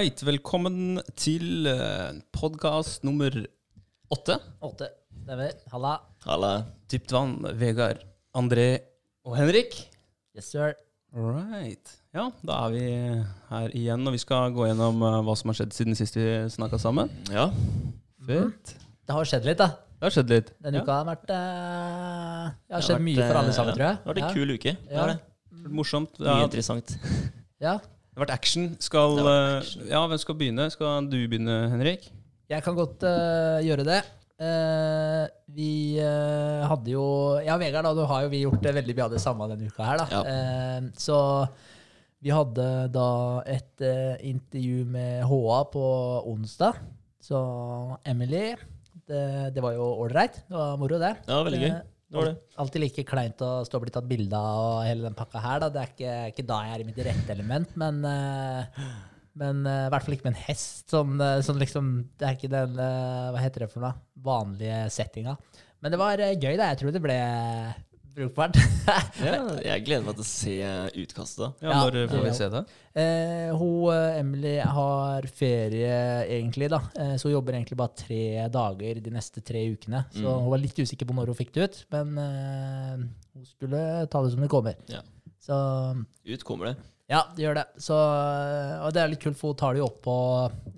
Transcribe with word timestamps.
right, 0.00 0.22
velkommen 0.24 1.00
til 1.18 1.66
uh, 1.68 2.14
podkast 2.32 3.02
nummer 3.04 3.34
åtte. 4.12 4.36
Åtte. 4.64 4.88
Stemmer. 5.24 5.52
Halla. 5.72 5.90
Halla. 6.24 6.52
Dypt 6.90 7.12
vann, 7.12 7.34
Vegard, 7.60 8.00
André 8.36 8.68
og 9.28 9.36
Henrik. 9.36 9.76
Yes, 10.36 10.48
sir. 10.54 10.72
Right. 11.12 11.92
Ja, 12.14 12.28
da 12.46 12.56
er 12.68 12.72
vi 12.74 12.84
her 13.50 13.74
igjen, 13.76 14.06
og 14.08 14.14
vi 14.16 14.22
skal 14.22 14.54
gå 14.56 14.70
gjennom 14.70 15.02
uh, 15.04 15.18
hva 15.26 15.36
som 15.38 15.52
har 15.52 15.60
skjedd 15.60 15.76
siden 15.76 15.98
sist 15.98 16.16
vi 16.16 16.26
snakka 16.54 16.80
sammen. 16.80 17.10
Ja. 17.34 17.50
Fett. 18.24 18.76
Det 19.04 19.16
har 19.16 19.28
skjedd 19.28 19.48
litt, 19.52 19.60
da. 19.60 19.72
Det 20.00 20.06
har 20.08 20.16
skjedd 20.16 20.32
litt. 20.32 20.52
Denne 20.64 20.80
Ja. 20.80 20.86
uka 20.86 20.96
har 21.02 21.08
vært 21.10 21.28
uh, 21.28 21.36
Det 21.36 22.72
har 22.72 22.80
Det 22.80 22.86
skjedd 22.88 22.96
vært, 22.96 23.08
mye 23.10 23.20
for 23.26 23.42
alle 23.42 23.52
sammen, 23.52 23.58
sammen, 23.60 23.76
tror 23.76 23.88
jeg. 23.90 23.96
Det 24.00 24.06
har 24.08 24.14
vært 24.14 24.22
en 24.24 24.28
ja. 24.30 24.34
kul 24.38 24.56
uke. 24.56 24.76
Det 24.86 24.94
Ja. 24.96 25.00
har 25.04 25.12
det. 25.12 25.18
Morsomt. 25.76 26.20
Mye 26.22 26.30
Ja, 26.30 26.44
interessant. 26.48 26.96
ja. 27.60 27.78
Det 28.10 28.18
har 28.18 28.24
vært 28.26 28.34
action. 28.34 28.64
Skal, 28.82 29.16
Det 29.16 29.22
har 29.24 29.28
vært 29.30 29.50
uh, 29.54 29.58
action. 29.60 29.84
ja, 29.92 30.00
hvem 30.10 30.18
skal 30.22 30.38
begynne? 30.40 30.70
Skal 30.74 31.06
du 31.10 31.18
begynne, 31.30 31.58
Henrik? 31.72 32.08
Jeg 32.50 32.64
kan 32.66 32.74
godt 32.74 33.04
eh, 33.06 33.60
gjøre 33.62 33.84
det. 33.86 34.00
Eh, 34.40 35.24
vi 35.54 35.98
eh, 36.02 36.62
hadde 36.66 36.90
jo 36.94 37.04
Ja, 37.44 37.54
Vegard, 37.60 37.84
da, 37.86 37.92
du 37.94 38.00
har 38.08 38.24
jo 38.24 38.30
vi 38.32 38.40
gjort 38.42 38.62
det 38.64 38.72
veldig 38.74 38.96
mye 38.96 39.04
av 39.06 39.12
det 39.14 39.20
samme 39.22 39.46
denne 39.52 39.68
uka 39.70 39.84
her, 39.86 40.00
da. 40.00 40.06
Ja. 40.10 40.22
Eh, 40.32 40.88
så 40.98 41.18
vi 42.20 42.32
hadde 42.34 42.66
da 42.92 43.06
et 43.48 43.84
eh, 43.86 44.16
intervju 44.32 44.82
med 44.96 45.22
HA 45.30 45.60
på 45.72 45.84
onsdag. 46.32 46.80
Så 47.22 47.38
Emily 48.04 48.56
Det, 49.06 49.22
det 49.54 49.62
var 49.62 49.74
jo 49.78 49.86
ålreit. 50.04 50.42
Det 50.48 50.56
var 50.56 50.76
moro, 50.80 50.98
det. 51.00 51.14
Ja, 51.28 51.40
veldig 51.46 51.60
gøy. 51.62 51.70
Eh, 51.70 51.80
Det 52.10 52.18
var 52.18 52.26
det. 52.26 52.38
Alltid 52.58 52.82
like 52.82 53.04
kleint 53.06 53.42
å 53.46 53.50
stå 53.66 53.78
og 53.78 53.84
bli 53.84 53.92
tatt 53.94 54.08
bilde 54.10 54.38
av 54.38 54.62
og 54.64 54.80
hele 54.82 55.06
den 55.06 55.16
pakka 55.18 55.42
her. 55.44 55.62
Da. 55.62 55.68
Det 55.70 55.82
er 55.82 55.92
ikke, 55.92 56.14
ikke 56.32 56.46
da 56.48 56.58
jeg 56.66 56.74
er 56.74 56.82
i 56.82 56.88
mitt 56.88 57.02
rette 57.06 57.34
element, 57.36 57.76
men, 57.78 58.00
uh, 58.02 58.88
men 59.38 59.62
uh, 59.62 59.84
i 59.86 59.92
hvert 59.94 60.08
fall 60.08 60.16
ikke 60.16 60.26
med 60.26 60.34
en 60.34 60.44
hest. 60.48 60.88
Sånn, 60.90 61.22
sånn 61.46 61.62
liksom, 61.62 61.92
det 62.18 62.26
er 62.26 62.38
ikke 62.38 62.50
den 62.50 62.74
uh, 62.80 63.30
hva 63.30 63.44
heter 63.44 63.64
det 63.66 63.70
for 63.70 63.86
noe, 63.86 63.94
vanlige 64.26 64.82
settinga. 64.90 65.36
Men 65.80 65.94
det 65.94 66.02
var 66.02 66.18
uh, 66.18 66.34
gøy, 66.34 66.56
da. 66.58 66.72
Jeg 66.72 66.82
tror 66.82 66.98
det 66.98 67.04
ble 67.06 67.20
brukbart. 68.16 68.56
Ja, 69.20 69.36
jeg 69.62 69.84
gleder 69.86 70.02
meg 70.06 70.16
til 70.18 70.24
å 70.24 70.26
se 70.26 70.54
utkastet. 71.02 71.60
Ja, 71.62 71.74
Når 71.84 71.96
får 72.10 72.22
vi 72.24 72.30
se 72.34 72.46
det? 72.50 72.62
Eh, 72.98 73.50
hun, 73.54 73.90
eh, 73.92 74.18
Emily 74.18 74.54
har 74.66 75.26
ferie, 75.36 75.92
egentlig, 76.26 76.70
da. 76.72 76.80
Eh, 76.98 77.12
så 77.20 77.28
hun 77.28 77.36
jobber 77.36 77.54
egentlig 77.58 77.78
bare 77.78 77.94
tre 78.00 78.22
dager 78.50 79.00
de 79.04 79.12
neste 79.14 79.42
tre 79.46 79.62
ukene. 79.74 80.04
Så 80.14 80.24
Mm. 80.24 80.40
hun 80.42 80.50
var 80.50 80.58
litt 80.64 80.80
usikker 80.80 81.06
på 81.06 81.14
når 81.14 81.26
hun 81.30 81.38
fikk 81.38 81.52
det 81.54 81.68
ut, 81.68 81.78
men 81.92 82.18
eh, 82.18 82.96
hun 83.36 83.44
skulle 83.46 83.84
ta 84.10 84.22
det 84.24 84.32
som 84.32 84.40
det 84.40 84.50
kommer. 84.50 84.74
Ja. 84.90 85.02
Så 85.40 85.60
Ut 86.26 86.44
kommer 86.44 86.72
det. 86.72 86.76
ja, 87.08 87.22
det 87.36 87.44
gjør 87.46 87.54
det. 87.60 87.66
Så, 87.78 87.94
eh, 87.94 88.74
og 88.86 88.92
det 88.92 89.02
er 89.04 89.08
litt 89.14 89.22
kult, 89.22 89.36
for 89.38 89.52
hun 89.52 89.56
tar 89.62 89.74
det 89.74 89.80
jo 89.84 89.86
opp 89.86 90.02
på, 90.02 90.16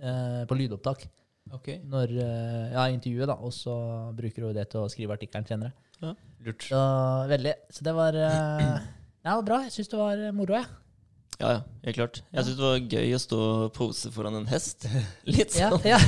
eh, 0.02 0.44
på 0.46 0.58
lydopptak 0.58 1.06
Ok, 1.52 1.68
når 1.84 2.14
eh, 2.16 2.72
ja, 2.72 2.86
intervjuet, 2.88 3.28
da. 3.28 3.36
Og 3.44 3.52
så 3.52 3.74
bruker 4.16 4.46
hun 4.48 4.56
det 4.56 4.66
til 4.72 4.84
å 4.84 4.90
skrive 4.92 5.16
artikkelen 5.18 5.48
senere. 5.48 5.72
lurt. 6.42 6.64
Så 6.66 6.80
veldig. 7.30 7.52
Så 7.70 7.84
det 7.86 7.94
var 7.96 8.16
eh, 8.18 8.88
Ja, 9.22 9.34
det 9.34 9.36
var 9.38 9.44
bra. 9.46 9.58
Jeg 9.66 9.74
syns 9.76 9.92
det 9.92 10.00
var 10.00 10.18
eh, 10.18 10.32
moro, 10.34 10.56
jeg. 10.58 10.66
Ja, 10.66 10.81
ja, 11.40 11.48
ja, 11.56 11.60
helt 11.86 11.96
klart. 11.96 12.18
Jeg 12.30 12.44
syns 12.46 12.58
det 12.58 12.62
var 12.64 12.78
gøy 12.92 13.14
å 13.16 13.20
stå 13.22 13.38
og 13.42 13.62
pose 13.74 14.10
foran 14.14 14.36
en 14.38 14.46
hest. 14.50 14.84
Litt 15.32 15.54
sånn, 15.56 15.80
ja. 15.92 15.98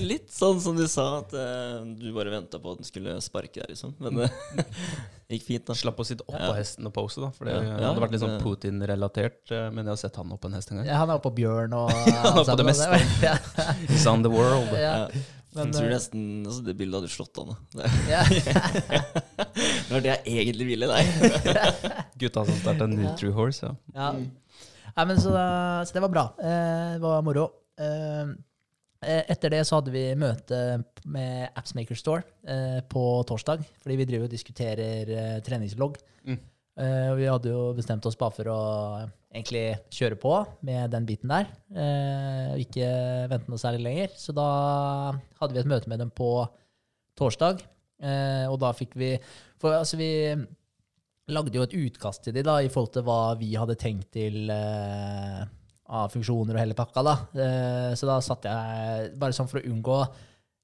Litt 0.00 0.32
sånn 0.34 0.60
som 0.62 0.78
du 0.78 0.86
sa, 0.90 1.20
at 1.20 1.34
uh, 1.36 1.84
du 1.84 2.08
bare 2.16 2.32
venta 2.32 2.58
på 2.62 2.72
at 2.74 2.80
den 2.80 2.88
skulle 2.88 3.14
sparke 3.22 3.60
deg, 3.60 3.70
liksom. 3.76 3.92
Men 4.02 4.24
det 5.30 5.38
gikk 5.38 5.46
fint, 5.46 5.66
da. 5.68 5.76
Slapp 5.78 6.00
å 6.02 6.06
sitte 6.08 6.26
oppå 6.26 6.50
hesten 6.56 6.88
og 6.90 6.94
pose, 6.96 7.22
da. 7.22 7.30
For 7.36 7.46
det 7.46 7.54
Ja. 7.60 7.66
Ja, 7.70 7.90
hadde 7.92 8.02
vært 8.02 8.16
litt 8.16 8.24
sånn 8.24 8.40
Putin-relatert. 8.42 9.42
eh, 9.54 9.68
Men 9.70 9.84
jeg 9.84 9.92
har 9.94 10.00
sett 10.02 10.18
han 10.18 10.32
oppå 10.34 10.50
en 10.50 10.58
hest 10.58 10.72
en 10.74 10.80
gang. 10.80 10.88
Ja, 10.90 11.02
han 11.04 11.12
er 11.12 11.20
oppe 11.20 11.28
på 11.30 11.36
bjørn 11.42 11.76
og 11.76 11.92
han 11.94 12.40
er 12.40 12.50
på 12.50 12.56
det 12.58 12.66
meste. 12.72 13.36
He's 13.92 14.08
on 14.10 14.26
the 14.26 14.32
world. 14.32 14.74
Ja. 14.74 15.04
Ja. 15.04 15.22
Men, 15.50 15.72
jeg 15.72 15.80
tror 15.80 15.88
eh, 15.88 15.94
nesten 15.96 16.26
altså, 16.46 16.60
Det 16.62 16.76
bildet 16.78 17.00
hadde 17.00 17.08
slått 17.10 17.38
an. 17.42 17.56
Det, 17.74 17.88
ja. 18.06 18.20
det 18.30 19.88
var 19.90 20.04
det 20.04 20.12
jeg 20.14 20.44
egentlig 20.44 20.66
ville, 20.68 20.86
nei. 20.90 21.02
Gutta 22.22 22.44
som 22.46 22.60
starta 22.60 22.86
Nutri 22.90 23.32
Horse. 23.34 23.72
Ja. 23.94 24.12
ja. 24.12 24.12
Nei, 24.96 25.06
men 25.06 25.18
så, 25.22 25.32
så 25.32 25.96
det 25.96 26.04
var 26.04 26.12
bra. 26.12 26.24
Eh, 26.38 26.94
det 26.96 27.02
var 27.04 27.26
moro. 27.26 27.48
Eh, 27.80 28.32
etter 29.00 29.54
det 29.54 29.62
så 29.64 29.78
hadde 29.78 29.92
vi 29.94 30.04
møte 30.18 30.56
med 31.08 31.56
Appsmaker 31.56 31.96
Store 31.96 32.24
eh, 32.44 32.80
på 32.84 33.04
torsdag, 33.28 33.62
fordi 33.80 33.96
vi 33.96 34.06
driver 34.08 34.28
og 34.28 34.34
diskuterer 34.34 35.12
eh, 35.16 35.38
treningslogg. 35.44 35.96
Mm. 36.28 36.36
Eh, 36.80 37.08
vi 37.16 37.28
hadde 37.28 37.52
jo 37.52 37.70
bestemt 37.76 38.04
oss 38.08 38.18
bare 38.20 38.36
for 38.36 38.50
å 38.52 38.60
egentlig 39.30 39.64
kjøre 39.94 40.18
på 40.20 40.34
med 40.66 40.92
den 40.92 41.08
biten 41.08 41.32
der, 41.32 41.48
eh, 41.72 42.46
og 42.52 42.62
ikke 42.62 42.90
vente 43.32 43.52
noe 43.52 43.62
særlig 43.62 43.84
lenger. 43.86 44.14
Så 44.20 44.36
da 44.36 44.48
hadde 45.40 45.56
vi 45.56 45.62
et 45.62 45.70
møte 45.70 45.90
med 45.92 46.02
dem 46.04 46.12
på 46.12 46.30
torsdag, 47.18 47.64
eh, 48.04 48.46
og 48.50 48.60
da 48.62 48.74
fikk 48.76 48.96
vi 49.00 49.14
For 49.60 49.76
altså, 49.76 49.98
vi 50.00 50.36
lagde 51.34 51.58
jo 51.58 51.64
et 51.66 51.76
utkast 51.76 52.24
til 52.26 52.36
de 52.36 52.44
da, 52.46 52.58
i 52.62 52.70
forhold 52.72 52.94
til 52.96 53.06
hva 53.06 53.20
vi 53.40 53.52
hadde 53.58 53.78
tenkt 53.80 54.10
til 54.16 54.50
eh, 54.54 55.42
av 55.90 56.10
funksjoner 56.12 56.56
og 56.56 56.62
hele 56.62 56.78
pakka. 56.78 57.04
da. 57.06 57.14
Eh, 57.34 57.92
så 57.98 58.08
da 58.08 58.18
satte 58.24 58.50
jeg, 58.50 59.14
bare 59.20 59.36
sånn 59.36 59.50
for 59.50 59.62
å 59.62 59.70
unngå 59.70 60.02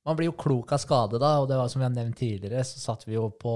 Man 0.06 0.14
blir 0.14 0.28
jo 0.28 0.36
klok 0.38 0.70
av 0.70 0.78
skade, 0.78 1.18
da, 1.18 1.32
og 1.42 1.48
det 1.50 1.56
var 1.58 1.66
som 1.66 1.80
vi 1.80 1.84
har 1.88 1.90
nevnt 1.90 2.14
tidligere, 2.14 2.60
så 2.62 2.78
satt 2.78 3.00
vi 3.08 3.16
jo 3.16 3.24
på 3.42 3.54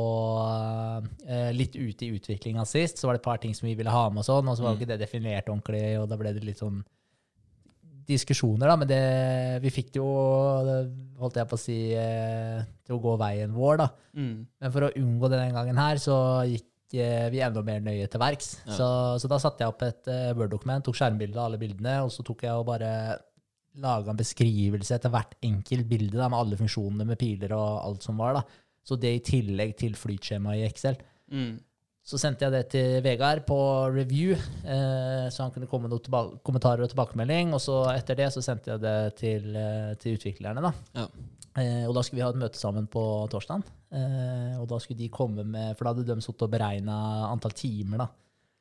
eh, 1.22 1.53
litt 1.54 1.76
ute 1.78 2.09
i 2.09 2.16
utviklinga 2.16 2.65
sist. 2.66 2.99
Så 2.99 3.06
var 3.06 3.15
det 3.15 3.20
et 3.20 3.28
par 3.28 3.38
ting 3.38 3.54
som 3.54 3.69
vi 3.69 3.76
ville 3.78 3.93
ha 3.94 4.09
med 4.10 4.25
og 4.25 4.26
sånn, 4.26 4.50
og 4.50 4.59
så 4.59 4.65
var 4.65 4.75
jo 4.75 4.81
ikke 4.81 4.88
det 4.91 4.97
definert 4.99 5.47
ordentlig, 5.47 5.84
og 6.00 6.09
da 6.10 6.19
ble 6.19 6.32
det 6.34 6.43
litt 6.43 6.59
sånn 6.59 6.81
diskusjoner, 8.10 8.66
da, 8.66 8.76
men 8.81 8.91
det, 8.91 9.04
vi 9.62 9.70
fikk 9.70 9.93
det 9.94 10.00
jo, 10.00 10.10
det 10.66 10.76
holdt 11.20 11.38
jeg 11.41 11.50
på 11.50 11.59
å 11.59 11.62
si, 11.62 11.78
eh, 11.94 12.59
til 12.87 12.97
å 12.97 13.03
gå 13.04 13.15
veien 13.20 13.54
vår, 13.54 13.81
da. 13.84 13.88
Mm. 14.19 14.34
Men 14.62 14.75
for 14.75 14.88
å 14.88 14.93
unngå 14.99 15.31
det 15.31 15.41
den 15.44 15.56
gangen 15.56 15.81
her, 15.81 16.03
så 16.03 16.16
gikk 16.50 16.66
vi 16.92 17.42
enda 17.44 17.62
mer 17.62 17.82
nøye 17.84 18.08
til 18.10 18.20
verks. 18.22 18.54
Ja. 18.66 18.74
Så, 18.76 18.88
så 19.22 19.30
da 19.30 19.38
satte 19.42 19.62
jeg 19.62 19.70
opp 19.70 19.84
et 19.86 20.10
uh, 20.10 20.32
Word-dokument, 20.34 20.82
tok 20.84 20.98
skjermbilde 20.98 21.38
av 21.38 21.48
alle 21.50 21.60
bildene, 21.60 22.00
og 22.02 22.10
så 22.14 22.24
tok 22.26 22.42
jeg 22.48 22.56
og 22.56 22.66
bare 22.66 22.90
laga 23.80 24.10
en 24.10 24.18
beskrivelse 24.18 24.96
etter 24.96 25.12
hvert 25.12 25.36
enkelt 25.46 25.86
bilde 25.90 26.18
da, 26.18 26.28
med 26.28 26.40
alle 26.40 26.58
funksjonene 26.58 27.06
med 27.06 27.20
piler 27.20 27.54
og 27.54 27.80
alt 27.84 28.06
som 28.06 28.18
var. 28.20 28.40
da. 28.40 28.44
Så 28.86 28.98
det 28.98 29.12
i 29.14 29.24
tillegg 29.24 29.76
til 29.78 29.94
flytskjema 29.98 30.56
i 30.58 30.64
Excel. 30.66 30.98
Mm. 31.30 31.58
Så 32.10 32.18
sendte 32.18 32.46
jeg 32.46 32.54
det 32.54 32.62
til 32.72 33.02
Vegard 33.04 33.44
på 33.46 33.58
review, 33.92 34.32
eh, 34.34 35.26
så 35.30 35.44
han 35.44 35.52
kunne 35.54 35.68
komme 35.70 35.86
med 35.86 35.94
noen 35.94 36.38
kommentarer 36.42 36.82
og 36.82 36.90
tilbakemelding. 36.90 37.52
Og 37.54 37.60
så 37.62 37.82
etter 37.92 38.18
det 38.18 38.30
så 38.34 38.42
sendte 38.42 38.72
jeg 38.72 38.82
det 38.82 38.96
til, 39.20 39.50
eh, 39.56 39.92
til 40.00 40.16
utviklerne. 40.18 40.64
da. 40.64 40.72
Ja. 40.96 41.06
Eh, 41.60 41.84
og 41.86 41.94
da 41.94 42.02
skulle 42.02 42.18
vi 42.18 42.24
ha 42.24 42.30
et 42.32 42.40
møte 42.40 42.58
sammen 42.58 42.88
på 42.90 43.04
torsdag. 43.30 43.62
Eh, 43.90 44.56
og 44.60 44.68
da 44.70 44.78
skulle 44.78 45.00
de 45.00 45.08
komme 45.10 45.42
med 45.42 45.72
For 45.74 45.82
da 45.82 45.90
hadde 45.90 46.06
de 46.06 46.22
sittet 46.22 46.44
og 46.46 46.52
beregna 46.52 46.96
antall 47.26 47.56
timer 47.58 48.04
da, 48.04 48.06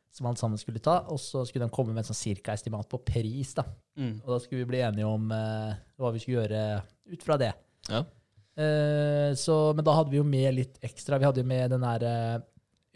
som 0.09 0.25
alt 0.25 0.41
sammen 0.41 0.61
skulle 0.61 0.81
ta. 0.83 1.03
Og 1.13 1.21
så 1.21 1.43
skulle 1.47 1.67
de 1.67 1.75
komme 1.75 1.93
med 1.93 2.03
et 2.03 2.11
sånn 2.11 2.17
cirka 2.17 2.55
estimat 2.57 2.89
på 2.89 3.01
pris. 3.05 3.53
da. 3.57 3.65
Mm. 3.99 4.15
Og 4.23 4.31
da 4.33 4.39
skulle 4.43 4.63
vi 4.63 4.71
bli 4.71 4.83
enige 4.85 5.09
om 5.09 5.29
eh, 5.35 5.75
hva 5.99 6.13
vi 6.15 6.23
skulle 6.23 6.43
gjøre 6.43 6.63
ut 7.13 7.25
fra 7.25 7.39
det. 7.41 7.53
Ja. 7.89 8.03
Eh, 8.59 9.31
så, 9.39 9.59
men 9.75 9.85
da 9.85 9.95
hadde 9.95 10.13
vi 10.13 10.19
jo 10.19 10.27
med 10.27 10.55
litt 10.57 10.81
ekstra. 10.85 11.19
Vi 11.21 11.29
hadde 11.29 11.43
jo 11.43 11.51
med 11.51 11.75
den 11.75 11.85
der 11.85 12.47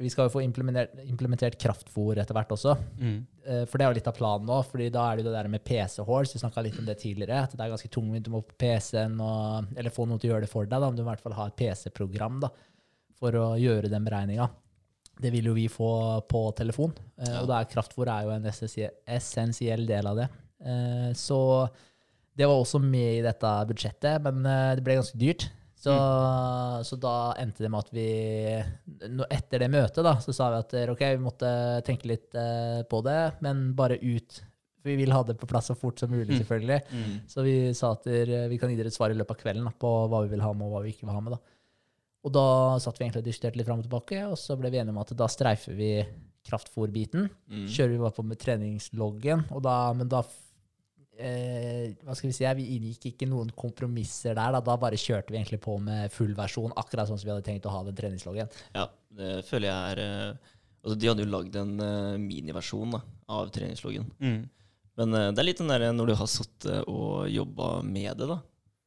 Vi 0.01 0.09
skal 0.09 0.25
jo 0.25 0.33
få 0.33 0.41
implementert, 0.41 0.95
implementert 1.05 1.55
kraftfôr 1.61 2.17
etter 2.17 2.33
hvert 2.33 2.49
også. 2.55 2.73
Mm. 2.97 3.19
Eh, 3.45 3.65
For 3.69 3.77
det 3.77 3.85
er 3.85 3.91
jo 3.91 3.97
litt 3.99 4.07
av 4.09 4.15
planen 4.17 4.47
nå, 4.49 4.57
fordi 4.65 4.87
da 4.91 5.03
er 5.11 5.15
det 5.19 5.23
jo 5.23 5.29
det 5.29 5.35
der 5.37 5.49
med 5.53 5.63
PC-horse. 5.63 6.33
Vi 6.33 6.41
snakka 6.41 6.63
litt 6.65 6.79
om 6.81 6.85
det 6.87 6.95
tidligere. 7.03 7.43
At 7.45 7.53
det 7.53 7.61
er 7.61 7.69
ganske 7.75 7.91
tungvint. 7.93 8.25
Du 8.25 8.31
må 8.33 8.41
på 8.41 8.57
PC-en 8.57 9.19
og 9.21 9.67
Eller 9.77 9.93
få 9.93 10.07
noen 10.09 10.19
til 10.19 10.31
å 10.31 10.33
gjøre 10.33 10.47
det 10.47 10.49
for 10.49 10.65
deg. 10.65 10.79
da, 10.81 10.87
Om 10.89 10.95
du 10.97 11.03
i 11.03 11.05
hvert 11.05 11.21
fall 11.21 11.33
har 11.37 11.47
et 11.53 11.55
PC-program 11.61 12.39
da, 12.41 12.49
for 13.21 13.31
å 13.37 13.45
gjøre 13.61 13.89
den 13.93 14.03
beregninga. 14.09 14.49
Det 15.21 15.29
vil 15.31 15.45
jo 15.45 15.53
vi 15.53 15.67
få 15.69 15.91
på 16.27 16.41
telefon. 16.57 16.91
eh, 17.19 17.29
Ja. 17.29 17.41
Og 17.43 17.47
da 17.47 17.59
er 17.61 17.65
kraftfôr 17.69 18.09
er 18.09 18.23
jo 18.25 18.31
en 18.31 18.45
essensiell 19.07 19.85
del 19.85 20.07
av 20.07 20.15
det. 20.17 20.29
Eh, 20.65 21.13
Så 21.13 21.69
det 22.35 22.47
var 22.47 22.55
også 22.57 22.81
med 22.81 23.19
i 23.19 23.21
dette 23.21 23.45
budsjettet, 23.69 24.21
men 24.23 24.41
det 24.75 24.83
ble 24.83 24.95
ganske 24.97 25.17
dyrt. 25.21 25.51
Så, 25.83 25.91
så 26.87 26.95
da 27.03 27.13
endte 27.41 27.65
det 27.65 27.69
med 27.73 27.83
at 27.83 27.89
vi 27.91 28.03
Etter 29.35 29.59
det 29.65 29.69
møtet 29.73 30.05
da, 30.05 30.13
så 30.23 30.31
sa 30.35 30.47
vi 30.53 30.59
at 30.61 30.73
eh, 30.79 30.91
ok, 30.93 31.01
vi 31.17 31.23
måtte 31.25 31.49
tenke 31.83 32.07
litt 32.07 32.35
eh, 32.39 32.81
på 32.87 33.01
det, 33.03 33.17
men 33.43 33.65
bare 33.75 33.97
ut. 33.99 34.37
For 34.79 34.91
vi 34.91 34.95
vil 35.01 35.11
ha 35.15 35.21
det 35.27 35.35
på 35.39 35.47
plass 35.49 35.67
så 35.71 35.75
fort 35.79 35.99
som 35.99 36.11
mulig, 36.11 36.29
Mm. 36.31 36.39
selvfølgelig. 36.41 36.79
Mm. 36.91 37.17
Så 37.31 37.43
vi 37.45 37.55
sa 37.75 37.91
at 37.97 38.07
eh, 38.07 38.47
vi 38.51 38.57
kan 38.61 38.71
gi 38.71 38.77
dere 38.79 38.91
et 38.91 38.95
svar 38.95 39.11
i 39.11 39.17
løpet 39.19 39.35
av 39.35 39.41
kvelden 39.43 39.67
da, 39.67 39.73
på 39.75 39.91
hva 40.11 40.23
vi 40.23 40.31
vil 40.33 40.43
ha 40.45 40.53
med, 40.55 40.67
og 40.69 40.77
hva 40.77 40.83
vi 40.85 40.93
ikke 40.95 41.07
vil 41.07 41.15
ha 41.17 41.23
med. 41.23 41.35
da. 41.35 41.41
Og 42.23 42.31
da 42.31 42.45
satt 42.79 42.99
vi 42.99 43.03
egentlig 43.09 43.23
og 43.25 43.27
diskuterte 43.27 43.59
litt 43.59 43.67
fram 43.67 43.81
og 43.83 43.87
tilbake, 43.89 44.21
og 44.31 44.37
så 44.39 44.55
ble 44.59 44.71
vi 44.71 44.79
enige 44.79 44.95
om 44.95 45.01
at 45.03 45.11
da 45.19 45.27
streifer 45.27 45.75
vi 45.75 45.89
kraftfôrbiten. 46.47 47.27
Mm. 47.51 47.67
Kjører 47.67 47.91
vi 47.91 48.01
bare 48.05 48.15
på 48.15 48.23
med 48.27 48.39
treningsloggen, 48.39 49.45
og 49.51 49.63
da, 49.67 49.75
men 49.95 50.07
da 50.11 50.23
eh, 51.17 51.93
Hva 52.03 52.15
skal 52.17 52.29
vi 52.29 52.35
si? 52.37 52.47
Vi 52.59 52.67
inngikk 52.77 53.09
ikke 53.11 53.27
noen 53.29 53.51
kompromisser 53.57 54.37
der. 54.37 54.55
Da, 54.57 54.61
da 54.65 54.77
bare 54.79 54.99
kjørte 54.99 55.33
vi 55.33 55.39
egentlig 55.39 55.61
på 55.63 55.77
med 55.83 56.13
full 56.13 56.33
versjon, 56.37 56.73
akkurat 56.79 57.09
sånn 57.09 57.21
som 57.21 57.29
vi 57.29 57.33
hadde 57.35 57.47
tenkt 57.47 57.67
å 57.69 57.73
ha 57.75 57.83
den 57.87 57.97
treningsloggen. 57.97 58.51
Ja, 58.75 58.87
det 59.13 59.35
føler 59.49 59.69
jeg 59.69 59.93
er 59.93 60.03
eh, 60.03 60.55
altså 60.83 60.97
De 60.99 61.11
hadde 61.11 61.25
jo 61.25 61.33
lagd 61.33 61.59
en 61.59 61.75
eh, 61.83 62.15
miniversjon 62.21 62.97
da, 62.97 63.03
av 63.33 63.53
treningsloggen. 63.55 64.09
Mm. 64.23 64.41
Men 65.01 65.15
det 65.33 65.41
er 65.41 65.47
litt 65.47 65.57
den 65.57 65.71
der 65.71 65.87
når 65.89 66.11
du 66.11 66.17
har 66.19 66.29
sittet 66.29 66.83
og 66.85 67.23
jobba 67.31 67.79
med 67.81 68.11
det, 68.19 68.27
da, 68.29 68.37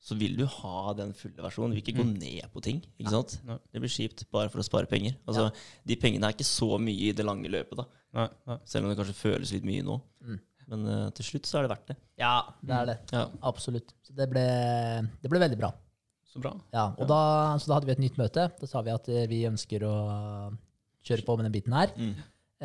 så 0.07 0.15
vil 0.15 0.37
du 0.39 0.45
ha 0.47 0.93
den 0.95 1.11
fulle 1.19 1.43
versjonen. 1.43 1.73
Du 1.75 1.81
vil 1.81 1.83
ikke 1.83 1.99
gå 1.99 2.07
ned 2.07 2.47
på 2.55 2.63
ting. 2.63 2.79
ikke 2.95 3.11
sant? 3.11 3.41
Nei. 3.47 3.57
Det 3.75 3.83
blir 3.83 3.91
kjipt 3.91 4.23
bare 4.31 4.53
for 4.53 4.63
å 4.63 4.67
spare 4.67 4.87
penger. 4.87 5.17
Altså, 5.27 5.49
De 5.83 5.97
pengene 5.99 6.29
er 6.29 6.37
ikke 6.37 6.47
så 6.47 6.77
mye 6.79 7.09
i 7.09 7.15
det 7.17 7.27
lange 7.27 7.51
løpet, 7.51 7.81
da. 7.81 7.87
Nei, 8.17 8.29
nei. 8.49 8.59
selv 8.71 8.87
om 8.87 8.93
det 8.93 8.99
kanskje 9.01 9.17
føles 9.19 9.51
litt 9.57 9.67
mye 9.67 9.83
nå. 9.85 9.97
Mm. 10.23 10.39
Men 10.73 10.87
uh, 10.89 11.09
til 11.15 11.29
slutt 11.29 11.49
så 11.49 11.61
er 11.61 11.67
det 11.67 11.73
verdt 11.75 11.91
det. 11.93 11.97
Ja, 12.19 12.37
det 12.65 12.77
er 12.77 12.87
det. 12.91 12.97
Ja. 13.15 13.27
Absolutt. 13.47 13.93
Så 14.07 14.15
det 14.19 14.29
ble, 14.33 14.47
det 15.23 15.31
ble 15.31 15.43
veldig 15.43 15.59
bra. 15.61 15.71
Så 16.27 16.43
bra. 16.43 16.53
Ja, 16.75 16.91
og 16.99 17.09
Da, 17.09 17.19
så 17.61 17.71
da 17.71 17.79
hadde 17.79 17.89
vi 17.89 17.95
et 17.95 18.03
nytt 18.03 18.19
møte. 18.21 18.49
Da 18.61 18.69
sa 18.69 18.83
vi 18.85 18.95
at 18.95 19.07
eh, 19.09 19.29
vi 19.31 19.45
ønsker 19.49 19.85
å 19.87 19.97
kjøre 21.07 21.25
på 21.27 21.37
med 21.39 21.47
den 21.49 21.55
biten 21.55 21.77
her. 21.77 21.93
Mm. 21.97 22.17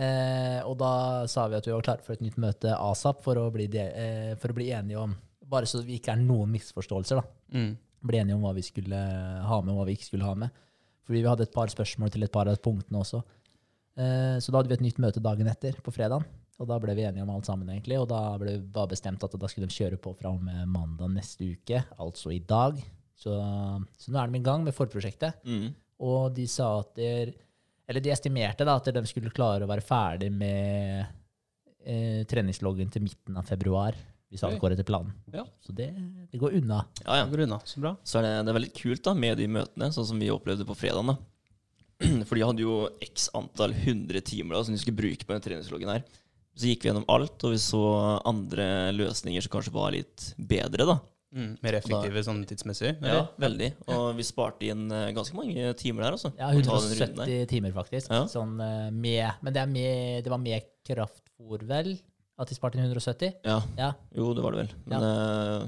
Eh, 0.01 0.59
og 0.67 0.77
da 0.79 0.93
sa 1.31 1.45
vi 1.51 1.57
at 1.59 1.67
vi 1.67 1.73
var 1.75 1.83
klare 1.85 2.03
for 2.05 2.15
et 2.15 2.23
nytt 2.23 2.39
møte 2.39 2.71
asap 2.73 3.21
for 3.25 3.39
å 3.39 3.49
bli, 3.51 3.67
de, 3.71 3.83
eh, 3.83 4.33
for 4.39 4.53
å 4.53 4.57
bli 4.57 4.71
enige 4.71 5.01
om 5.01 5.17
Bare 5.51 5.67
så 5.67 5.81
vi 5.83 5.97
ikke 5.99 6.13
er 6.13 6.19
noen 6.21 6.47
misforståelser, 6.53 7.17
da. 7.19 7.57
Mm. 7.59 7.71
Bli 8.07 8.19
enige 8.21 8.37
om 8.37 8.45
hva 8.45 8.53
vi 8.55 8.61
skulle 8.63 8.95
ha 9.43 9.57
med, 9.59 9.73
og 9.73 9.81
hva 9.81 9.87
vi 9.89 9.97
ikke 9.97 10.07
skulle 10.07 10.23
ha 10.23 10.31
med. 10.45 10.61
Fordi 11.03 11.19
vi 11.19 11.27
hadde 11.27 11.43
et 11.43 11.51
par 11.51 11.67
spørsmål 11.67 12.13
til 12.13 12.23
et 12.23 12.31
par 12.31 12.47
av 12.47 12.55
punktene 12.63 13.01
også. 13.01 13.19
Eh, 13.99 14.37
så 14.39 14.47
da 14.47 14.61
hadde 14.61 14.71
vi 14.71 14.77
et 14.77 14.85
nytt 14.85 15.01
møte 15.03 15.19
dagen 15.19 15.49
etter, 15.51 15.75
på 15.83 15.91
fredagen. 15.91 16.23
Og 16.61 16.67
da 16.69 16.77
ble 16.81 16.93
vi 16.93 17.05
enige 17.07 17.25
om 17.25 17.31
alt 17.33 17.47
sammen, 17.49 17.69
egentlig. 17.73 17.97
Og 17.97 18.07
da 18.11 18.21
ble 18.37 18.57
det 18.59 18.73
bare 18.73 18.91
bestemt 18.93 19.23
at 19.25 19.37
da 19.41 19.49
skulle 19.49 19.69
de 19.69 19.77
kjøre 19.77 19.97
på 20.01 20.13
fra 20.17 20.33
og 20.33 20.43
med 20.45 20.67
mandag 20.69 21.09
neste 21.15 21.47
uke, 21.55 21.81
altså 21.97 22.33
i 22.35 22.41
dag. 22.45 22.77
Så, 23.17 23.33
så 23.97 24.13
nå 24.13 24.19
er 24.21 24.29
de 24.29 24.37
i 24.37 24.45
gang 24.45 24.65
med 24.65 24.75
forprosjektet. 24.77 25.41
Mm. 25.45 25.71
Og 26.05 26.29
de 26.37 26.45
sa 26.49 26.73
at 26.81 26.93
der, 26.97 27.33
Eller 27.89 28.01
de 28.01 28.13
estimerte 28.13 28.65
da 28.65 28.77
at 28.79 28.87
de 28.93 29.03
skulle 29.09 29.33
klare 29.33 29.65
å 29.65 29.69
være 29.69 29.85
ferdig 29.85 30.29
med 30.33 31.01
eh, 31.83 32.21
treningsloggen 32.29 32.93
til 32.93 33.03
midten 33.05 33.37
av 33.37 33.49
februar, 33.49 33.97
hvis 34.31 34.45
alt 34.47 34.61
går 34.61 34.77
etter 34.77 34.87
planen. 34.87 35.11
Ja. 35.33 35.43
Så 35.59 35.73
det, 35.75 35.89
det 36.31 36.39
går 36.39 36.55
unna. 36.61 36.85
Ja, 37.03 37.19
ja. 37.19 37.25
Det 37.25 37.33
går 37.33 37.45
unna. 37.47 37.59
Så 37.67 37.81
bra. 37.83 37.95
Så 38.05 38.21
er 38.21 38.27
det, 38.27 38.33
det 38.45 38.53
er 38.53 38.59
veldig 38.61 38.73
kult 38.77 39.03
da 39.09 39.17
med 39.17 39.41
de 39.41 39.49
møtene, 39.51 39.91
sånn 39.91 40.07
som 40.13 40.21
vi 40.21 40.31
opplevde 40.31 40.67
på 40.69 40.77
fredagen. 40.77 41.17
For 42.29 42.37
de 42.37 42.45
hadde 42.45 42.63
jo 42.63 42.77
x 43.03 43.27
antall 43.37 43.75
hundre 43.83 44.21
timer 44.25 44.57
da, 44.57 44.63
som 44.65 44.77
de 44.77 44.81
skulle 44.81 45.01
bruke 45.01 45.27
på 45.27 45.35
den 45.35 45.45
treningsloggen 45.49 45.91
her. 45.97 46.05
Så 46.61 46.69
gikk 46.69 46.83
vi 46.85 46.91
gjennom 46.91 47.07
alt, 47.09 47.41
og 47.47 47.55
vi 47.55 47.61
så 47.61 47.81
andre 48.29 48.67
løsninger 48.93 49.41
som 49.41 49.53
kanskje 49.55 49.73
var 49.73 49.95
litt 49.95 50.27
bedre. 50.37 50.85
da. 50.93 50.99
Mm. 51.31 51.51
Mer 51.63 51.77
effektive 51.77 52.21
sånn 52.27 52.41
tidsmessig? 52.43 52.89
Ja, 53.07 53.21
veldig. 53.39 53.69
Og 53.95 54.09
vi 54.17 54.25
sparte 54.27 54.67
inn 54.67 54.89
eh, 54.91 55.13
ganske 55.15 55.37
mange 55.37 55.69
timer 55.79 56.03
der, 56.03 56.17
Også, 56.17 56.33
Ja, 56.35 56.49
på 56.51 56.59
å 56.59 56.65
ta 56.67 56.79
den 56.83 56.91
runden 56.91 57.21
der. 57.21 57.29
170 57.31 57.51
timer, 57.53 57.75
faktisk. 57.77 58.11
Ja. 58.11 58.25
Sånn 58.31 58.57
eh, 58.59 58.89
med 58.91 59.39
Men 59.41 59.55
det, 59.55 59.63
er 59.63 59.71
med, 59.71 60.25
det 60.25 60.33
var 60.33 60.41
med 60.43 60.67
kraftfôr, 60.87 61.63
vel? 61.69 61.93
At 62.41 62.49
de 62.49 62.57
sparte 62.57 62.79
inn 62.79 62.83
170? 62.87 63.35
Ja, 63.45 63.59
Ja. 63.77 63.91
jo, 64.17 64.31
det 64.35 64.43
var 64.43 64.55
det 64.55 64.63
vel. 64.65 64.71
Men 64.89 65.05
ja. 65.05 65.09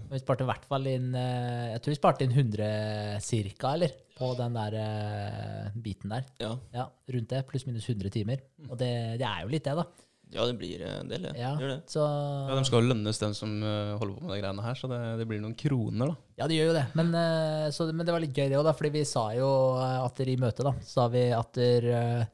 Men 0.03 0.15
vi 0.17 0.21
sparte 0.23 0.43
i 0.43 0.49
hvert 0.51 0.63
fall 0.67 0.87
inn 0.89 1.11
eh, 1.15 1.73
Jeg 1.75 1.83
tror 1.85 1.93
vi 1.93 1.99
sparte 2.01 2.27
inn 2.27 2.33
100 2.35 3.21
cirka, 3.23 3.75
eller? 3.77 3.93
På 4.17 4.33
den 4.37 4.53
der 4.53 4.75
uh, 4.77 5.71
biten 5.81 6.11
der. 6.13 6.25
ja. 6.43 6.51
Ja, 6.75 6.83
rundt 7.15 7.31
det. 7.31 7.45
Pluss 7.49 7.63
minus 7.65 7.87
100 7.89 8.11
timer. 8.13 8.43
Og 8.69 8.75
det, 8.77 8.91
det 9.21 9.25
er 9.25 9.45
jo 9.45 9.49
litt 9.53 9.65
det, 9.65 9.73
da. 9.79 9.87
Ja, 10.33 10.45
det 10.49 10.55
blir 10.59 10.81
en 10.89 11.09
del, 11.11 11.27
ja. 11.29 11.33
Ja, 11.37 11.51
Gjør 11.61 11.71
det. 11.75 11.79
så 11.93 12.03
Ja, 12.49 12.55
De 12.57 12.65
skal 12.67 12.81
jo 12.83 12.89
lønnes, 12.91 13.19
den 13.21 13.35
som 13.37 13.55
eh, 13.63 13.93
holder 14.01 14.15
på 14.17 14.25
med 14.27 14.33
de 14.35 14.41
greiene 14.41 14.65
her, 14.65 14.77
så 14.79 14.89
det, 14.91 15.01
det 15.21 15.27
blir 15.29 15.41
noen 15.43 15.55
kroner, 15.57 16.13
da. 16.13 16.15
Ja, 16.41 16.47
det 16.49 16.57
gjør 16.59 16.71
jo 16.71 16.77
det. 16.79 16.85
Men, 16.99 17.11
eh, 17.19 17.67
så, 17.75 17.87
men 17.93 18.05
det 18.07 18.15
var 18.15 18.23
litt 18.23 18.33
gøy, 18.37 18.47
det 18.51 18.59
òg, 18.59 18.71
fordi 18.77 18.93
vi 18.97 19.03
sa 19.07 19.27
jo 19.37 19.49
eh, 19.79 19.99
at 20.03 20.17
dere 20.21 20.33
i 20.33 20.39
møtet 20.41 20.65
da, 20.67 20.73
sa 20.87 21.05
vi 21.13 21.27
at 21.35 21.53
dere 21.59 21.99
eh, 21.99 22.31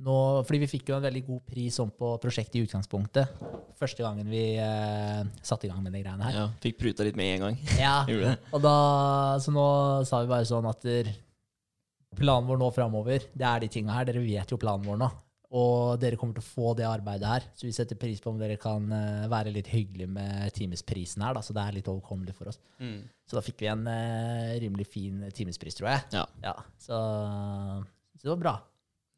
nå 0.00 0.14
Fordi 0.48 0.62
vi 0.62 0.68
fikk 0.70 0.88
jo 0.88 0.94
en 0.96 1.02
veldig 1.04 1.20
god 1.26 1.40
pris 1.44 1.74
om 1.82 1.90
på 1.92 2.14
prosjektet 2.22 2.54
i 2.56 2.62
utgangspunktet. 2.64 3.34
Første 3.76 4.00
gangen 4.00 4.30
vi 4.32 4.54
eh, 4.56 5.18
satte 5.44 5.68
i 5.68 5.70
gang 5.72 5.82
med 5.84 5.92
de 5.92 6.00
greiene 6.00 6.24
her. 6.24 6.38
Ja, 6.38 6.46
Fikk 6.62 6.78
pruta 6.80 7.04
litt 7.04 7.18
med 7.20 7.34
en 7.34 7.42
gang. 7.44 7.58
Ja, 7.84 7.98
og 8.54 8.62
da, 8.64 8.72
Så 9.44 9.52
nå 9.52 9.66
sa 10.08 10.22
vi 10.24 10.30
bare 10.32 10.48
sånn 10.48 10.68
at 10.70 10.80
der, 10.88 11.10
planen 12.16 12.48
vår 12.48 12.62
nå 12.62 12.70
framover, 12.72 13.26
det 13.36 13.46
er 13.46 13.60
de 13.60 13.68
tinga 13.76 13.92
her. 13.98 14.08
Dere 14.08 14.24
vet 14.24 14.50
jo 14.54 14.56
planen 14.60 14.88
vår 14.88 15.02
nå. 15.02 15.10
Og 15.50 15.98
dere 15.98 16.14
kommer 16.18 16.36
til 16.36 16.44
å 16.44 16.46
få 16.46 16.72
det 16.78 16.86
arbeidet 16.86 17.26
her. 17.26 17.46
Så 17.58 17.66
vi 17.66 17.72
setter 17.74 17.98
pris 17.98 18.20
på 18.22 18.30
om 18.30 18.38
dere 18.38 18.58
kan 18.60 18.84
eh, 18.94 19.30
være 19.30 19.50
litt 19.54 19.70
hyggelige 19.72 20.10
med 20.14 20.52
timesprisen 20.54 21.24
her, 21.26 21.34
da, 21.34 21.42
så 21.42 21.56
det 21.56 21.64
er 21.64 21.78
litt 21.80 21.90
overkommelig 21.90 22.36
for 22.36 22.52
oss. 22.52 22.60
Mm. 22.78 23.00
Så 23.26 23.38
da 23.38 23.42
fikk 23.46 23.64
vi 23.64 23.70
en 23.70 23.82
uh, 23.86 24.52
rimelig 24.62 24.86
fin 24.90 25.24
timespris, 25.34 25.78
tror 25.78 25.90
jeg. 25.90 26.04
Ja. 26.14 26.22
Ja, 26.42 26.54
så, 26.82 27.00
så 28.14 28.22
det 28.22 28.32
var 28.32 28.44
bra. 28.44 28.54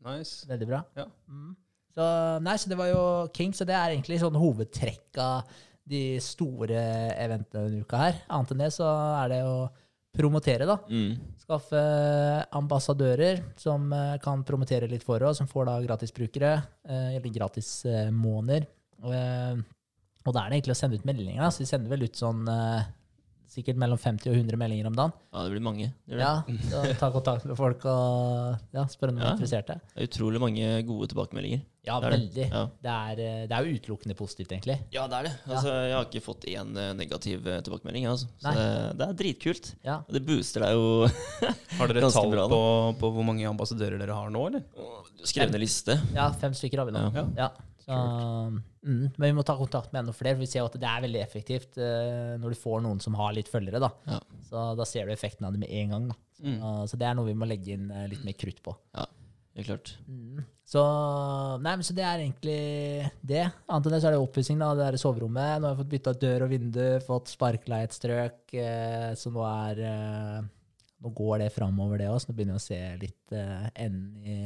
Nice. 0.09 0.49
Veldig 0.49 0.69
bra. 0.73 0.81
Ja. 0.97 1.07
Mm. 1.29 1.53
Så, 1.93 2.09
nei, 2.45 2.57
så 2.57 2.73
det 2.73 2.81
var 2.81 2.89
jo 2.89 3.05
King, 3.37 3.53
så 3.57 3.69
det 3.69 3.77
er 3.77 3.93
egentlig 3.93 4.21
sånn 4.23 4.37
hovedtrekk 4.41 5.21
av 5.21 5.53
de 5.93 6.03
store 6.23 6.81
eventene 7.21 7.69
denne 7.69 7.85
uka 7.85 8.01
her. 8.07 8.21
Annet 8.33 8.55
enn 8.55 8.65
det 8.65 8.73
så 8.73 8.89
er 9.21 9.33
det 9.35 9.41
å 9.45 9.57
promotere, 10.13 10.67
da. 10.69 10.77
Mm. 10.93 11.17
Skaffe 11.41 11.83
ambassadører 12.59 13.43
som 13.61 13.93
eh, 13.97 14.17
kan 14.23 14.45
promotere 14.45 14.89
litt 14.91 15.05
for 15.07 15.23
oss, 15.25 15.41
som 15.41 15.49
får 15.51 15.69
da 15.71 15.77
gratisbrukere, 15.85 16.53
eh, 16.89 17.15
eller 17.17 17.33
gratis 17.33 17.71
eh, 17.89 18.11
måneder. 18.13 18.69
Og, 19.03 19.15
eh, 19.17 19.63
og 20.23 20.35
da 20.37 20.45
er 20.45 20.53
det 20.53 20.61
egentlig 20.61 20.77
å 20.77 20.81
sende 20.83 21.01
ut 21.01 21.09
meldinger. 21.09 21.49
Så 21.51 21.65
vi 21.65 21.71
sender 21.71 21.95
vel 21.95 22.05
ut 22.07 22.19
sånn 22.19 22.45
eh, 22.53 22.91
sikkert 23.53 23.77
mellom 23.81 23.99
50 24.01 24.31
og 24.33 24.37
100 24.41 24.57
meldinger 24.61 24.87
om 24.89 24.95
dagen. 24.97 25.13
Ja, 25.33 25.43
det 25.45 25.53
blir 25.53 25.63
mange. 25.65 25.91
Det, 26.09 26.17
blir. 26.17 26.25
Ja, 26.25 26.95
Ta 27.01 27.11
kontakt 27.15 27.45
med 27.49 27.57
folk 27.59 27.85
og 27.89 28.57
ja, 28.73 28.87
spørre 28.89 29.13
om 29.13 29.19
de 29.21 29.23
er 29.23 29.29
Ja. 29.29 29.35
interesserte. 29.37 29.77
det 29.95 30.01
er 30.03 30.09
utrolig 30.09 30.41
mange 30.41 30.71
gode 30.89 31.09
tilbakemeldinger. 31.13 31.63
Ja, 31.83 31.97
Det 31.99 32.11
det. 32.11 32.19
veldig. 32.19 32.45
Ja. 32.53 32.61
Det 32.83 32.91
er, 32.95 33.21
eh, 33.23 33.47
det 33.51 33.57
er 33.57 33.65
jo 33.67 33.75
utelukkende 33.79 34.15
positivt, 34.15 34.53
egentlig. 34.55 34.77
Ja, 34.95 35.09
det 35.11 35.17
er 35.19 35.23
det. 35.27 35.33
Altså, 35.49 35.73
Jeg 35.89 35.95
har 35.97 36.05
ikke 36.07 36.23
fått 36.23 36.45
én 36.47 36.77
eh, 36.79 36.93
negativ 36.95 37.47
eh, 37.51 37.61
tilbakemelding. 37.61 38.07
Altså. 38.07 38.29
Så 38.39 38.53
det, 38.55 38.67
det 39.01 39.09
er 39.09 39.17
dritkult. 39.19 39.73
Ja. 39.85 39.97
Det 40.09 40.23
booster 40.25 40.61
deg 40.63 40.77
jo. 40.79 41.09
Har 41.81 41.91
dere 41.91 42.11
tall 42.15 42.31
bra, 42.31 42.47
på, 42.49 42.61
på 43.03 43.11
hvor 43.17 43.27
mange 43.27 43.43
ambassadører 43.51 43.99
dere 43.99 44.15
har 44.15 44.31
nå, 44.31 44.47
eller? 44.47 44.63
Skrevne 45.27 45.59
liste. 45.59 45.99
ja, 46.15 46.31
fem 46.39 46.55
stykker 46.55 46.79
har 46.79 46.87
vi 46.87 46.95
nå. 46.95 47.27
Ja. 47.37 47.51
Ja. 47.87 47.97
Så, 47.97 48.87
mm, 48.87 49.07
men 49.17 49.25
vi 49.27 49.33
må 49.37 49.43
ta 49.47 49.57
kontakt 49.59 49.93
med 49.93 50.05
enda 50.05 50.15
flere, 50.15 50.37
for 50.37 50.45
vi 50.45 50.51
ser 50.51 50.67
at 50.67 50.77
det 50.79 50.89
er 50.89 51.03
veldig 51.07 51.23
effektivt 51.23 51.79
uh, 51.81 52.35
når 52.43 52.55
du 52.55 52.61
får 52.61 52.83
noen 52.85 53.01
som 53.03 53.17
har 53.19 53.35
litt 53.37 53.51
følgere. 53.51 53.81
Da. 53.83 53.91
Ja. 54.09 54.21
Så 54.49 54.67
da 54.79 54.87
ser 54.89 55.09
du 55.09 55.15
effekten 55.15 55.49
av 55.49 55.55
det 55.57 55.63
med 55.65 55.73
en 55.83 55.97
gang. 55.97 56.13
Så, 56.13 56.19
Mm. 56.43 56.59
så 56.91 56.99
det 56.99 57.07
er 57.07 57.15
noe 57.15 57.29
vi 57.29 57.37
må 57.39 57.47
legge 57.47 57.77
inn 57.77 57.85
uh, 57.95 58.07
litt 58.11 58.25
mer 58.27 58.35
krutt 58.35 58.59
på. 58.67 58.73
Helt 59.55 59.69
klart. 59.69 59.93
Mm. 60.09 60.41
Så, 60.67 60.83
nei, 61.63 61.75
men 61.77 61.85
så 61.87 61.95
det 61.95 62.03
er 62.09 62.23
egentlig 62.25 63.11
det. 63.21 63.45
Annet 63.69 63.87
enn 63.87 63.95
det 63.95 64.01
så 64.03 64.09
er 64.09 64.17
det 64.17 64.23
oppussing 64.25 64.59
det 64.59 64.87
er 64.89 64.97
soverommet. 64.99 65.61
Nå 65.61 65.69
har 65.69 65.75
jeg 65.75 65.81
fått 65.83 65.93
bytta 65.93 66.15
dør 66.25 66.47
og 66.47 66.51
vindu, 66.55 66.83
fått 67.05 67.31
sparkla 67.35 67.83
et 67.85 67.95
strøk. 67.95 68.41
Eh, 68.57 69.11
så 69.15 69.31
nå 69.35 69.45
er 69.51 70.49
Nå 71.03 71.11
går 71.19 71.43
det 71.43 71.51
framover, 71.53 71.99
det 71.99 72.09
òg. 72.09 72.21
Så 72.23 72.31
nå 72.31 72.37
begynner 72.39 72.57
jeg 72.57 72.63
å 72.63 72.67
se 72.67 72.81
litt 73.03 73.33
enden 73.75 74.23
i 74.23 74.37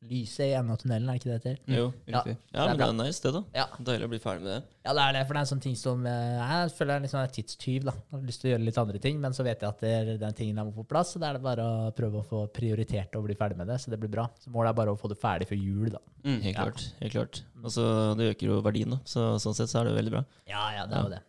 lyset 0.00 0.46
i 0.46 0.52
enden 0.56 0.72
av 0.72 0.78
tunnelen, 0.80 1.08
er 1.10 1.18
det 1.18 1.20
ikke 1.20 1.28
det 1.28 1.34
det 1.42 1.50
heter? 1.50 1.74
Jo. 1.76 1.82
Ja. 2.08 2.20
Riktig. 2.22 2.32
Ja, 2.54 2.62
men 2.70 2.78
det 2.80 2.84
er 2.86 2.92
nice, 2.96 3.20
det, 3.20 3.32
da. 3.36 3.40
Ja. 3.52 3.66
Deilig 3.84 4.06
å 4.06 4.10
bli 4.14 4.20
ferdig 4.22 4.44
med 4.46 4.52
det. 4.54 4.60
Ja, 4.86 4.94
det 4.96 5.02
er 5.04 5.12
det, 5.12 5.22
for 5.28 5.36
det 5.36 5.40
er 5.40 5.44
en 5.44 5.50
sånn 5.50 5.60
ting 5.60 5.74
som 5.76 6.06
eh, 6.08 6.38
Jeg 6.40 6.70
føler 6.78 6.94
er 6.94 7.02
litt 7.04 7.12
sånn 7.12 7.20
en 7.26 7.34
tidstyv. 7.36 7.84
da. 7.84 7.92
Jeg 7.98 8.14
har 8.16 8.22
lyst 8.30 8.40
til 8.40 8.48
å 8.48 8.52
gjøre 8.54 8.64
litt 8.64 8.78
andre 8.80 9.02
ting, 9.04 9.18
men 9.20 9.36
så 9.36 9.44
vet 9.44 9.60
jeg 9.60 9.68
at 9.68 9.84
det, 9.84 9.90
er 9.98 10.10
den 10.22 10.38
tingen 10.38 10.56
jeg 10.62 10.68
må 10.70 10.72
få 10.72 10.86
på 10.86 10.90
plass. 10.94 11.12
Så 11.12 11.20
da 11.20 11.28
er 11.28 11.36
det 11.36 11.44
bare 11.44 11.66
å 11.68 11.90
prøve 11.98 12.22
å 12.22 12.26
få 12.30 12.40
prioritert 12.56 13.18
å 13.20 13.22
bli 13.26 13.36
ferdig 13.36 13.60
med 13.60 13.68
det, 13.68 13.76
så 13.84 13.92
det 13.92 14.00
blir 14.00 14.12
bra. 14.16 14.24
Så 14.40 14.48
målet 14.54 14.72
er 14.72 14.78
bare 14.80 14.94
å 14.96 15.00
få 15.02 15.12
det 15.12 15.20
ferdig 15.20 15.50
før 15.52 15.60
jul, 15.60 15.92
da. 15.92 16.00
Mm. 16.24 16.40
Helt 16.46 16.56
Ja. 16.56 16.64
klart. 16.64 16.86
helt 17.02 17.12
klart. 17.18 17.42
Og 17.62 17.70
så 17.76 17.86
Det 18.16 18.30
øker 18.34 18.46
jo 18.54 18.60
verdien, 18.64 18.90
da. 18.96 19.02
Så 19.04 19.28
sånn 19.44 19.54
sett 19.60 19.68
så 19.68 19.82
er 19.82 19.90
det 19.90 19.96
veldig 20.00 20.16
bra. 20.16 20.24
Ja, 20.48 20.64
ja, 20.80 20.86
det 20.88 20.96
er 20.96 21.02
jo 21.04 21.12
det. 21.12 21.22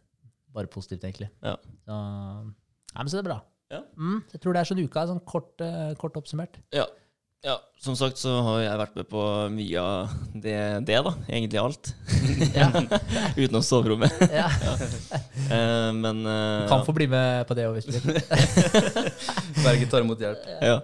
Bare 0.55 0.67
positivt, 0.67 1.03
egentlig. 1.03 1.29
Ja. 1.43 1.57
Så, 1.87 1.99
ja, 2.95 2.99
men 3.03 3.07
så 3.11 3.19
det 3.19 3.25
er 3.25 3.29
bra. 3.33 3.41
Ja. 3.71 3.83
Mm, 3.99 4.23
jeg 4.31 4.41
tror 4.41 4.53
det 4.53 4.61
er 4.63 4.67
sånn 4.73 4.83
uka, 4.83 5.05
sånn 5.07 5.21
kort, 5.25 5.53
uh, 5.63 5.93
kort 5.95 6.15
oppsummert. 6.19 6.57
Ja. 6.75 6.87
Ja. 7.45 7.55
Som 7.81 7.95
sagt 7.97 8.19
så 8.21 8.35
har 8.45 8.59
jeg 8.61 8.79
vært 8.81 8.97
med 8.99 9.07
på 9.09 9.21
mye 9.53 9.81
av 9.81 10.11
det, 10.33 10.57
det 10.85 10.99
da. 11.07 11.13
Egentlig 11.27 11.61
alt. 11.61 11.93
Ja. 12.57 12.67
Utenom 13.41 13.63
soverommet. 13.63 14.13
ja. 14.41 14.47
uh, 14.49 15.89
men 15.93 16.23
eh, 16.25 16.67
Kan 16.69 16.85
få 16.87 16.93
bli 16.95 17.05
med 17.11 17.45
på 17.49 17.57
det 17.57 17.67
òg, 17.69 17.77
hvis 17.77 17.87
du 17.89 17.97
vil. 17.97 18.17
Berget 19.61 19.91
tar 19.93 20.05
imot 20.05 20.21
hjelp. 20.21 20.47
ja. 20.61 20.79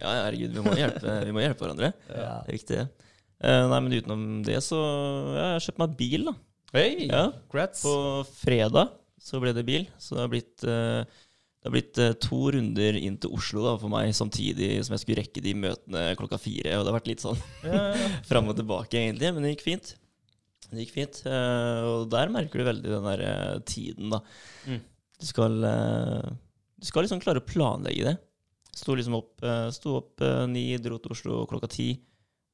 ja, 0.00 0.14
herregud, 0.24 0.56
vi 0.56 0.64
må 0.64 0.76
hjelpe, 0.78 1.18
vi 1.28 1.34
må 1.36 1.44
hjelpe 1.44 1.66
hverandre. 1.66 1.92
Ja. 2.08 2.38
Det 2.46 2.54
er 2.54 2.58
viktig. 2.58 2.80
det. 2.80 3.06
Eh, 3.44 3.64
nei, 3.68 3.80
men 3.84 3.96
utenom 3.96 4.22
det, 4.46 4.60
så 4.64 4.78
ja, 4.80 5.40
Jeg 5.42 5.56
har 5.56 5.64
kjøpt 5.66 5.82
meg 5.82 5.96
bil, 5.98 6.30
da. 6.30 6.36
Hei! 6.76 6.88
Ja, 7.10 7.26
Grats. 7.52 7.84
På 7.84 8.24
fredag 8.40 8.94
så 9.22 9.40
ble 9.42 9.52
det 9.56 9.64
bil. 9.68 9.86
Så 10.00 10.16
det 10.16 10.24
har 10.24 10.32
blitt, 10.32 10.64
eh, 10.64 11.20
det 11.66 11.70
har 11.72 11.74
blitt 11.74 11.98
eh, 11.98 12.12
to 12.22 12.36
runder 12.54 12.94
inn 12.94 13.16
til 13.18 13.32
Oslo 13.34 13.64
da, 13.64 13.72
for 13.80 13.90
meg, 13.90 14.12
samtidig 14.14 14.84
som 14.86 14.92
jeg 14.94 15.02
skulle 15.02 15.18
rekke 15.18 15.42
de 15.42 15.54
møtene 15.58 16.02
klokka 16.14 16.38
fire. 16.38 16.76
Og 16.78 16.84
det 16.84 16.92
har 16.92 16.94
vært 17.00 17.08
litt 17.10 17.24
sånn 17.24 17.40
Ja, 17.64 17.80
ja, 17.90 18.10
fram 18.28 18.52
og 18.52 18.54
tilbake, 18.54 19.00
egentlig. 19.00 19.32
Men 19.34 19.42
det 19.42 19.56
gikk 19.56 19.64
fint. 19.64 19.90
Det 20.70 20.84
gikk 20.84 20.92
fint. 20.94 21.18
eh, 21.26 21.80
og 21.90 22.06
der 22.12 22.30
merker 22.30 22.62
du 22.62 22.68
veldig 22.68 22.92
den 22.92 23.08
der 23.08 23.24
eh, 23.26 23.56
tiden, 23.66 24.14
da. 24.14 24.22
Mm. 24.70 24.78
Du 25.18 25.26
skal, 25.26 25.58
du 26.76 26.86
skal 26.86 27.06
liksom 27.06 27.24
klare 27.24 27.42
å 27.42 27.48
planlegge 27.48 28.12
det. 28.12 28.16
Sto 28.76 28.94
liksom 28.94 29.16
opp, 29.18 29.42
sto 29.72 29.96
opp 30.04 30.22
ni, 30.52 30.68
dro 30.84 31.00
til 31.00 31.14
Oslo 31.16 31.42
klokka 31.50 31.70
ti. 31.72 31.86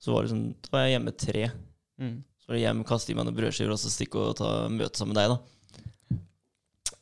Så 0.00 0.14
var, 0.14 0.24
liksom, 0.24 0.54
da 0.62 0.72
var 0.72 0.86
jeg 0.86 0.94
hjemme 0.94 1.14
tre. 1.20 1.48
Mm. 2.00 2.20
Så 2.38 2.48
var 2.48 2.56
det 2.56 2.62
hjem, 2.62 2.84
kaste 2.88 3.12
i 3.12 3.18
meg 3.18 3.28
noen 3.28 3.36
brødskiver 3.36 3.74
og 3.74 3.82
så 3.82 3.92
stikke 3.92 4.22
og 4.30 4.38
ta 4.40 4.54
møte 4.72 5.02
sammen 5.02 5.12
med 5.12 5.20
deg, 5.20 5.34
da. 5.34 5.61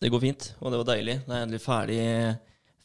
Det 0.01 0.09
går 0.09 0.23
fint, 0.23 0.47
og 0.61 0.73
det 0.73 0.81
var 0.81 0.89
deilig. 0.95 1.17
Da 1.27 1.35
er 1.35 1.43
jeg 1.43 1.47
endelig 1.49 1.63
ferdig, 1.65 2.03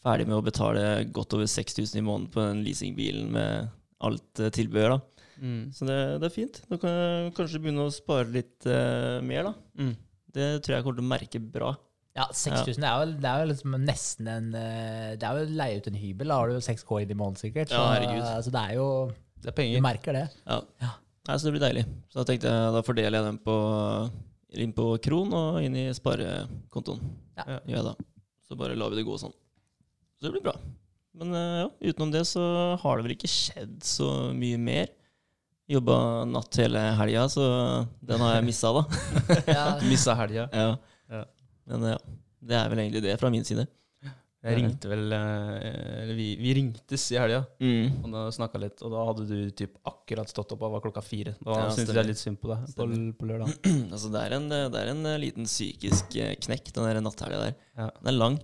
ferdig 0.03 0.27
med 0.27 0.35
å 0.37 0.45
betale 0.45 0.85
godt 1.15 1.35
over 1.37 1.47
6000 1.47 2.01
i 2.01 2.03
måneden 2.03 2.31
på 2.33 2.43
den 2.43 2.63
leasingbilen 2.65 3.29
med 3.31 3.69
alt 4.05 4.41
eh, 4.43 4.51
tilbehør, 4.53 4.97
da. 4.97 5.25
Mm. 5.39 5.61
Så 5.75 5.87
det, 5.87 5.97
det 6.21 6.27
er 6.27 6.33
fint. 6.35 6.59
Da 6.69 6.79
kan 6.79 6.91
jeg 6.91 7.31
kanskje 7.37 7.61
begynne 7.63 7.87
å 7.87 7.93
spare 7.93 8.27
litt 8.31 8.67
uh, 8.67 9.23
mer, 9.23 9.49
da. 9.49 9.53
Mm. 9.79 9.95
Det 10.35 10.49
tror 10.63 10.75
jeg 10.75 10.85
kommer 10.85 10.99
til 10.99 11.05
å 11.05 11.13
merke 11.13 11.41
bra. 11.41 11.71
Ja, 12.15 12.27
6000 12.31 12.79
ja. 12.79 12.91
er 12.91 13.01
jo, 13.01 13.15
det 13.19 13.31
er 13.31 13.41
jo 13.41 13.47
liksom 13.49 13.73
nesten 13.83 14.29
en 14.31 14.45
eh, 14.55 15.15
Det 15.19 15.27
er 15.27 15.35
jo 15.35 15.47
å 15.49 15.55
leie 15.59 15.79
ut 15.81 15.89
en 15.91 15.97
hybel. 15.99 16.31
Da 16.31 16.37
har 16.39 16.47
du 16.47 16.55
jo 16.55 16.61
6K 16.63 17.01
i 17.03 17.07
måneden 17.11 17.39
sikkert. 17.41 17.73
Så, 17.73 17.81
Ja, 18.07 18.37
så 18.43 18.53
det 18.55 18.61
er 18.61 18.77
jo 18.77 18.85
Det 19.43 19.51
er 19.51 19.73
Du 19.75 19.83
merker 19.83 20.15
det. 20.15 20.29
Ja. 20.45 20.61
Ja. 20.83 20.93
Nei, 21.25 21.35
så 21.35 21.47
det 21.47 21.55
blir 21.57 21.65
deilig. 21.65 21.83
Så 22.11 22.21
da 22.21 22.27
tenkte 22.29 22.53
jeg, 22.53 22.71
da 22.75 22.83
fordeler 22.85 23.17
jeg 23.17 23.27
den 23.27 23.39
på, 23.43 23.55
inn 24.53 24.73
på 24.75 24.89
Kron 25.03 25.33
og 25.35 25.61
inn 25.65 25.75
i 25.79 25.87
sparekontoen. 25.95 27.01
Ja. 27.37 27.45
Ja. 27.55 27.59
Gjør 27.65 27.79
jeg 27.79 27.87
da. 27.89 27.95
Så 28.45 28.57
bare 28.59 28.77
lar 28.77 28.93
vi 28.93 28.99
det 28.99 29.07
gå 29.07 29.15
sånn. 29.19 29.33
Så 30.15 30.27
det 30.27 30.35
blir 30.35 30.45
bra. 30.45 30.53
Men 31.15 31.31
eh, 31.35 31.55
ja, 31.63 31.69
utenom 31.91 32.11
det 32.13 32.25
så 32.29 32.43
har 32.81 32.97
det 32.97 33.07
vel 33.07 33.15
ikke 33.15 33.31
skjedd 33.31 33.79
så 33.87 34.09
mye 34.35 34.59
mer. 34.61 34.91
Jobba 35.71 35.97
natt 36.29 36.59
hele 36.61 36.81
helga, 36.99 37.23
så 37.31 37.45
den 38.05 38.21
har 38.21 38.35
jeg 38.35 38.45
missa, 38.51 38.69
da. 38.75 38.83
Ja, 39.57 39.63
Missa 39.89 40.13
helga. 40.19 40.45
Ja. 40.53 40.75
Ja. 41.09 41.23
Men 41.71 41.87
ja, 41.95 41.97
det 42.45 42.59
er 42.59 42.69
vel 42.69 42.83
egentlig 42.83 43.01
det 43.07 43.15
fra 43.21 43.31
min 43.33 43.47
side. 43.47 43.65
Jeg 44.45 44.57
ringte 44.59 44.89
vel 44.91 45.13
eh, 45.15 46.01
Eller 46.03 46.17
vi, 46.17 46.27
vi 46.37 46.51
ringtes 46.59 47.05
i 47.15 47.17
helga. 47.17 47.41
Mm. 47.63 48.01
Og 48.03 48.11
da 48.13 48.25
snakket 48.35 48.61
litt, 48.61 48.83
og 48.85 48.93
da 48.93 49.05
hadde 49.09 49.25
du 49.29 49.37
typ 49.57 49.79
akkurat 49.89 50.29
stått 50.29 50.53
opp 50.53 50.65
og 50.67 50.75
var 50.75 50.83
klokka 50.83 51.01
fire. 51.05 51.33
Da 51.39 51.55
Ja, 51.63 51.69
syntes 51.73 51.97
jeg 51.97 52.09
litt 52.11 52.21
synd 52.21 52.37
på 52.41 52.51
deg 52.51 52.67
på, 52.77 52.87
på 53.19 53.29
lørdag. 53.31 53.55
Altså, 53.95 54.11
det 54.13 54.21
er 54.21 54.35
en, 54.37 54.45
det 54.51 54.81
er 54.81 54.91
en 54.91 55.01
eh, 55.09 55.21
liten 55.23 55.49
psykisk 55.49 56.17
eh, 56.21 56.35
knekk, 56.45 56.69
den 56.75 56.85
der 56.89 57.01
natthelga 57.01 57.41
der. 57.47 57.57
Ja. 57.79 57.89
Den 58.01 58.11
er 58.13 58.17
lang. 58.19 58.37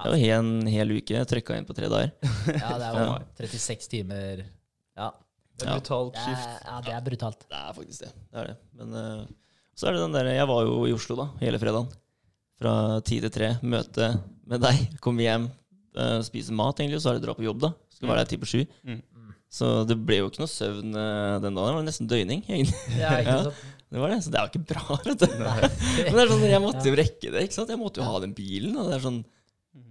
Det 0.00 0.14
er 0.16 0.22
jo 0.22 0.36
en 0.38 0.70
hel 0.70 0.94
uke. 0.96 1.24
Trykka 1.28 1.58
inn 1.58 1.66
på 1.68 1.76
tre 1.76 1.90
dager. 1.92 2.14
ja, 2.62 2.70
det 2.80 2.86
er 2.88 3.00
jo 3.02 3.50
36 3.50 3.90
timer. 3.92 4.44
Ja, 4.96 5.10
Det 5.58 5.66
er 5.66 5.80
brutalt 5.80 6.16
skift. 6.16 6.54
ja, 6.64 6.78
det 6.86 6.94
er 6.94 7.04
brutalt. 7.10 7.44
Det 7.50 7.58
er 7.58 7.74
faktisk 7.76 8.06
det. 8.06 8.12
det, 8.14 8.38
er 8.44 8.52
det. 8.52 8.56
Men 8.80 8.94
uh, 8.96 9.26
så 9.76 9.90
er 9.90 9.96
det 9.96 10.06
den 10.06 10.16
der 10.16 10.30
Jeg 10.32 10.48
var 10.48 10.62
jo 10.68 10.78
i 10.88 10.94
Oslo 10.96 11.18
da, 11.18 11.26
hele 11.42 11.60
fredagen. 11.60 11.90
Fra 12.60 12.74
ti 13.06 13.20
til 13.24 13.32
tre. 13.32 13.54
Møte 13.64 14.12
med 14.50 14.60
deg. 14.64 14.82
Komme 15.04 15.24
hjem, 15.24 15.46
uh, 15.96 16.18
spise 16.26 16.52
mat, 16.56 16.80
egentlig, 16.82 17.00
og 17.00 17.04
så 17.04 17.12
er 17.14 17.18
det 17.20 17.24
dra 17.24 17.36
på 17.38 17.46
jobb, 17.46 17.62
da. 17.64 17.72
Skal 17.96 18.10
være 18.10 18.22
der 18.24 18.30
ti 18.32 18.38
på 18.40 18.48
sju. 18.48 18.60
Mm. 18.84 19.00
Så 19.50 19.68
det 19.88 19.96
ble 20.06 20.20
jo 20.20 20.28
ikke 20.30 20.44
noe 20.44 20.50
søvn 20.50 20.92
eh, 20.94 21.36
den 21.42 21.56
dagen. 21.58 21.72
Det 21.72 21.74
var 21.74 21.86
nesten 21.88 22.06
døgning, 22.10 22.44
egentlig. 22.46 22.76
Ja, 23.00 23.16
ikke 23.18 23.32
Ja. 23.34 23.52
Det 23.90 23.98
var 23.98 24.12
det, 24.12 24.20
Så 24.22 24.30
det 24.30 24.38
er 24.38 24.44
jo 24.46 24.50
ikke 24.52 24.68
bra, 24.70 24.98
vet 25.02 25.24
du. 25.24 25.32
Men 25.42 26.14
det 26.14 26.22
er 26.22 26.28
sånn, 26.30 26.44
jeg 26.46 26.62
måtte 26.62 26.84
jo 26.86 26.92
rekke 27.00 27.32
det. 27.34 27.40
ikke 27.48 27.56
sant? 27.56 27.72
Jeg 27.74 27.80
måtte 27.80 27.98
jo 27.98 28.06
ha 28.06 28.20
den 28.22 28.36
bilen. 28.38 28.76
Og 28.78 28.86
det 28.86 28.94
er 29.00 29.02
sånn, 29.02 29.16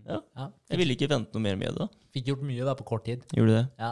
ja. 0.08 0.22
Ja. 0.40 0.46
Jeg 0.72 0.80
ville 0.80 0.96
ikke 0.96 1.10
vente 1.12 1.36
noe 1.36 1.44
mer 1.44 1.60
med 1.60 1.76
det. 1.76 1.84
da. 1.90 2.06
Fikk 2.16 2.32
gjort 2.32 2.46
mye 2.48 2.70
da 2.70 2.78
på 2.80 2.88
kort 2.88 3.04
tid. 3.10 3.26
Gjorde 3.36 3.52
du 3.52 3.58
det? 3.58 3.66
Ja. 3.84 3.92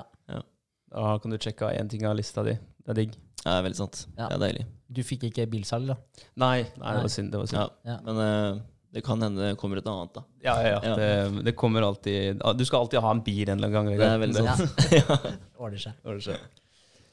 Da 0.87 1.17
kan 1.19 1.35
du 1.35 1.37
sjekke 1.43 1.67
av 1.67 1.75
én 1.75 1.91
ting 1.91 2.07
av 2.07 2.15
lista 2.15 2.45
di. 2.47 2.55
Det 2.55 2.93
er 2.93 2.99
digg. 3.01 3.19
Ja, 3.43 3.57
veldig 3.67 3.79
sant. 3.81 4.05
Ja. 4.15 4.29
Det 4.29 4.37
er 4.37 4.43
deilig. 4.45 4.63
Du 4.87 5.03
fikk 5.03 5.27
ikke 5.29 5.47
bilsalg, 5.51 5.91
da? 5.91 5.97
Nei, 6.39 6.63
nei, 6.79 6.95
det 6.95 7.05
var 7.05 7.11
synd. 7.11 7.31
Det 7.33 7.41
var 7.41 7.49
synd. 7.51 7.61
Ja. 7.83 7.95
Ja. 7.95 7.97
Men 8.05 8.21
uh, 8.21 8.61
det 8.95 9.03
kan 9.05 9.21
hende 9.21 9.49
det 9.49 9.57
kommer 9.59 9.81
et 9.81 9.89
annet, 9.91 10.13
da. 10.15 10.23
Ja, 10.45 10.55
ja, 10.63 10.77
ja. 10.79 10.93
Det, 10.95 11.43
det 11.45 11.53
kommer 11.59 11.83
alltid 11.83 12.39
Du 12.57 12.63
skal 12.65 12.85
alltid 12.85 13.03
ha 13.03 13.11
en 13.11 13.23
bil 13.25 13.49
en 13.49 13.59
eller 13.59 13.73
annen 13.73 13.91
gang. 13.91 13.99
Det 13.99 14.07
er 14.07 14.23
veldig 14.23 14.45
sant. 14.47 14.87
ja. 15.01 15.19
Ordner 15.59 15.83
seg. 15.83 15.99
Ordner 16.07 16.23
seg. 16.29 16.63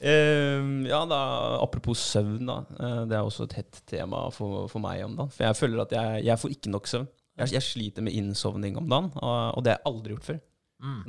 Uh, 0.05 0.85
ja, 0.87 1.01
da, 1.09 1.19
apropos 1.63 1.99
søvn, 2.13 2.47
da. 2.47 2.61
Uh, 2.79 3.03
det 3.09 3.19
er 3.19 3.27
også 3.27 3.49
et 3.49 3.59
hett 3.59 3.83
tema 3.91 4.25
for, 4.35 4.65
for 4.71 4.83
meg 4.83 5.03
om 5.05 5.19
dagen. 5.19 5.35
For 5.35 5.47
jeg 5.49 5.59
føler 5.59 5.85
at 5.85 5.95
jeg, 5.95 6.25
jeg 6.29 6.41
får 6.41 6.57
ikke 6.57 6.73
nok 6.73 6.91
søvn. 6.91 7.07
Jeg, 7.35 7.51
jeg 7.57 7.67
sliter 7.67 8.05
med 8.05 8.15
innsovning 8.15 8.77
om 8.79 8.85
dagen, 8.87 9.09
og, 9.19 9.39
og 9.57 9.63
det 9.65 9.73
har 9.73 9.81
jeg 9.81 9.89
aldri 9.91 10.15
gjort 10.15 10.29
før. 10.29 10.43
Mm. 10.85 11.01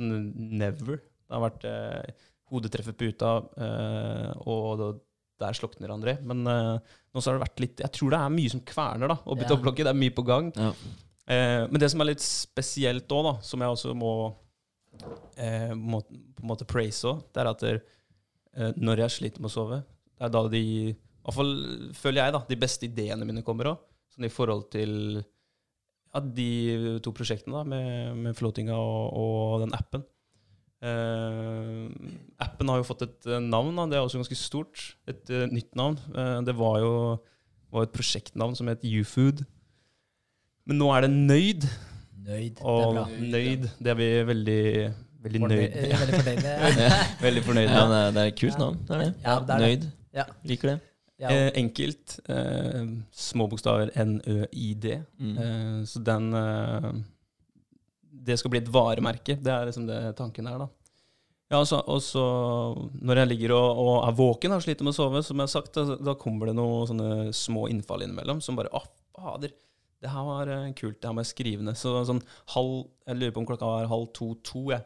Never. 0.59 0.99
Det 0.99 1.35
har 1.35 1.43
vært 1.43 1.67
uh, 1.67 2.25
hodet 2.51 2.71
treffer 2.71 2.95
puta, 2.95 3.31
eh, 3.59 4.31
og 4.47 4.83
der 5.41 5.57
slukner 5.57 5.93
André. 5.93 6.17
Men 6.25 6.43
uh, 6.47 6.77
nå 7.13 7.21
så 7.21 7.31
har 7.31 7.37
det 7.37 7.45
vært 7.47 7.61
litt 7.63 7.83
Jeg 7.83 7.93
tror 7.97 8.13
det 8.13 8.21
er 8.21 8.33
mye 8.33 8.53
som 8.53 8.63
kverner, 8.67 9.13
da. 9.13 9.19
Oppi 9.25 9.45
Ja. 9.45 9.51
topplokket. 9.53 9.85
Det 9.87 9.93
er 9.93 10.01
mye 10.01 10.15
på 10.17 10.25
gang. 10.27 10.51
Ja. 10.57 10.71
Uh, 11.27 11.63
men 11.71 11.81
det 11.83 11.91
som 11.93 12.01
er 12.03 12.11
litt 12.11 12.23
spesielt 12.23 13.11
òg, 13.13 13.23
da, 13.27 13.33
som 13.45 13.63
jeg 13.63 13.75
også 13.75 13.93
må, 13.97 14.13
uh, 15.03 15.73
må 15.75 16.01
på 16.07 16.43
en 16.45 16.51
måte 16.53 16.67
praise 16.69 17.05
òg, 17.09 17.21
det 17.33 17.43
er 17.43 17.51
at 17.51 17.65
der, 17.65 17.81
når 18.57 19.03
jeg 19.03 19.13
sliter 19.13 19.41
med 19.43 19.51
å 19.51 19.53
sove, 19.53 19.75
det 20.17 20.25
er 20.25 20.31
da 20.33 20.39
de 20.49 20.61
i 20.65 20.93
hvert 21.27 21.35
fall 21.35 21.51
føler 21.93 22.23
jeg 22.23 22.33
da, 22.33 22.39
de 22.49 22.57
beste 22.57 22.87
ideene 22.87 23.25
mine 23.27 23.43
kommer 23.45 23.69
òg. 23.73 23.81
Sånn 24.15 24.25
i 24.25 24.31
forhold 24.33 24.69
til 24.73 24.93
ja, 25.19 26.21
de 26.23 26.47
to 27.05 27.11
prosjektene 27.13 27.59
da, 27.59 27.63
med, 27.67 28.15
med 28.23 28.37
floatinga 28.37 28.77
og, 28.79 29.11
og 29.13 29.65
den 29.65 29.75
appen. 29.77 30.05
Eh, 30.83 31.87
appen 32.43 32.69
har 32.69 32.77
jo 32.81 32.85
fått 32.85 33.01
et 33.07 33.27
eh, 33.31 33.41
navn, 33.41 33.73
da. 33.79 33.87
det 33.89 33.97
er 33.97 34.05
også 34.05 34.19
ganske 34.21 34.37
stort. 34.37 34.83
Et 35.09 35.31
uh, 35.33 35.45
nytt 35.49 35.73
navn. 35.77 35.97
Eh, 36.13 36.37
det 36.47 36.55
var 36.57 36.79
jo 36.83 36.91
var 37.73 37.83
et 37.87 37.95
prosjektnavn 37.95 38.55
som 38.55 38.69
het 38.71 38.85
Ufood. 38.87 39.41
Men 40.67 40.79
nå 40.81 40.87
er 40.95 41.05
det 41.07 41.11
Nøyd. 41.15 41.67
Nøyd. 42.27 42.61
Og 42.61 42.79
det 42.79 42.87
er 42.87 42.93
bra. 42.93 43.05
Nøyd, 43.33 43.67
det 43.83 43.91
er 43.93 43.97
vi 43.99 44.07
veldig, 44.27 44.61
veldig 45.27 45.41
nøyd 45.43 45.77
Ja. 45.91 45.99
Veldig 46.03 46.19
fornøyd 46.21 46.43
med. 46.43 46.99
Veldig 47.23 47.43
fornøyd 47.47 47.69
Ja, 47.71 47.81
med. 47.81 47.95
det 47.95 47.99
er, 48.03 48.11
det 48.17 48.21
er 48.23 48.31
et 48.33 48.39
kult 48.39 48.61
navn. 48.61 48.79
Det 48.87 48.95
er 48.95 49.03
det. 49.03 49.09
Ja, 49.23 49.35
det 49.39 49.55
er 49.57 49.63
det. 49.65 49.67
Nøyd. 49.67 49.89
Ja. 50.21 50.27
Liker 50.53 50.73
det. 50.73 50.77
Ja, 51.17 51.29
Eh, 51.33 51.47
enkelt. 51.57 52.19
Eh, 52.29 52.83
små 53.17 53.47
bokstaver 53.49 53.89
N-Ø-I-D. 53.97 54.99
Mm. 55.17 55.37
Eh, 55.41 55.79
så 55.89 55.99
den 56.05 56.27
eh, 56.37 56.91
Det 58.25 58.37
skal 58.39 58.53
bli 58.53 58.61
et 58.63 58.71
varemerke. 58.73 59.37
Det 59.39 59.53
er 59.53 59.69
liksom 59.69 59.85
det 59.89 60.01
tanken 60.17 60.49
er, 60.49 60.65
da. 60.65 60.67
Ja, 61.47 61.61
altså, 61.61 61.79
og 61.87 62.01
så 62.03 62.23
når 63.07 63.21
jeg 63.21 63.31
ligger 63.31 63.53
og, 63.55 63.79
og 63.79 63.93
er 64.01 64.17
våken 64.17 64.55
og 64.57 64.65
sliter 64.65 64.83
med 64.83 64.91
å 64.91 64.97
sove, 64.97 65.21
som 65.23 65.39
jeg 65.39 65.47
har 65.47 65.53
sagt, 65.53 65.77
da, 65.77 65.95
da 66.09 66.17
kommer 66.19 66.49
det 66.49 66.57
noen 66.57 66.89
sånne 66.89 67.31
små 67.35 67.69
innfall 67.71 68.03
innimellom 68.03 68.41
som 68.43 68.57
bare 68.59 68.73
Å, 68.75 68.81
fader, 69.15 69.53
det 70.03 70.11
her 70.11 70.27
var 70.27 70.51
eh, 70.51 70.67
kult, 70.77 70.99
det 70.99 71.07
her 71.07 71.15
må 71.15 71.23
jeg 71.23 71.31
skrive 71.31 71.63
ned. 71.65 71.79
Så 71.79 71.95
sånn 72.05 72.21
halv 72.53 72.83
Jeg 73.07 73.19
lurer 73.19 73.33
på 73.33 73.41
om 73.41 73.47
klokka 73.49 73.69
var 73.71 73.89
halv 73.89 74.09
to-to, 74.17 74.67
jeg. 74.73 74.83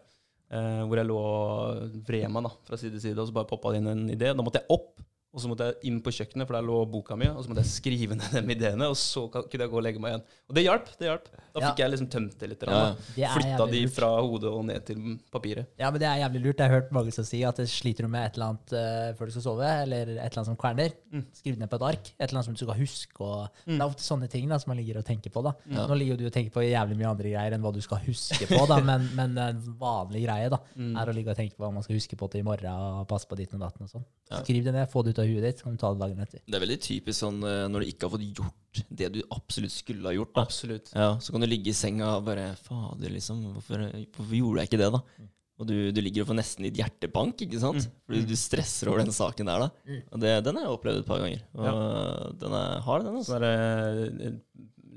Eh, 0.52 0.82
hvor 0.86 1.00
jeg 1.00 1.08
lå 1.10 1.18
og 1.18 1.98
vred 2.08 2.28
meg 2.32 2.46
da, 2.46 2.54
fra 2.68 2.80
side 2.80 2.98
til 2.98 3.06
side, 3.08 3.18
og 3.24 3.30
så 3.30 3.36
bare 3.40 3.50
poppa 3.50 3.74
det 3.74 3.82
inn 3.82 3.92
en 3.92 4.06
idé. 4.14 4.30
Da 4.36 4.46
måtte 4.46 4.62
jeg 4.62 4.72
opp, 4.76 5.02
og 5.34 5.40
så 5.40 5.48
måtte 5.48 5.68
jeg 5.70 5.76
inn 5.88 6.02
på 6.04 6.12
kjøkkenet, 6.12 6.48
for 6.48 6.58
der 6.58 6.66
lå 6.68 6.78
boka 6.92 7.16
mi, 7.16 7.28
og 7.32 7.40
så 7.44 7.48
måtte 7.52 7.64
jeg 7.64 7.72
skrive 7.72 8.16
ned 8.20 8.34
de 8.48 8.56
ideene, 8.56 8.90
og 8.92 8.98
så 9.00 9.26
kunne 9.32 9.48
jeg 9.64 9.70
gå 9.72 9.78
og 9.80 9.84
legge 9.86 10.00
meg 10.04 10.12
igjen. 10.16 10.24
Og 10.50 10.56
det 10.58 10.64
hjalp. 10.66 10.90
det 11.00 11.08
hjalp. 11.08 11.30
Da 11.52 11.60
Ja. 11.60 11.70
fikk 11.72 11.80
jeg 11.84 11.92
liksom 11.92 12.08
tømt 12.12 12.38
det 12.40 12.50
litt. 12.50 12.62
Ja. 12.68 12.96
det 13.16 13.30
Flytta 13.36 13.66
de 13.72 13.82
fra 13.92 14.10
hodet 14.22 14.52
og 14.52 14.66
ned 14.66 14.86
til 14.88 15.20
papiret. 15.32 15.68
Ja, 15.80 15.90
men 15.92 16.00
det 16.00 16.08
er 16.08 16.22
jævlig 16.24 16.42
lurt. 16.46 16.58
Jeg 16.60 16.70
har 16.70 16.76
hørt 16.82 16.92
mange 16.92 17.12
som 17.12 17.24
sier 17.28 17.48
at 17.50 17.58
det 17.60 17.68
sliter 17.68 18.04
du 18.04 18.08
med 18.12 18.26
et 18.28 18.36
eller 18.38 18.46
annet 18.54 18.72
uh, 18.76 19.14
før 19.20 19.26
du 19.26 19.32
skal 19.32 19.42
sove, 19.48 19.68
eller 19.84 20.02
et 20.02 20.10
eller 20.18 20.38
annet 20.40 20.46
som 20.52 20.56
kverner. 20.60 20.92
Mm. 21.12 21.26
Skriv 21.36 21.58
ned 21.60 21.70
på 21.72 21.76
et 21.80 21.88
ark. 21.90 22.12
Et 22.20 22.28
eller 22.28 22.38
annet 22.40 22.46
som 22.46 22.54
du 22.56 22.64
skal 22.66 22.80
huske. 22.80 23.20
Og 23.20 23.48
Det 23.66 23.80
er 23.80 23.86
ofte 23.88 24.04
sånne 24.04 24.30
ting 24.32 24.48
da, 24.52 24.58
som 24.60 24.72
man 24.72 24.78
ligger 24.84 25.00
og 25.00 25.06
tenker 25.08 25.30
på. 25.32 25.44
da. 25.44 25.54
Ja. 25.72 25.88
Nå 25.88 25.96
ligger 26.00 26.16
jo 26.16 26.22
du 26.24 26.26
og 26.28 26.34
tenker 26.36 26.52
på 26.56 26.64
jævlig 26.68 26.98
mye 27.00 27.10
andre 27.12 27.32
greier 27.32 27.54
enn 27.56 27.62
hva 27.64 27.74
du 27.76 27.82
skal 27.84 28.00
huske 28.06 28.48
på, 28.48 28.62
da, 28.68 28.80
men, 28.84 29.10
men 29.20 29.38
en 29.38 29.62
vanlig 29.80 30.24
greie 30.28 30.50
da, 30.52 30.60
Mm. 30.76 30.96
er 30.98 31.06
å 31.12 31.14
ligge 31.14 31.32
og 31.32 31.38
tenke 31.38 31.56
på 31.58 31.64
hva 31.66 31.74
man 31.74 31.84
skal 31.84 31.96
huske 31.96 32.16
på 32.18 32.30
til 32.32 32.40
i 32.42 32.44
morgen, 32.48 32.72
og 32.72 33.08
passe 33.08 33.28
på 33.28 33.36
ditten 33.36 33.60
og 33.62 33.68
datten 33.68 33.84
og 33.84 33.90
sånn. 33.92 34.06
Skriv 34.44 34.64
det 34.64 34.74
ned, 34.74 34.88
få 34.90 35.04
det 35.04 35.12
ut 35.18 35.21
av 35.24 35.30
huet 35.30 35.46
ditt, 35.46 35.62
så 35.62 35.68
kan 35.68 35.78
du 35.78 35.82
ta 35.82 35.92
det 35.94 36.02
dagen 36.04 36.24
etter. 36.24 36.44
Det 36.46 36.58
er 36.58 36.64
veldig 36.66 36.80
typisk 36.86 37.18
sånn 37.20 37.42
eh, 37.48 37.66
når 37.72 37.84
du 37.84 37.92
ikke 37.92 38.08
har 38.08 38.16
fått 38.16 38.30
gjort 38.42 38.82
det 39.02 39.10
du 39.18 39.20
absolutt 39.36 39.74
skulle 39.76 40.08
ha 40.08 40.16
gjort. 40.16 40.34
da. 40.36 40.46
Absolutt. 40.48 40.94
Ja, 40.96 41.12
Så 41.20 41.36
kan 41.36 41.44
du 41.44 41.50
ligge 41.50 41.74
i 41.74 41.78
senga 41.78 42.16
og 42.18 42.26
bare 42.30 42.54
Fader, 42.62 43.12
liksom. 43.12 43.44
Hvorfor, 43.58 43.86
hvorfor 44.16 44.36
gjorde 44.38 44.64
jeg 44.64 44.72
ikke 44.72 44.82
det, 44.82 44.92
da? 44.96 45.30
Og 45.62 45.68
du, 45.70 45.76
du 45.94 46.00
ligger 46.02 46.24
og 46.24 46.32
får 46.32 46.40
nesten 46.40 46.66
litt 46.66 46.80
hjertebank, 46.80 47.44
ikke 47.46 47.60
sant? 47.62 47.86
Fordi 48.08 48.24
du 48.26 48.34
stresser 48.40 48.90
over 48.90 49.04
den 49.04 49.14
saken 49.14 49.52
der, 49.52 49.68
da. 49.68 49.98
Og 50.10 50.24
det, 50.24 50.32
den 50.48 50.58
har 50.58 50.66
jeg 50.66 50.78
opplevd 50.78 51.04
et 51.04 51.10
par 51.10 51.22
ganger. 51.22 51.44
Og 51.54 52.40
den 52.42 52.56
er 52.58 52.80
hard, 52.88 53.06
den. 53.06 53.20
Så 53.22 53.36
altså. 53.36 53.38
er 53.38 54.00
det 54.08 54.32
en 54.32 54.40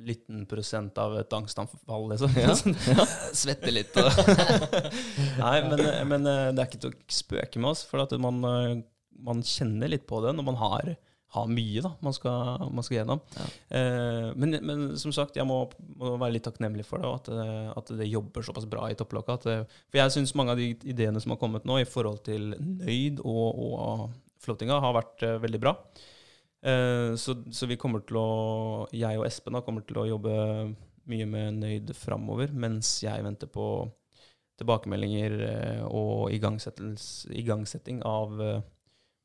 liten 0.05 0.47
prosent 0.49 0.99
av 1.01 1.19
et 1.19 1.37
angstanfall, 1.37 2.09
liksom. 2.13 2.33
Ja. 2.41 2.55
Svette 3.43 3.73
litt 3.73 3.97
og 4.01 4.09
Nei, 5.43 5.57
men, 5.69 5.85
men 6.11 6.29
eh, 6.31 6.49
det 6.55 6.65
er 6.65 6.69
ikke 6.69 6.83
til 6.83 6.93
å 6.93 6.99
spøke 7.21 7.63
med 7.63 7.73
oss, 7.73 7.85
for 7.89 8.05
at 8.05 8.15
man, 8.21 8.41
eh, 8.49 8.75
man 9.23 9.43
kjenner 9.47 9.91
litt 9.93 10.07
på 10.11 10.21
det 10.25 10.33
når 10.37 10.47
man 10.47 10.59
har, 10.61 10.89
har 11.35 11.49
mye 11.51 11.83
da, 11.83 11.91
man 12.05 12.15
skal, 12.15 12.65
man 12.71 12.85
skal 12.87 12.99
gjennom. 13.01 13.21
Ja. 13.35 13.47
Eh, 13.79 14.29
men, 14.39 14.57
men 14.63 14.83
som 15.01 15.13
sagt, 15.15 15.37
jeg 15.39 15.47
må, 15.49 15.61
må 15.99 16.13
være 16.21 16.37
litt 16.37 16.45
takknemlig 16.47 16.85
for 16.87 17.03
det, 17.03 17.09
og 17.11 17.17
at, 17.23 17.31
det- 17.35 17.73
at 17.81 17.95
det 17.99 18.07
jobber 18.11 18.47
såpass 18.47 18.69
bra 18.71 18.87
i 18.91 18.97
topplokket. 18.99 19.47
at 19.51 19.75
For 19.91 19.99
jeg 20.03 20.15
syns 20.15 20.35
mange 20.39 20.55
av 20.55 20.61
de 20.63 20.71
ideene 20.95 21.21
som 21.23 21.35
har 21.35 21.41
kommet 21.43 21.67
nå 21.67 21.81
i 21.83 21.89
forhold 21.89 22.23
til 22.29 22.53
nøyd 22.59 23.23
og, 23.25 23.63
og 23.67 24.05
floatinga, 24.45 24.77
har 24.85 24.95
vært 24.99 25.23
uh, 25.25 25.39
veldig 25.43 25.61
bra. 25.63 25.73
Eh, 26.65 27.15
så, 27.21 27.35
så 27.51 27.67
vi 27.69 27.77
kommer 27.81 28.05
til 28.07 28.17
å, 28.21 28.29
jeg 28.95 29.19
og 29.19 29.27
Espen 29.27 29.57
da, 29.57 29.63
kommer 29.65 29.83
til 29.89 30.03
å 30.03 30.07
jobbe 30.15 30.35
mye 31.11 31.27
med 31.29 31.59
nøyd 31.61 31.91
framover, 31.99 32.53
mens 32.57 32.95
jeg 33.05 33.25
venter 33.27 33.51
på 33.53 33.67
tilbakemeldinger 34.61 35.35
eh, 35.49 35.83
og 35.89 36.31
igangsetting 36.33 38.03
av 38.07 38.39
eh, 38.41 38.61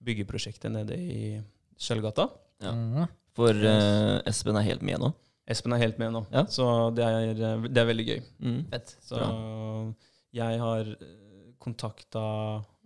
byggeprosjektet 0.03 0.72
nede 0.72 0.96
i 1.00 1.41
Sølvgata. 1.79 2.29
Ja. 2.63 2.72
Mhm. 2.75 3.08
For 3.39 3.56
eh, 3.56 4.20
Espen 4.27 4.58
er 4.60 4.65
helt 4.68 4.82
med 4.84 5.00
nå. 5.00 5.13
Espen 5.50 5.74
er 5.74 5.79
helt 5.82 5.98
med 6.01 6.12
nå, 6.13 6.25
Ja. 6.34 6.44
så 6.46 6.94
det 6.94 7.06
er, 7.06 7.29
eh, 7.34 7.68
det 7.70 7.77
er 7.82 7.88
veldig 7.89 8.06
gøy. 8.08 8.20
Mm. 8.44 8.58
Fett. 8.70 8.96
Så 9.01 9.20
jeg 10.36 10.60
har 10.62 10.89
kontakta 11.60 12.24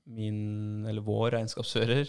min, 0.05 0.85
eller 0.87 1.01
vår 1.05 1.31
regnskapsfører 1.37 2.07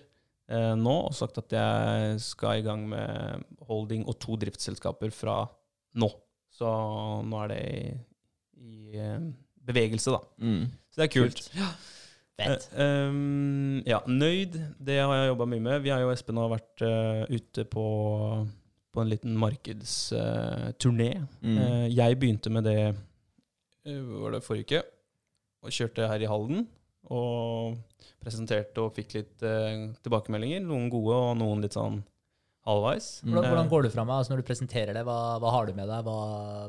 eh, 0.51 0.75
nå 0.79 0.95
og 1.09 1.15
sagt 1.15 1.39
at 1.39 1.51
jeg 1.55 2.21
skal 2.21 2.61
i 2.61 2.65
gang 2.67 2.87
med 2.91 3.45
holding 3.69 4.05
og 4.11 4.19
to 4.23 4.37
driftsselskaper 4.41 5.13
fra 5.15 5.41
nå. 5.97 6.11
Så 6.55 6.71
nå 7.27 7.43
er 7.45 7.49
det 7.55 7.61
i, 7.65 7.99
i 8.63 8.99
eh, 9.01 9.21
bevegelse, 9.65 10.15
da. 10.15 10.21
Mm. 10.39 10.69
Så 10.93 11.01
det 11.01 11.09
er 11.09 11.15
kult. 11.17 11.43
Fett. 12.35 12.67
Eh, 12.75 13.07
um, 13.09 13.83
ja, 13.87 14.01
nøyd. 14.11 14.57
Det 14.83 14.97
har 14.99 15.13
jeg 15.21 15.31
jobba 15.31 15.47
mye 15.53 15.63
med. 15.63 15.83
Vi 15.85 15.93
har 15.95 16.01
jo 16.03 16.11
Espen 16.11 16.41
har 16.43 16.51
vært 16.51 16.83
uh, 16.83 17.23
ute 17.31 17.65
på, 17.71 17.85
på 18.95 19.03
en 19.05 19.11
liten 19.13 19.37
markedsturné. 19.39 21.11
Mm. 21.45 21.59
uh, 21.59 21.87
jeg 21.95 22.19
begynte 22.19 22.51
med 22.51 22.67
det 22.67 22.79
eh, 22.89 24.01
var 24.23 24.35
det 24.35 24.43
forrige 24.47 24.67
uke, 24.67 24.83
og 25.65 25.75
kjørte 25.79 26.09
her 26.11 26.25
i 26.27 26.31
Halden. 26.31 26.67
Og 27.13 27.77
presenterte 28.25 28.81
og 28.81 28.95
fikk 28.97 29.15
litt 29.19 29.43
eh, 29.45 29.91
tilbakemeldinger. 30.03 30.63
Noen 30.65 30.89
gode 30.93 31.17
og 31.21 31.35
noen 31.37 31.61
litt 31.65 31.77
sånn 31.77 31.99
halvveis. 32.65 33.19
Hvordan, 33.27 33.45
hvordan 33.51 33.67
Eh, 33.67 33.71
går 33.75 33.83
du 33.85 33.91
fram? 33.93 34.11
Altså 34.15 34.33
når 34.33 34.41
du 34.41 34.47
presenterer 34.49 34.97
det, 34.97 35.03
hva, 35.05 35.19
hva 35.43 35.51
har 35.53 35.69
du 35.69 35.75
med 35.77 35.91
deg? 35.91 36.07
Hva, 36.07 36.15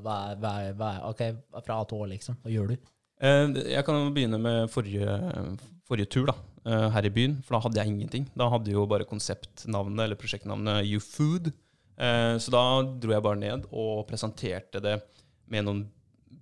hva, 0.03 0.17
hva, 0.35 0.51
hva, 0.75 0.89
er- 1.23 1.63
fra 1.63 1.79
A 1.79 1.85
til 1.87 2.03
Å, 2.03 2.09
liksom. 2.11 2.35
Hva 2.43 2.51
gjør 2.51 2.73
du? 2.73 2.91
Eh, 3.21 3.47
Jeg 3.71 3.85
kan 3.87 4.13
begynne 4.13 4.39
med 4.41 4.69
forrige, 4.73 5.07
forrige 5.87 6.09
tur, 6.11 6.25
da, 6.27 6.35
eh, 6.65 6.89
her 6.91 7.05
i 7.05 7.09
byen. 7.13 7.41
For 7.43 7.55
da 7.55 7.61
hadde 7.67 7.79
jeg 7.81 7.87
ingenting. 7.93 8.27
Da 8.35 8.49
hadde 8.49 8.65
jeg 8.71 8.75
jo 8.75 8.85
bare 8.87 9.05
konseptnavnet 9.07 10.03
eller 10.03 10.15
prosjektnavnet 10.19 10.85
YouFood. 10.89 11.51
Eh, 11.97 12.35
Så 12.37 12.51
da 12.51 12.83
dro 12.83 13.11
jeg 13.13 13.23
bare 13.23 13.39
ned 13.39 13.65
og 13.71 14.07
presenterte 14.07 14.81
det 14.81 15.01
med 15.47 15.63
noen 15.65 15.85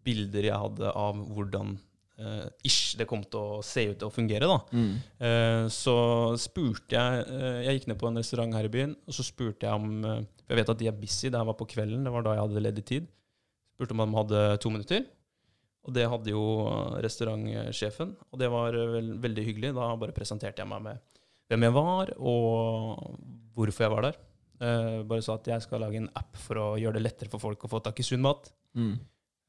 bilder 0.04 0.44
jeg 0.44 0.58
hadde 0.60 0.90
av 0.96 1.16
hvordan 1.16 1.78
eh, 2.20 2.48
ish 2.66 2.96
det 2.98 3.08
kom 3.08 3.22
til 3.24 3.40
å 3.40 3.64
se 3.64 3.86
ut 3.92 4.02
og 4.04 4.14
fungere. 4.14 4.48
da. 4.50 4.58
Mm. 4.74 4.96
Eh, 5.20 5.68
Så 5.70 5.94
spurte 6.42 6.90
jeg 6.98 7.26
eh, 7.28 7.64
Jeg 7.66 7.80
gikk 7.80 7.88
ned 7.88 8.00
på 8.00 8.08
en 8.08 8.18
restaurant 8.18 8.54
her 8.54 8.66
i 8.66 8.74
byen, 8.74 8.96
og 9.08 9.14
så 9.14 9.24
spurte 9.24 9.62
jeg 9.68 9.74
om 9.74 10.02
For 10.04 10.56
jeg 10.56 10.58
vet 10.58 10.70
at 10.70 10.78
de 10.80 10.88
er 10.88 10.92
busy. 11.00 11.30
Det 11.30 11.38
her 11.40 11.46
var 11.46 11.54
på 11.56 11.68
kvelden, 11.70 12.04
det 12.04 12.12
var 12.12 12.24
da 12.24 12.34
jeg 12.34 12.48
hadde 12.48 12.64
ledig 12.66 12.86
tid. 12.86 13.08
Spurte 13.78 13.92
om 13.92 14.02
de 14.04 14.18
hadde 14.18 14.58
to 14.60 14.70
minutter. 14.70 15.06
Og 15.84 15.96
det 15.96 16.06
hadde 16.08 16.32
jo 16.32 16.44
restaurantsjefen, 17.04 18.14
og 18.32 18.40
det 18.40 18.48
var 18.52 18.78
veldig 19.24 19.44
hyggelig. 19.50 19.74
Da 19.76 19.90
bare 20.00 20.16
presenterte 20.16 20.64
jeg 20.64 20.70
meg 20.72 20.86
med 20.86 21.02
hvem 21.52 21.66
jeg 21.68 21.76
var, 21.76 22.14
og 22.24 23.18
hvorfor 23.58 23.86
jeg 23.86 23.94
var 23.94 24.08
der. 24.08 24.20
Eh, 24.64 25.00
bare 25.08 25.24
sa 25.26 25.36
at 25.36 25.50
jeg 25.50 25.66
skal 25.66 25.84
lage 25.84 26.00
en 26.00 26.12
app 26.16 26.38
for 26.40 26.62
å 26.62 26.68
gjøre 26.80 26.98
det 26.98 27.04
lettere 27.08 27.32
for 27.34 27.44
folk 27.44 27.66
å 27.66 27.72
få 27.72 27.82
tak 27.84 28.00
i 28.00 28.06
sunn 28.08 28.24
mat. 28.24 28.48
Mm. 28.80 28.94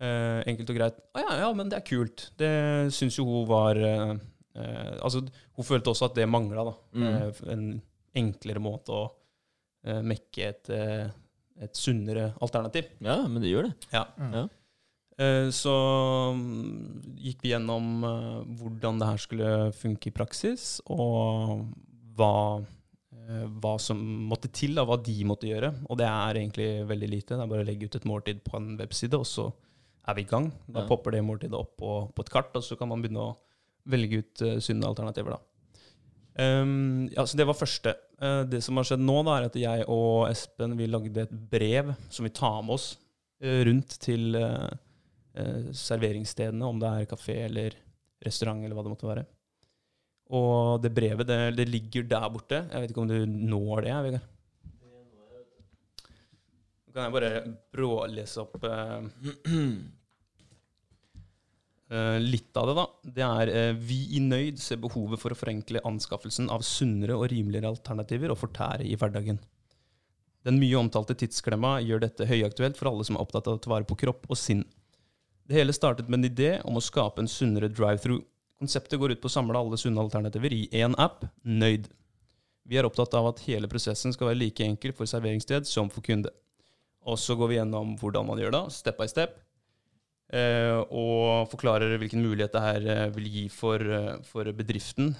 Eh, 0.04 0.40
enkelt 0.50 0.72
og 0.72 0.78
greit. 0.78 1.02
Å 1.14 1.22
ja, 1.22 1.34
ja, 1.44 1.50
men 1.56 1.70
det 1.70 1.78
er 1.78 1.86
kult. 1.86 2.28
Det 2.40 2.52
syns 2.94 3.18
jo 3.20 3.26
hun 3.28 3.46
var 3.48 3.78
eh, 3.78 4.14
eh, 4.58 4.94
Altså, 4.98 5.22
hun 5.54 5.68
følte 5.68 5.92
også 5.92 6.10
at 6.10 6.18
det 6.18 6.26
mangla, 6.30 6.66
da. 6.66 6.74
Mm. 6.98 7.06
Eh, 7.12 7.44
en 7.54 7.68
enklere 8.24 8.62
måte 8.62 8.94
å 8.94 9.04
eh, 9.86 10.02
mekke 10.02 10.50
et, 10.50 10.72
eh, 10.74 11.06
et 11.62 11.78
sunnere 11.78 12.32
alternativ. 12.42 12.90
Ja, 13.04 13.20
men 13.28 13.42
det 13.44 13.54
gjør 13.54 13.70
det. 13.70 13.74
Ja. 13.94 14.06
Mm. 14.18 14.34
Ja. 14.40 14.44
Eh, 15.14 15.48
så 15.54 15.72
mm, 16.34 17.18
gikk 17.22 17.44
vi 17.44 17.52
gjennom 17.52 17.90
eh, 18.08 18.38
hvordan 18.58 18.98
det 18.98 19.10
her 19.12 19.20
skulle 19.22 19.50
funke 19.78 20.10
i 20.10 20.14
praksis, 20.14 20.80
og 20.90 21.68
hva, 22.18 22.32
eh, 23.14 23.44
hva 23.62 23.74
som 23.82 24.00
måtte 24.30 24.50
til, 24.50 24.74
og 24.82 24.88
hva 24.90 24.98
de 25.06 25.14
måtte 25.28 25.46
gjøre. 25.50 25.70
Og 25.88 26.00
det 26.00 26.08
er 26.10 26.40
egentlig 26.42 26.68
veldig 26.90 27.10
lite. 27.12 27.36
Det 27.36 27.44
er 27.46 27.52
bare 27.52 27.62
å 27.66 27.68
legge 27.68 27.86
ut 27.86 27.98
et 28.00 28.08
måltid 28.10 28.42
på 28.46 28.58
en 28.58 28.74
webside, 28.80 29.14
og 29.20 29.28
så 29.30 29.48
er 30.04 30.18
vi 30.18 30.26
i 30.26 30.30
gang. 30.34 30.50
Da 30.66 30.82
Ja. 30.82 30.88
popper 30.90 31.14
det 31.14 31.22
måltidet 31.24 31.54
opp 31.56 31.76
på, 31.78 31.94
på 32.12 32.26
et 32.26 32.30
kart, 32.34 32.50
og 32.58 32.62
så 32.66 32.76
kan 32.76 32.90
man 32.90 33.00
begynne 33.04 33.22
å 33.30 33.36
velge 33.86 34.18
ut 34.24 34.42
sunne 34.64 34.88
alternativer. 34.88 35.36
da. 35.36 35.40
Um, 36.36 37.06
ja, 37.14 37.22
så 37.22 37.36
Det 37.36 37.46
var 37.46 37.54
første. 37.54 37.94
Det 38.50 38.60
som 38.64 38.76
har 38.76 38.84
skjedd 38.88 39.02
nå, 39.04 39.22
da, 39.24 39.36
er 39.38 39.44
at 39.46 39.54
jeg 39.58 39.84
og 39.88 40.26
Espen 40.30 40.74
vi 40.76 40.86
lagde 40.88 41.22
et 41.22 41.30
brev 41.50 41.94
som 42.10 42.24
vi 42.24 42.30
tar 42.34 42.62
med 42.64 42.74
oss 42.74 42.96
rundt 43.42 43.98
til 44.00 44.34
eh, 44.38 44.70
serveringsstedene, 45.34 46.66
om 46.66 46.78
det 46.78 46.90
er 46.90 47.08
kafé 47.10 47.34
eller 47.48 47.74
restaurant 48.24 48.62
eller 48.62 48.76
hva 48.76 48.84
det 48.86 48.92
måtte 48.92 49.08
være. 49.08 49.24
Og 50.32 50.80
det 50.80 50.92
brevet 50.94 51.28
det, 51.28 51.40
det 51.58 51.66
ligger 51.68 52.06
der 52.08 52.28
borte. 52.32 52.62
Jeg 52.70 52.80
vet 52.80 52.94
ikke 52.94 53.02
om 53.02 53.10
du 53.10 53.18
når 53.26 53.84
det, 53.84 53.96
Vegard? 54.06 54.30
Nå 56.94 56.94
kan 56.94 57.08
jeg 57.08 57.14
bare 57.16 57.30
brålese 57.74 58.38
opp 58.44 58.64
eh, 58.68 59.06
eh, 61.90 62.18
litt 62.22 62.60
av 62.60 62.70
det, 62.70 62.76
da. 62.78 62.84
Det 63.18 63.24
er 63.26 63.50
eh, 63.50 63.72
Vi 63.74 63.98
i 64.14 64.22
Nøyd 64.22 64.62
ser 64.62 64.78
behovet 64.80 65.20
for 65.20 65.34
å 65.34 65.38
forenkle 65.38 65.82
anskaffelsen 65.90 66.46
av 66.54 66.62
sunnere 66.64 67.18
og 67.18 67.26
rimeligere 67.34 67.72
alternativer 67.74 68.30
og 68.32 68.38
fortære 68.44 68.86
i 68.86 68.94
hverdagen. 69.00 69.42
Den 70.46 70.60
mye 70.60 70.78
omtalte 70.78 71.16
tidsklemma 71.18 71.80
gjør 71.82 72.04
dette 72.04 72.28
høyaktuelt 72.30 72.78
for 72.78 72.92
alle 72.92 73.04
som 73.08 73.18
er 73.18 73.26
opptatt 73.26 73.50
av 73.50 73.58
å 73.58 73.62
ta 73.64 73.74
vare 73.74 73.88
på 73.88 73.98
kropp 74.04 74.30
og 74.30 74.38
sinn. 74.38 74.62
Det 75.44 75.58
hele 75.58 75.74
startet 75.76 76.08
med 76.08 76.22
en 76.22 76.30
idé 76.30 76.50
om 76.64 76.78
å 76.78 76.82
skape 76.84 77.20
en 77.20 77.28
sunnere 77.28 77.68
drive-through. 77.68 78.22
Konseptet 78.60 78.96
går 79.00 79.12
ut 79.12 79.20
på 79.20 79.28
å 79.28 79.34
samle 79.34 79.58
alle 79.58 79.76
sunne 79.76 80.00
alternativer 80.00 80.54
i 80.56 80.62
én 80.72 80.94
app, 80.96 81.26
Nøyd. 81.44 81.90
Vi 82.64 82.78
er 82.80 82.86
opptatt 82.88 83.12
av 83.18 83.26
at 83.28 83.42
hele 83.44 83.68
prosessen 83.68 84.14
skal 84.14 84.30
være 84.30 84.40
like 84.40 84.64
enkel 84.64 84.94
for 84.96 85.10
serveringssted 85.10 85.68
som 85.68 85.90
for 85.92 86.04
kunde. 86.06 86.30
Og 87.04 87.18
så 87.20 87.36
går 87.36 87.50
vi 87.50 87.58
gjennom 87.58 87.92
hvordan 88.00 88.24
man 88.24 88.40
gjør 88.40 88.54
det, 88.54 88.62
step 88.72 88.96
by 88.96 89.08
step, 89.10 89.34
eh, 90.32 90.78
og 90.88 91.50
forklarer 91.50 91.98
hvilken 92.00 92.24
mulighet 92.24 92.54
det 92.54 92.62
her 92.64 92.88
eh, 92.94 93.10
vil 93.12 93.28
gi 93.34 93.42
for, 93.52 93.84
eh, 93.84 94.14
for 94.24 94.48
bedriften. 94.56 95.12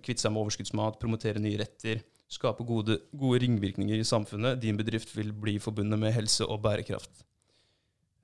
Kvitte 0.00 0.24
seg 0.24 0.34
med 0.34 0.42
overskuddsmat, 0.42 0.98
promotere 0.98 1.42
nye 1.42 1.60
retter, 1.62 2.02
skape 2.26 2.66
gode, 2.66 2.98
gode 3.14 3.44
ringvirkninger 3.44 4.02
i 4.02 4.08
samfunnet. 4.08 4.58
Din 4.64 4.80
bedrift 4.80 5.14
vil 5.14 5.30
bli 5.30 5.60
forbundet 5.62 6.02
med 6.02 6.16
helse 6.16 6.42
og 6.42 6.58
bærekraft. 6.66 7.22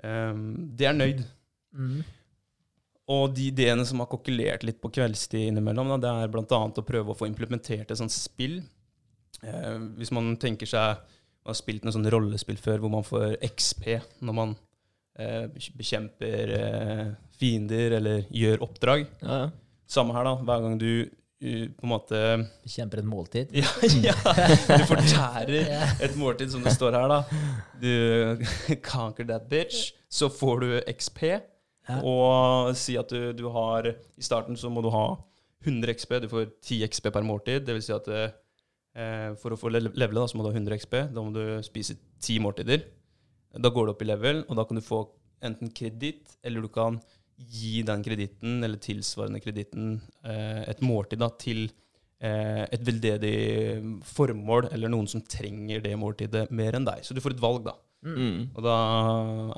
Eh, 0.02 0.40
det 0.78 0.88
er 0.90 0.96
nøyd. 0.96 1.22
Mm. 1.76 2.00
Og 3.10 3.32
de 3.34 3.48
ideene 3.50 3.84
som 3.86 4.02
har 4.02 4.10
kokkelert 4.10 4.64
litt 4.66 4.78
på 4.82 4.90
kveldstid 4.94 5.48
innimellom, 5.48 5.94
da, 5.94 5.98
det 6.02 6.10
er 6.10 6.32
bl.a. 6.32 6.60
å 6.68 6.86
prøve 6.86 7.12
å 7.12 7.18
få 7.18 7.26
implementert 7.26 7.90
et 7.90 7.98
sånt 7.98 8.14
spill. 8.14 8.60
Eh, 9.42 9.76
hvis 9.98 10.12
man 10.14 10.34
tenker 10.40 10.68
seg 10.68 11.00
Man 11.40 11.54
har 11.54 11.56
spilt 11.56 11.86
noe 11.86 11.94
sånn 11.94 12.04
rollespill 12.12 12.58
før 12.60 12.82
hvor 12.82 12.90
man 12.92 13.04
får 13.06 13.38
XP 13.46 13.86
når 14.28 14.34
man 14.36 14.50
eh, 15.16 15.46
bekjemper 15.72 16.50
eh, 16.52 17.06
fiender 17.40 17.94
eller 17.96 18.26
gjør 18.28 18.66
oppdrag. 18.66 19.06
Ja, 19.24 19.38
ja. 19.46 19.46
Samme 19.90 20.12
her, 20.14 20.28
da. 20.28 20.34
Hver 20.44 20.66
gang 20.66 20.76
du 20.78 20.90
på 21.40 21.86
en 21.86 21.88
måte 21.88 22.18
Bekjemper 22.66 23.00
et 23.00 23.06
måltid. 23.08 23.50
ja, 23.56 23.70
ja, 24.04 24.14
du 24.68 24.84
fortærer 24.90 25.54
et 26.04 26.16
måltid 26.20 26.52
som 26.52 26.60
det 26.64 26.74
står 26.76 26.96
her, 26.98 27.08
da. 27.08 27.22
Du 27.80 28.44
conquer 28.90 29.24
that 29.30 29.46
bitch. 29.48 29.94
Så 30.12 30.28
får 30.28 30.60
du 30.60 30.68
XP. 30.92 31.22
Og 32.04 32.74
si 32.78 32.94
at 33.00 33.08
du, 33.10 33.32
du 33.34 33.46
har 33.50 33.88
I 33.90 34.22
starten 34.22 34.58
så 34.60 34.68
må 34.70 34.82
du 34.84 34.90
ha 34.92 35.06
100 35.64 35.94
XP. 35.96 36.12
Du 36.22 36.28
får 36.30 36.50
10 36.62 36.84
XP 36.92 37.08
per 37.14 37.24
måltid. 37.26 37.64
Det 37.66 37.74
vil 37.78 37.82
si 37.84 37.94
at 37.96 38.06
eh, 38.12 39.32
for 39.40 39.56
å 39.56 39.58
få 39.60 39.72
le- 39.72 39.88
levele, 39.88 40.20
da, 40.20 40.26
så 40.30 40.36
må 40.38 40.44
du 40.44 40.50
ha 40.52 40.56
100 40.60 40.76
XP. 40.84 40.98
Da 41.16 41.24
må 41.24 41.32
du 41.34 41.42
spise 41.66 41.96
10 42.20 42.38
måltider. 42.44 42.84
Da 43.56 43.72
går 43.74 43.88
du 43.88 43.94
opp 43.94 44.04
i 44.04 44.10
level, 44.12 44.44
og 44.46 44.60
da 44.60 44.66
kan 44.68 44.78
du 44.78 44.84
få 44.84 45.00
enten 45.42 45.72
kreditt, 45.74 46.36
eller 46.44 46.62
du 46.62 46.68
kan 46.70 47.00
gi 47.48 47.82
den 47.86 48.02
kreditten, 48.04 48.58
eller 48.64 48.80
tilsvarende 48.82 49.40
kreditten, 49.42 49.94
eh, 50.24 50.64
et 50.70 50.82
måltid 50.84 51.22
da, 51.22 51.30
til 51.40 51.66
eh, 52.20 52.64
et 52.66 52.82
veldedig 52.86 53.36
formål, 54.06 54.68
eller 54.74 54.92
noen 54.92 55.08
som 55.10 55.24
trenger 55.24 55.82
det 55.84 55.96
måltidet 56.00 56.48
mer 56.52 56.76
enn 56.76 56.88
deg. 56.88 57.04
Så 57.06 57.16
du 57.16 57.22
får 57.24 57.36
et 57.36 57.44
valg, 57.44 57.64
da. 57.70 57.76
Mm. 58.00 58.50
Og 58.56 58.64
da 58.64 58.76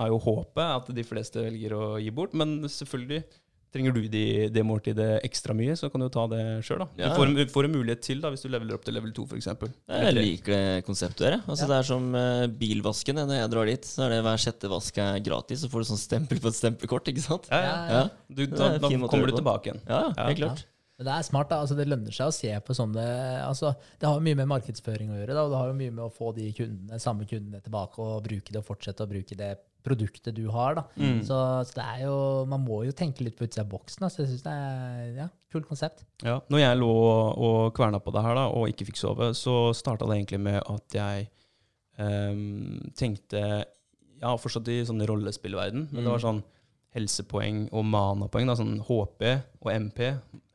er 0.03 0.11
jo 0.11 0.23
håpet 0.25 0.65
at 0.65 0.89
de 0.95 1.05
fleste 1.07 1.45
velger 1.45 1.77
å 1.79 1.85
gi 2.03 2.11
bort, 2.15 2.35
men 2.39 2.63
selvfølgelig 2.67 3.23
trenger 3.73 3.95
du 3.97 4.03
de, 4.13 4.23
det 4.53 4.63
måltidet 4.69 5.23
ekstra 5.25 5.55
mye, 5.57 5.73
så 5.81 5.89
kan 5.93 6.01
du 6.05 6.09
ta 6.13 6.27
det 6.29 6.41
sjøl. 6.67 6.83
Ja. 7.01 7.09
Du 7.09 7.17
får, 7.17 7.31
en- 7.33 7.49
får 7.49 7.65
en 7.69 7.73
mulighet 7.79 8.03
til 8.05 8.21
da, 8.21 8.29
hvis 8.35 8.43
du 8.45 8.49
leveler 8.53 8.75
opp 8.77 8.85
til 8.85 8.95
level 8.95 9.13
2, 9.17 9.25
f.eks. 9.33 9.49
Jeg 9.89 10.15
liker 10.19 10.53
det 10.53 10.85
konseptet 10.87 11.25
der. 11.27 11.39
Altså, 11.47 11.65
Ja. 11.65 11.71
Det 11.73 11.79
er 11.81 11.89
som 11.89 12.11
uh, 12.15 12.47
bilvasken. 12.61 13.17
Når 13.23 13.39
jeg 13.41 13.51
drar 13.55 13.67
dit, 13.73 13.85
så 13.89 14.05
er 14.07 14.11
det 14.17 14.23
hver 14.27 14.43
sjette 14.45 14.69
vask 14.73 14.99
er 14.99 15.19
gratis. 15.25 15.63
Så 15.65 15.71
får 15.73 15.85
du 15.87 15.91
sånn 15.93 16.03
stempel 16.05 16.39
på 16.45 16.49
et 16.53 16.59
stempelkort. 16.61 17.09
ikke 17.09 17.25
sant? 17.25 17.49
Ja, 17.51 17.63
ja. 17.63 17.79
Ja, 17.97 18.03
Du, 18.29 18.45
da, 18.47 18.77
da 18.79 18.89
kommer 19.09 19.27
du 19.33 19.37
tilbake 19.41 19.71
igjen. 19.73 19.81
ja, 19.89 20.03
Ja. 20.17 20.27
helt 20.29 20.39
klart. 20.45 20.67
Men 20.99 21.07
det 21.09 21.13
er 21.19 21.23
smart, 21.27 21.49
da. 21.49 21.57
Altså, 21.65 21.75
det 21.75 21.89
lønner 21.89 22.13
seg 22.15 22.29
å 22.29 22.35
se 22.37 22.51
på 22.63 22.75
sånne 22.77 23.03
altså, 23.49 23.73
Det 23.99 24.07
har 24.07 24.15
jo 24.19 24.23
mye 24.23 24.37
med 24.37 24.47
markedsføring 24.53 25.09
å 25.11 25.17
gjøre. 25.19 25.35
Da, 25.35 25.43
og 25.47 25.51
det 25.51 25.59
har 25.59 25.69
jo 25.73 25.79
mye 25.81 25.91
med 25.97 26.05
å 26.05 26.13
få 26.13 26.35
de 26.37 26.53
kundene, 26.53 27.01
samme 27.01 27.25
kundene 27.27 27.63
tilbake 27.65 27.99
og 27.99 28.23
bruke 28.29 28.53
det 28.53 28.61
og 28.61 28.67
fortsette 28.69 29.03
å 29.03 29.09
bruke 29.11 29.35
det 29.35 29.57
produktet 29.85 30.35
du 30.37 30.47
har. 30.55 30.77
da. 30.79 30.85
Mm. 30.97 31.21
Så, 31.27 31.39
så 31.69 31.77
det 31.79 31.85
er 31.85 32.05
jo, 32.07 32.17
man 32.51 32.65
må 32.65 32.83
jo 32.87 32.95
tenke 32.97 33.25
litt 33.27 33.37
på 33.39 33.47
utsida 33.47 33.65
av 33.67 33.73
boksen. 33.73 34.05
Da. 34.05 34.11
Så 34.13 34.23
jeg 34.23 34.33
syns 34.33 34.47
det 34.47 34.55
er 34.55 35.13
ja, 35.19 35.29
kult 35.53 35.69
konsept. 35.69 36.05
Ja, 36.25 36.39
når 36.53 36.65
jeg 36.65 36.81
lå 36.81 36.93
og 37.49 37.61
kverna 37.77 38.01
på 38.03 38.15
det 38.15 38.25
her 38.25 38.39
da, 38.39 38.49
og 38.55 38.73
ikke 38.73 38.89
fikk 38.91 39.03
sove, 39.03 39.33
så 39.39 39.57
starta 39.77 40.09
det 40.09 40.21
egentlig 40.21 40.43
med 40.47 40.61
at 40.63 40.99
jeg 40.99 41.29
um, 41.99 42.81
tenkte 42.99 43.45
Ja, 44.23 44.37
fortsatt 44.39 44.69
i 44.71 44.83
sånn 44.87 45.03
rollespillverden, 45.03 45.89
men 45.91 46.05
det 46.05 46.11
var 46.13 46.23
sånn 46.23 46.45
helsepoeng 46.95 47.65
og 47.73 47.87
manapoeng. 47.89 48.47
da, 48.47 48.55
Sånn 48.59 48.77
HP 48.87 49.25
og 49.65 49.73
MP, 49.73 50.05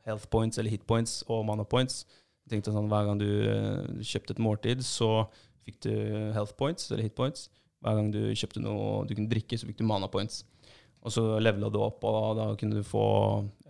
health 0.08 0.30
points 0.32 0.58
eller 0.58 0.72
hit 0.72 0.86
points 0.88 1.20
og 1.28 1.44
mana 1.48 1.66
points. 1.68 2.06
Jeg 2.46 2.56
tenkte 2.56 2.72
sånn, 2.72 2.88
Hver 2.88 3.04
gang 3.10 3.20
du 3.20 3.28
eh, 3.28 4.04
kjøpte 4.08 4.36
et 4.36 4.40
måltid, 4.40 4.84
så 4.86 5.26
fikk 5.66 5.82
du 5.84 5.92
health 6.32 6.56
points 6.56 6.88
eller 6.90 7.04
hit 7.04 7.16
points. 7.18 7.50
Hver 7.84 7.94
gang 8.00 8.08
du 8.14 8.20
kjøpte 8.34 8.60
noe 8.64 9.04
du 9.06 9.14
kunne 9.14 9.30
drikke, 9.30 9.58
så 9.58 9.66
fikk 9.68 9.78
du 9.78 9.84
mana 9.86 10.08
points. 10.10 10.42
Og 11.06 11.12
så 11.14 11.22
levela 11.38 11.68
du 11.70 11.78
opp, 11.78 12.02
og 12.04 12.32
da 12.36 12.48
kunne 12.58 12.80
du 12.80 12.82
få 12.82 13.02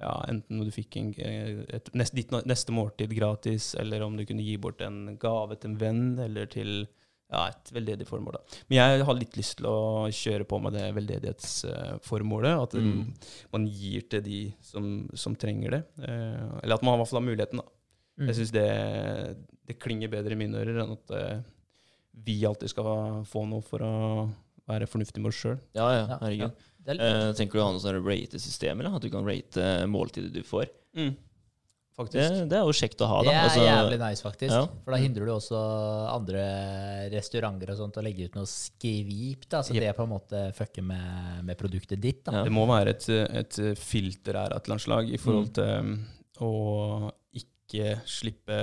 ja, 0.01 0.15
enten 0.33 0.63
du 0.65 0.71
fikk 0.73 0.97
en, 0.97 1.11
et, 1.69 1.91
nest, 1.93 2.15
ditt 2.17 2.31
neste 2.49 2.73
måltid 2.73 3.13
gratis, 3.13 3.75
eller 3.79 4.01
om 4.07 4.17
du 4.17 4.25
kunne 4.25 4.43
gi 4.47 4.55
bort 4.57 4.81
en 4.81 5.19
gave 5.21 5.59
til 5.61 5.75
en 5.75 5.77
venn, 5.83 6.01
eller 6.25 6.49
til 6.49 6.87
ja, 7.29 7.43
et 7.53 7.69
veldedig 7.77 8.07
formål. 8.09 8.39
Da. 8.39 8.57
Men 8.71 8.79
jeg 8.79 9.05
har 9.05 9.19
litt 9.19 9.37
lyst 9.37 9.59
til 9.59 9.67
å 9.69 10.09
kjøre 10.09 10.47
på 10.49 10.57
med 10.65 10.73
det 10.79 10.87
veldedighetsformålet. 10.97 12.63
At 12.63 12.75
Mm. 12.75 13.13
man 13.53 13.67
gir 13.67 14.09
til 14.09 14.23
de 14.23 14.55
som, 14.63 15.09
som 15.15 15.37
trenger 15.37 15.71
det. 15.71 15.83
Eh, 16.01 16.61
eller 16.63 16.75
at 16.75 16.83
man 16.83 16.95
i 16.95 17.03
hvert 17.03 17.09
fall 17.13 17.21
har 17.23 17.29
muligheten. 17.29 17.61
Da. 17.61 17.69
Mm. 18.19 18.27
Jeg 18.29 18.35
syns 18.41 18.53
det, 18.53 19.37
det 19.69 19.79
klinger 19.79 20.09
bedre 20.09 20.33
i 20.33 20.41
mine 20.41 20.57
ører 20.59 20.81
enn 20.83 20.97
at 20.97 21.11
eh, 21.15 21.43
vi 22.25 22.41
alltid 22.47 22.73
skal 22.73 23.23
få 23.29 23.45
noe 23.49 23.65
for 23.65 23.85
å 23.85 23.95
være 24.69 24.89
fornuftige 24.91 25.23
med 25.25 25.33
oss 25.33 25.41
sjøl. 25.45 25.57
Ja, 25.77 25.87
ja, 25.95 26.19
herregud. 26.19 26.51
Ja. 26.51 26.93
er, 26.93 27.01
Eh, 27.05 27.31
tenker 27.37 27.59
du 27.59 27.63
å 27.63 27.69
ha 27.69 27.73
noe 27.77 27.85
sånn 27.85 28.03
rate-system, 28.05 28.81
eller? 28.81 28.97
At 28.97 29.05
du 29.05 29.11
kan 29.13 29.27
rate 29.27 29.87
måltidet 29.91 30.33
du 30.33 30.43
får? 30.47 30.71
Det, 31.99 32.25
det 32.47 32.55
er 32.55 32.63
jo 32.63 32.75
kjekt 32.79 33.01
å 33.03 33.09
ha, 33.11 33.17
det 33.27 33.33
er 33.33 33.41
Altså, 33.43 33.63
jævlig 33.65 33.97
nice, 33.99 34.23
faktisk. 34.23 34.53
ja. 34.55 34.61
For 34.85 34.95
da 34.95 35.01
hindrer 35.03 35.27
du 35.27 35.33
også 35.35 35.59
andre 36.13 36.45
restauranter 37.11 37.73
og 37.73 37.81
sånt 37.81 37.99
å 37.99 38.05
legge 38.07 38.29
ut 38.29 38.37
noe 38.39 38.47
skvip. 38.47 39.49
da, 39.51 39.65
Så 39.67 39.75
yep. 39.75 39.83
det 39.83 39.97
på 39.99 40.07
en 40.07 40.13
måte 40.13 40.43
fucker 40.55 40.87
med, 40.87 41.43
med 41.49 41.59
produktet 41.59 41.99
ditt. 41.99 42.23
da. 42.29 42.39
Ja. 42.39 42.45
Det 42.47 42.55
må 42.55 42.69
være 42.71 42.95
et, 42.95 43.09
et 43.43 43.59
filter 43.83 44.39
her 44.39 44.55
av 44.55 44.61
et 44.61 44.69
eller 44.69 44.77
annet 44.77 44.87
slag 44.87 45.11
i 45.11 45.19
forhold 45.19 45.51
til 45.59 45.89
mm. 45.89 45.97
å 46.47 46.53
ikke 47.43 47.99
slippe 48.07 48.61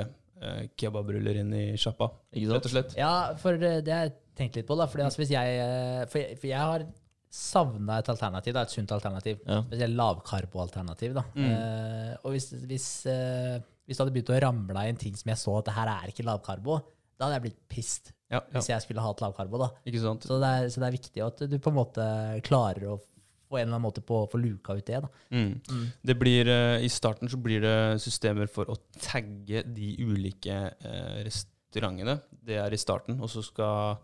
kebabruller 0.77 1.41
inn 1.41 1.53
i 1.55 1.65
sjappa, 1.79 2.09
rett 2.35 2.67
og 2.67 2.71
slett. 2.73 2.95
Ja, 2.99 3.33
for 3.39 3.57
det 3.59 3.77
det 3.87 3.93
har 3.95 4.07
jeg 4.09 4.15
tenkt 4.35 4.59
litt 4.59 4.67
på. 4.67 4.77
da, 4.77 4.87
fordi 4.91 5.05
altså, 5.07 5.21
hvis 5.23 5.33
jeg, 5.33 5.59
eh, 5.63 6.03
for 6.11 6.21
jeg, 6.21 6.39
for 6.41 6.49
jeg 6.51 6.61
har 6.61 6.85
savna 7.35 7.99
et 7.99 8.09
alternativ, 8.11 8.55
da, 8.55 8.63
et 8.63 8.73
sunt 8.73 8.91
alternativ. 8.95 9.39
Ja. 9.43 9.61
Spesielt 9.67 9.97
lavkarbo-alternativ. 9.99 11.17
Mm. 11.35 11.47
Uh, 11.51 12.11
og 12.23 12.35
hvis, 12.35 12.51
hvis, 12.69 12.85
uh, 13.11 13.57
hvis 13.83 13.97
det 13.97 14.03
hadde 14.03 14.13
begynt 14.15 14.31
å 14.31 14.43
ramle 14.45 14.85
inn 14.87 14.99
ting 15.01 15.17
som 15.19 15.33
jeg 15.33 15.41
så 15.41 15.57
at 15.59 15.67
det 15.67 15.75
her 15.75 15.91
er 15.91 16.13
ikke 16.13 16.27
lavkarbo, 16.27 16.77
da 17.15 17.27
hadde 17.27 17.39
jeg 17.39 17.45
blitt 17.49 17.59
pissed 17.71 18.13
Ja, 18.31 18.39
ja. 18.39 18.45
hvis 18.55 18.69
jeg 18.71 18.85
skulle 18.85 19.03
ha 19.03 19.11
et 19.11 19.25
lavkarbo. 19.25 19.59
da. 19.65 19.69
Ikke 19.87 20.03
sant? 20.03 20.23
Så 20.27 20.39
det, 20.39 20.47
er, 20.47 20.71
så 20.71 20.83
det 20.83 20.87
er 20.87 20.95
viktig 20.95 21.25
at 21.25 21.43
du 21.51 21.57
på 21.59 21.73
en 21.73 21.79
måte 21.81 22.07
klarer 22.47 22.87
å 22.93 22.97
på 23.49 23.57
en 23.57 23.67
eller 23.67 23.75
annen 23.75 23.85
måte 23.85 24.01
på, 24.01 24.23
få 24.31 24.39
luka 24.41 24.73
ut 24.73 24.85
det. 24.85 25.01
da. 25.03 25.09
Mm. 25.29 25.61
Mm. 25.69 25.85
Det 26.01 26.15
blir, 26.19 26.47
eh, 26.47 26.85
I 26.85 26.89
starten 26.89 27.29
så 27.29 27.37
blir 27.37 27.61
det 27.61 28.01
systemer 28.03 28.49
for 28.51 28.69
å 28.71 28.77
tagge 28.99 29.63
de 29.65 29.93
ulike 30.01 30.57
eh, 30.73 31.21
restaurantene. 31.25 32.19
Det 32.29 32.59
er 32.61 32.73
i 32.73 32.81
starten. 32.81 33.19
Og 33.21 33.31
så 33.31 33.43
skal 33.45 33.97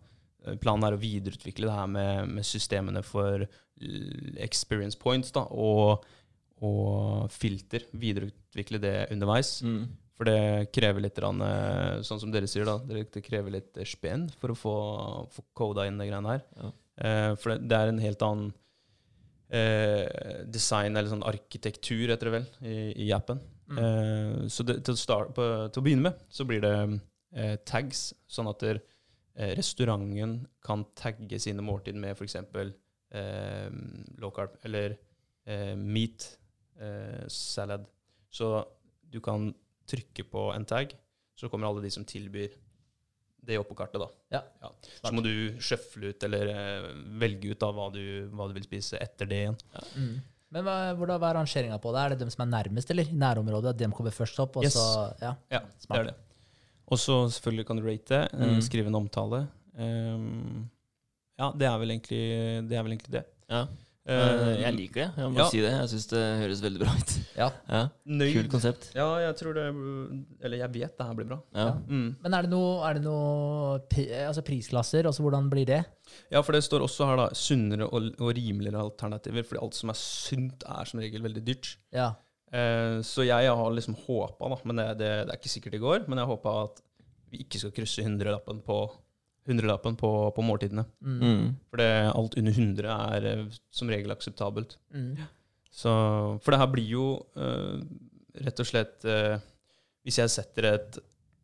eh, 0.45 0.57
planen 0.61 0.87
er 0.87 0.97
å 0.97 1.01
videreutvikle 1.01 1.69
det 1.69 1.77
her 1.77 1.89
med, 1.91 2.35
med 2.37 2.47
systemene 2.47 3.03
for 3.05 3.47
experience 4.37 4.99
points 4.99 5.33
da, 5.33 5.47
og, 5.49 6.03
og 6.61 7.31
filter. 7.33 7.87
Videreutvikle 7.97 8.81
det 8.83 8.95
underveis. 9.15 9.57
Mm. 9.65 9.87
For 10.21 10.29
det 10.29 10.69
krever 10.69 11.01
litt, 11.01 11.17
grann, 11.17 11.41
sånn 12.05 12.19
som 12.21 12.29
dere 12.29 12.45
sier, 12.45 12.67
da, 12.69 12.75
det 12.85 13.07
det 13.09 13.23
krever 13.25 13.55
litt 13.55 13.79
spenn 13.89 14.27
for 14.37 14.53
å 14.53 14.57
få, 14.59 14.75
få 15.33 15.43
koda 15.57 15.87
inn 15.89 15.97
de 15.97 16.05
greiene 16.11 16.35
her. 16.35 16.45
Ja. 16.59 16.69
Eh, 17.01 17.31
for 17.39 17.53
det, 17.53 17.69
det 17.69 17.77
er 17.77 17.91
en 17.91 18.01
helt 18.03 18.25
annen 18.25 18.51
eh, 19.51 20.43
design, 20.47 20.95
eller 20.95 21.11
sånn 21.11 21.27
arkitektur, 21.27 22.07
heter 22.09 22.29
det 22.29 22.35
vel, 22.37 22.47
i, 22.67 22.77
i 23.05 23.09
appen. 23.15 23.41
Mm. 23.71 23.81
Eh, 23.81 24.47
så 24.51 24.65
det, 24.67 24.79
til, 24.87 24.97
å 24.97 25.01
start, 25.01 25.33
på, 25.37 25.47
til 25.71 25.83
å 25.83 25.85
begynne 25.85 26.09
med, 26.09 26.25
så 26.31 26.47
blir 26.47 26.63
det 26.63 26.75
eh, 27.35 27.55
tags, 27.67 28.09
sånn 28.31 28.49
at 28.51 28.63
der, 28.63 28.81
eh, 29.35 29.53
restauranten 29.59 30.41
kan 30.65 30.85
tagge 30.97 31.39
sine 31.41 31.65
måltid 31.65 31.99
med 31.99 32.15
f.eks. 32.15 32.39
Eh, 33.11 33.69
low 34.23 34.31
carb, 34.35 34.55
eller 34.67 34.95
eh, 35.45 35.75
meat 35.75 36.29
eh, 36.79 37.27
salad. 37.27 37.87
Så 38.31 38.53
du 39.11 39.19
kan 39.23 39.49
trykke 39.89 40.23
på 40.31 40.49
en 40.55 40.67
tag, 40.67 40.93
så 41.35 41.49
kommer 41.51 41.67
alle 41.67 41.83
de 41.83 41.91
som 41.91 42.05
tilbyr 42.07 42.53
det 43.45 43.57
oppå 43.57 43.73
på 43.73 43.79
kartet. 43.83 44.01
da. 44.03 44.09
Ja. 44.37 44.69
Så 45.01 45.11
må 45.15 45.23
du 45.25 45.31
sjøfle 45.63 46.11
ut, 46.13 46.23
eller 46.27 46.51
eh, 46.51 46.89
velge 47.21 47.51
ut 47.55 47.59
da 47.63 47.71
hva 47.73 47.87
du, 47.93 48.01
hva 48.29 48.47
du 48.47 48.53
vil 48.57 48.67
spise 48.67 48.99
etter 49.01 49.25
det 49.29 49.39
igjen. 49.45 49.57
Mm. 49.97 50.11
Men 50.51 50.65
hva, 50.67 50.75
hvordan, 50.99 51.19
hva 51.23 51.29
er 51.31 51.37
rangeringa 51.39 51.77
på 51.81 51.93
det? 51.95 52.01
Er 52.03 52.13
det 52.13 52.19
dem 52.25 52.29
som 52.33 52.43
er 52.45 52.51
nærmest, 52.51 52.89
eller? 52.91 53.07
I 53.09 53.15
nærområdet? 53.17 53.71
At 53.73 53.79
dem 53.81 53.93
kommer 53.95 54.11
først 54.13 54.37
opp? 54.43 54.57
Yes. 54.61 54.75
så, 54.75 55.13
ja. 55.23 55.33
Ja, 55.53 55.61
det 55.87 55.97
er 56.01 56.09
det. 56.11 56.15
Og 56.91 56.99
så 56.99 57.15
selvfølgelig 57.31 57.65
kan 57.69 57.79
du 57.79 57.85
rate 57.87 58.09
det, 58.11 58.21
eh, 58.35 58.51
Mm. 58.51 58.61
skrive 58.61 58.87
en 58.91 58.95
omtale. 58.99 59.47
Um, 59.79 60.69
ja, 61.39 61.51
det 61.55 61.65
er 61.69 61.77
vel 61.79 61.93
egentlig 61.95 62.19
det. 62.67 62.75
Er 62.77 62.83
vel 62.83 62.91
egentlig 62.97 63.13
det. 63.15 63.23
Ja. 63.49 63.65
Eh, 64.09 64.17
Eh, 64.17 64.61
jeg 64.63 64.73
liker 64.73 65.01
det. 65.03 65.09
Jeg 65.21 65.31
må 65.31 65.37
ja. 65.37 65.45
si 65.51 65.59
det. 65.61 65.71
Jeg 65.75 65.89
syns 65.91 66.07
det 66.09 66.21
høres 66.41 66.61
veldig 66.63 66.81
bra 66.81 66.93
ut. 66.97 67.11
ja. 67.37 67.49
Ja. 67.69 67.81
Kult 68.33 68.49
konsept. 68.53 68.87
Ja, 68.97 69.07
jeg 69.21 69.35
tror 69.37 69.57
det 69.57 69.65
Eller 70.41 70.63
jeg 70.63 70.73
vet 70.73 70.95
det 70.97 71.05
her 71.05 71.17
blir 71.17 71.29
bra. 71.29 71.37
Ja. 71.53 71.67
Ja. 71.67 71.75
Mm. 71.85 72.07
Men 72.23 72.37
er 72.37 72.47
det 72.47 72.51
noe, 72.53 72.71
er 72.87 72.97
det 72.97 73.03
noe 73.05 73.77
altså 74.25 74.45
prisklasser? 74.47 75.05
Altså 75.09 75.25
hvordan 75.25 75.51
blir 75.53 75.69
det? 75.69 75.83
Ja, 76.33 76.41
for 76.41 76.57
det 76.57 76.63
står 76.65 76.83
også 76.87 77.07
her 77.11 77.21
da 77.21 77.29
sunnere 77.37 77.87
og, 77.87 78.09
og 78.17 78.33
rimeligere 78.35 78.81
alternativer, 78.81 79.45
fordi 79.47 79.61
alt 79.61 79.77
som 79.77 79.93
er 79.93 79.99
sunt, 80.01 80.65
er 80.67 80.89
som 80.89 81.01
regel 81.03 81.23
veldig 81.23 81.45
dyrt. 81.45 81.75
Ja. 81.95 82.11
Uh, 82.51 82.99
så 83.05 83.23
jeg 83.23 83.47
har 83.47 83.75
liksom 83.77 83.95
håpa, 83.95 84.49
da, 84.51 84.57
men 84.67 84.81
det, 84.81 84.87
det, 84.99 85.11
det 85.23 85.31
er 85.31 85.39
ikke 85.39 85.53
sikkert 85.53 85.77
det 85.77 85.85
går, 85.85 86.01
men 86.11 86.19
jeg 86.19 86.27
håpa 86.27 86.55
at 86.65 86.81
vi 87.31 87.45
ikke 87.45 87.61
skal 87.61 87.71
krysse 87.71 88.03
hundrelappen 88.03 88.59
på, 88.65 88.81
hundrelappen 89.49 89.97
på, 89.97 90.11
på 90.35 90.45
måltidene. 90.45 90.85
Mm. 91.01 91.19
Mm. 91.21 91.45
For 91.69 91.81
det, 91.81 91.91
alt 92.11 92.37
under 92.37 92.57
100 92.57 92.97
er 93.15 93.29
eh, 93.31 93.45
som 93.73 93.89
regel 93.91 94.13
akseptabelt. 94.13 94.77
Mm. 94.93 95.15
Så, 95.71 95.91
for 96.43 96.53
det 96.53 96.59
her 96.61 96.69
blir 96.71 96.87
jo 96.91 97.05
uh, 97.39 97.79
rett 98.43 98.59
og 98.59 98.67
slett 98.67 99.05
uh, 99.07 99.37
Hvis 100.03 100.17
jeg 100.19 100.33
setter 100.33 100.67
et 100.67 100.97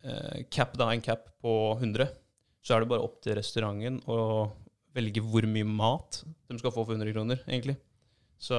uh, 0.04 0.44
cap, 0.52 0.76
da, 0.76 0.90
en 0.92 1.04
cap 1.04 1.30
på 1.40 1.54
100, 1.78 2.10
så 2.60 2.76
er 2.76 2.84
det 2.84 2.90
bare 2.92 3.06
opp 3.08 3.22
til 3.24 3.38
restauranten 3.40 4.02
å 4.12 4.18
velge 4.98 5.24
hvor 5.24 5.48
mye 5.48 5.68
mat 5.68 6.24
de 6.26 6.58
skal 6.60 6.74
få 6.74 6.84
for 6.84 6.98
100 6.98 7.14
kroner, 7.16 7.40
egentlig. 7.48 7.78
Så 8.38 8.58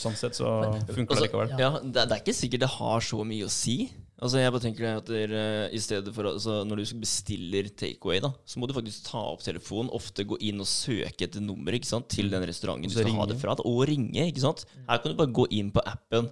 sånn 0.00 0.16
sett 0.16 0.38
så 0.38 0.48
funker 0.88 1.12
Altså, 1.12 1.16
det 1.16 1.26
likevel. 1.26 1.50
Ja, 1.60 1.72
det, 1.82 2.04
det 2.06 2.14
er 2.14 2.22
ikke 2.22 2.36
sikkert 2.36 2.62
det 2.62 2.70
har 2.78 3.04
så 3.04 3.24
mye 3.26 3.48
å 3.48 3.52
si. 3.52 3.76
Altså 4.20 4.36
jeg 4.42 4.52
bare 4.52 4.60
tenker 4.60 4.84
at 4.98 5.06
dere, 5.08 5.42
i 5.72 5.78
stedet 5.80 6.12
for 6.12 6.28
altså 6.28 6.58
Når 6.68 6.76
du 6.82 6.98
bestiller 7.00 7.70
takeaway, 7.72 8.20
da, 8.20 8.28
så 8.44 8.60
må 8.60 8.68
du 8.68 8.74
faktisk 8.76 9.06
ta 9.08 9.18
opp 9.32 9.40
telefonen, 9.40 9.88
ofte 9.96 10.26
gå 10.28 10.36
inn 10.44 10.60
og 10.60 10.68
søke 10.68 11.24
etter 11.24 11.40
nummer 11.40 11.72
ikke 11.72 11.88
sant, 11.88 12.08
til 12.12 12.28
den 12.28 12.44
restauranten 12.44 12.84
du 12.84 12.92
skal 12.92 13.06
skal 13.08 13.16
ha 13.16 13.26
det 13.30 13.38
fra. 13.40 13.54
Da, 13.56 13.64
og 13.64 13.86
ringe. 13.88 14.26
ikke 14.28 14.42
sant? 14.44 14.66
Her 14.88 14.98
kan 15.00 15.12
du 15.14 15.16
bare 15.22 15.32
gå 15.32 15.46
inn 15.56 15.70
på 15.72 15.80
appen, 15.88 16.28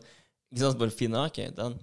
ikke 0.52 0.60
sant? 0.66 0.78
bare 0.78 0.90
finne 0.92 1.24
ok, 1.30 1.40
den 1.56 1.78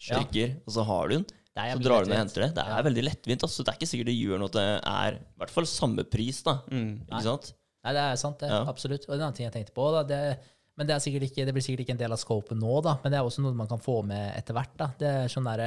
trykker, 0.00 0.56
og 0.64 0.72
så 0.78 0.84
har 0.88 1.08
du 1.10 1.14
den. 1.18 1.26
Er 1.60 1.74
Så 1.76 1.82
drar 1.84 2.04
du 2.06 2.08
ned 2.08 2.16
og 2.16 2.22
henter 2.22 2.42
det. 2.46 2.54
Det 2.56 2.62
er 2.64 2.70
Ja. 2.78 2.82
veldig 2.86 3.02
lettvint. 3.04 3.42
Altså. 3.44 3.62
Det 3.66 3.68
er 3.68 3.76
ikke 3.76 3.90
sikkert 3.90 4.06
det 4.06 4.16
gjør 4.16 4.38
noe 4.40 4.48
at 4.48 4.52
det 4.56 4.68
er 4.86 5.12
i 5.18 5.36
hvert 5.42 5.50
fall 5.50 5.66
samme 5.68 6.04
pris. 6.08 6.42
da, 6.42 6.60
Mm. 6.70 7.02
ikke 7.10 7.22
sant? 7.26 7.52
Nei, 7.84 7.92
det 7.92 8.00
er 8.00 8.16
sant, 8.16 8.38
det. 8.38 8.48
Ja. 8.48 8.64
Absolutt. 8.64 9.04
Og 9.08 9.14
en 9.14 9.20
annen 9.20 9.34
ting 9.36 9.44
jeg 9.44 9.52
tenkte 9.52 9.74
på, 9.76 9.90
da, 9.92 10.02
det, 10.04 10.38
men 10.78 10.88
det, 10.88 10.94
er 10.94 11.02
sikkert 11.04 11.26
ikke, 11.28 11.44
det 11.44 11.52
blir 11.56 11.64
sikkert 11.64 11.84
ikke 11.84 11.94
en 11.96 12.02
del 12.02 12.14
av 12.14 12.20
scopet 12.22 12.56
nå, 12.58 12.80
da, 12.86 12.96
men 13.02 13.12
det 13.12 13.18
er 13.20 13.26
også 13.26 13.42
noe 13.44 13.56
man 13.58 13.68
kan 13.70 13.80
få 13.82 14.00
med 14.06 14.30
etter 14.38 14.56
hvert. 14.56 14.74
da. 14.80 14.90
Det 15.00 15.08
er 15.24 15.32
sånn 15.32 15.48
der, 15.50 15.64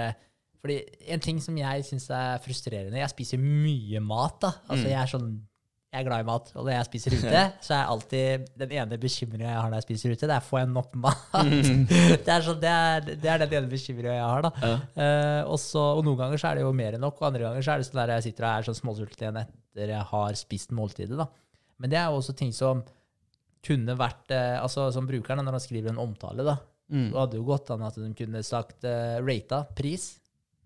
fordi 0.64 0.78
En 1.14 1.22
ting 1.22 1.42
som 1.44 1.58
jeg 1.60 1.84
syns 1.86 2.08
er 2.16 2.40
frustrerende 2.42 3.02
Jeg 3.02 3.12
spiser 3.12 3.42
mye 3.42 4.00
mat. 4.02 4.38
da. 4.42 4.54
Altså, 4.70 4.88
Jeg 4.88 5.02
er 5.02 5.12
sånn 5.12 5.34
jeg 5.94 6.02
er 6.02 6.08
glad 6.08 6.24
i 6.24 6.26
mat, 6.26 6.48
og 6.58 6.64
når 6.66 6.72
jeg 6.74 6.86
spiser 6.88 7.14
ute, 7.14 7.42
så 7.68 7.74
er 7.78 7.90
alltid 7.94 8.48
den 8.58 8.72
ene 8.80 8.98
bekymringa 8.98 9.46
jeg 9.46 9.58
har 9.60 9.68
når 9.70 9.78
jeg 9.78 9.86
spiser 9.86 10.16
ute, 10.16 10.30
det 10.32 10.34
er 10.40 10.48
får 10.48 10.60
jeg 10.64 10.70
nok 10.74 10.96
mat. 11.04 11.28
det, 11.38 12.32
er 12.34 12.46
sånn, 12.48 12.58
det, 12.64 12.72
er, 12.72 13.06
det 13.12 13.30
er 13.30 13.44
den 13.44 13.54
ene 13.60 13.70
bekymringa 13.70 14.16
jeg 14.16 14.24
har. 14.26 14.48
da. 14.48 14.52
Ja. 14.64 14.72
Uh, 14.98 15.52
også, 15.54 15.84
og 16.00 16.02
noen 16.08 16.18
ganger 16.24 16.42
så 16.42 16.50
er 16.50 16.58
det 16.58 16.66
jo 16.66 16.72
mer 16.74 16.98
enn 16.98 17.06
nok, 17.06 17.22
og 17.22 17.28
andre 17.30 17.46
ganger 17.46 17.68
så 17.68 17.76
er 17.76 17.84
det 17.84 17.88
sånn 17.92 18.02
der 18.02 18.16
jeg 18.16 18.26
sitter 18.26 18.48
og 18.48 18.50
er 18.56 18.68
sånn 18.72 18.80
småsulten 18.80 19.22
igjen 19.28 19.40
etter 19.44 19.94
jeg 19.94 20.10
har 20.16 20.40
spist 20.42 20.74
måltidet. 20.74 21.20
da. 21.22 21.30
Men 21.78 21.94
det 21.94 22.02
er 22.02 22.10
jo 22.10 22.18
også 22.24 22.34
ting 22.42 22.58
som 22.58 22.82
kunne 23.64 23.96
vært 23.98 24.32
eh, 24.36 24.58
altså 24.60 24.90
Som 24.94 25.08
brukerne, 25.08 25.44
når 25.46 25.58
han 25.58 25.64
skriver 25.64 25.94
en 25.94 26.02
omtale, 26.04 26.44
da, 26.46 26.58
Mm. 26.92 27.08
så 27.14 27.22
hadde 27.24 27.38
jo 27.40 27.46
gått 27.48 27.70
an 27.72 27.82
at 27.88 27.96
de 27.96 28.10
kunne 28.14 28.42
sagt 28.44 28.84
uh, 28.86 29.18
rata 29.24 29.64
pris, 29.74 30.20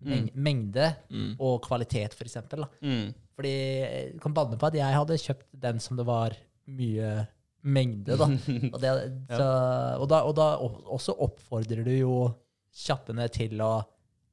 Mm. 0.04 0.28
mengde 0.34 0.96
Mm. 1.10 1.36
og 1.40 1.62
kvalitet, 1.64 2.12
for 2.14 2.24
eksempel. 2.26 2.60
Da. 2.62 2.68
Mm. 2.86 3.14
Fordi 3.34 3.50
jeg 3.50 4.20
kan 4.20 4.34
banne 4.34 4.58
på 4.58 4.66
at 4.68 4.74
jeg 4.74 4.94
hadde 4.94 5.16
kjøpt 5.18 5.46
den 5.58 5.80
som 5.80 5.96
det 5.96 6.06
var 6.06 6.36
mye 6.68 7.26
mengde, 7.64 8.16
da. 8.18 8.26
Og, 8.74 8.78
det, 8.82 8.92
så, 9.30 9.48
og, 9.98 10.06
da, 10.10 10.20
og 10.26 10.34
da 10.36 10.46
også 10.94 11.16
oppfordrer 11.18 11.82
du 11.84 11.90
jo 11.96 12.12
kjappene 12.74 13.26
til 13.34 13.58
å 13.64 13.72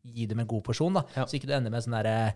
gi 0.06 0.28
dem 0.30 0.40
en 0.44 0.48
god 0.50 0.64
porsjon, 0.68 0.94
da. 1.00 1.02
Ja. 1.16 1.26
Så 1.26 1.38
ikke 1.40 1.48
du 1.50 1.54
ender 1.58 1.72
med 1.74 1.82
sånn 1.86 1.98
derre 1.98 2.36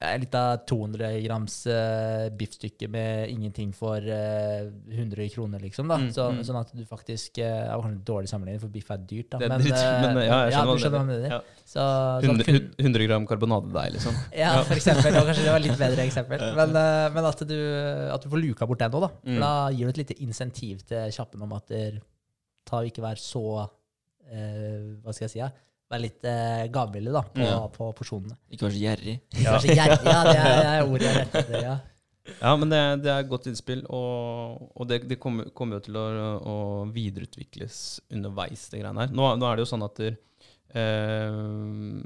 eh, 0.00 0.14
litt 0.22 0.34
av 0.38 0.64
200 0.68 1.10
grams 1.24 1.56
uh, 1.70 2.26
biffstykke 2.34 2.88
med 2.92 3.30
ingenting 3.32 3.72
for 3.76 3.98
uh, 3.98 4.68
100 4.90 5.28
kroner, 5.34 5.62
liksom. 5.62 5.90
da. 5.90 5.98
Mm, 6.02 6.12
så, 6.14 6.28
mm. 6.32 6.40
Sånn 6.48 6.60
at 6.60 6.72
du 6.74 6.84
faktisk 6.88 7.40
eh, 7.42 7.50
Det 7.50 7.74
var 7.74 7.84
kanskje 7.84 7.98
en 7.98 8.06
dårlig 8.10 8.32
sammenligning, 8.32 8.62
for 8.62 8.74
biff 8.74 8.92
er 8.94 9.02
dyrt, 9.02 9.28
da. 9.34 9.42
Det 9.42 9.48
er 9.48 9.54
men, 9.54 9.66
eh, 9.68 10.06
men, 10.06 10.22
ja, 10.24 10.38
jeg 10.46 10.56
skjønner 10.56 10.80
du 10.80 10.84
skjønner 10.84 10.96
hva 10.98 11.04
du 11.04 11.12
mener. 11.12 11.36
Ja. 11.36 11.42
Så, 11.64 11.84
så 11.84 12.30
100, 12.30 12.48
kun, 12.48 12.72
100 12.86 13.08
gram 13.10 13.28
karbonadedeig, 13.30 13.94
liksom. 13.98 14.18
ja, 14.44 14.54
for 14.62 14.78
eksempel. 14.78 15.20
Og 15.20 15.30
kanskje 15.30 15.46
det 15.46 15.54
var 15.54 15.64
litt 15.66 15.78
bedre 15.80 16.08
eksempel. 16.08 16.48
Men, 16.58 16.74
uh, 16.78 17.06
men 17.14 17.30
at, 17.30 17.46
du, 17.48 17.58
at 18.14 18.24
du 18.24 18.32
får 18.32 18.44
luka 18.44 18.68
bort 18.70 18.82
den 18.84 18.98
òg, 18.98 19.06
da. 19.08 19.12
Mm. 19.28 19.38
da 19.44 19.54
gir 19.74 19.88
du 19.88 19.94
et 19.94 20.02
lite 20.04 20.18
insentiv 20.24 20.84
til 20.88 21.14
kjappen 21.14 21.44
om 21.46 21.56
at 21.56 21.72
ta 22.68 22.80
ikke 22.86 23.04
vær 23.04 23.20
så 23.20 23.44
eh, 24.30 24.96
Hva 25.04 25.14
skal 25.14 25.26
jeg 25.26 25.34
si? 25.34 25.40
Ja? 25.42 25.50
Vær 25.94 26.02
litt 26.02 26.26
eh, 26.26 26.66
gavmilde 26.74 27.12
da, 27.14 27.22
på, 27.30 27.44
Ja. 27.46 27.56
på 27.70 27.88
porsjonene. 27.94 28.34
Ikke 28.50 28.66
vær 28.68 28.74
så 28.74 28.82
gjerrig. 28.82 29.16
Ikke 29.30 29.50
vær 29.54 29.62
så 29.64 29.74
gjerrig. 29.78 29.98
Ja, 30.10 30.20
det 30.26 30.38
er, 30.38 30.54
det 30.58 30.70
er 30.74 30.88
ordet 30.90 31.08
jeg 31.10 31.18
lette 31.22 31.42
etter. 31.44 31.60
Ja. 31.70 31.74
Ja, 32.40 32.54
men 32.56 32.70
det, 32.72 32.78
det 33.04 33.10
er 33.12 33.18
et 33.20 33.28
godt 33.28 33.46
innspill, 33.50 33.82
og, 33.92 34.62
og 34.80 34.86
det, 34.88 35.02
det 35.10 35.18
kommer, 35.20 35.50
kommer 35.52 35.76
jo 35.76 35.82
til 35.84 35.98
å, 36.00 36.04
å 36.48 36.54
videreutvikles 36.94 37.80
underveis, 38.16 38.62
det 38.72 38.80
greiene 38.80 39.04
her. 39.04 39.12
Nå, 39.12 39.26
nå 39.36 39.44
er 39.50 39.58
det 39.60 39.66
jo 39.66 39.68
sånn 39.74 39.84
at 39.84 40.00
der, 40.00 40.16
eh, 40.72 42.00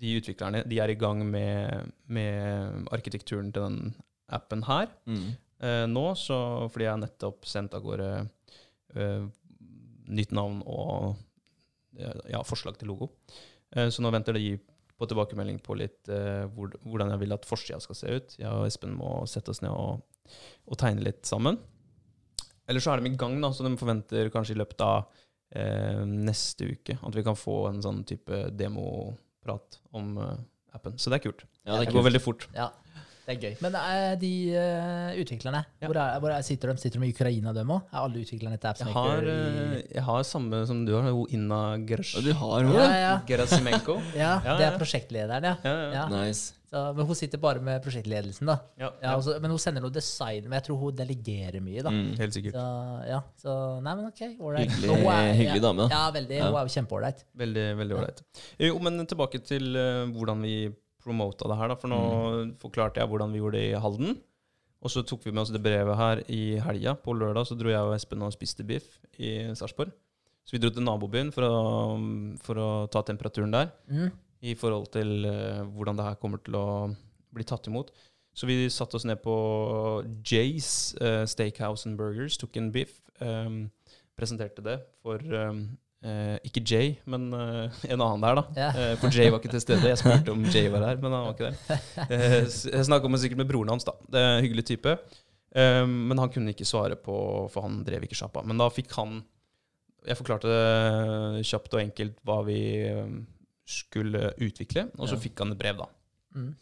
de 0.00 0.16
utviklerne 0.18 0.64
de 0.66 0.80
er 0.82 0.92
i 0.94 0.98
gang 0.98 1.22
med, 1.30 1.92
med 2.10 2.88
arkitekturen 2.94 3.52
til 3.54 3.66
den 3.68 3.94
appen 4.34 4.62
her 4.66 4.90
Mm. 5.06 5.30
eh, 5.62 5.86
nå, 5.90 6.04
så, 6.18 6.40
fordi 6.72 6.86
jeg 6.88 6.94
har 6.96 7.02
nettopp 7.04 7.46
sendt 7.46 7.74
av 7.78 7.82
gårde 7.86 8.10
eh, 8.96 9.24
nytt 10.10 10.32
navn 10.34 10.62
og 10.66 11.14
ja, 12.30 12.42
forslag 12.46 12.78
til 12.80 12.90
logo. 12.92 13.10
Eh, 13.76 13.88
så 13.92 14.02
nå 14.04 14.10
venter 14.14 14.36
de 14.38 14.54
på 15.00 15.08
tilbakemelding 15.08 15.58
på 15.64 15.76
litt 15.80 16.10
eh, 16.12 16.44
hvordan 16.52 17.14
jeg 17.14 17.22
vil 17.22 17.32
at 17.36 17.46
forsida 17.48 17.78
skal 17.80 17.96
se 17.96 18.14
ut. 18.18 18.34
Jeg 18.40 18.50
og 18.52 18.66
Espen 18.68 18.92
må 18.98 19.14
sette 19.30 19.52
oss 19.54 19.62
ned 19.64 19.72
og, 19.72 20.02
og 20.68 20.80
tegne 20.80 21.04
litt 21.06 21.24
sammen. 21.28 21.56
Eller 22.68 22.84
så 22.84 22.92
er 22.92 23.00
de 23.02 23.10
i 23.10 23.16
gang, 23.18 23.38
da, 23.42 23.48
så 23.56 23.64
de 23.66 23.72
forventer 23.80 24.28
kanskje 24.30 24.54
i 24.54 24.60
løpet 24.60 24.84
av 24.84 25.08
eh, 25.56 26.02
neste 26.06 26.68
uke 26.74 26.98
at 27.00 27.16
vi 27.16 27.24
kan 27.26 27.38
få 27.38 27.56
en 27.70 27.80
sånn 27.82 28.04
type 28.06 28.44
demoprat 28.54 29.80
om 29.96 30.12
eh, 30.20 30.36
appen. 30.76 30.98
Så 31.00 31.10
det 31.10 31.18
er 31.20 31.24
kult. 31.30 31.46
Ja, 31.64 31.74
det 31.74 31.80
Det 31.80 31.88
er 31.88 31.92
går 31.94 31.98
kult. 31.98 32.08
veldig 32.10 32.22
fort. 32.22 32.46
ja, 32.54 32.68
det 33.30 33.36
er 33.36 33.42
gøy. 33.46 33.56
Men 33.64 33.76
uh, 33.78 34.12
de 34.20 34.32
uh, 34.58 35.10
utviklerne, 35.22 35.64
Ja. 35.80 35.86
hvor, 35.88 35.98
er, 36.02 36.20
hvor 36.22 36.34
er, 36.34 36.42
sitter 36.46 36.72
de? 36.72 36.82
Sitter 36.82 37.00
de 37.02 37.08
i 37.10 37.14
Ukraina, 37.14 37.52
dem 37.56 37.70
òg? 37.76 37.82
Er 37.92 38.04
alle 38.04 38.22
utviklerne 38.24 38.58
til 38.60 38.84
Jeg 38.84 38.94
har, 38.94 39.26
uh, 39.26 39.76
jeg 39.94 40.06
har 40.10 40.22
samme 40.26 40.64
som 40.66 40.84
du 40.86 40.94
har, 40.96 41.10
Inna 41.30 41.60
Gerash. 41.86 42.16
Du 42.24 42.32
har 42.34 42.64
ja, 42.74 42.86
ja, 43.00 43.12
Gerasimenko. 43.28 44.00
ja, 44.18 44.38
det 44.58 44.66
er 44.66 44.80
prosjektlederen, 44.80 45.46
ja. 45.52 45.56
Ja, 45.64 45.76
ja. 45.76 45.92
ja. 46.00 46.08
Nice. 46.10 46.56
Så, 46.70 46.80
men 46.94 47.02
hun 47.06 47.16
sitter 47.18 47.40
bare 47.42 47.58
med 47.66 47.80
prosjektledelsen, 47.82 48.46
da. 48.46 48.54
Ja, 48.78 48.90
Ja, 49.02 49.14
og 49.16 49.24
så- 49.26 49.40
men 49.42 49.50
hun 49.50 49.58
sender 49.58 49.82
noe 49.82 49.90
design, 49.90 50.44
men 50.44 50.52
jeg 50.60 50.68
tror 50.68 50.76
hun 50.78 50.94
delegerer 50.94 51.58
mye, 51.60 51.82
da. 51.82 51.90
Mm. 51.90 52.12
Helt 52.18 52.34
sikkert. 52.36 52.54
Så, 52.54 52.66
ja, 53.08 53.18
så 53.42 53.54
Nei, 53.82 53.94
men 53.98 54.06
OK. 54.06 54.20
Ålreit. 54.38 54.70
Hyggelig, 54.70 55.00
er- 55.06 55.34
hyggelig 55.34 55.62
dame, 55.64 55.82
da. 55.82 55.88
Ja, 55.96 56.04
veldig. 56.14 56.36
Ja. 56.38 56.46
Hun 56.46 56.60
er 56.60 56.68
jo 56.68 56.74
kjempeålreit. 56.76 57.24
Veldig 57.42 57.66
veldig 57.82 57.96
ålreit. 57.98 58.22
Jo, 58.68 58.78
men 58.78 59.06
tilbake 59.06 59.42
til 59.42 59.74
hvordan 60.14 60.46
vi 60.46 60.54
promota 61.02 61.48
det 61.50 61.58
her. 61.58 61.72
da, 61.72 61.78
For 61.80 61.92
nå 61.92 62.00
forklarte 62.62 63.02
jeg 63.02 63.10
hvordan 63.10 63.32
vi 63.32 63.42
gjorde 63.42 63.58
det 63.58 63.70
i 63.70 63.80
Halden. 63.80 64.18
Og 64.80 64.92
så 64.92 65.02
tok 65.04 65.26
vi 65.26 65.32
med 65.34 65.42
oss 65.42 65.52
det 65.52 65.60
brevet 65.62 65.98
her 65.98 66.22
i 66.32 66.56
helga. 66.64 66.94
På 66.96 67.12
lørdag 67.12 67.48
så 67.48 67.56
dro 67.58 67.68
jeg 67.68 67.84
og 67.84 67.94
Espen 67.96 68.24
og 68.24 68.32
spiste 68.32 68.64
biff 68.64 68.96
i 69.20 69.50
Sarpsborg. 69.58 69.92
Så 70.46 70.56
vi 70.56 70.62
dro 70.62 70.70
til 70.72 70.86
nabobyen 70.86 71.28
for 71.34 71.44
å, 71.44 71.58
for 72.40 72.60
å 72.60 72.68
ta 72.92 73.04
temperaturen 73.06 73.52
der. 73.52 73.72
Mm. 73.90 74.10
i 74.40 74.54
forhold 74.56 74.86
til 74.94 75.26
uh, 75.28 75.66
hvordan 75.68 75.98
det 75.98 76.04
her 76.06 76.16
kommer 76.20 76.40
til 76.40 76.56
å 76.56 76.68
bli 77.34 77.44
tatt 77.44 77.68
imot. 77.68 77.90
Så 78.32 78.46
vi 78.48 78.70
satte 78.72 78.96
oss 78.96 79.04
ned 79.04 79.20
på 79.20 79.34
Jays 80.24 80.94
uh, 81.00 81.26
Steakhouse 81.28 81.88
and 81.88 81.98
Burgers, 81.98 82.38
tok 82.40 82.56
en 82.56 82.70
biff, 82.72 83.02
um, 83.20 83.66
presenterte 84.16 84.64
det 84.64 84.78
for 85.02 85.20
um, 85.20 85.66
eh, 86.04 86.36
ikke 86.48 86.62
Jay, 86.66 86.92
men 87.10 87.28
eh, 87.36 87.80
en 87.92 88.00
annen 88.00 88.22
der, 88.24 88.38
da. 88.40 88.44
Ja. 88.56 88.68
Eh, 88.74 88.92
for 89.00 89.12
Jay 89.14 89.30
var 89.32 89.40
ikke 89.42 89.52
til 89.54 89.62
stede. 89.64 89.88
Jeg 89.90 89.98
spurte 90.00 90.32
om 90.34 90.44
Jay 90.48 90.68
var 90.72 90.86
her, 90.88 91.00
men 91.02 91.12
han 91.16 91.26
var 91.28 91.34
ikke 91.34 91.50
der. 91.50 91.82
Eh, 92.10 92.38
jeg 92.46 92.86
snakka 92.88 93.10
sikkert 93.20 93.42
med 93.42 93.50
broren 93.50 93.72
hans, 93.74 93.84
da. 93.88 93.92
Det 94.08 94.20
er 94.22 94.36
en 94.38 94.44
hyggelig 94.46 94.66
type. 94.72 94.96
Um, 95.50 95.94
men 96.06 96.20
han 96.22 96.30
kunne 96.30 96.52
ikke 96.54 96.62
svare 96.68 96.94
på, 96.94 97.14
for 97.50 97.64
han 97.66 97.80
drev 97.82 98.04
ikke 98.06 98.14
sjappa. 98.14 98.44
Men 98.46 98.60
da 98.60 98.68
fikk 98.70 98.92
han 98.94 99.16
Jeg 100.06 100.14
forklarte 100.16 100.46
det 100.48 101.40
kjapt 101.44 101.74
og 101.74 101.80
enkelt 101.82 102.20
hva 102.24 102.36
vi 102.46 102.60
skulle 103.68 104.30
utvikle, 104.40 104.86
og 104.96 105.08
så 105.10 105.16
Ja. 105.18 105.20
fikk 105.20 105.42
han 105.42 105.52
et 105.52 105.58
brev, 105.58 105.76
da. 105.82 105.88
Mm. 106.34 106.54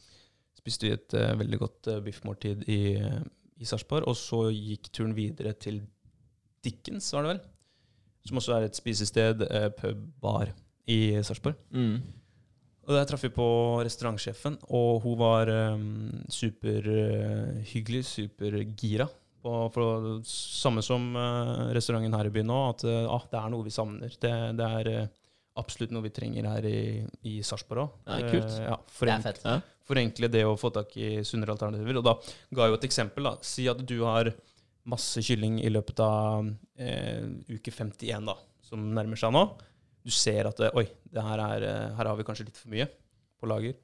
Spiste 0.59 0.88
vi 0.88 0.94
et 0.96 1.14
eh, 1.14 1.37
veldig 1.38 1.59
godt 1.61 1.90
biffmåltid 2.05 2.64
i, 2.68 2.81
i 3.62 3.64
Sarpsborg, 3.68 4.09
og 4.11 4.16
så 4.18 4.48
gikk 4.51 4.90
turen 4.90 5.14
videre 5.14 5.53
til 5.55 5.83
Dickens, 6.64 7.12
var 7.14 7.22
det 7.29 7.31
vel? 7.37 7.40
Som 8.29 8.41
også 8.41 8.57
er 8.59 8.69
et 8.69 8.79
spisested, 8.79 9.45
uh, 9.49 9.69
pub, 9.75 10.05
bar 10.23 10.53
i 10.88 11.01
Sarpsborg. 11.25 11.59
Mm. 11.75 11.99
Og 12.88 12.97
der 12.97 13.05
traff 13.05 13.25
vi 13.27 13.29
på 13.29 13.47
restaurantsjefen, 13.85 14.55
og 14.73 15.03
hun 15.05 15.17
var 15.21 15.51
um, 15.77 16.23
superhyggelig, 16.33 18.05
supergira. 18.09 19.09
På, 19.38 19.69
på 19.71 19.85
samme 20.27 20.83
som 20.83 21.12
uh, 21.14 21.69
restauranten 21.77 22.17
her 22.17 22.31
i 22.31 22.33
byen 22.33 22.49
nå, 22.49 22.57
at 22.73 22.85
uh, 22.88 23.05
ah, 23.12 23.27
det 23.29 23.38
er 23.38 23.53
noe 23.53 23.67
vi 23.67 23.73
savner. 23.75 24.17
Det, 24.25 24.33
det 24.57 24.71
er 24.81 24.91
uh, 25.05 25.12
absolutt 25.61 25.93
noe 25.95 26.07
vi 26.07 26.14
trenger 26.17 26.49
her 26.49 26.69
i, 26.69 26.81
i 27.29 27.37
Sarpsborg 27.45 27.85
òg. 27.85 28.01
Ja, 28.09 28.19
ja, 28.25 28.41
Det 28.41 28.97
forenk, 28.97 29.27
fett. 29.29 29.45
Ja. 29.45 29.59
forenkle 29.87 30.33
det 30.33 30.47
å 30.49 30.57
få 30.59 30.73
tak 30.75 30.97
i 30.97 31.19
sunnere 31.29 31.55
alternativer. 31.55 32.01
Og 32.01 32.09
da 32.09 32.17
ga 32.57 32.64
jeg 32.64 32.73
jo 32.73 32.81
et 32.81 32.88
eksempel. 32.88 33.29
da. 33.29 33.37
Si 33.45 33.69
at 33.71 33.85
du 33.85 33.99
har 34.01 34.33
masse 34.88 35.22
kylling 35.24 35.59
i 35.62 35.70
løpet 35.72 36.01
av 36.05 36.48
eh, 36.81 37.27
uke 37.51 37.72
51, 37.72 38.29
da, 38.29 38.37
som 38.64 38.88
nærmer 38.96 39.20
seg 39.20 39.35
nå. 39.35 39.44
Du 40.05 40.14
ser 40.14 40.48
at 40.48 40.62
eh, 40.64 40.74
oi, 40.79 40.87
det 41.12 41.24
her, 41.24 41.42
er, 41.44 41.68
eh, 41.68 41.92
her 41.98 42.11
har 42.11 42.18
vi 42.18 42.27
kanskje 42.27 42.48
litt 42.48 42.61
for 42.61 42.72
mye 42.72 42.88
på 43.38 43.51
lager. 43.51 43.77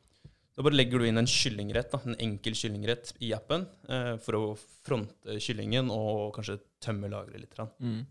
Da 0.54 0.62
bare 0.62 0.78
legger 0.78 1.02
du 1.02 1.08
inn 1.08 1.18
en 1.18 1.28
kyllingrett, 1.28 1.90
da, 1.90 1.98
en 2.06 2.18
enkel 2.22 2.54
kyllingrett 2.54 3.10
i 3.26 3.32
appen 3.34 3.66
eh, 3.90 4.14
for 4.22 4.38
å 4.38 4.42
fronte 4.86 5.40
kyllingen 5.42 5.90
og 5.92 6.36
kanskje 6.36 6.60
tømme 6.84 7.10
lageret 7.10 7.42
litt. 7.42 7.58
Mm. 7.82 8.04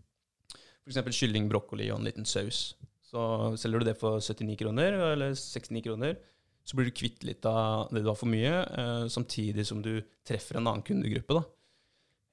F.eks. 0.84 1.16
kylling, 1.16 1.48
brokkoli 1.48 1.88
og 1.88 2.02
en 2.02 2.10
liten 2.10 2.28
saus. 2.28 2.74
Så 3.04 3.54
selger 3.60 3.80
du 3.80 3.88
det 3.88 3.96
for 4.00 4.20
79 4.20 4.58
kroner, 4.60 4.98
eller 5.14 5.32
69 5.38 5.84
kroner, 5.86 6.18
så 6.64 6.76
blir 6.76 6.88
du 6.88 6.96
kvitt 6.96 7.24
litt 7.24 7.44
av 7.48 7.88
det 7.92 8.02
du 8.04 8.10
har 8.10 8.18
for 8.18 8.28
mye, 8.28 8.52
eh, 8.64 9.06
samtidig 9.12 9.64
som 9.68 9.80
du 9.84 9.96
treffer 10.26 10.60
en 10.60 10.68
annen 10.68 10.84
kundegruppe. 10.84 11.40
da. 11.40 11.44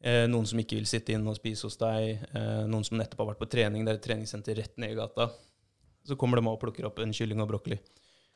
Eh, 0.01 0.25
noen 0.27 0.47
som 0.49 0.57
ikke 0.57 0.79
vil 0.79 0.87
sitte 0.89 1.13
inn 1.13 1.27
og 1.29 1.35
spise 1.37 1.67
hos 1.67 1.77
deg, 1.77 2.23
eh, 2.33 2.61
noen 2.65 2.83
som 2.87 2.97
nettopp 2.97 3.19
har 3.21 3.27
vært 3.35 3.41
på 3.43 3.49
trening, 3.53 3.83
det 3.85 3.91
er 3.93 3.99
et 3.99 4.05
treningssenter 4.07 4.57
rett 4.57 4.77
ned 4.81 4.95
i 4.95 4.97
gata. 4.97 5.27
Så 6.07 6.17
kommer 6.17 6.41
de 6.41 6.47
og 6.49 6.59
plukker 6.59 6.87
opp 6.89 6.97
en 7.03 7.13
kylling 7.13 7.41
og 7.43 7.51
brokkoli. 7.51 7.77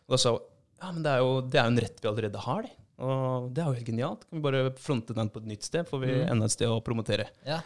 Og 0.05 0.13
da 0.13 0.17
sa 0.21 0.35
hun 0.35 0.43
ja, 0.75 0.91
men 0.91 1.01
det 1.05 1.11
er, 1.15 1.21
jo, 1.23 1.39
det 1.41 1.57
er 1.57 1.63
jo 1.63 1.71
en 1.71 1.79
rett 1.81 2.01
vi 2.03 2.09
allerede 2.11 2.41
har, 2.43 2.65
det. 2.67 2.71
Og 2.99 3.45
det 3.55 3.61
er 3.63 3.67
jo 3.69 3.77
helt 3.79 3.87
genialt. 3.89 4.25
Kan 4.29 4.37
vi 4.37 4.43
bare 4.43 4.73
fronte 4.77 5.15
den 5.15 5.29
på 5.31 5.39
et 5.41 5.47
nytt 5.49 5.63
sted, 5.63 5.87
får 5.87 6.01
vi 6.03 6.11
Mm. 6.11 6.27
enda 6.33 6.45
et 6.45 6.51
sted 6.51 6.67
å 6.67 6.81
promotere. 6.83 7.29
Ja. 7.47 7.61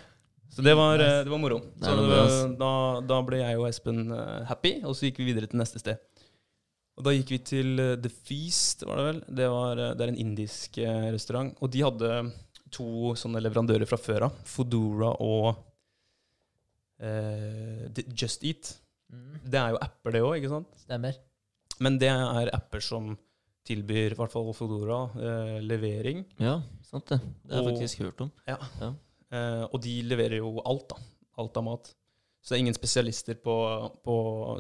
Så 0.50 0.64
det 0.64 0.76
var, 0.78 0.98
nice. 0.98 1.24
det 1.26 1.30
var 1.34 1.42
moro. 1.42 1.58
Så 1.82 1.96
det, 1.98 2.58
da, 2.62 2.72
da 3.02 3.18
ble 3.26 3.38
jeg 3.42 3.58
og 3.60 3.68
Espen 3.68 4.12
eh, 4.14 4.46
happy, 4.50 4.76
og 4.86 4.96
så 4.96 5.10
gikk 5.10 5.18
vi 5.22 5.28
videre 5.34 5.50
til 5.50 5.60
neste 5.60 5.82
sted. 5.82 5.98
Og 6.98 7.04
da 7.06 7.12
gikk 7.18 7.30
vi 7.36 7.40
til 7.50 7.80
eh, 7.80 7.96
The 8.02 8.10
Feast, 8.10 8.86
var 8.88 8.98
det 9.02 9.06
vel. 9.10 9.20
Det, 9.42 9.50
var, 9.54 9.78
eh, 9.84 9.94
det 9.98 10.06
er 10.06 10.14
en 10.14 10.22
indisk 10.24 10.80
restaurant. 11.14 11.52
Og 11.62 11.70
de 11.74 11.82
hadde 11.86 12.14
to 12.72 13.14
sånne 13.20 13.42
leverandører 13.44 13.88
fra 13.90 13.98
før 14.00 14.28
av. 14.30 14.38
Foodora 14.48 15.14
og 15.26 15.56
eh, 17.02 17.88
Just 18.16 18.44
Eat. 18.48 18.74
Mm. 19.14 19.40
Det 19.50 19.60
er 19.62 19.74
jo 19.74 19.82
apper, 19.82 20.14
det 20.16 20.22
òg, 20.26 20.36
ikke 20.40 20.52
sant? 20.54 20.80
Stemmer. 20.84 21.18
Men 21.80 21.98
det 22.02 22.12
er 22.12 22.52
apper 22.56 22.84
som 22.84 23.14
tilbyr, 23.70 24.14
i 24.16 24.18
hvert 24.18 24.34
fall 24.34 24.50
Foodora, 24.58 25.00
eh, 25.20 25.60
levering. 25.66 26.24
Ja, 26.42 26.58
sant 26.86 27.08
det. 27.12 27.20
Det 27.46 27.54
har 27.54 27.62
jeg 27.62 27.68
Og- 27.68 27.72
faktisk 27.78 28.00
hørt 28.06 28.22
om. 28.22 28.32
Eh, 29.32 29.64
og 29.72 29.82
de 29.82 30.02
leverer 30.04 30.38
jo 30.38 30.60
alt, 30.66 30.90
da. 30.90 30.96
Alt 31.38 31.58
av 31.58 31.64
mat. 31.64 31.94
Så 32.42 32.54
det 32.54 32.56
er 32.58 32.64
ingen 32.64 32.74
spesialister 32.74 33.36
på, 33.36 33.54
på 34.02 34.14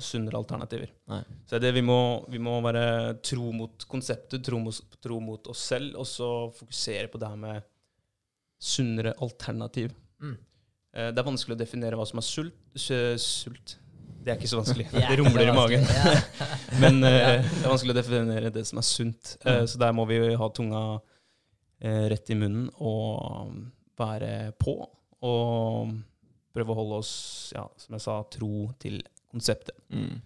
sunnere 0.04 0.36
alternativer. 0.38 0.89
Nei. 1.08 1.24
Så 1.48 1.60
det 1.60 1.74
vi 1.74 1.82
må, 1.82 2.28
vi 2.30 2.38
må 2.38 2.62
være 2.62 3.22
tro 3.24 3.52
mot 3.56 3.86
konseptet, 3.88 4.43
tro 4.43 4.60
mot, 4.60 4.76
tro 5.02 5.19
mot 5.19 5.48
oss 5.48 5.60
selv, 5.72 5.95
og 5.95 6.06
så 6.06 6.52
fokusere 6.54 7.08
på 7.10 7.17
det 7.17 7.30
her 7.30 7.38
med 7.38 7.63
sunnere 8.60 9.13
alternativ. 9.24 9.93
Mm. 10.22 10.38
Eh, 10.95 11.12
det 11.13 11.22
er 11.22 11.28
vanskelig 11.28 11.56
å 11.56 11.62
definere 11.62 12.00
hva 12.00 12.08
som 12.08 12.19
er 12.22 12.28
sult. 12.28 12.58
sult. 12.76 13.78
Det 14.19 14.34
er 14.34 14.39
ikke 14.39 14.52
så 14.52 14.60
vanskelig. 14.60 14.89
Det 14.93 15.06
er 15.06 15.22
rumler 15.22 15.48
i 15.48 15.56
magen. 15.56 15.86
Men 16.84 17.00
uh, 17.06 17.39
det 17.39 17.63
er 17.63 17.72
vanskelig 17.72 17.95
å 17.95 18.00
definere 18.02 18.52
det 18.54 18.65
som 18.67 18.82
er 18.82 18.88
sunt. 18.88 19.36
Uh, 19.45 19.63
så 19.63 19.80
der 19.82 19.95
må 19.95 20.06
vi 20.10 20.19
ha 20.36 20.52
tunga 20.56 20.84
rett 21.80 22.28
i 22.28 22.36
munnen 22.36 22.65
og 22.84 23.54
være 23.95 24.50
på 24.60 24.74
og 25.24 25.93
prøve 26.52 26.74
å 26.74 26.76
holde 26.76 26.98
oss, 27.00 27.12
ja, 27.56 27.62
som 27.80 27.95
jeg 27.95 28.04
sa, 28.04 28.17
tro 28.36 28.65
til 28.84 28.98
konseptet. 29.32 29.78
Mm. 29.88 30.17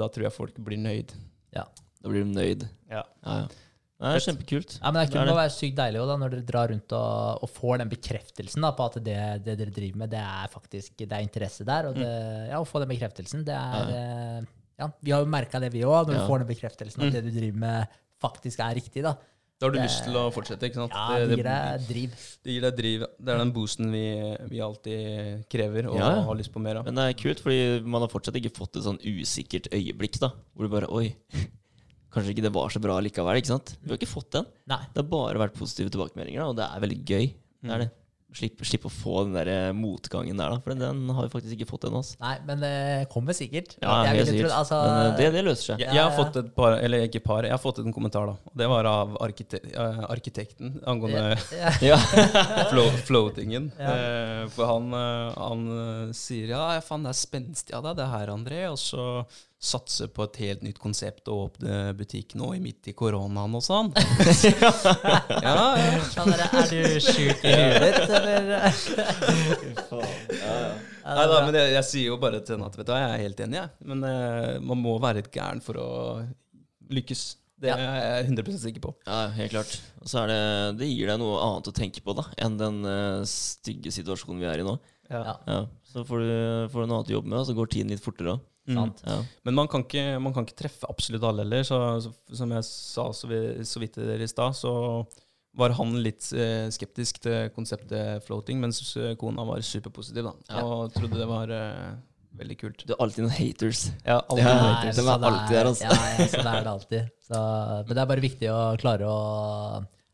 Da 0.00 0.08
tror 0.08 0.24
jeg 0.24 0.32
folk 0.32 0.56
blir 0.64 0.80
nøyd. 0.80 1.12
Ja, 1.52 1.66
Da 2.00 2.08
blir 2.08 2.24
de 2.24 2.32
nøyd. 2.32 2.64
Ja. 2.88 3.02
Ja, 3.20 3.34
ja. 3.42 3.69
Det 4.00 4.10
er 4.16 4.22
kjempekult. 4.24 4.78
Ja, 4.80 4.90
men 4.90 5.02
det, 5.04 5.10
kunne 5.12 5.26
Det 5.28 5.36
være 5.36 5.52
sykt 5.52 5.76
deilig 5.76 6.00
også, 6.00 6.08
da, 6.08 6.16
når 6.22 6.30
dere 6.32 6.46
drar 6.48 6.70
rundt 6.72 6.92
og, 6.96 7.42
og 7.44 7.50
får 7.52 7.78
den 7.82 7.90
bekreftelsen 7.92 8.64
da, 8.64 8.70
på 8.72 8.86
at 8.88 8.94
det, 9.04 9.16
det 9.44 9.58
dere 9.60 9.74
driver 9.76 9.98
med, 10.04 10.10
det 10.14 10.22
er 10.24 10.48
faktisk 10.54 10.96
det 11.02 11.12
er 11.12 11.26
interesse 11.26 11.66
der. 11.68 11.90
Og 11.90 11.98
det, 12.00 12.08
ja, 12.48 12.56
å 12.60 12.64
få 12.68 12.80
den 12.80 12.88
bekreftelsen, 12.94 13.44
det 13.44 13.56
er 13.58 13.92
ja. 13.92 14.40
Ja, 14.80 14.86
vi 15.04 15.12
har 15.12 15.20
jo 15.20 15.28
merka 15.28 15.60
det, 15.60 15.68
vi 15.74 15.82
òg, 15.84 16.08
når 16.08 16.14
Ja. 16.16 16.20
du 16.22 16.30
får 16.30 16.38
den 16.40 16.48
bekreftelsen 16.48 17.02
at 17.04 17.12
det 17.12 17.20
du 17.26 17.34
driver 17.34 17.58
med, 17.60 17.98
faktisk 18.24 18.62
er 18.64 18.78
riktig. 18.78 19.02
da. 19.04 19.12
Da 19.60 19.66
har 19.66 19.72
du 19.74 19.76
Det- 19.76 19.84
lyst 19.84 20.04
til 20.06 20.14
å 20.16 20.22
fortsette, 20.32 20.64
ikke 20.70 20.80
sant? 20.80 20.92
Ja, 20.96 21.18
det 21.20 21.36
gir 21.36 21.44
deg 21.44 21.84
driv. 21.86 22.10
det 22.44 22.52
gir 22.54 22.60
deg 22.64 22.76
driv. 22.78 23.00
Det 23.20 23.28
er 23.34 23.38
den 23.44 23.52
boosten 23.52 23.92
vi, 23.92 24.06
vi 24.48 24.58
alltid 24.64 25.44
krever 25.52 25.90
og 25.90 25.98
ja. 26.00 26.22
har 26.24 26.34
lyst 26.34 26.50
på 26.54 26.62
mer 26.64 26.76
av. 26.80 26.86
Men 26.86 26.94
det 26.96 27.04
er 27.10 27.18
kult, 27.20 27.42
fordi 27.44 27.84
man 27.84 28.00
har 28.00 28.08
fortsatt 28.08 28.40
ikke 28.40 28.56
fått 28.56 28.76
et 28.80 28.84
sånn 28.88 28.98
usikkert 29.04 29.68
øyeblikk, 29.68 30.18
da. 30.18 30.30
Hvor 30.56 30.64
du 30.64 30.68
bare 30.72 30.88
Oi, 30.88 31.14
kanskje 32.14 32.34
ikke 32.34 32.46
det 32.48 32.54
var 32.54 32.72
så 32.74 32.82
bra 32.82 32.98
likevel, 33.04 33.38
ikke 33.40 33.52
sant? 33.54 33.76
Vi 33.84 33.92
har 33.94 34.00
ikke 34.00 34.10
fått 34.10 34.32
den. 34.40 34.50
Nei. 34.70 34.82
Det 34.94 35.04
har 35.04 35.08
bare 35.14 35.44
vært 35.46 35.56
positive 35.58 35.92
tilbakemeldinger, 35.94 36.44
og 36.50 36.58
det 36.58 36.66
er 36.68 36.84
veldig 36.86 37.00
gøy. 37.06 37.32
Det 37.60 37.74
er 37.76 37.82
det. 37.86 37.90
Slipp, 38.30 38.60
slipp 38.62 38.84
å 38.86 38.90
få 38.94 39.24
den 39.26 39.32
der 39.34 39.48
eh, 39.50 39.72
motgangen 39.74 40.38
der, 40.38 40.52
da. 40.54 40.60
For 40.62 40.70
den 40.78 41.00
har 41.16 41.24
vi 41.26 41.32
faktisk 41.32 41.54
ikke 41.56 41.66
fått 41.66 41.88
ennå. 41.88 41.98
altså. 41.98 42.14
Nei, 42.22 42.36
men 42.46 42.60
det 42.62 43.08
kommer 43.10 43.34
sikkert. 43.34 43.72
Ja, 43.82 43.96
Jeg 44.06 44.28
sikkert. 44.28 44.44
Tro, 44.44 44.52
altså, 44.60 44.78
Men 44.86 45.00
eh, 45.08 45.16
det, 45.18 45.26
det 45.34 45.42
løser 45.48 45.64
seg. 45.72 45.82
Jeg, 45.82 45.96
jeg 45.98 46.04
har 46.04 46.14
fått 46.14 46.38
et 46.38 46.52
par, 46.54 46.76
eller 46.78 47.02
ikke 47.08 47.22
par, 47.24 47.42
jeg 47.48 47.50
har 47.50 47.58
fått 47.58 47.80
en 47.82 47.90
kommentar, 47.96 48.30
da. 48.30 48.36
Og 48.52 48.54
det 48.62 48.68
var 48.70 48.86
av 48.86 49.16
arkite 49.26 49.58
eh, 49.66 49.98
arkitekten 50.14 50.76
angående 50.86 51.24
ja, 51.58 51.74
Ja. 51.90 51.98
floatingen. 53.10 53.72
Ja. 53.74 53.96
Eh, 53.98 54.46
for 54.54 54.70
han, 54.76 54.94
han 55.34 55.66
sier 56.14 56.54
ja, 56.54 56.62
ja, 56.76 56.86
faen, 56.86 57.02
det 57.08 57.16
er 57.16 57.18
spenstig 57.26 57.74
av 57.74 57.82
deg, 57.88 57.98
det 57.98 58.10
her, 58.14 58.30
André. 58.38 58.62
Og 58.70 58.78
så 58.78 59.08
satse 59.60 60.06
på 60.08 60.24
et 60.24 60.38
helt 60.40 60.62
nytt 60.64 60.78
konsept 60.80 61.28
og 61.28 61.50
åpne 61.50 61.90
butikk 61.98 62.32
nå 62.40 62.54
i 62.56 62.60
midt 62.64 62.88
i 62.88 62.94
koronaen 62.96 63.56
og 63.58 63.64
sånn. 63.64 63.90
ja, 64.56 64.70
ja. 65.44 65.66
er 65.76 66.70
du 66.70 66.96
sjuk 67.04 67.44
i 67.44 67.52
huet 67.52 67.84
ditt, 67.84 68.06
eller? 68.18 68.46
Nei 71.04 71.26
da, 71.28 71.42
men 71.44 71.58
jeg, 71.58 71.74
jeg 71.76 71.86
sier 71.90 72.08
jo 72.08 72.16
bare 72.22 72.40
til 72.40 72.56
henne 72.56 72.70
at 72.70 72.78
vet 72.80 72.88
du 72.88 72.94
hva, 72.94 73.02
jeg 73.02 73.12
er 73.18 73.24
helt 73.26 73.42
enig, 73.44 73.60
jeg. 73.60 73.72
Men 73.92 74.08
uh, 74.08 74.56
man 74.64 74.80
må 74.80 74.96
være 75.02 75.20
litt 75.20 75.32
gæren 75.34 75.60
for 75.64 75.76
å 75.80 75.90
lykkes. 76.90 77.26
Det 77.60 77.68
er 77.74 77.82
jeg 77.84 78.30
100 78.30 78.60
sikker 78.62 78.86
på. 78.86 78.94
Ja, 79.04 79.26
helt 79.36 79.52
klart. 79.52 79.74
Og 80.00 80.08
så 80.08 80.22
er 80.22 80.32
det, 80.32 80.42
det 80.80 80.88
gir 80.88 81.12
deg 81.12 81.20
noe 81.20 81.36
annet 81.44 81.68
å 81.68 81.76
tenke 81.76 82.00
på 82.04 82.16
da, 82.16 82.24
enn 82.40 82.56
den 82.60 82.80
uh, 82.88 83.20
stygge 83.28 83.92
situasjonen 83.92 84.40
vi 84.40 84.48
er 84.48 84.64
i 84.64 84.64
nå. 84.64 84.78
Ja. 85.10 85.36
Ja. 85.44 85.64
Så 85.90 86.06
får 86.06 86.22
du, 86.24 86.32
får 86.72 86.80
du 86.80 86.86
noe 86.86 87.02
annet 87.02 87.12
å 87.12 87.18
jobbe 87.18 87.28
med, 87.28 87.42
og 87.42 87.50
så 87.50 87.56
går 87.58 87.74
tiden 87.74 87.92
litt 87.92 88.00
fortere 88.00 88.38
òg. 88.38 88.46
Sant. 88.76 89.02
Ja. 89.06 89.16
Men 89.48 89.54
man 89.58 89.68
kan 89.72 89.82
ikke, 89.86 90.04
man 90.22 90.34
kan 90.36 90.46
ikke 90.46 90.58
treffe 90.62 90.86
absolutt 90.90 91.24
alle 91.26 91.44
heller. 91.46 91.62
Så, 91.66 91.78
så, 92.04 92.12
som 92.42 92.52
jeg 92.56 92.64
sa 92.68 93.08
så, 93.16 93.30
vi, 93.30 93.40
så 93.66 93.82
vidt 93.82 93.94
til 93.98 94.06
dere 94.08 94.26
i 94.26 94.30
stad, 94.30 94.54
så 94.58 94.72
var 95.58 95.74
han 95.74 95.96
litt 95.98 96.28
eh, 96.32 96.68
skeptisk 96.70 97.18
til 97.24 97.48
konseptet 97.56 98.22
floating, 98.26 98.60
mens 98.62 98.78
eh, 98.96 99.16
kona 99.18 99.42
var 99.48 99.60
superpositiv 99.66 100.28
da, 100.28 100.34
Ja. 100.52 100.62
og 100.62 100.92
trodde 100.94 101.18
det 101.18 101.26
var 101.26 101.50
eh, 101.50 101.88
veldig 102.38 102.56
kult. 102.60 102.84
Du 102.86 102.92
har 102.94 103.00
alltid 103.02 103.24
noen 103.26 103.34
haters. 103.34 103.80
Ja, 104.06 104.20
alle 104.30 104.44
Ja, 104.44 104.52
noen 104.54 104.76
haters. 104.78 104.96
det. 105.00 105.06
de 105.06 105.10
er 105.10 105.30
alltid 105.30 105.56
der, 105.56 105.70
altså. 105.72 105.88
Ja, 105.90 105.96
ja, 106.20 106.28
sånn 106.36 106.50
er 106.52 106.60
det 106.68 106.74
alltid. 106.76 107.08
Så, 107.26 107.40
men 107.88 107.90
det 107.96 108.02
er 108.04 108.12
bare 108.12 108.22
viktig 108.28 108.52
å 108.54 108.60
klare 108.78 109.08
å 109.10 109.16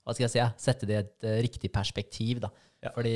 hva 0.06 0.14
skal 0.14 0.22
jeg 0.28 0.32
si, 0.36 0.42
sette 0.62 0.86
det 0.86 0.94
i 0.94 0.98
et 1.02 1.24
eh, 1.26 1.36
riktig 1.42 1.68
perspektiv. 1.74 2.38
da. 2.44 2.48
Ja. 2.86 2.92
Fordi 2.94 3.14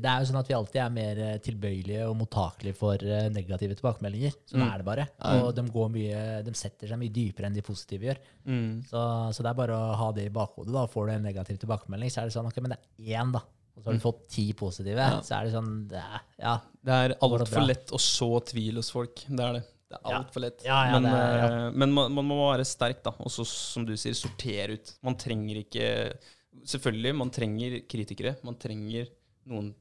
det 0.00 0.08
er 0.12 0.22
jo 0.22 0.28
sånn 0.30 0.38
at 0.40 0.48
vi 0.50 0.56
alltid 0.56 0.80
er 0.84 0.94
mer 0.94 1.20
eh, 1.26 1.36
tilbøyelige 1.44 2.06
og 2.08 2.16
mottakelige 2.22 2.78
for 2.78 3.02
eh, 3.02 3.28
negative 3.34 3.76
tilbakemeldinger. 3.78 4.38
Sånn 4.48 4.62
Mm. 4.62 4.70
er 4.72 4.78
det 4.82 4.86
bare. 4.88 5.08
Og 5.42 5.50
de, 5.58 5.66
går 5.74 5.92
mye, 5.94 6.22
de 6.46 6.54
setter 6.58 6.88
seg 6.92 6.98
mye 7.02 7.12
dypere 7.14 7.46
enn 7.50 7.54
de 7.58 7.62
positive 7.66 8.08
gjør. 8.08 8.18
Mm. 8.46 8.72
Så, 8.88 9.04
så 9.34 9.42
det 9.44 9.50
er 9.52 9.60
bare 9.60 9.76
å 9.76 9.94
ha 10.00 10.10
det 10.16 10.26
i 10.30 10.34
bakhodet. 10.34 10.72
da. 10.74 10.86
Får 10.90 11.06
du 11.08 11.12
en 11.18 11.22
negativ 11.28 11.58
tilbakemelding, 11.62 12.10
så 12.14 12.22
er 12.22 12.30
det 12.30 12.36
sånn 12.38 12.46
ok, 12.50 12.60
men 12.64 12.74
det 12.76 12.78
er 12.80 13.18
én, 13.20 13.32
da. 13.34 13.42
Og 13.78 13.82
så 13.84 13.90
har 13.92 13.98
du 13.98 14.02
fått 14.02 14.22
ti 14.34 14.44
positive. 14.58 14.98
Ja. 14.98 15.18
Så 15.22 15.36
er 15.38 15.44
det 15.46 15.52
sånn 15.54 15.74
det 15.90 15.98
er, 16.02 16.22
Ja. 16.42 16.54
Det 16.88 16.94
er 16.94 17.16
altfor 17.22 17.66
lett 17.66 17.92
å 17.94 17.98
så 18.02 18.30
tvil 18.48 18.80
hos 18.80 18.88
folk. 18.90 19.22
Det 19.28 19.44
er 19.44 19.52
det. 19.60 19.64
Det 19.88 19.96
er 20.04 20.16
altfor 20.18 20.42
lett. 20.42 20.64
Ja, 20.66 20.78
ja, 20.90 20.98
men 20.98 21.06
er- 21.08 21.38
ja. 21.38 21.46
eh, 21.68 21.70
men 21.72 21.92
man, 21.96 22.12
man 22.12 22.26
må 22.28 22.36
være 22.50 22.66
sterk, 22.66 22.98
da. 23.06 23.12
Og 23.24 23.30
så, 23.32 23.46
som 23.48 23.86
du 23.88 23.94
sier, 23.96 24.12
sortere 24.18 24.74
ut. 24.76 24.90
Man 25.06 25.14
trenger 25.16 25.62
ikke 25.62 25.86
Selvfølgelig, 26.64 27.14
man 27.14 27.30
trenger 27.30 27.80
kritikere. 27.88 28.36
Man 28.44 28.54
trenger 28.56 29.08
noen 29.46 29.74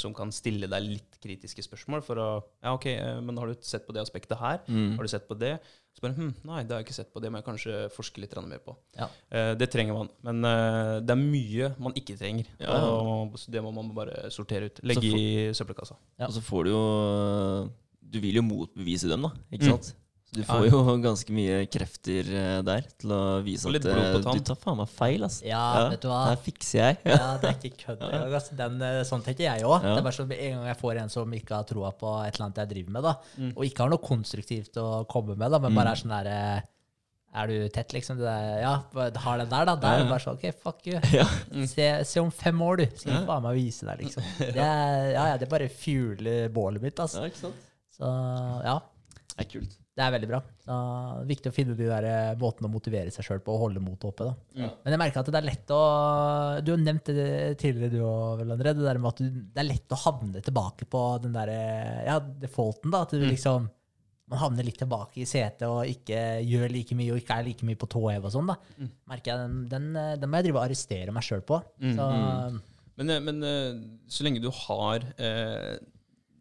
som 0.00 0.14
kan 0.16 0.30
stille 0.32 0.64
deg 0.66 0.82
litt 0.82 1.18
kritiske 1.20 1.60
spørsmål 1.60 2.00
for 2.02 2.16
å 2.16 2.28
Ja, 2.62 2.72
OK, 2.72 2.86
eh, 2.86 3.20
men 3.20 3.36
har 3.36 3.46
du 3.48 3.54
sett 3.60 3.86
på 3.86 3.92
det 3.92 4.00
aspektet 4.00 4.38
her? 4.40 4.60
Mm. 4.66 4.96
Har 4.96 5.02
du 5.04 5.08
sett 5.08 5.28
på 5.28 5.36
det? 5.38 5.58
Så 5.94 6.00
bare, 6.00 6.14
hm, 6.14 6.30
nei, 6.46 6.62
det 6.62 6.70
har 6.72 6.80
jeg 6.80 6.86
ikke 6.86 6.94
sett 6.94 7.12
på. 7.12 7.20
Det 7.20 7.30
må 7.30 7.36
jeg 7.42 7.44
kanskje 7.44 7.90
forske 7.92 8.20
litt 8.22 8.32
mer 8.46 8.58
på. 8.64 8.76
Ja. 8.96 9.08
Eh, 9.30 9.54
det 9.58 9.68
trenger 9.70 9.92
man. 9.94 10.08
Men 10.22 10.44
eh, 10.44 11.00
det 11.00 11.10
er 11.10 11.20
mye 11.20 11.74
man 11.78 11.92
ikke 11.92 12.16
trenger. 12.16 12.46
Ja. 12.60 12.78
Og 12.86 13.34
det 13.50 13.60
må 13.62 13.72
man 13.74 13.92
bare 13.92 14.30
sortere 14.30 14.66
ut. 14.70 14.80
Legge 14.84 15.10
for- 15.10 15.18
i 15.18 15.52
søppelkassa. 15.52 15.96
Ja. 16.18 16.26
Og 16.26 16.32
så 16.32 16.40
får 16.40 16.64
du 16.64 16.70
jo 16.70 17.70
Du 18.10 18.20
vil 18.20 18.36
jo 18.36 18.42
motbevise 18.42 19.06
dem, 19.06 19.20
da. 19.20 19.28
Ikke 19.52 19.66
Mm. 19.68 19.72
sant? 19.76 19.94
Så 20.28 20.36
du 20.36 20.42
får 20.44 20.66
ja. 20.66 20.70
jo 20.74 20.94
ganske 21.00 21.32
mye 21.32 21.60
krefter 21.72 22.26
eh, 22.36 22.58
der 22.66 22.84
til 23.00 23.12
å 23.16 23.20
vise 23.40 23.70
at 23.70 23.86
eh, 23.88 24.16
du 24.20 24.40
tar 24.44 24.58
faen 24.60 24.76
meg 24.76 24.90
feil, 24.92 25.22
altså. 25.24 25.46
Ja, 25.48 25.62
vet 25.88 26.02
du 26.04 26.08
hva? 26.10 26.18
Det 26.28 26.42
fikser 26.44 26.82
jeg. 26.82 26.98
Ja, 27.08 27.28
det 27.40 27.48
er 27.48 27.54
ikke 27.56 27.70
kødd. 27.86 28.02
Altså. 28.18 28.56
Den, 28.58 28.76
eh, 28.84 28.98
sånn 29.08 29.24
tenker 29.24 29.46
jeg 29.46 29.64
òg. 29.64 29.78
Ja. 29.80 29.94
Det 29.94 30.02
er 30.02 30.04
bare 30.10 30.18
sånn 30.18 30.34
en 30.36 30.58
gang 30.58 30.66
jeg 30.68 30.78
får 30.82 31.00
en 31.00 31.14
som 31.14 31.32
ikke 31.38 31.56
har 31.56 31.68
troa 31.70 31.94
på 31.96 32.12
et 32.26 32.36
eller 32.36 32.48
annet 32.50 32.60
jeg 32.60 32.72
driver 32.74 32.98
med, 32.98 33.08
da, 33.08 33.14
Mm. 33.38 33.52
og 33.54 33.64
ikke 33.64 33.84
har 33.84 33.90
noe 33.92 34.02
konstruktivt 34.02 34.76
å 34.82 34.88
komme 35.08 35.36
med, 35.38 35.48
da, 35.54 35.62
men 35.62 35.76
bare 35.78 35.94
er 35.94 36.00
sånn 36.02 36.12
derre 36.12 36.36
Er 37.38 37.46
du 37.50 37.68
tett, 37.72 37.92
liksom? 37.92 38.16
Du 38.20 38.24
er, 38.24 38.62
ja, 38.62 38.70
har 39.24 39.38
den 39.42 39.50
der, 39.50 39.66
da. 39.68 39.74
Da 39.76 39.90
er 39.94 40.02
det 40.02 40.08
bare 40.08 40.24
sånn 40.24 40.38
OK, 40.38 40.46
fuck 40.62 40.86
you. 40.88 41.00
Ja. 41.18 41.26
Se, 41.68 41.88
se 42.08 42.20
om 42.20 42.30
fem 42.32 42.56
år, 42.64 42.80
du. 42.80 42.96
Skal 42.96 43.14
jeg 43.14 43.26
faen 43.28 43.44
meg 43.44 43.58
vise 43.60 43.84
deg, 43.88 44.00
liksom. 44.04 44.24
Det 44.56 44.64
er, 44.64 45.10
ja, 45.12 45.26
ja, 45.32 45.36
det 45.40 45.48
bare 45.52 45.68
fueler 45.72 46.48
bålet 46.52 46.84
mitt, 46.84 47.00
altså. 47.04 47.24
Ja, 47.24 47.32
ikke 47.32 47.42
sant? 47.46 47.68
Så 47.98 48.08
ja. 48.64 48.78
Det 49.34 49.44
er 49.44 49.50
kult. 49.52 49.76
Det 49.98 50.04
er 50.06 50.12
veldig 50.14 50.28
bra. 50.30 50.38
Så, 50.62 50.74
det 51.18 51.24
er 51.24 51.30
viktig 51.32 51.50
å 51.50 51.54
finne 51.56 51.74
de 51.78 51.86
der 51.90 52.04
eh, 52.06 52.34
måtene 52.38 52.68
å 52.68 52.70
motivere 52.70 53.10
seg 53.10 53.26
sjøl 53.26 53.40
på, 53.42 53.56
og 53.56 53.64
holde 53.64 53.80
motet 53.82 54.04
oppe. 54.12 54.28
da. 54.28 54.34
Ja. 54.62 54.68
Men 54.84 54.94
jeg 54.94 55.00
merker 55.02 55.24
at 55.24 55.30
det 55.34 55.40
er 55.40 55.46
lett 55.48 55.72
å 55.74 55.80
Du 56.62 56.70
har 56.74 56.84
nevnt 56.84 57.10
det 57.16 57.24
tidligere, 57.58 57.90
du 57.96 58.04
òg, 58.06 58.38
vel, 58.44 58.52
André. 58.54 58.74
Det 58.78 58.86
der 58.86 59.00
med 59.02 59.10
at 59.10 59.22
du, 59.24 59.40
det 59.56 59.62
er 59.64 59.68
lett 59.72 59.96
å 59.96 59.98
havne 60.04 60.44
tilbake 60.46 60.86
på 60.92 61.02
den 61.24 61.34
derre 61.34 61.58
Ja, 62.06 62.20
defaulten, 62.46 62.94
da. 62.94 63.02
At 63.08 63.16
du 63.16 63.26
liksom 63.26 63.66
Man 64.28 64.42
havner 64.42 64.66
litt 64.68 64.76
tilbake 64.78 65.22
i 65.22 65.26
setet 65.26 65.62
og 65.66 65.88
ikke 65.88 66.18
gjør 66.44 66.68
like 66.74 66.94
mye 66.98 67.14
og 67.14 67.22
ikke 67.22 67.36
er 67.40 67.46
like 67.46 67.64
mye 67.64 67.78
på 67.80 67.86
tå 67.88 68.02
hev 68.12 68.26
og 68.28 68.34
sånn. 68.34 68.50
da. 68.52 68.58
Merker 69.08 69.32
jeg, 69.32 69.38
den, 69.46 69.60
den, 69.72 69.86
eh, 69.96 70.16
den 70.20 70.28
må 70.30 70.36
jeg 70.42 70.50
drive 70.50 70.60
og 70.60 70.66
arrestere 70.68 71.14
meg 71.16 71.24
sjøl 71.24 71.40
på. 71.48 71.62
Så 71.96 72.08
Men, 72.98 73.10
eh, 73.14 73.22
men 73.24 73.42
eh, 73.46 73.78
så 74.10 74.26
lenge 74.26 74.42
du 74.44 74.50
har 74.52 75.06
eh, 75.16 75.78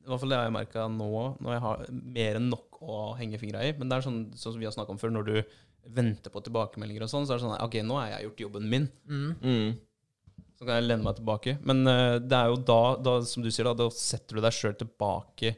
I 0.07 0.11
hvert 0.13 0.21
fall 0.23 0.31
det 0.31 0.37
har 0.39 0.45
jeg 0.47 0.55
merka 0.55 0.85
nå, 0.87 1.07
når 1.43 1.51
jeg 1.57 1.63
har 1.67 1.81
mer 1.91 2.37
enn 2.39 2.45
nok 2.53 2.77
å 2.79 2.99
henge 3.19 3.39
fingra 3.41 3.65
i. 3.67 3.73
Men 3.75 3.89
det 3.91 3.97
er 3.97 4.05
sånn, 4.05 4.21
sånn 4.39 4.53
som 4.55 4.61
vi 4.61 4.67
har 4.69 4.75
snakka 4.75 4.93
om 4.95 5.01
før, 5.01 5.11
når 5.17 5.27
du 5.27 5.35
venter 5.97 6.31
på 6.31 6.41
tilbakemeldinger 6.43 7.03
og 7.05 7.11
sånn, 7.11 7.27
så 7.27 7.35
er 7.35 7.39
det 7.41 7.45
sånn 7.45 7.59
OK, 7.63 7.75
nå 7.87 7.97
har 7.99 8.09
jeg 8.13 8.27
gjort 8.29 8.41
jobben 8.47 8.69
min. 8.71 8.87
mm, 9.07 9.29
Mm. 9.41 9.75
Så 10.57 10.65
kan 10.65 10.79
jeg 10.79 10.87
lene 10.87 11.05
meg 11.05 11.19
tilbake. 11.19 11.53
Men 11.69 11.83
uh, 11.85 12.15
det 12.17 12.33
er 12.33 12.47
jo 12.49 12.55
da, 12.65 12.79
da, 12.97 13.11
som 13.29 13.43
du 13.45 13.51
sier, 13.53 13.67
da, 13.67 13.75
da 13.77 13.91
setter 13.93 14.39
du 14.39 14.41
deg 14.41 14.55
sjøl 14.57 14.73
tilbake 14.79 15.51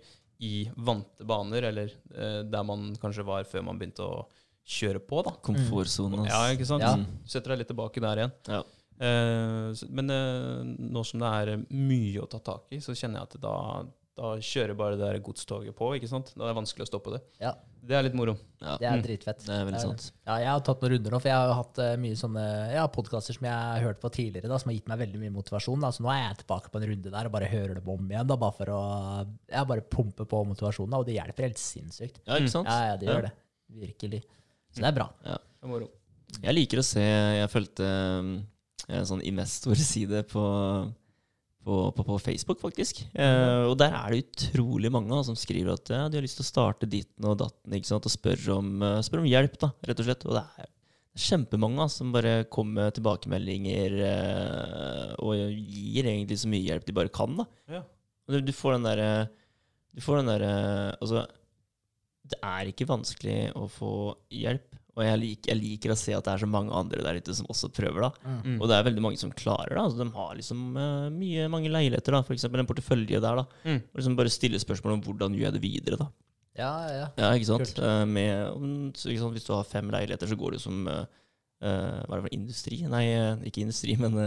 i 0.44 0.66
vante 0.76 1.24
baner, 1.28 1.70
eller 1.70 1.94
uh, 2.18 2.42
der 2.44 2.66
man 2.68 2.90
kanskje 3.00 3.24
var 3.28 3.48
før 3.48 3.64
man 3.70 3.80
begynte 3.80 4.04
å 4.04 4.26
kjøre 4.68 5.00
på, 5.08 5.22
da. 5.24 5.32
Komfortsonen. 5.46 6.26
Ja, 6.28 6.42
ikke 6.52 6.68
sant? 6.68 6.84
Ja. 6.84 6.98
Du 7.00 7.32
setter 7.32 7.54
deg 7.56 7.62
litt 7.64 7.72
tilbake 7.72 8.04
der 8.04 8.24
igjen. 8.26 8.36
Ja. 8.52 8.60
Uh, 9.00 9.72
men 9.88 10.12
nå 10.92 11.06
som 11.08 11.24
det 11.24 11.32
er 11.32 11.54
mye 11.72 12.20
å 12.26 12.28
ta 12.28 12.42
tak 12.44 12.68
i, 12.76 12.82
så 12.84 12.92
kjenner 12.92 13.22
jeg 13.22 13.30
at 13.32 13.40
da, 13.48 13.56
da 14.20 14.36
kjører 14.44 14.76
bare 14.78 14.98
det 15.00 15.06
der 15.06 15.20
godstoget 15.24 15.76
på. 15.78 15.90
ikke 15.96 16.10
sant? 16.12 16.34
Da 16.36 16.44
er 16.44 16.52
det 16.52 16.58
vanskelig 16.58 16.86
å 16.86 16.90
stoppe 16.90 17.14
det. 17.16 17.20
ja, 17.40 17.54
Det 17.80 17.96
er 17.96 18.04
litt 18.04 18.18
moro. 18.20 18.34
Ja. 18.60 18.74
det 18.82 18.88
er 18.90 19.04
dritfett. 19.06 19.46
Det 19.46 19.54
er 19.56 19.64
veldig 19.70 19.80
sant. 19.82 20.10
Ja, 20.28 20.36
jeg 20.44 20.50
har 20.52 20.64
tatt 20.68 20.84
noen 20.84 20.94
runder 20.94 21.16
nå, 21.16 21.22
for 21.24 21.32
jeg 21.32 21.40
har 21.40 21.54
hatt 21.56 21.80
eh, 21.86 21.94
mye 22.04 22.18
sånne 22.20 22.44
ja, 22.74 22.84
podkaster 22.92 23.38
som 23.38 23.48
jeg 23.48 23.56
har 23.56 23.86
hørt 23.86 24.02
på 24.04 24.12
tidligere, 24.18 24.52
da, 24.52 24.60
som 24.60 24.72
har 24.72 24.76
gitt 24.76 24.92
meg 24.92 25.00
veldig 25.06 25.22
mye 25.24 25.36
motivasjon. 25.38 25.86
Da. 25.86 25.94
Så 25.96 26.04
nå 26.04 26.12
er 26.12 26.22
jeg 26.26 26.42
tilbake 26.42 26.74
på 26.74 26.82
en 26.82 26.88
runde 26.92 27.14
der 27.16 27.32
og 27.32 27.36
bare 27.38 27.52
hører 27.54 27.80
dem 27.80 27.94
om 27.96 28.12
igjen, 28.12 28.28
da, 28.34 28.40
bare 28.44 28.58
for 28.60 28.74
å 28.76 28.82
jeg 29.24 29.72
bare 29.72 29.88
pumpe 29.96 30.28
på 30.30 30.44
motivasjonen. 30.52 30.92
Da, 30.94 31.00
og 31.00 31.08
det 31.08 31.16
hjelper 31.16 31.48
helt 31.48 31.64
sinnssykt. 31.64 32.20
Ja, 32.26 32.42
ikke 32.42 32.54
sant? 32.58 32.68
Ja, 32.68 32.92
ja, 32.92 33.00
det 33.00 33.08
gjør 33.08 33.30
det. 33.30 33.34
Virkelig. 33.88 34.24
Så 34.76 34.84
det 34.84 34.92
er 34.92 35.00
bra. 35.00 35.10
Det 35.24 35.38
er 35.40 35.72
moro. 35.72 35.90
Jeg 36.44 36.54
liker 36.54 36.82
å 36.82 36.86
se 36.86 37.02
Jeg 37.02 37.50
fulgte 37.50 37.86
um, 38.22 38.34
en 38.90 39.08
sånn 39.10 39.24
investorside 39.26 40.22
på, 40.30 40.44
på, 41.70 41.78
på, 41.94 42.06
på 42.08 42.18
Facebook, 42.24 42.60
faktisk. 42.64 43.04
Eh, 43.14 43.64
og 43.70 43.76
der 43.80 43.94
er 43.94 44.14
det 44.14 44.24
utrolig 44.26 44.92
mange 44.94 45.14
da, 45.14 45.22
som 45.28 45.38
skriver 45.38 45.76
at 45.76 45.94
ja, 45.94 46.08
de 46.10 46.20
har 46.20 46.26
lyst 46.26 46.40
til 46.40 46.48
å 46.48 46.50
starte 46.50 46.90
ditten 46.90 47.28
og 47.30 47.38
datten 47.44 47.78
ikke 47.78 47.92
sant? 47.92 48.08
og 48.10 48.14
spør 48.14 48.50
om, 48.58 48.76
eh, 48.86 49.00
spør 49.06 49.22
om 49.22 49.30
hjelp, 49.30 49.58
da, 49.62 49.72
rett 49.90 50.02
og 50.02 50.10
slett. 50.10 50.26
Og 50.28 50.38
det 50.38 50.44
er, 50.64 50.70
kjempemange 51.20 51.82
da, 51.82 51.88
som 51.92 52.14
bare 52.16 52.34
kommer 52.54 52.86
med 52.86 52.96
tilbakemeldinger 52.96 53.98
eh, 54.08 55.16
og 55.20 55.36
gir 55.52 56.08
egentlig 56.08 56.38
så 56.40 56.52
mye 56.52 56.64
hjelp 56.64 56.88
de 56.88 56.96
bare 56.96 57.14
kan. 57.14 57.36
da. 57.42 57.48
Ja. 57.70 57.84
Du, 58.30 58.40
du 58.46 58.54
får 58.54 58.78
den 58.78 58.86
derre 58.86 59.10
Du 59.98 60.04
får 60.06 60.20
den 60.20 60.28
derre 60.30 60.52
Altså, 61.02 61.24
det 62.30 62.38
er 62.46 62.70
ikke 62.70 62.86
vanskelig 62.92 63.40
å 63.58 63.66
få 63.74 63.94
hjelp. 64.30 64.78
Og 64.98 65.04
jeg, 65.06 65.20
lik, 65.22 65.48
jeg 65.48 65.60
liker 65.60 65.94
å 65.94 65.98
se 66.00 66.16
at 66.16 66.26
det 66.26 66.32
er 66.34 66.42
så 66.42 66.50
mange 66.50 66.74
andre 66.76 67.04
der 67.06 67.20
ute 67.22 67.36
som 67.38 67.48
også 67.52 67.70
prøver. 67.72 68.08
da. 68.08 68.34
Mm. 68.44 68.58
Og 68.58 68.66
det 68.68 68.76
er 68.76 68.88
veldig 68.90 69.04
mange 69.06 69.22
som 69.22 69.32
klarer 69.32 69.76
det. 69.76 69.84
Altså, 69.84 70.02
de 70.02 70.08
har 70.16 70.34
liksom 70.36 70.66
uh, 70.76 71.06
mye, 71.14 71.46
mange 71.52 71.72
leiligheter, 71.72 72.18
da. 72.18 72.24
f.eks. 72.26 72.48
en 72.50 72.70
portefølje 72.70 73.22
der. 73.22 73.40
da. 73.40 73.46
Mm. 73.64 73.80
Og 73.80 74.02
liksom 74.02 74.18
bare 74.20 74.34
stille 74.34 74.60
spørsmål 74.60 74.98
om 74.98 75.06
hvordan 75.06 75.38
gjør 75.38 75.48
jeg 75.48 75.56
det 75.56 75.64
videre. 75.64 76.02
da. 76.02 76.10
Ja, 76.60 76.74
ja. 76.92 77.08
Ja, 77.16 77.32
ikke 77.38 77.48
sant? 77.48 77.78
Eh, 77.80 78.04
med, 78.10 78.92
ikke 78.98 79.22
sant? 79.22 79.38
Hvis 79.38 79.48
du 79.48 79.54
har 79.56 79.68
fem 79.70 79.94
leiligheter, 79.94 80.28
så 80.28 80.36
går 80.36 80.52
det 80.52 80.60
jo 80.60 80.66
som 80.66 80.90
uh, 80.92 81.06
eh, 81.64 82.00
Hva 82.04 82.18
er 82.18 82.18
det 82.18 82.26
for 82.26 82.36
industri? 82.36 82.82
Nei, 82.90 83.06
ikke 83.48 83.64
industri, 83.64 83.96
men 84.02 84.18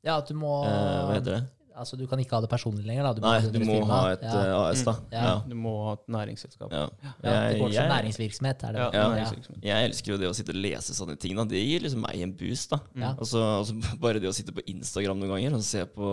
ja, 0.00 0.14
at 0.16 0.30
du 0.30 0.38
må 0.40 0.62
Hva 0.64 1.18
heter 1.18 1.34
det? 1.34 1.42
Altså, 1.76 1.96
du 1.96 2.06
kan 2.10 2.18
ikke 2.20 2.34
ha 2.36 2.40
det 2.44 2.50
personlig 2.50 2.84
lenger, 2.84 3.04
da. 3.06 3.12
Du 3.14 3.20
Nei, 3.24 3.34
ha 3.40 3.50
du 3.54 3.58
må 3.64 3.76
ha 3.88 4.00
et 4.12 4.22
ja. 4.26 4.32
eh, 4.42 4.54
AS, 4.70 4.82
da. 4.84 4.94
Ja. 5.12 5.22
Ja. 5.24 5.34
Du 5.48 5.54
må 5.56 5.72
ha 5.86 5.92
et 5.96 6.06
næringsselskap. 6.12 6.72
Ja. 6.74 6.88
ja, 7.22 7.34
Det 7.50 7.60
går 7.60 7.72
som 7.76 7.88
næringsvirksomhet, 7.94 8.64
er 8.68 8.72
det 8.76 8.80
Ja, 8.80 8.88
vel? 8.90 8.98
Ja. 9.00 9.08
næringsvirksomhet. 9.14 9.64
Jeg 9.70 9.88
elsker 9.90 10.12
jo 10.12 10.18
det 10.20 10.28
å 10.30 10.34
sitte 10.36 10.54
og 10.54 10.60
lese 10.60 10.96
sånne 10.98 11.16
ting. 11.20 11.36
da. 11.38 11.44
Det 11.44 11.62
gir 11.62 11.80
liksom 11.86 12.02
meg 12.04 12.20
en 12.26 12.32
boost. 12.36 12.70
da. 12.74 12.80
Ja. 12.96 13.12
Altså, 13.16 13.42
altså 13.60 13.74
Bare 14.04 14.20
det 14.20 14.28
å 14.28 14.34
sitte 14.36 14.52
på 14.56 14.64
Instagram 14.66 15.20
noen 15.22 15.34
ganger 15.36 15.54
og 15.60 15.62
se 15.64 15.84
på, 15.86 16.10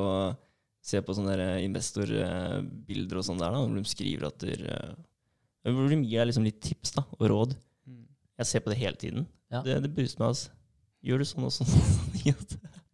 se 0.84 1.01
på 1.01 1.16
sånne 1.18 1.38
investorbilder 1.66 3.18
og 3.20 3.26
sånn 3.28 3.41
der, 3.41 3.51
da, 3.55 3.64
hvor 3.66 3.76
de 3.76 3.84
skriver 3.89 4.28
at 4.30 4.38
der, 4.45 4.64
eh, 4.72 5.72
Hvor 5.74 5.89
de 5.91 5.97
gir 6.03 6.22
deg 6.22 6.30
liksom 6.32 6.45
litt 6.47 6.62
tips 6.64 6.93
da, 6.95 7.03
og 7.18 7.26
råd. 7.32 7.58
Mm. 7.88 8.05
Jeg 8.39 8.45
ser 8.53 8.64
på 8.64 8.72
det 8.72 8.78
hele 8.80 8.95
tiden. 8.95 9.28
Ja. 9.51 9.62
Det, 9.66 9.82
det 9.84 9.93
booster 9.95 10.22
meg. 10.24 10.30
altså. 10.36 10.53
Gjør 11.08 11.22
du 11.22 11.26
sånn 11.30 11.45
og 11.47 11.51
sånn, 11.53 11.74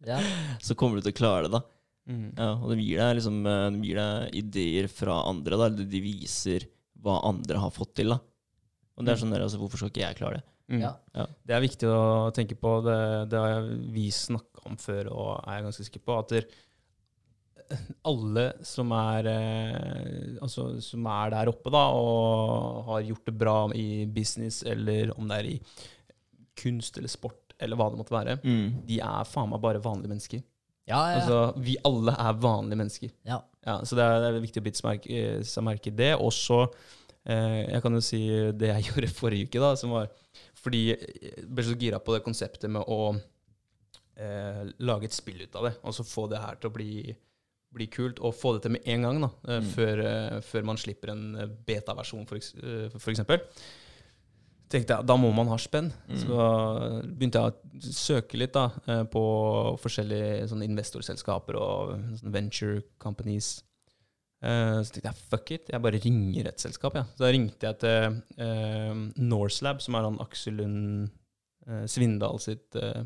Ja. 0.04 0.18
så 0.60 0.74
kommer 0.76 0.98
du 1.00 1.06
til 1.06 1.14
å 1.14 1.16
klare 1.16 1.46
det. 1.48 1.56
da. 1.56 1.62
Mm. 2.04 2.34
Ja, 2.36 2.50
og 2.60 2.72
det 2.72 2.82
gir 2.84 3.00
deg, 3.00 3.14
liksom, 3.18 3.38
eh, 3.48 3.66
de 3.72 3.88
gir 3.88 4.00
deg 4.00 4.34
ideer 4.42 4.88
fra 4.92 5.22
andre. 5.30 5.56
da. 5.60 5.68
De 5.72 6.00
viser 6.04 6.66
hva 7.04 7.20
andre 7.28 7.60
har 7.62 7.72
fått 7.72 7.94
til. 8.00 8.12
da. 8.12 8.20
Og 8.96 9.04
det 9.04 9.14
er 9.14 9.22
sånn 9.22 9.32
der, 9.34 9.44
altså, 9.46 9.58
Hvorfor 9.58 9.80
skal 9.80 9.90
ikke 9.92 10.04
jeg 10.04 10.18
klare 10.20 10.40
det? 10.40 10.44
Mm. 10.74 10.80
Ja. 10.80 11.26
Det 11.44 11.54
er 11.56 11.64
viktig 11.64 11.88
å 11.90 12.30
tenke 12.36 12.56
på. 12.56 12.76
Det, 12.84 12.98
det 13.32 13.40
har 13.40 13.66
vi 13.92 14.06
snakka 14.14 14.68
om 14.68 14.76
før, 14.80 15.10
og 15.12 15.32
er 15.44 15.58
jeg 15.58 15.66
ganske 15.66 15.88
sikker 15.88 16.04
på. 16.04 16.18
At 16.20 16.32
der, 16.32 16.46
alle 18.12 18.46
som 18.64 18.92
er, 18.96 19.28
eh, 19.32 20.38
altså, 20.44 20.68
som 20.84 21.08
er 21.10 21.34
der 21.34 21.52
oppe 21.52 21.72
da, 21.72 21.84
og 21.96 22.84
har 22.90 23.04
gjort 23.10 23.28
det 23.28 23.36
bra 23.40 23.58
i 23.76 24.04
business, 24.06 24.62
eller 24.62 25.12
om 25.18 25.28
det 25.28 25.40
er 25.40 25.50
i 25.54 25.58
kunst 26.60 26.96
eller 27.00 27.10
sport, 27.12 27.56
eller 27.58 27.76
hva 27.80 27.90
det 27.90 27.98
måtte 27.98 28.14
være, 28.14 28.38
de 28.86 29.00
er 29.02 29.24
faen 29.26 29.50
meg 29.50 29.60
bare 29.64 29.82
vanlige 29.82 30.12
mennesker. 30.12 30.42
Ja, 30.86 30.98
ja, 30.98 31.12
ja. 31.14 31.20
Altså, 31.22 31.38
vi 31.64 31.76
alle 31.88 32.12
er 32.12 32.40
vanlige 32.42 32.76
mennesker. 32.82 33.10
ja. 33.24 33.40
Ja, 33.64 33.78
så 33.88 33.96
det 33.96 34.04
er, 34.04 34.18
det 34.20 34.26
er 34.28 34.42
viktig 34.44 34.60
å 34.60 34.64
bite 34.66 34.76
seg 35.48 35.62
merke, 35.64 35.90
det. 35.96 36.10
Og 36.20 36.28
så 36.36 36.58
eh, 37.24 37.62
Jeg 37.72 37.80
kan 37.80 37.94
jo 37.96 38.00
si 38.04 38.18
det 38.52 38.68
jeg 38.74 38.84
gjorde 38.90 39.08
forrige 39.16 39.46
uke, 39.48 39.62
da, 39.62 39.70
som 39.80 39.94
var 39.96 40.10
Fordi 40.60 40.82
jeg 40.92 41.46
ble 41.48 41.64
så 41.64 41.76
gira 41.80 41.96
på 42.04 42.12
det 42.12 42.20
konseptet 42.26 42.68
med 42.74 42.84
å 42.84 43.14
eh, 44.20 44.64
lage 44.84 45.08
et 45.08 45.16
spill 45.16 45.40
ut 45.46 45.56
av 45.56 45.70
det. 45.70 45.74
og 45.82 45.94
så 45.96 46.04
få 46.06 46.26
det 46.30 46.42
her 46.44 46.58
til 46.60 46.70
å 46.70 46.74
bli, 46.76 47.14
bli 47.74 47.86
kult, 47.90 48.20
og 48.20 48.36
få 48.36 48.52
det 48.58 48.66
til 48.66 48.74
med 48.76 48.84
en 48.92 49.02
gang, 49.08 49.22
da. 49.24 49.30
eh, 49.48 49.60
Mm. 49.60 49.70
før, 49.74 50.04
eh, 50.04 50.40
før 50.44 50.64
man 50.64 50.76
slipper 50.76 51.10
en 51.14 51.24
eh, 51.36 51.46
beta-versjon, 51.66 52.26
for, 52.28 52.36
eh, 52.36 52.88
for 52.98 53.10
eksempel. 53.10 53.40
Tenkte 54.74 54.96
jeg, 54.96 55.06
Da 55.06 55.14
må 55.20 55.28
man 55.34 55.50
ha 55.52 55.58
spenn. 55.60 55.92
Mm. 56.08 56.16
Så 56.18 56.46
begynte 57.06 57.40
jeg 57.42 57.52
å 57.54 57.92
søke 57.94 58.40
litt 58.40 58.54
da, 58.56 58.64
eh, 58.90 59.04
på 59.10 59.22
forskjellige 59.82 60.48
sånne 60.50 60.66
investorselskaper 60.66 61.58
og 61.60 61.94
sånne 62.18 62.34
venture 62.34 62.82
companies. 62.98 63.60
Eh, 64.42 64.82
Så 64.82 64.96
tenkte 64.96 65.12
jeg 65.12 65.22
fuck 65.30 65.50
it, 65.54 65.70
jeg 65.72 65.80
bare 65.84 66.00
ringer 66.02 66.48
et 66.50 66.60
selskap. 66.60 66.98
Ja. 66.98 67.04
Så 67.14 67.22
da 67.24 67.30
ringte 67.32 67.70
jeg 67.70 67.78
til 67.84 68.18
eh, 68.44 68.94
Norselab, 69.22 69.80
som 69.80 69.94
er 69.94 70.08
han 70.08 70.18
Aksel 70.24 70.58
Lund 70.58 71.08
eh, 71.68 71.86
Svindal 71.86 72.42
sitt 72.42 72.74
eh, 72.76 73.04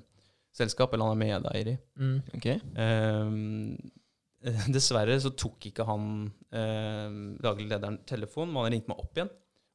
selskap, 0.57 0.95
eller 0.97 1.13
han 1.13 1.21
er 1.21 1.25
medeier 1.39 1.73
i. 1.75 1.79
Mm. 2.01 2.17
Okay. 2.41 2.59
Eh, 2.75 4.65
dessverre 4.75 5.21
så 5.21 5.35
tok 5.37 5.69
ikke 5.71 5.87
han 5.87 6.09
eh, 6.55 7.15
daglig 7.45 7.69
lederen 7.71 8.01
telefonen, 8.09 8.55
men 8.55 8.65
han 8.67 8.75
ringte 8.75 8.93
meg 8.95 9.05
opp 9.05 9.19
igjen. 9.21 9.31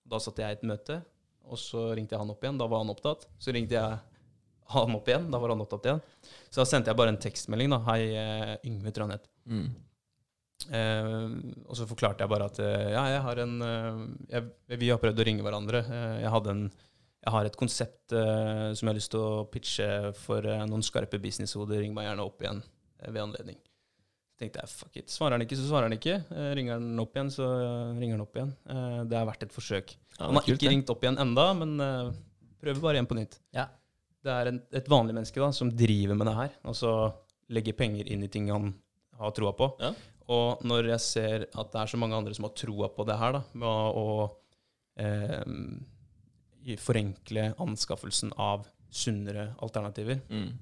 Da 0.10 0.20
satt 0.20 0.42
jeg 0.42 0.52
i 0.52 0.58
et 0.58 0.66
møte, 0.68 1.00
og 1.44 1.60
så 1.60 1.90
ringte 1.98 2.16
jeg 2.16 2.24
han 2.24 2.32
opp 2.34 2.44
igjen. 2.44 2.60
Da 2.62 2.68
var 2.72 2.84
han 2.84 2.92
opptatt. 2.94 3.28
Så 3.42 3.54
ringte 3.56 3.76
jeg 3.78 3.98
han 4.74 4.96
opp 4.96 5.10
igjen, 5.10 5.30
da 5.32 5.40
var 5.42 5.54
han 5.54 5.64
opptatt 5.64 5.88
igjen. 5.90 6.04
Så 6.50 6.62
da 6.62 6.68
sendte 6.70 6.92
jeg 6.92 7.00
bare 7.00 7.14
en 7.14 7.22
tekstmelding. 7.22 7.74
da, 7.74 7.82
Hei, 7.90 8.02
eh, 8.16 8.54
Yngve 8.70 8.94
het. 9.12 9.28
Mm. 9.50 9.68
Eh, 10.72 11.34
og 11.68 11.76
så 11.76 11.88
forklarte 11.90 12.24
jeg 12.24 12.32
bare 12.32 12.48
at 12.48 12.60
eh, 12.64 12.94
ja, 12.94 13.04
jeg 13.12 13.22
har 13.26 13.42
en 13.44 13.56
eh, 13.68 13.98
jeg, 14.32 14.80
Vi 14.80 14.92
har 14.94 15.02
prøvd 15.02 15.20
å 15.20 15.28
ringe 15.28 15.44
hverandre. 15.44 15.84
Jeg, 16.24 16.32
en, 16.54 16.64
jeg 17.26 17.36
har 17.36 17.50
et 17.50 17.60
konsept 17.60 18.16
eh, 18.16 18.70
som 18.72 18.88
jeg 18.88 18.94
har 18.94 19.00
lyst 19.02 19.12
til 19.16 19.24
å 19.26 19.44
pitche 19.52 19.90
for 20.24 20.46
eh, 20.48 20.66
noen 20.70 20.86
skarpe 20.86 21.20
businesshoder. 21.22 21.84
Ring 21.84 21.96
meg 21.96 22.08
gjerne 22.08 22.28
opp 22.30 22.42
igjen 22.46 22.64
ved 23.04 23.24
anledning. 23.26 23.60
Så 24.34 24.40
tenkte 24.40 24.64
jeg 24.64 24.72
fuck 24.72 24.96
it. 24.98 25.12
Svarer 25.12 25.38
han 25.38 25.46
ikke, 25.46 25.60
så 25.60 25.68
svarer 25.68 25.90
han 25.90 25.98
ikke. 25.98 26.22
Ringer 26.58 26.80
han 26.80 27.04
opp 27.04 27.18
igjen, 27.18 27.34
så 27.34 27.50
ringer 28.00 28.16
han 28.18 28.26
opp 28.26 28.40
igjen. 28.40 28.56
Eh, 28.72 29.02
det 29.12 29.20
er 29.20 29.30
verdt 29.30 29.46
et 29.50 29.56
forsøk. 29.56 29.98
Ja, 30.20 30.26
han 30.30 30.36
har 30.38 30.46
kult, 30.46 30.56
ikke 30.58 30.68
det. 30.68 30.72
ringt 30.76 30.90
opp 30.94 31.04
igjen 31.04 31.18
enda, 31.24 31.46
men 31.58 31.74
uh, 31.82 32.12
prøver 32.62 32.82
bare 32.84 32.98
igjen 33.00 33.10
på 33.10 33.18
nytt. 33.18 33.40
Ja. 33.56 33.68
Det 34.24 34.32
er 34.32 34.48
en, 34.54 34.62
et 34.72 34.88
vanlig 34.88 35.16
menneske 35.18 35.42
da, 35.42 35.50
som 35.52 35.72
driver 35.76 36.16
med 36.16 36.28
det 36.30 36.36
her, 36.38 36.52
og 36.70 36.76
så 36.80 36.92
legger 37.52 37.76
penger 37.76 38.08
inn 38.14 38.24
i 38.24 38.30
ting 38.32 38.48
han 38.54 38.70
har 39.20 39.34
troa 39.36 39.52
på. 39.58 39.68
Ja. 39.84 39.90
Og 40.32 40.62
når 40.64 40.88
jeg 40.94 41.02
ser 41.04 41.44
at 41.52 41.74
det 41.74 41.82
er 41.82 41.92
så 41.92 41.98
mange 42.00 42.16
andre 42.16 42.34
som 42.38 42.46
har 42.48 42.54
troa 42.56 42.88
på 42.96 43.04
det 43.10 43.18
her, 43.20 43.36
da, 43.36 43.42
med 43.60 43.68
å, 43.68 43.90
å 44.00 45.04
eh, 45.04 46.78
forenkle 46.80 47.50
anskaffelsen 47.60 48.32
av 48.40 48.68
sunnere 48.94 49.50
alternativer, 49.66 50.22
Mm. 50.30 50.54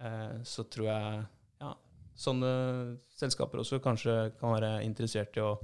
eh, 0.00 0.42
så 0.44 0.64
tror 0.70 0.86
jeg 0.88 1.26
ja, 1.60 1.74
sånne 2.16 2.98
selskaper 3.10 3.58
også 3.60 3.80
kanskje 3.82 4.32
kan 4.40 4.54
være 4.56 4.84
interessert 4.86 5.36
i 5.36 5.40
å 5.44 5.58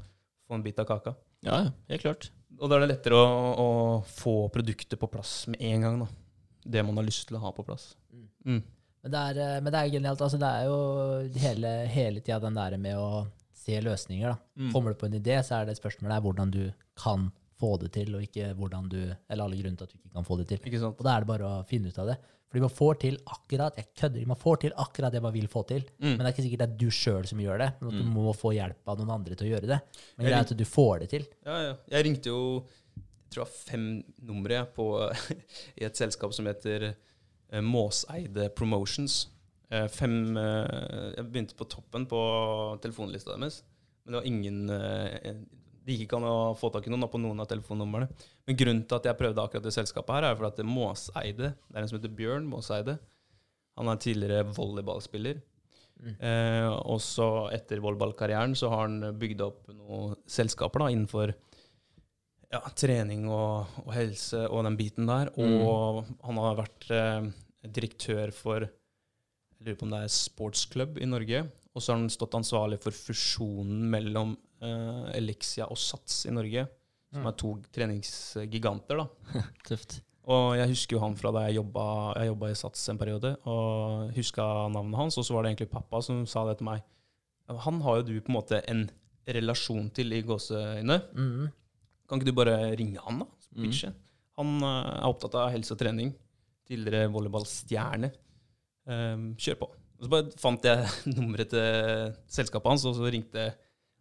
få 0.47 0.55
en 0.59 0.63
bit 0.63 0.79
av 0.79 0.87
kaka. 0.87 1.15
Ja, 1.43 1.63
ja, 1.65 1.71
helt 1.89 2.03
klart. 2.03 2.31
Og 2.61 2.69
da 2.69 2.77
er 2.77 2.85
det 2.85 2.91
lettere 2.93 3.17
å, 3.17 3.29
å 3.57 3.69
få 4.05 4.35
produktet 4.53 5.01
på 5.01 5.09
plass 5.09 5.47
med 5.49 5.63
en 5.65 5.87
gang. 5.87 6.03
da. 6.05 6.09
Det 6.77 6.85
man 6.85 7.01
har 7.01 7.07
lyst 7.07 7.27
til 7.29 7.39
å 7.39 7.43
ha 7.47 7.53
på 7.57 7.65
plass. 7.65 7.95
Mm. 8.13 8.27
Mm. 8.45 8.63
Men 9.01 9.13
det, 9.15 9.21
er, 9.31 9.41
eh, 9.41 9.61
men 9.65 9.73
det 9.73 9.81
er 9.81 9.93
genialt. 9.95 10.25
Altså, 10.27 10.41
det 10.41 10.51
er 10.51 10.67
jo 10.69 10.81
hele, 11.41 11.75
hele 11.89 12.21
tida 12.21 12.41
den 12.43 12.59
der 12.59 12.77
med 12.81 13.01
å 13.01 13.25
se 13.57 13.81
løsninger. 13.85 14.29
Da. 14.29 14.51
Mm. 14.61 14.73
Kommer 14.75 14.93
du 14.93 15.01
på 15.01 15.09
en 15.09 15.17
idé, 15.17 15.39
så 15.47 15.61
er 15.61 15.71
det 15.71 15.79
spørsmålet 15.79 16.17
er 16.19 16.27
hvordan 16.27 16.53
du 16.53 16.65
kan 17.01 17.31
få 17.61 17.75
det 17.81 17.91
til, 17.97 18.15
og 18.17 18.25
ikke 18.25 18.53
hvordan 18.57 18.89
du 18.89 19.01
Eller 19.03 19.43
alle 19.45 19.59
grunner 19.59 19.77
til 19.77 19.89
at 19.89 19.93
du 19.93 19.99
ikke 19.99 20.15
kan 20.17 20.29
få 20.29 20.39
det 20.41 20.49
til. 20.53 20.61
Ikke 20.65 20.81
sant? 20.81 21.01
Og 21.01 21.07
da 21.07 21.15
er 21.15 21.25
det 21.25 21.33
bare 21.33 21.49
å 21.49 21.65
finne 21.69 21.93
ut 21.93 22.01
av 22.01 22.13
det. 22.13 22.21
Fordi 22.51 22.61
man 22.65 22.73
får 22.75 22.97
til 23.05 23.17
akkurat 23.31 23.77
jeg 23.79 23.87
kødder, 23.95 24.27
man 24.27 24.37
får 24.41 24.57
til 24.65 24.73
akkurat 24.83 25.13
det 25.15 25.21
man 25.23 25.33
vil 25.37 25.47
få 25.49 25.63
til. 25.69 25.85
Mm. 26.01 26.09
Men 26.17 26.19
det 26.19 26.27
er 26.27 26.33
ikke 26.35 26.43
sikkert 26.49 26.63
det 26.65 26.69
er 26.69 26.79
du 26.81 26.89
sjøl 26.91 27.27
som 27.31 27.39
gjør 27.45 27.59
det, 27.63 27.69
men 27.81 27.89
at 27.93 27.99
du 28.01 28.05
Mm. 28.09 28.13
må 28.17 28.33
få 28.35 28.51
hjelp 28.57 28.89
av 28.91 28.99
noen 28.99 29.13
andre 29.15 29.37
til 29.39 29.47
å 29.47 29.53
gjøre 29.55 29.69
det. 29.71 29.81
Men 30.17 30.27
det 30.27 30.33
er 30.35 30.41
at 30.41 30.57
du 30.59 30.65
får 30.67 30.99
det 31.05 31.09
til. 31.15 31.27
Ja, 31.47 31.59
ja. 31.69 31.75
Jeg 31.95 32.05
ringte 32.09 32.33
jo 32.33 32.41
jeg 33.01 33.37
tror 33.37 33.45
jeg 33.47 33.55
fem 33.71 33.85
numre 34.27 34.65
på, 34.75 34.89
i 35.81 35.85
et 35.87 35.95
selskap 35.97 36.33
som 36.35 36.47
heter 36.51 36.89
eh, 37.53 37.61
Måseide 37.63 38.49
Promotions. 38.59 39.29
Eh, 39.71 39.87
fem, 39.87 40.37
eh, 40.37 41.15
jeg 41.15 41.29
begynte 41.31 41.55
på 41.55 41.69
toppen 41.71 42.09
på 42.11 42.19
telefonlista 42.83 43.37
deres, 43.39 43.61
men 44.03 44.11
det 44.13 44.19
var 44.19 44.27
ingen 44.27 45.47
Det 45.81 45.95
gikk 45.95 46.09
ikke 46.09 46.19
an 46.21 46.29
å 46.29 46.55
få 46.59 46.69
tak 46.73 46.87
i 46.87 46.93
noen 46.93 47.09
på 47.11 47.21
noen 47.21 47.41
av 47.43 47.49
telefonnumrene. 47.51 48.11
Men 48.47 48.59
grunnen 48.63 48.83
til 48.87 48.99
at 48.99 49.07
jeg 49.09 49.19
prøvde 49.19 49.45
akkurat 49.45 49.65
det 49.65 49.75
selskapet 49.75 50.19
her, 50.19 50.29
er 50.29 50.37
for 50.37 50.51
at 50.51 50.59
det 50.61 50.67
Måseide 50.69 51.55
Det 51.55 51.77
er 51.77 51.83
en 51.83 51.89
som 51.91 51.99
heter 51.99 52.13
Bjørn 52.19 52.49
Måseide. 52.51 52.99
Han 53.81 53.89
er 53.89 54.03
tidligere 54.03 54.49
volleyballspiller. 54.57 55.41
Mm. 56.01 56.17
Eh, 56.17 56.67
og 56.89 57.01
så 57.05 57.29
etter 57.53 57.81
volleyballkarrieren 57.85 58.57
så 58.57 58.71
har 58.73 58.87
han 58.87 59.17
bygd 59.21 59.45
opp 59.45 59.71
noen 59.73 60.17
selskaper 60.29 60.85
da, 60.85 60.91
innenfor 60.93 61.33
ja, 62.51 62.61
trening 62.77 63.27
og, 63.31 63.81
og 63.85 63.93
helse 63.95 64.43
og 64.49 64.65
den 64.67 64.79
biten 64.81 65.09
der. 65.09 65.33
Og 65.41 66.05
han 66.27 66.43
har 66.45 66.61
vært 66.61 66.91
eh, 66.95 67.31
direktør 67.69 68.35
for 68.37 68.67
Jeg 68.67 69.67
lurer 69.67 69.81
på 69.81 69.89
om 69.89 69.91
det 69.93 70.05
er 70.05 70.15
sportsklubb 70.15 71.01
i 71.01 71.09
Norge. 71.09 71.45
Og 71.75 71.83
så 71.83 71.93
har 71.93 72.01
han 72.01 72.13
stått 72.13 72.37
ansvarlig 72.39 72.81
for 72.83 72.97
fusjonen 72.97 73.85
mellom 73.93 74.35
eh, 74.63 75.09
Elixia 75.19 75.69
og 75.71 75.79
Sats 75.81 76.25
i 76.29 76.35
Norge. 76.35 76.67
Som 77.11 77.27
er 77.27 77.35
to 77.35 77.57
treningsgiganter, 77.75 79.01
da. 79.01 79.43
Tøft. 79.67 79.99
Og 80.31 80.53
jeg 80.55 80.71
husker 80.71 80.95
jo 80.95 81.03
han 81.03 81.17
fra 81.19 81.33
da 81.35 81.47
jeg 81.49 81.57
jobba, 81.59 81.85
jeg 82.21 82.31
jobba 82.31 82.51
i 82.53 82.59
Sats 82.59 82.85
en 82.93 83.01
periode, 83.01 83.33
og 83.51 84.13
huska 84.15 84.47
navnet 84.71 84.99
hans. 85.01 85.19
Og 85.19 85.27
så 85.27 85.35
var 85.35 85.43
det 85.43 85.55
egentlig 85.55 85.73
pappa 85.73 86.03
som 86.07 86.23
sa 86.29 86.45
det 86.47 86.61
til 86.61 86.69
meg. 86.71 86.85
Han 87.67 87.81
har 87.83 87.99
jo 87.99 88.07
du 88.13 88.15
på 88.21 88.31
en 88.31 88.39
måte 88.39 88.61
en 88.71 88.85
relasjon 89.27 89.91
til 89.97 90.15
i 90.15 90.23
gåseøyne. 90.27 91.01
Mm. 91.17 91.51
Kan 92.07 92.21
ikke 92.21 92.31
du 92.31 92.39
bare 92.39 92.57
ringe 92.79 93.03
han, 93.03 93.25
da? 93.25 93.29
Mm. 93.59 93.97
Han 94.39 94.57
eh, 94.63 94.91
er 95.01 95.11
opptatt 95.11 95.37
av 95.41 95.51
helse 95.55 95.75
og 95.75 95.83
trening 95.83 96.15
tidligere 96.71 97.11
volleyballstjerne. 97.11 98.13
Um, 98.91 99.33
kjør 99.39 99.59
på. 99.61 99.69
Og 100.01 100.07
så 100.07 100.11
bare 100.13 100.39
fant 100.41 100.65
jeg 100.65 100.87
nummeret 101.17 101.51
til 101.53 102.15
selskapet 102.31 102.73
hans, 102.73 102.87
og 102.89 102.97
så 102.97 103.11
ringte 103.11 103.51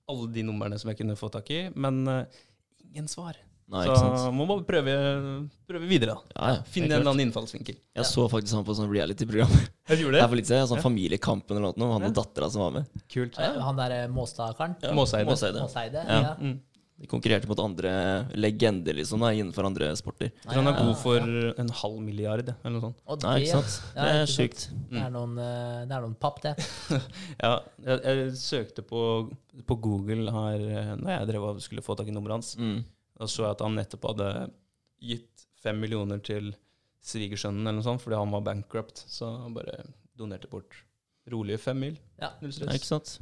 alle 0.10 0.32
de 0.34 0.44
numrene 0.48 0.80
som 0.82 0.92
jeg 0.92 1.00
kunne 1.02 1.16
få 1.20 1.30
tak 1.34 1.50
i, 1.56 1.62
men 1.76 2.02
uh, 2.10 2.42
ingen 2.90 3.08
svar. 3.12 3.38
Nei, 3.70 3.84
så 3.86 4.32
må 4.34 4.48
man 4.50 4.64
prøve, 4.66 4.94
prøve 5.70 5.86
videre, 5.86 6.16
da. 6.18 6.34
Ja, 6.34 6.54
ja, 6.56 6.62
Finne 6.74 6.96
en 6.98 7.04
annen 7.06 7.28
innfallsvinkel. 7.28 7.76
Jeg 8.00 8.08
så 8.10 8.24
faktisk 8.32 8.58
han 8.58 8.64
på 8.66 8.74
sånn 8.74 8.90
reality-program. 8.90 9.52
Jeg 9.92 10.02
gjorde 10.02 10.18
Det 10.18 10.24
er 10.24 10.32
for 10.32 10.40
litt 10.40 10.50
siden, 10.50 10.70
sånn 10.72 10.82
Familiekampen 10.82 11.60
eller 11.60 11.78
noe, 11.78 11.92
han 11.94 12.08
og 12.08 12.10
Ja. 12.10 12.16
dattera 12.18 12.50
som 12.50 12.64
var 12.66 12.74
med. 12.80 13.04
Kult. 13.14 13.38
ja. 13.38 13.52
Han 13.62 13.78
der 13.78 14.08
Måstad-karen. 14.10 14.74
Ja, 14.82 14.96
Måseide. 14.98 15.30
Måseide. 15.30 15.62
Måseide. 15.62 16.02
Ja. 16.02 16.20
Ja. 16.26 16.34
Mm. 16.42 16.58
De 17.00 17.08
konkurrerte 17.08 17.48
mot 17.48 17.60
andre 17.64 17.92
legender 18.36 18.98
liksom 18.98 19.22
da, 19.24 19.32
innenfor 19.32 19.64
andre 19.70 19.94
sporter. 19.96 20.34
Nei, 20.44 20.56
han 20.58 20.68
er 20.68 20.76
god 20.82 20.98
for 21.00 21.24
ja. 21.24 21.54
en 21.62 21.70
halv 21.82 22.00
milliard, 22.04 22.52
eller 22.52 22.74
noe 22.76 22.84
sånt. 22.90 23.04
Og 23.08 23.24
Nei, 23.24 23.36
ikke 23.46 23.62
sant? 23.62 23.76
ja, 23.96 24.02
Det 24.02 24.18
er 24.18 24.32
sjukt. 24.34 24.66
Det 24.90 25.04
er 25.06 25.14
noen, 25.14 25.38
eh, 25.40 25.78
det 25.88 25.96
er 25.96 26.04
noen 26.04 26.18
papp, 26.20 26.42
det. 26.44 26.56
Ja, 27.46 27.54
jeg, 27.86 28.02
jeg 28.04 28.34
søkte 28.42 28.84
på, 28.84 29.04
på 29.70 29.80
Google 29.80 30.34
her 30.36 30.66
eh, 30.66 30.92
når 31.00 31.14
jeg 31.14 31.30
drev 31.32 31.48
og 31.54 31.64
skulle 31.64 31.86
få 31.86 31.96
tak 31.96 32.12
i 32.12 32.16
nummeret 32.16 32.42
hans. 32.42 32.52
Mm. 32.60 32.82
Da 33.20 33.30
så 33.32 33.46
jeg 33.46 33.56
at 33.56 33.64
han 33.64 33.80
nettopp 33.80 34.10
hadde 34.12 34.30
gitt 35.00 35.48
fem 35.64 35.80
millioner 35.80 36.20
til 36.24 36.52
svigersønnen 37.06 37.64
eller 37.64 37.80
noe 37.80 37.88
sånt, 37.88 38.04
fordi 38.04 38.20
han 38.20 38.36
var 38.36 38.44
bankrupt. 38.48 39.06
Så 39.08 39.32
han 39.46 39.56
bare 39.56 39.86
donerte 40.20 40.52
bort 40.52 40.84
rolige 41.32 41.60
fem 41.60 41.80
mil. 41.80 41.98
Ja. 42.20 42.30
Null 42.42 42.52
Ja, 42.52 42.58
stress. 42.58 42.76
ikke 42.80 42.90
sant? 42.90 43.20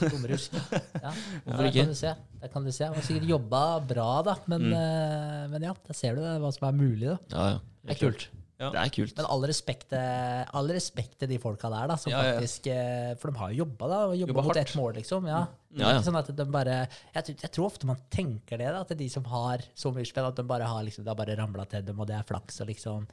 Dummerusk. 0.00 0.52
Ja. 0.52 1.12
Hvorfor 1.44 1.62
der 1.62 1.68
ikke? 1.70 1.78
Kan 1.84 1.88
du 1.92 1.94
se. 1.98 2.14
Der 2.42 2.48
kan 2.52 2.64
du 2.66 2.72
se. 2.74 2.84
Han 2.84 2.94
har 2.98 3.02
sikkert 3.06 3.28
jobba 3.30 3.62
bra, 3.88 4.10
da. 4.26 4.34
Men, 4.50 4.68
Mm. 4.68 4.72
eh, 4.76 5.48
men 5.54 5.62
ja, 5.62 5.72
der 5.86 5.94
ser 5.94 6.14
du 6.18 6.20
hva 6.22 6.52
som 6.52 6.68
er 6.68 6.72
mulig. 6.76 7.08
da. 7.08 7.18
Ja, 7.36 7.48
ja. 7.54 7.58
Det 7.86 7.96
er 7.96 8.06
kult. 8.10 8.28
Ja. 8.62 8.68
Det 8.70 8.78
er 8.78 8.90
kult. 8.94 9.16
Men 9.16 9.26
all 9.26 9.42
respekt, 9.48 9.92
all 9.92 10.68
respekt 10.70 11.16
til 11.18 11.28
de 11.32 11.38
folka 11.42 11.68
der, 11.72 11.88
da, 11.88 11.96
som 11.96 12.12
Ja, 12.12 12.20
ja. 12.22 12.34
faktisk 12.38 12.66
eh, 12.70 13.14
For 13.18 13.30
de 13.32 13.38
har 13.38 13.50
jo 13.50 13.64
jobba, 13.64 13.88
da. 13.88 13.98
Og 14.06 14.16
jobba 14.20 14.42
mot 14.42 14.56
ett 14.56 14.74
mål, 14.76 14.92
liksom. 15.00 15.26
Ja. 15.26 15.46
Det 15.72 15.80
er 15.80 15.82
Ja, 15.82 15.88
ja. 15.88 15.98
Ikke 15.98 16.04
sånn 16.10 16.18
at 16.18 16.36
de 16.36 16.44
bare 16.44 16.76
jeg, 17.14 17.24
tror- 17.24 17.40
jeg 17.42 17.50
tror 17.50 17.66
ofte 17.66 17.86
man 17.86 17.96
tenker 18.10 18.58
det, 18.58 18.68
da, 18.70 18.80
at 18.82 18.88
de 18.96 19.08
som 19.08 19.24
har 19.24 19.58
så 19.74 19.90
mye 19.92 20.04
spenn, 20.06 20.28
at 20.28 20.36
de 20.36 20.42
bare 20.44 20.62
har 20.68 20.82
liksom, 20.84 21.02
det 21.04 21.08
har 21.08 21.16
bare 21.26 21.36
ramla 21.36 21.64
til 21.68 21.82
dem, 21.82 21.98
og 21.98 22.06
det 22.06 22.16
er 22.16 22.22
flaks 22.22 22.60
og 22.60 22.66
liksom 22.68 23.06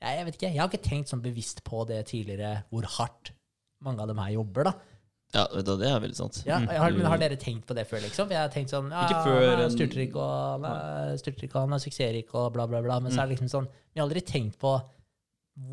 jeg, 0.00 0.18
jeg 0.18 0.24
vet 0.26 0.34
ikke, 0.36 0.52
jeg 0.52 0.60
har 0.60 0.68
ikke 0.68 0.82
tenkt 0.88 1.08
sånn 1.08 1.22
bevisst 1.22 1.64
på 1.64 1.86
det 1.86 2.06
tidligere, 2.06 2.64
hvor 2.70 2.84
hardt 2.84 3.30
mange 3.84 4.04
av 4.04 4.10
dem 4.10 4.20
her 4.22 4.34
jobber, 4.34 4.70
da. 4.70 4.74
Ja, 5.34 5.44
det 5.66 5.74
er 5.82 6.02
veldig 6.02 6.16
sant. 6.16 6.36
Ja, 6.46 6.60
har, 6.62 6.94
men 6.94 7.08
har 7.10 7.18
dere 7.18 7.36
tenkt 7.40 7.66
på 7.66 7.74
det 7.74 7.88
før, 7.90 8.04
liksom? 8.04 8.30
Jeg 8.30 8.38
har 8.38 8.52
tenkt 8.54 8.70
sånn 8.70 8.92
ja, 8.92 9.02
Ikke 9.08 9.24
før 9.24 9.48
Han 9.48 9.62
er 9.64 9.72
styrtrik, 9.72 10.14
og 10.14 10.28
han 10.30 10.66
er, 10.68 11.14
styrtrik, 11.18 11.54
og 11.56 11.64
han 11.64 11.74
er 11.74 11.82
suksessrik, 11.82 12.28
og 12.38 12.52
bla, 12.54 12.68
bla, 12.70 12.82
bla. 12.84 13.00
Men 13.02 13.10
så 13.10 13.22
er 13.22 13.26
det 13.26 13.34
liksom 13.34 13.50
sånn 13.50 13.66
Vi 13.66 13.98
har 13.98 14.06
aldri 14.06 14.22
tenkt 14.26 14.60
på 14.62 14.76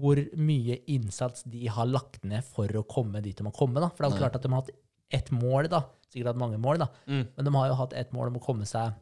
hvor 0.02 0.20
mye 0.38 0.78
innsats 0.94 1.46
de 1.50 1.70
har 1.74 1.88
lagt 1.90 2.26
ned 2.30 2.46
for 2.46 2.70
å 2.78 2.84
komme 2.90 3.22
dit 3.26 3.38
de 3.38 3.46
må 3.46 3.54
komme. 3.54 3.82
da. 3.82 3.90
For 3.90 4.04
det 4.04 4.10
er 4.12 4.14
jo 4.14 4.22
klart 4.22 4.36
at 4.38 4.44
de 4.46 4.52
har 4.54 4.62
hatt 4.62 4.76
ett 5.22 5.32
mål, 5.34 5.70
da. 5.72 5.84
Sikkert 6.10 6.34
hatt 6.34 6.42
mange 6.42 6.60
mål, 6.62 6.84
da. 6.84 6.90
Mm. 7.10 7.24
Men 7.36 7.48
de 7.48 7.54
har 7.56 7.72
jo 7.72 7.80
hatt 7.80 7.96
ett 7.98 8.14
mål 8.16 8.30
om 8.30 8.38
å 8.38 8.44
komme 8.46 8.68
seg 8.70 8.94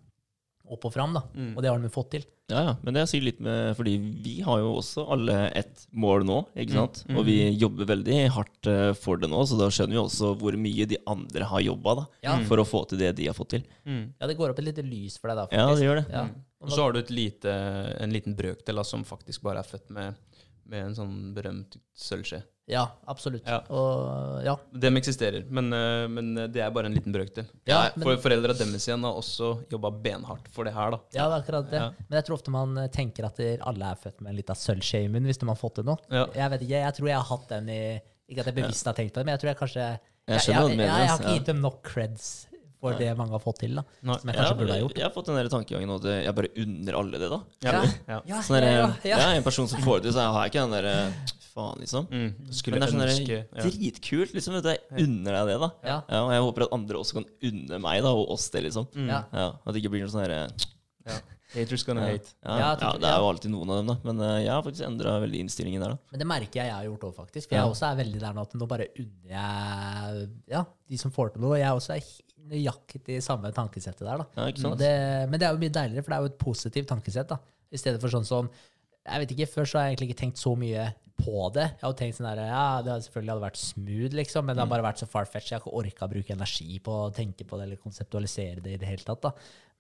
opp 0.70 0.86
og 0.88 0.94
fram, 0.94 1.16
da. 1.18 1.24
Mm. 1.36 1.54
Og 1.56 1.64
det 1.64 1.70
har 1.72 1.80
de 1.84 1.90
fått 1.94 2.12
til. 2.16 2.26
Ja, 2.50 2.62
ja, 2.66 2.72
men 2.82 2.96
det 2.96 3.04
jeg 3.04 3.10
sier 3.12 3.26
litt 3.28 3.42
med 3.46 3.76
Fordi 3.78 3.92
vi 4.26 4.32
har 4.42 4.58
jo 4.64 4.72
også 4.80 5.04
alle 5.14 5.36
ett 5.60 5.84
mål 5.94 6.24
nå, 6.26 6.40
ikke 6.58 6.74
sant? 6.80 7.04
Mm. 7.06 7.20
Og 7.22 7.28
vi 7.28 7.36
jobber 7.62 7.90
veldig 7.92 8.18
hardt 8.34 8.70
eh, 8.72 8.94
for 8.98 9.22
det 9.22 9.30
nå, 9.30 9.44
så 9.46 9.60
da 9.60 9.68
skjønner 9.70 10.00
vi 10.00 10.02
også 10.02 10.32
hvor 10.42 10.58
mye 10.58 10.88
de 10.90 10.98
andre 11.10 11.50
har 11.52 11.62
jobba 11.62 11.96
Ja. 12.26 12.40
for 12.50 12.62
å 12.62 12.66
få 12.66 12.84
til 12.90 13.04
det 13.04 13.12
de 13.20 13.28
har 13.30 13.38
fått 13.38 13.54
til. 13.58 13.68
Mm. 13.86 14.16
Ja, 14.18 14.30
det 14.32 14.38
går 14.40 14.54
opp 14.56 14.62
et 14.64 14.70
lite 14.72 14.86
lys 14.88 15.20
for 15.22 15.30
deg 15.30 15.44
da, 15.44 15.48
Ja, 15.54 15.68
det 15.78 15.86
gjør 15.86 16.02
det. 16.02 16.08
Ja. 16.14 16.26
Og 16.60 16.74
så 16.74 16.82
har 16.84 16.94
du 16.94 17.00
et 17.04 17.14
lite, 17.14 17.54
en 18.02 18.12
liten 18.18 18.34
brøkdel 18.36 18.82
som 18.84 19.06
faktisk 19.08 19.46
bare 19.46 19.62
er 19.62 19.70
født 19.70 19.94
med, 19.96 20.18
med 20.66 20.90
en 20.90 20.98
sånn 20.98 21.16
berømt 21.38 21.78
sølvskje. 21.96 22.42
Ja, 22.70 22.84
absolutt. 23.10 23.48
Ja. 23.50 23.60
Og 23.74 24.44
ja. 24.46 24.54
Dem 24.86 24.98
eksisterer, 25.00 25.44
men, 25.50 25.72
eh, 25.74 26.06
men 26.08 26.36
det 26.54 26.62
er 26.62 26.70
bare 26.76 26.86
en 26.86 26.94
liten 26.94 27.12
brøkdel. 27.16 27.48
Ja, 27.66 27.90
For 27.96 28.12
men- 28.14 28.22
Foreldra 28.22 28.54
deres 28.58 28.86
igjen 28.88 29.02
har 29.08 29.18
også 29.18 29.66
jobba 29.72 29.90
benhardt 29.92 30.48
for 30.54 30.64
det 30.70 30.74
her. 30.76 30.92
da. 30.92 31.00
Ja, 31.18 31.26
det 31.30 31.34
er 31.34 31.42
akkurat 31.44 31.72
det. 31.72 31.80
Ja. 31.82 31.90
Men 32.10 32.18
jeg 32.22 32.26
tror 32.28 32.38
ofte 32.38 32.52
man 32.54 32.78
eh, 32.78 32.88
tenker 32.94 33.26
at 33.26 33.40
alle 33.66 33.90
er 33.92 33.96
født 33.96 34.22
med 34.22 34.30
en 34.32 34.38
liten 34.38 34.56
sølvskje 34.56 35.04
i 35.06 35.08
munnen 35.10 35.26
hvis 35.26 35.40
de 35.42 35.48
har 35.50 35.56
fått 35.58 35.82
det 35.82 35.86
nå. 35.90 35.98
Ja. 36.12 36.28
Jeg 36.36 36.52
vet 36.52 36.62
ikke, 36.68 36.84
jeg 36.86 36.94
tror 37.00 37.08
jeg 37.08 37.18
har 37.18 37.30
hatt 37.38 37.50
den 37.50 37.70
i 37.70 37.82
Ikke 38.30 38.42
at 38.42 38.46
jeg 38.54 38.56
bevisst 38.62 38.86
har 38.86 38.94
tenkt 38.94 39.14
på 39.16 39.24
det, 39.24 39.26
men 39.26 39.34
jeg 39.34 39.42
tror 39.42 39.50
jeg 39.50 39.58
kanskje 39.58 39.82
Jeg 39.90 40.00
jeg, 40.30 40.46
jeg, 40.46 40.78
jeg 40.78 40.90
har 40.90 41.08
altså, 41.10 41.24
ikke 41.26 41.34
gitt 41.40 41.46
dem 41.50 41.62
nok 41.62 41.82
creds 41.84 42.46
for 42.80 42.94
det 42.96 43.18
mange 43.18 43.32
har 43.36 43.42
fått 43.44 43.58
til, 43.60 43.74
da. 43.76 43.82
Nei. 44.08 44.16
Som 44.22 44.30
jeg 44.30 44.36
Ja, 44.38 44.42
kanskje 44.44 44.58
burde 44.60 44.72
ha 44.72 44.80
gjort. 44.80 44.94
jeg 44.96 45.04
har 45.04 45.12
fått 45.12 45.26
den 45.26 45.36
der 45.36 45.50
tankegangen 45.52 45.90
at 45.98 46.06
jeg 46.06 46.36
bare 46.38 46.50
unner 46.64 46.94
alle 46.96 47.20
det, 47.20 47.30
da. 47.34 47.40
Ja. 47.66 47.72
Ja. 47.74 47.82
Ja. 48.08 48.20
Ja, 48.30 48.42
Sånn 48.46 48.56
der, 48.62 48.68
ja, 48.70 48.86
ja, 49.04 49.18
ja. 49.18 49.30
En 49.36 49.44
person 49.44 49.68
som 49.68 49.82
får 49.82 49.98
det 50.00 50.04
til, 50.04 50.14
så 50.16 50.32
har 50.32 50.48
ikke 50.48 50.62
den 50.64 50.72
derre 50.78 50.94
faen, 51.60 51.84
liksom. 51.84 52.10
Mm. 52.10 52.30
Men 52.40 52.80
det 52.80 52.88
er 52.88 52.94
sånn 52.96 53.06
ønske 53.06 53.40
ja. 53.40 53.64
dritkult, 53.68 54.36
liksom. 54.38 54.56
Vet 54.58 54.66
du, 54.66 54.72
jeg 54.74 55.08
unner 55.08 55.36
deg 55.40 55.52
det, 55.52 55.58
da. 55.62 55.70
Ja. 55.84 55.98
Ja, 56.08 56.22
og 56.24 56.32
jeg 56.34 56.46
håper 56.48 56.66
at 56.66 56.78
andre 56.80 57.02
også 57.04 57.20
kan 57.20 57.28
unne 57.52 57.82
meg, 57.84 58.06
da, 58.08 58.16
og 58.16 58.32
oss 58.38 58.48
det, 58.56 58.64
liksom. 58.70 58.88
Mm. 58.96 59.12
Ja. 59.12 59.26
Ja, 59.36 59.50
At 59.60 59.76
det 59.76 59.84
ikke 59.84 59.94
blir 59.98 60.08
noe 60.08 60.14
sånn 60.16 60.26
derre 60.26 60.48
Haters 61.50 61.84
gonna 61.84 62.04
ja. 62.06 62.14
hate. 62.14 62.30
Ja, 62.46 62.58
Ja, 62.60 62.66
ja, 62.78 62.90
det 63.02 63.10
er 63.10 63.22
jo 63.24 63.30
alltid 63.32 63.52
noen 63.54 63.72
av 63.74 63.80
dem, 63.80 63.88
da. 63.90 63.96
Men 64.06 64.20
eh, 64.22 64.36
jeg 64.44 64.54
har 64.54 64.66
faktisk 64.66 64.86
endra 64.86 65.16
veldig 65.24 65.40
innstillingen 65.46 65.82
der, 65.82 65.96
da. 65.96 66.12
Men 66.14 66.22
det 66.22 66.28
merker 66.30 66.62
jeg 66.62 66.70
jeg 66.70 66.76
har 66.76 66.86
gjort 66.86 67.06
òg, 67.08 67.14
faktisk. 67.18 67.48
For 67.48 67.58
Ja. 67.58 67.64
jeg 67.64 67.74
også 67.74 67.88
er 67.88 68.00
veldig 68.04 68.20
der 68.22 68.36
nå 68.38 68.44
at 68.46 68.54
nå 68.54 68.68
bare 68.70 68.90
unner 69.02 69.32
jeg 69.34 70.28
ja, 70.54 70.66
de 70.94 71.00
som 71.02 71.14
får 71.16 71.34
til 71.34 71.46
noe. 71.46 71.58
Jeg 71.58 71.74
også 71.74 71.96
er 71.96 72.12
nøyaktig 72.50 73.18
i 73.18 73.24
samme 73.26 73.50
tankesettet 73.56 74.06
der, 74.06 74.22
da. 74.22 74.28
Ja, 74.38 74.50
ikke 74.54 74.62
sant? 74.62 74.78
det, 74.82 74.94
men 75.30 75.42
det 75.42 75.48
er 75.48 75.56
jo 75.56 75.64
mye 75.64 75.74
deiligere, 75.80 76.06
for 76.06 76.14
det 76.14 76.20
er 76.20 76.28
jo 76.28 76.34
et 76.34 76.42
positivt 76.46 76.92
tankesett. 76.94 77.34
da. 77.34 77.40
I 77.70 77.82
stedet 77.82 78.02
for 78.02 78.14
sånn 78.14 78.26
som 78.30 78.50
jeg 79.12 79.20
vet 79.28 79.32
ikke, 79.38 79.48
Før 79.54 79.66
så 79.70 79.80
har 79.80 79.86
jeg 79.88 79.98
egentlig 79.98 80.10
ikke 80.12 80.22
tenkt 80.24 80.38
så 80.42 80.56
mye 80.58 80.94
på 81.20 81.52
det. 81.54 81.66
Jeg 81.76 81.84
har 81.84 81.94
tenkt 82.00 82.16
sånn 82.16 82.30
der, 82.30 82.42
ja, 82.48 82.82
Det 82.82 82.92
hadde 82.94 83.04
selvfølgelig 83.10 83.34
hadde 83.34 83.44
vært 83.48 83.58
smooth, 83.60 84.14
liksom, 84.16 84.46
men 84.46 84.56
det 84.56 84.64
har 84.64 84.72
bare 84.72 84.86
vært 84.88 85.02
så 85.04 85.08
far-fetched. 85.10 85.50
Jeg 85.52 85.60
har 85.60 85.66
ikke 85.66 85.80
orka 85.82 86.06
å 86.08 86.14
bruke 86.14 86.32
energi 86.36 86.80
på 86.80 86.92
å 87.10 87.14
tenke 87.14 87.44
på 87.46 87.58
det 87.60 87.66
eller 87.68 87.82
konseptualisere 87.84 88.62
det 88.64 88.74
i 88.74 88.78
det 88.78 88.88
hele 88.88 89.04
tatt. 89.04 89.22
da. 89.22 89.32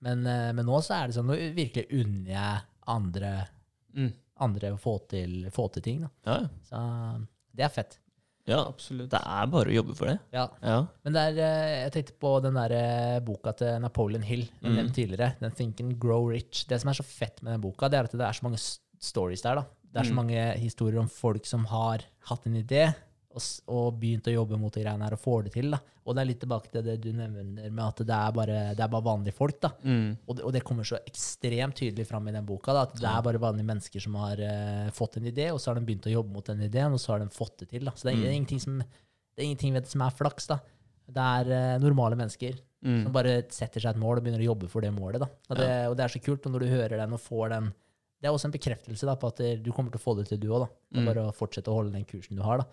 Men, 0.01 0.25
eh, 0.27 0.51
men 0.53 0.65
nå 0.65 0.81
så 0.83 0.95
er 1.03 1.07
det 1.07 1.15
sånn, 1.15 1.27
nå 1.31 1.37
virkelig 1.55 1.87
unner 1.91 2.31
jeg 2.31 2.61
andre, 2.87 3.47
Mm. 3.95 4.13
andre 4.39 4.71
å 4.71 4.77
få 4.79 5.07
til, 5.09 5.49
få 5.51 5.71
til 5.73 5.81
ting. 5.81 6.01
da. 6.01 6.09
Ja, 6.25 6.39
ja. 6.41 6.47
Så 6.69 7.25
det 7.55 7.63
er 7.65 7.69
fett. 7.69 7.97
ja. 8.45 8.59
Absolutt. 8.67 9.09
Det 9.09 9.19
er 9.23 9.47
bare 9.47 9.69
å 9.69 9.73
jobbe 9.73 9.95
for 9.95 10.05
det. 10.07 10.19
Ja. 10.33 10.47
Ja. 10.61 10.87
Men 11.03 11.13
det 11.13 11.21
er, 11.21 11.39
eh, 11.43 11.89
jeg 11.89 11.91
tenkte 11.93 12.19
på 12.19 12.41
den 12.41 12.53
der 12.55 12.71
eh, 12.71 13.19
boka 13.19 13.55
til 13.55 13.79
Napoleon 13.79 14.23
Hill, 14.23 14.47
den 14.61 14.87
Mm. 14.87 14.91
tidligere. 14.91 15.39
Den 15.39 15.51
Think 15.51 15.79
and 15.81 15.99
Grow 15.99 16.27
Rich. 16.29 16.65
Det 16.67 16.79
som 16.81 16.89
er 16.89 16.93
så 16.93 17.03
fett 17.05 17.41
med 17.43 17.53
den 17.53 17.61
boka, 17.61 17.89
det 17.89 17.93
er 17.99 18.03
at 18.03 18.11
det 18.11 18.21
er 18.21 18.33
så 18.33 18.43
mange 18.43 18.57
stories 18.99 19.41
der. 19.45 19.55
da. 19.55 19.65
Det 19.89 20.01
er 20.01 20.09
så 20.09 20.13
Mm. 20.13 20.19
mange 20.21 20.57
historier 20.59 20.99
om 20.99 21.07
folk 21.09 21.45
som 21.45 21.65
har 21.65 22.03
hatt 22.29 22.45
en 22.45 22.53
idé 22.55 22.93
og, 23.33 23.41
og 23.67 23.99
begynt 23.99 24.27
å 24.27 24.33
jobbe 24.33 24.57
mot 24.59 24.73
de 24.73 24.83
greiene 24.83 25.03
her 25.05 25.13
og 25.13 25.19
får 25.21 25.43
det 25.45 25.53
til. 25.53 25.71
da. 25.71 25.79
Og 26.05 26.15
det 26.15 26.21
er 26.21 26.25
litt 26.29 26.39
tilbake 26.41 26.71
til 26.71 26.81
det 26.83 26.95
du 27.01 27.11
nevner 27.13 27.69
med 27.71 27.83
at 27.85 27.97
det 27.97 28.15
er 28.15 28.31
bare, 28.33 28.59
det 28.75 28.79
er 28.83 28.87
bare 28.89 29.05
vanlige 29.05 29.33
folk. 29.33 29.59
da. 29.61 29.69
Mm. 29.83 30.17
Og 30.27 30.35
det, 30.35 30.43
og 30.45 30.53
det 30.53 30.63
kommer 30.63 30.83
så 30.83 30.97
ekstremt 31.05 31.75
tydelig 31.77 32.05
fram 32.07 32.27
i 32.27 32.31
den 32.31 32.45
boka. 32.45 32.73
Da, 32.73 32.81
at 32.83 32.95
det 32.95 33.05
er 33.09 33.21
bare 33.21 33.39
vanlige 33.41 33.65
mennesker 33.69 34.01
som 34.01 34.15
har 34.15 34.37
uh, 34.41 34.89
fått 34.91 35.17
en 35.17 35.25
idé, 35.29 35.51
og 35.53 35.59
så 35.59 35.69
har 35.71 35.75
de 35.79 35.85
begynt 35.85 36.05
å 36.09 36.13
jobbe 36.13 36.33
mot 36.33 36.45
den 36.45 36.61
ideen, 36.61 36.91
og 36.93 36.99
så 36.99 37.13
har 37.13 37.19
de 37.19 37.29
fått 37.29 37.57
det 37.59 37.69
til. 37.69 37.85
Da. 37.85 37.91
Så 37.91 38.03
det 38.09 38.13
er, 38.13 38.17
Mm. 38.17 38.33
ingenting, 38.45 38.59
som, 38.59 38.79
det 38.79 39.37
er 39.37 39.45
ingenting 39.45 39.73
ved 39.73 39.83
det 39.83 39.89
som 39.91 40.01
er 40.01 40.09
flaks. 40.11 40.47
da. 40.47 40.59
Det 41.09 41.17
er 41.17 41.75
uh, 41.75 41.79
normale 41.81 42.15
mennesker 42.15 42.53
som 42.53 42.63
Mm. 43.05 43.11
bare 43.11 43.43
setter 43.51 43.81
seg 43.81 43.89
et 43.95 43.99
mål 44.01 44.17
og 44.17 44.23
begynner 44.23 44.39
å 44.39 44.55
jobbe 44.55 44.69
for 44.69 44.81
det 44.81 44.93
målet. 44.95 45.19
Da. 45.19 45.25
Og, 45.49 45.57
det, 45.57 45.69
og 45.89 45.97
det 45.97 46.03
er 46.05 46.07
så 46.19 46.21
kult 46.23 46.45
og 46.45 46.53
når 46.53 46.59
du 46.61 46.67
hører 46.67 46.97
den 46.97 47.13
og 47.13 47.19
får 47.19 47.49
den 47.49 47.73
Det 48.19 48.27
er 48.27 48.33
også 48.35 48.45
en 48.49 48.51
bekreftelse 48.51 49.05
da, 49.07 49.15
på 49.15 49.27
at 49.31 49.37
du 49.63 49.71
kommer 49.71 49.91
til 49.91 49.99
å 49.99 50.03
få 50.03 50.15
det 50.17 50.27
til, 50.27 50.37
du 50.43 50.47
òg. 50.51 50.67
Det 50.91 50.99
er 50.99 51.01
Mm. 51.05 51.09
bare 51.13 51.27
å 51.29 51.35
fortsette 51.35 51.71
å 51.71 51.75
holde 51.79 51.91
den 51.93 52.03
kursen 52.05 52.35
du 52.35 52.41
har. 52.43 52.57
da. 52.59 52.65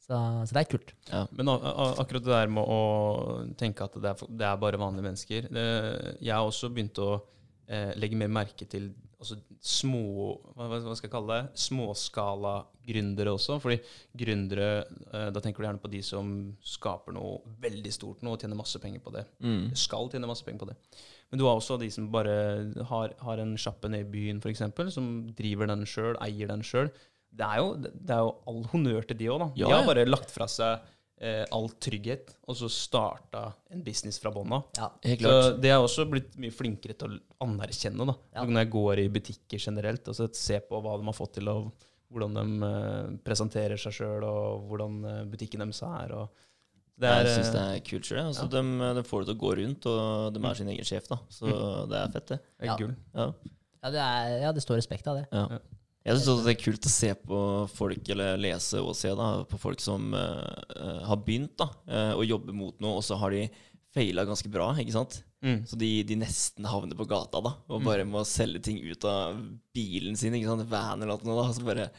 Så, 0.00 0.16
så 0.48 0.52
det 0.52 0.60
er 0.66 0.70
kult. 0.76 0.92
ja. 1.12 1.26
Men 1.32 1.48
a- 1.48 1.60
a- 1.62 1.94
akkurat 2.02 2.24
det 2.24 2.32
der 2.34 2.48
med 2.48 2.64
å 2.66 3.54
tenke 3.56 3.84
at 3.84 3.92
det 3.94 4.04
er, 4.10 4.26
det 4.28 4.46
er 4.48 4.56
bare 4.56 4.76
vanlige 4.80 5.04
mennesker 5.06 5.48
det, 5.52 6.16
Jeg 6.20 6.34
har 6.34 6.44
også 6.48 6.68
begynt 6.74 6.98
å 6.98 7.22
eh, 7.68 7.94
legge 7.96 8.16
mer 8.16 8.28
merke 8.28 8.66
til 8.68 8.92
altså, 9.20 9.36
små 9.62 10.40
hva 10.56 10.66
hva 10.68 10.96
skal 10.96 11.08
jeg 11.08 11.12
kalle 11.12 11.36
det? 11.42 11.54
Småskala-gründere 11.54 13.32
også. 13.36 13.60
Fordi 13.62 13.78
gründere 14.16 14.84
eh, 15.12 15.30
Da 15.30 15.40
tenker 15.40 15.62
du 15.62 15.68
gjerne 15.68 15.82
på 15.82 15.90
de 15.92 16.02
som 16.02 16.56
skaper 16.62 17.12
noe 17.16 17.40
veldig 17.62 17.92
stort 17.94 18.22
nå 18.22 18.32
og 18.34 18.40
tjener 18.42 18.56
masse 18.58 18.78
penger 18.82 19.00
på 19.04 19.12
det. 19.14 19.24
Mm. 19.42 19.70
Skal 19.76 20.08
tjene 20.12 20.26
masse 20.30 20.44
penger 20.46 20.64
på 20.64 20.70
det. 20.72 20.76
Men 21.30 21.38
du 21.38 21.44
har 21.46 21.56
også 21.60 21.76
de 21.78 21.86
som 21.94 22.08
bare 22.10 22.32
har, 22.90 23.12
har 23.22 23.38
en 23.42 23.52
sjappe 23.60 23.88
nede 23.90 24.02
i 24.06 24.10
byen, 24.10 24.40
f.eks., 24.42 24.64
som 24.94 25.10
driver 25.38 25.70
den 25.70 25.84
sjøl, 25.86 26.16
eier 26.26 26.50
den 26.50 26.64
sjøl. 26.66 26.90
Det, 27.30 27.46
det 27.94 28.16
er 28.16 28.24
jo 28.24 28.32
all 28.50 28.64
honnør 28.72 29.06
til 29.06 29.20
de 29.20 29.28
òg, 29.30 29.38
da. 29.44 29.50
Ja, 29.60 29.68
de 29.70 29.76
har 29.78 29.86
bare 29.86 30.08
lagt 30.08 30.32
fra 30.34 30.48
seg 30.50 30.80
eh, 31.22 31.44
all 31.54 31.68
trygghet, 31.78 32.32
og 32.50 32.58
så 32.58 32.66
starta 32.74 33.44
en 33.70 33.84
business 33.86 34.18
fra 34.18 34.32
bånn 34.34 34.56
av. 34.58 34.64
Ja. 34.80 34.88
Helt 35.06 35.22
Så 35.22 35.30
klart. 35.36 35.60
det 35.62 35.70
er 35.70 35.78
også 35.84 36.08
blitt 36.10 36.34
mye 36.42 36.56
flinkere 36.56 36.98
til 36.98 37.14
å 37.14 37.46
anerkjenne. 37.46 38.08
da. 38.10 38.16
Ja. 38.34 38.48
Når 38.50 38.64
jeg 38.64 38.72
går 38.74 39.04
i 39.04 39.08
butikker 39.20 39.62
generelt 39.62 40.10
og 40.10 40.18
så 40.18 40.26
ser 40.34 40.66
på 40.66 40.82
hva 40.82 40.96
de 40.98 41.06
har 41.06 41.18
fått 41.20 41.36
til, 41.38 41.52
og 41.54 41.70
hvordan 42.10 42.34
de 42.40 42.72
eh, 42.72 43.16
presenterer 43.22 43.78
seg 43.78 43.94
sjøl, 44.00 44.26
og 44.26 44.66
hvordan 44.72 44.98
eh, 45.06 45.20
butikken 45.30 45.62
deres 45.62 45.84
er. 45.86 46.16
og 46.24 46.46
er, 47.08 47.24
jeg 47.24 47.38
syns 47.38 47.54
det 47.54 47.62
eh, 47.62 47.72
er 47.78 47.84
kult 47.86 48.08
sjøl. 48.10 48.20
Altså, 48.26 48.44
de, 48.52 48.62
de 48.98 49.02
får 49.06 49.22
det 49.22 49.30
til 49.30 49.36
å 49.38 49.40
gå 49.40 49.54
rundt, 49.62 49.88
og 49.88 50.36
de 50.36 50.44
er 50.44 50.58
sin 50.58 50.70
egen 50.74 50.88
sjef, 50.88 51.08
da. 51.08 51.20
Så 51.32 51.48
det 51.90 51.98
er 52.00 52.14
fett, 52.16 52.28
det. 52.34 52.40
er 52.60 52.70
Ja. 52.72 52.76
gull. 52.80 52.94
Ja. 53.16 53.28
Ja, 53.80 53.90
det, 53.94 54.00
er, 54.04 54.32
ja, 54.42 54.50
det 54.52 54.60
står 54.64 54.76
respekt 54.76 55.06
av 55.08 55.16
det. 55.16 55.28
Ja. 55.32 55.46
Ja. 55.56 55.60
Jeg 56.10 56.20
syns 56.20 56.44
det 56.44 56.52
er 56.54 56.60
kult 56.60 56.86
å 56.88 56.92
se 56.92 57.10
på 57.28 57.38
folk, 57.76 58.08
eller 58.12 58.38
lese 58.40 58.80
og 58.80 58.94
se 58.96 59.10
da, 59.16 59.30
på 59.48 59.58
folk 59.60 59.82
som 59.84 60.14
eh, 60.16 60.62
eh, 60.76 61.00
har 61.08 61.20
begynt 61.26 61.58
da, 61.60 61.66
uh, 61.92 62.12
å 62.16 62.24
jobbe 62.24 62.54
mot 62.56 62.76
noe, 62.80 63.00
og 63.00 63.04
så 63.04 63.18
har 63.20 63.34
de 63.36 63.42
feila 63.92 64.24
ganske 64.24 64.48
bra, 64.52 64.70
ikke 64.80 64.94
sant? 64.96 65.18
Mm. 65.44 65.58
Så 65.68 65.76
de, 65.80 65.90
de 66.08 66.16
nesten 66.20 66.68
havner 66.68 66.96
på 66.96 67.08
gata 67.08 67.40
da, 67.44 67.52
og 67.68 67.84
bare 67.84 68.06
må 68.08 68.22
selge 68.28 68.62
ting 68.64 68.80
ut 68.84 69.04
av 69.08 69.40
bilen 69.76 70.16
sin, 70.16 70.36
ikke 70.36 70.48
sant? 70.48 70.68
Van 70.72 71.00
eller 71.04 71.20
noe 71.24 71.42
da, 71.42 71.50
så 71.56 71.66
bare 71.68 71.90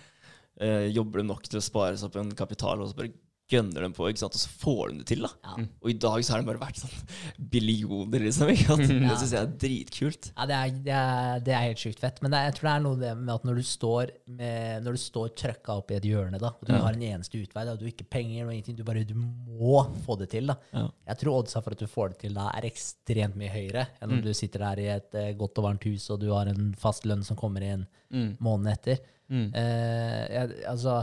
Uh, 0.61 0.83
jobber 0.91 1.21
de 1.21 1.23
nok 1.25 1.45
til 1.47 1.57
å 1.57 1.63
spare 1.63 1.95
seg 1.97 2.09
opp 2.09 2.17
en 2.19 2.33
kapital, 2.37 2.81
og 2.83 2.89
så 2.91 2.97
bare 2.97 3.13
gønner 3.51 3.83
dem 3.85 3.93
på, 3.97 4.07
ikke 4.09 4.21
sant? 4.23 4.35
Og 4.37 4.41
så 4.41 4.49
får 4.61 4.81
de 4.91 4.97
det 5.01 5.05
til 5.11 5.25
da. 5.25 5.29
Ja. 5.45 5.65
Og 5.83 5.89
i 5.91 5.95
dag 6.01 6.23
så 6.23 6.33
har 6.33 6.41
det 6.43 6.47
bare 6.49 6.61
vært 6.61 6.79
sånn 6.81 6.93
billioner, 7.53 8.23
liksom, 8.25 8.51
ikke 8.53 8.67
sant? 8.69 8.85
Det 8.91 9.15
synes 9.19 9.33
jeg 9.35 9.41
er 9.41 9.53
dritkult. 9.65 10.29
Ja, 10.37 10.47
det 10.49 10.57
er, 10.57 10.73
det 10.87 10.95
er, 10.97 11.43
det 11.47 11.55
er 11.57 11.65
helt 11.67 11.81
sjukt 11.83 12.01
fett. 12.03 12.21
Men 12.23 12.33
det, 12.35 12.41
jeg 12.47 12.55
tror 12.57 12.69
det 12.69 12.73
er 12.77 12.85
noe 12.85 13.13
med 13.21 13.33
at 13.35 13.47
når 13.49 13.59
du 13.61 13.63
står, 13.67 14.13
med, 14.39 14.85
når 14.85 14.97
du 14.97 15.01
står 15.03 15.33
trøkka 15.43 15.77
opp 15.81 15.91
i 15.93 15.97
et 15.99 16.07
hjørne, 16.11 16.39
da, 16.41 16.53
og 16.57 16.67
du 16.69 16.73
har 16.75 16.97
en 16.97 17.05
eneste 17.11 17.41
utvei, 17.41 17.65
da, 17.67 17.75
du 17.79 17.85
har 17.87 17.93
ikke 17.93 18.07
penger 18.17 18.45
og 18.47 18.53
ingenting, 18.55 18.77
du 18.79 18.83
bare 18.87 19.05
du 19.07 19.15
må 19.17 19.83
få 20.05 20.17
det 20.21 20.29
til. 20.35 20.51
da. 20.51 20.57
Ja. 20.75 20.85
Jeg 21.11 21.21
tror 21.23 21.41
oddsa 21.41 21.61
for 21.65 21.75
at 21.77 21.81
du 21.83 21.89
får 21.91 22.13
det 22.15 22.21
til 22.25 22.37
da, 22.37 22.49
er 22.55 22.69
ekstremt 22.69 23.35
mye 23.39 23.51
høyere 23.53 23.87
enn 24.01 24.17
om 24.17 24.21
du 24.23 24.31
sitter 24.37 24.63
der 24.67 24.81
i 24.83 24.89
et 24.97 25.17
eh, 25.19 25.31
godt 25.39 25.59
og 25.61 25.67
varmt 25.69 25.85
hus, 25.89 26.09
og 26.13 26.21
du 26.23 26.29
har 26.33 26.49
en 26.51 26.71
fast 26.79 27.05
lønn 27.09 27.23
som 27.27 27.39
kommer 27.39 27.63
inn 27.67 27.87
Mm. 28.11 28.33
måneden 28.43 28.73
etter. 28.73 28.97
Mm. 29.31 29.45
Uh, 29.55 30.23
jeg, 30.33 30.47
altså, 30.67 30.95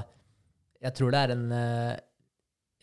jeg 0.85 0.93
tror 0.99 1.15
det 1.15 1.21
er 1.25 1.31
en 1.33 1.45
eh, 1.57 1.95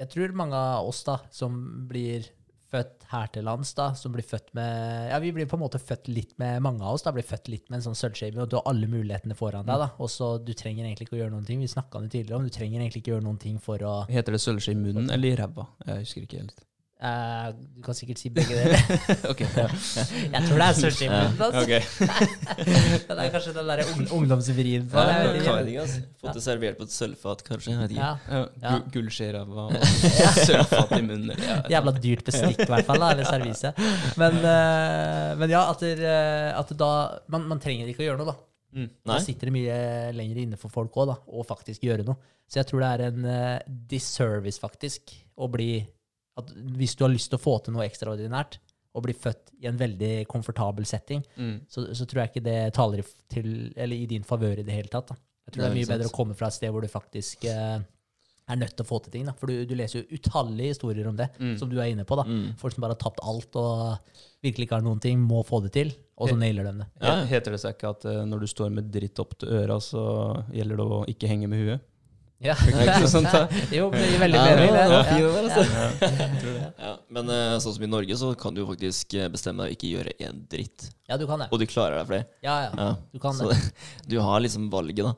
Jeg 0.01 0.11
tror 0.11 0.33
mange 0.35 0.57
av 0.59 0.87
oss 0.89 1.03
da, 1.07 1.19
som 1.31 1.55
blir 1.87 2.25
født 2.71 3.05
her 3.11 3.29
til 3.31 3.45
lands, 3.47 3.71
da, 3.77 3.91
som 3.95 4.11
blir 4.11 4.25
født 4.25 4.49
med 4.57 5.11
Ja, 5.11 5.19
vi 5.23 5.31
blir 5.31 5.47
på 5.47 5.55
en 5.55 5.61
måte 5.61 5.79
født 5.79 6.09
litt 6.11 6.33
med 6.41 6.63
Mange 6.65 6.83
av 6.83 6.97
oss 6.97 7.05
da, 7.05 7.13
blir 7.15 7.23
født 7.23 7.47
litt 7.53 7.69
med 7.69 7.79
en 7.79 7.85
sånn 7.87 7.99
sølvskjeve, 7.99 8.41
og 8.43 8.51
du 8.51 8.57
har 8.57 8.67
alle 8.71 8.89
mulighetene 8.91 9.37
foran 9.37 9.67
deg. 9.69 9.79
da, 9.85 9.89
og 10.01 10.11
så 10.11 10.33
Du 10.43 10.51
trenger 10.57 10.83
egentlig 10.83 11.07
ikke 11.07 11.19
å 11.19 11.21
gjøre 11.23 11.35
noen 11.37 11.47
ting. 11.47 11.61
Vi 11.63 11.71
snakka 11.71 12.01
det 12.03 12.11
tidligere, 12.11 12.41
om 12.41 12.47
du 12.47 12.53
trenger 12.53 12.81
egentlig 12.81 13.03
ikke 13.03 13.13
å 13.13 13.17
gjøre 13.17 13.27
noen 13.29 13.41
ting 13.45 13.59
for 13.63 13.85
å 13.85 13.95
Heter 14.11 14.35
det 14.35 14.43
sølvskje 14.43 14.75
i 14.75 14.81
munnen 14.81 15.11
eller 15.13 15.31
i 15.31 15.39
ræva? 15.39 15.69
Jeg 15.85 16.03
husker 16.03 16.25
ikke 16.27 16.41
helt. 16.43 16.65
Eh, 17.01 17.47
Du 17.75 17.81
kan 17.85 17.97
sikkert 17.97 18.21
si 18.21 18.31
begge 18.33 18.55
deler. 18.55 18.81
ok, 19.31 19.41
ja. 19.43 19.67
jeg 20.35 20.41
tror 20.47 20.61
det 20.61 20.67
er 20.67 20.77
sølvskjeve. 20.79 21.19
Ja. 21.19 21.49
Ok. 21.61 21.73
Det 23.15 23.15
er 23.21 23.29
kanskje 23.33 23.53
den 23.55 23.69
der 23.69 23.81
ung, 23.91 24.05
ungdomsvrien 24.19 24.87
på 24.89 25.03
det. 25.05 25.35
ikke, 25.41 25.81
altså. 25.83 26.01
Fått 26.21 26.37
det 26.37 26.43
servert 26.43 26.79
på 26.79 26.87
et 26.87 26.93
sølvfat, 26.93 27.43
kanskje. 27.47 27.75
Ja. 27.95 28.11
Ja, 28.29 28.41
Ja. 28.63 28.73
Gullskje 28.93 29.29
i 29.29 29.35
ræva 29.35 29.67
og 29.69 29.75
sølvfat 30.45 30.95
i 30.97 31.01
munnen. 31.03 31.29
Eller, 31.29 31.45
ja. 31.47 31.59
Jævla 31.77 31.93
dyrt 31.99 32.25
bestikk, 32.27 32.63
i 32.65 32.69
hvert 32.69 32.87
fall, 32.87 33.01
da, 33.01 33.11
eller 33.15 33.29
servise. 33.29 33.71
Men, 34.21 34.39
uh, 34.41 35.31
men 35.39 35.53
ja, 35.53 35.63
at, 35.71 35.83
der, 35.85 36.03
eh, 36.09 36.49
at 36.57 36.73
da 36.79 36.91
man, 37.31 37.47
man 37.49 37.61
trenger 37.63 37.89
ikke 37.91 38.03
å 38.05 38.09
gjøre 38.09 38.21
noe, 38.21 38.33
da. 38.33 38.37
Mm. 38.75 38.89
Da 39.07 39.19
sitter 39.23 39.47
det 39.47 39.55
mye 39.55 39.75
lenger 40.17 40.41
inne 40.43 40.59
for 40.59 40.73
folk 40.73 40.97
òg, 40.99 41.13
da, 41.13 41.19
å 41.31 41.45
faktisk 41.47 41.85
gjøre 41.87 42.05
noe. 42.07 42.19
Så 42.51 42.59
jeg 42.59 42.69
tror 42.69 42.83
det 42.83 42.89
er 42.91 43.03
en 43.07 43.27
uh, 43.29 43.75
disservice, 43.89 44.61
faktisk, 44.61 45.15
å 45.35 45.47
bli 45.51 45.69
at 46.37 46.49
Hvis 46.75 46.95
du 46.97 47.03
har 47.05 47.11
lyst 47.13 47.29
til 47.31 47.37
å 47.39 47.41
få 47.43 47.57
til 47.63 47.73
noe 47.73 47.85
ekstraordinært, 47.87 48.57
og 48.95 49.03
bli 49.03 49.13
født 49.13 49.49
i 49.61 49.67
en 49.67 49.75
veldig 49.77 50.25
komfortabel 50.31 50.85
setting, 50.87 51.23
Mm. 51.37 51.57
så, 51.67 51.93
så 51.93 52.05
tror 52.07 52.21
jeg 52.23 52.29
ikke 52.31 52.43
det 52.45 52.73
taler 52.73 52.99
i, 52.99 53.03
til, 53.29 53.49
eller 53.75 53.95
i 53.95 54.05
din 54.07 54.23
favør 54.23 54.59
i 54.59 54.63
det 54.63 54.71
hele 54.73 54.87
tatt. 54.87 55.09
Da. 55.11 55.15
Jeg 55.47 55.53
tror 55.53 55.61
det 55.63 55.67
er 55.67 55.73
mye 55.75 55.81
ikke 55.83 55.89
sant. 55.89 55.99
bedre 55.99 56.11
å 56.13 56.15
komme 56.15 56.35
fra 56.39 56.47
et 56.47 56.53
sted 56.55 56.71
hvor 56.71 56.81
du 56.81 56.87
faktisk 56.87 57.43
eh, 57.51 57.79
er 58.47 58.55
nødt 58.61 58.75
til 58.77 58.85
å 58.85 58.87
få 58.87 58.99
til 59.03 59.11
ting. 59.11 59.25
Da. 59.27 59.33
For 59.35 59.51
du, 59.51 59.65
du 59.67 59.73
leser 59.75 59.99
jo 60.05 60.15
utallige 60.19 60.71
historier 60.75 61.07
om 61.11 61.15
det, 61.19 61.27
Mm. 61.39 61.57
som 61.59 61.69
du 61.69 61.75
er 61.81 61.91
inne 61.91 62.05
på. 62.07 62.15
da. 62.15 62.23
Mm. 62.23 62.55
Folk 62.61 62.73
som 62.77 62.81
bare 62.85 62.95
har 62.95 63.01
tapt 63.03 63.19
alt 63.23 63.55
og 63.59 63.99
virkelig 64.45 64.67
ikke 64.69 64.79
har 64.79 64.85
noen 64.87 65.01
ting, 65.03 65.19
må 65.19 65.43
få 65.43 65.59
det 65.65 65.73
til, 65.75 65.91
og 66.17 66.29
så 66.31 66.37
nailer 66.39 66.63
de 66.63 66.77
det. 66.79 66.87
Ja. 67.01 67.17
Heter 67.25 67.51
det 67.51 67.59
seg 67.65 67.75
ikke 67.75 67.89
at 67.97 68.05
uh, 68.07 68.23
når 68.25 68.39
du 68.45 68.47
står 68.47 68.71
med 68.71 68.91
dritt 68.95 69.19
opp 69.19 69.35
til 69.41 69.49
øra, 69.59 69.75
så 69.83 70.05
gjelder 70.55 70.77
det 70.79 70.85
å 70.87 71.03
ikke 71.11 71.27
henge 71.27 71.49
med 71.51 71.65
huet? 71.67 71.81
Ja. 72.43 72.55
Ikke 72.67 73.41
jo, 73.71 73.85
det 73.93 74.07
gir 74.11 74.19
veldig 74.19 74.39
Ja, 74.39 74.45
mening. 74.49 74.73
det 74.75 74.81
Ja. 74.91 75.29
altså. 75.39 75.61
Ja, 76.77 76.91
men 77.15 77.29
eh, 77.31 77.53
sånn 77.63 77.75
som 77.77 77.85
i 77.85 77.89
Norge, 77.89 78.17
så 78.19 78.33
kan 78.37 78.53
du 78.57 78.65
faktisk 78.67 79.15
eh, 79.17 79.29
bestemme 79.31 79.63
deg 79.63 79.71
å 79.71 79.75
ikke 79.77 79.91
gjøre 79.93 80.15
en 80.27 80.41
dritt. 80.51 80.89
ja, 81.07 81.17
du 81.17 81.25
kan 81.29 81.39
det. 81.41 81.47
Og 81.55 81.61
du 81.61 81.65
klarer 81.69 82.01
deg 82.01 82.09
for 82.09 82.17
det. 82.17 82.25
Ja, 82.45 82.57
ja. 82.67 82.71
Ja. 82.75 82.89
Du 83.13 83.21
kan 83.23 83.33
Så 83.37 83.47
det. 83.53 83.57
du 84.11 84.17
har 84.19 84.43
liksom 84.43 84.67
valget, 84.73 85.05
da. 85.07 85.15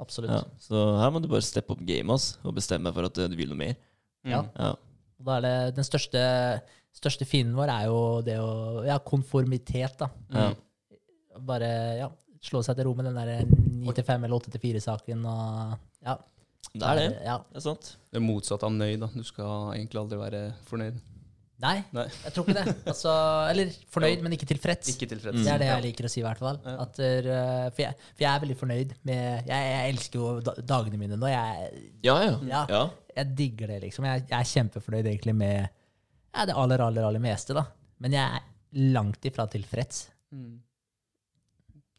Absolutt. 0.00 0.32
Ja. 0.32 0.40
Så 0.58 0.80
her 0.98 1.12
må 1.14 1.20
du 1.22 1.28
bare 1.30 1.44
steppe 1.46 1.76
opp 1.76 1.84
gamet 1.86 2.30
og 2.42 2.56
bestemme 2.56 2.88
deg 2.88 2.96
for 2.96 3.10
at 3.12 3.20
eh, 3.22 3.28
du 3.30 3.36
vil 3.38 3.52
noe 3.52 3.60
mer. 3.60 3.76
Ja. 4.24 4.42
Ja. 4.56 4.72
Og 5.20 5.28
da 5.28 5.36
er 5.38 5.44
det, 5.44 5.54
den 5.76 5.86
største, 5.86 6.20
største 6.96 7.28
fienden 7.28 7.54
vår 7.60 7.70
er 7.76 7.86
jo 7.92 8.00
det 8.24 8.40
å 8.42 8.82
Ja, 8.88 8.96
konformitet, 9.04 9.98
da. 10.00 10.08
Ja. 10.32 10.48
Bare 11.44 11.68
ja, 12.00 12.08
slå 12.44 12.64
seg 12.64 12.78
til 12.78 12.88
ro 12.88 12.94
med 12.96 13.08
den 13.10 13.16
der 13.20 13.44
9 13.44 13.92
til 13.94 14.06
5 14.06 14.24
eller 14.24 14.40
8 14.40 14.52
til 14.54 14.62
4-saken 14.64 15.24
og 15.28 15.76
ja. 16.04 16.16
Det 16.74 16.86
er 16.90 16.98
det. 16.98 17.10
Ja. 17.22 17.38
Det 17.52 17.60
er 17.60 17.64
sant. 17.68 17.90
Det 18.10 18.18
er 18.18 18.24
motsatt 18.24 18.64
av 18.66 18.72
nøyd. 18.74 19.04
da. 19.04 19.10
Du 19.14 19.26
skal 19.26 19.74
egentlig 19.76 20.00
aldri 20.00 20.18
være 20.18 20.46
fornøyd. 20.66 20.96
Nei, 21.62 21.76
Nei. 21.94 22.04
jeg 22.10 22.34
tror 22.34 22.48
ikke 22.48 22.56
det. 22.58 22.72
Altså, 22.90 23.12
eller 23.52 23.70
fornøyd, 23.94 24.24
men 24.24 24.34
ikke 24.34 24.48
tilfreds. 24.50 24.90
Ikke 24.90 25.06
tilfreds. 25.12 25.38
Det 25.38 25.52
er 25.52 25.62
det 25.62 25.68
jeg 25.68 25.84
liker 25.86 26.08
å 26.08 26.10
si, 26.10 26.18
i 26.20 26.24
hvert 26.26 26.42
fall. 26.42 26.58
Ja. 26.66 26.74
At, 26.82 26.98
uh, 26.98 27.68
for, 27.70 27.82
jeg, 27.84 28.10
for 28.10 28.24
jeg 28.26 28.30
er 28.32 28.42
veldig 28.42 28.56
fornøyd 28.58 28.96
med 29.06 29.22
Jeg, 29.52 29.70
jeg 29.70 29.94
elsker 29.94 30.20
jo 30.20 30.56
dagene 30.66 31.00
mine 31.00 31.18
nå. 31.20 31.30
Jeg, 31.30 31.70
Ja, 32.04 32.18
ja. 32.26 32.34
Ja. 32.50 32.64
ja. 32.74 32.82
jeg 33.20 33.38
digger 33.38 33.70
det, 33.70 33.78
liksom. 33.86 34.08
Jeg, 34.10 34.26
jeg 34.26 34.36
er 34.40 34.50
kjempefornøyd 34.50 35.08
egentlig 35.12 35.36
med 35.38 35.56
ja, 35.62 36.44
det 36.50 36.58
aller, 36.58 36.82
aller, 36.82 37.06
aller 37.06 37.22
meste, 37.22 37.54
da. 37.56 37.68
Men 38.02 38.18
jeg 38.18 38.42
er 38.42 38.92
langt 38.98 39.30
ifra 39.30 39.46
tilfreds. 39.46 40.08
Mm. 40.34 40.58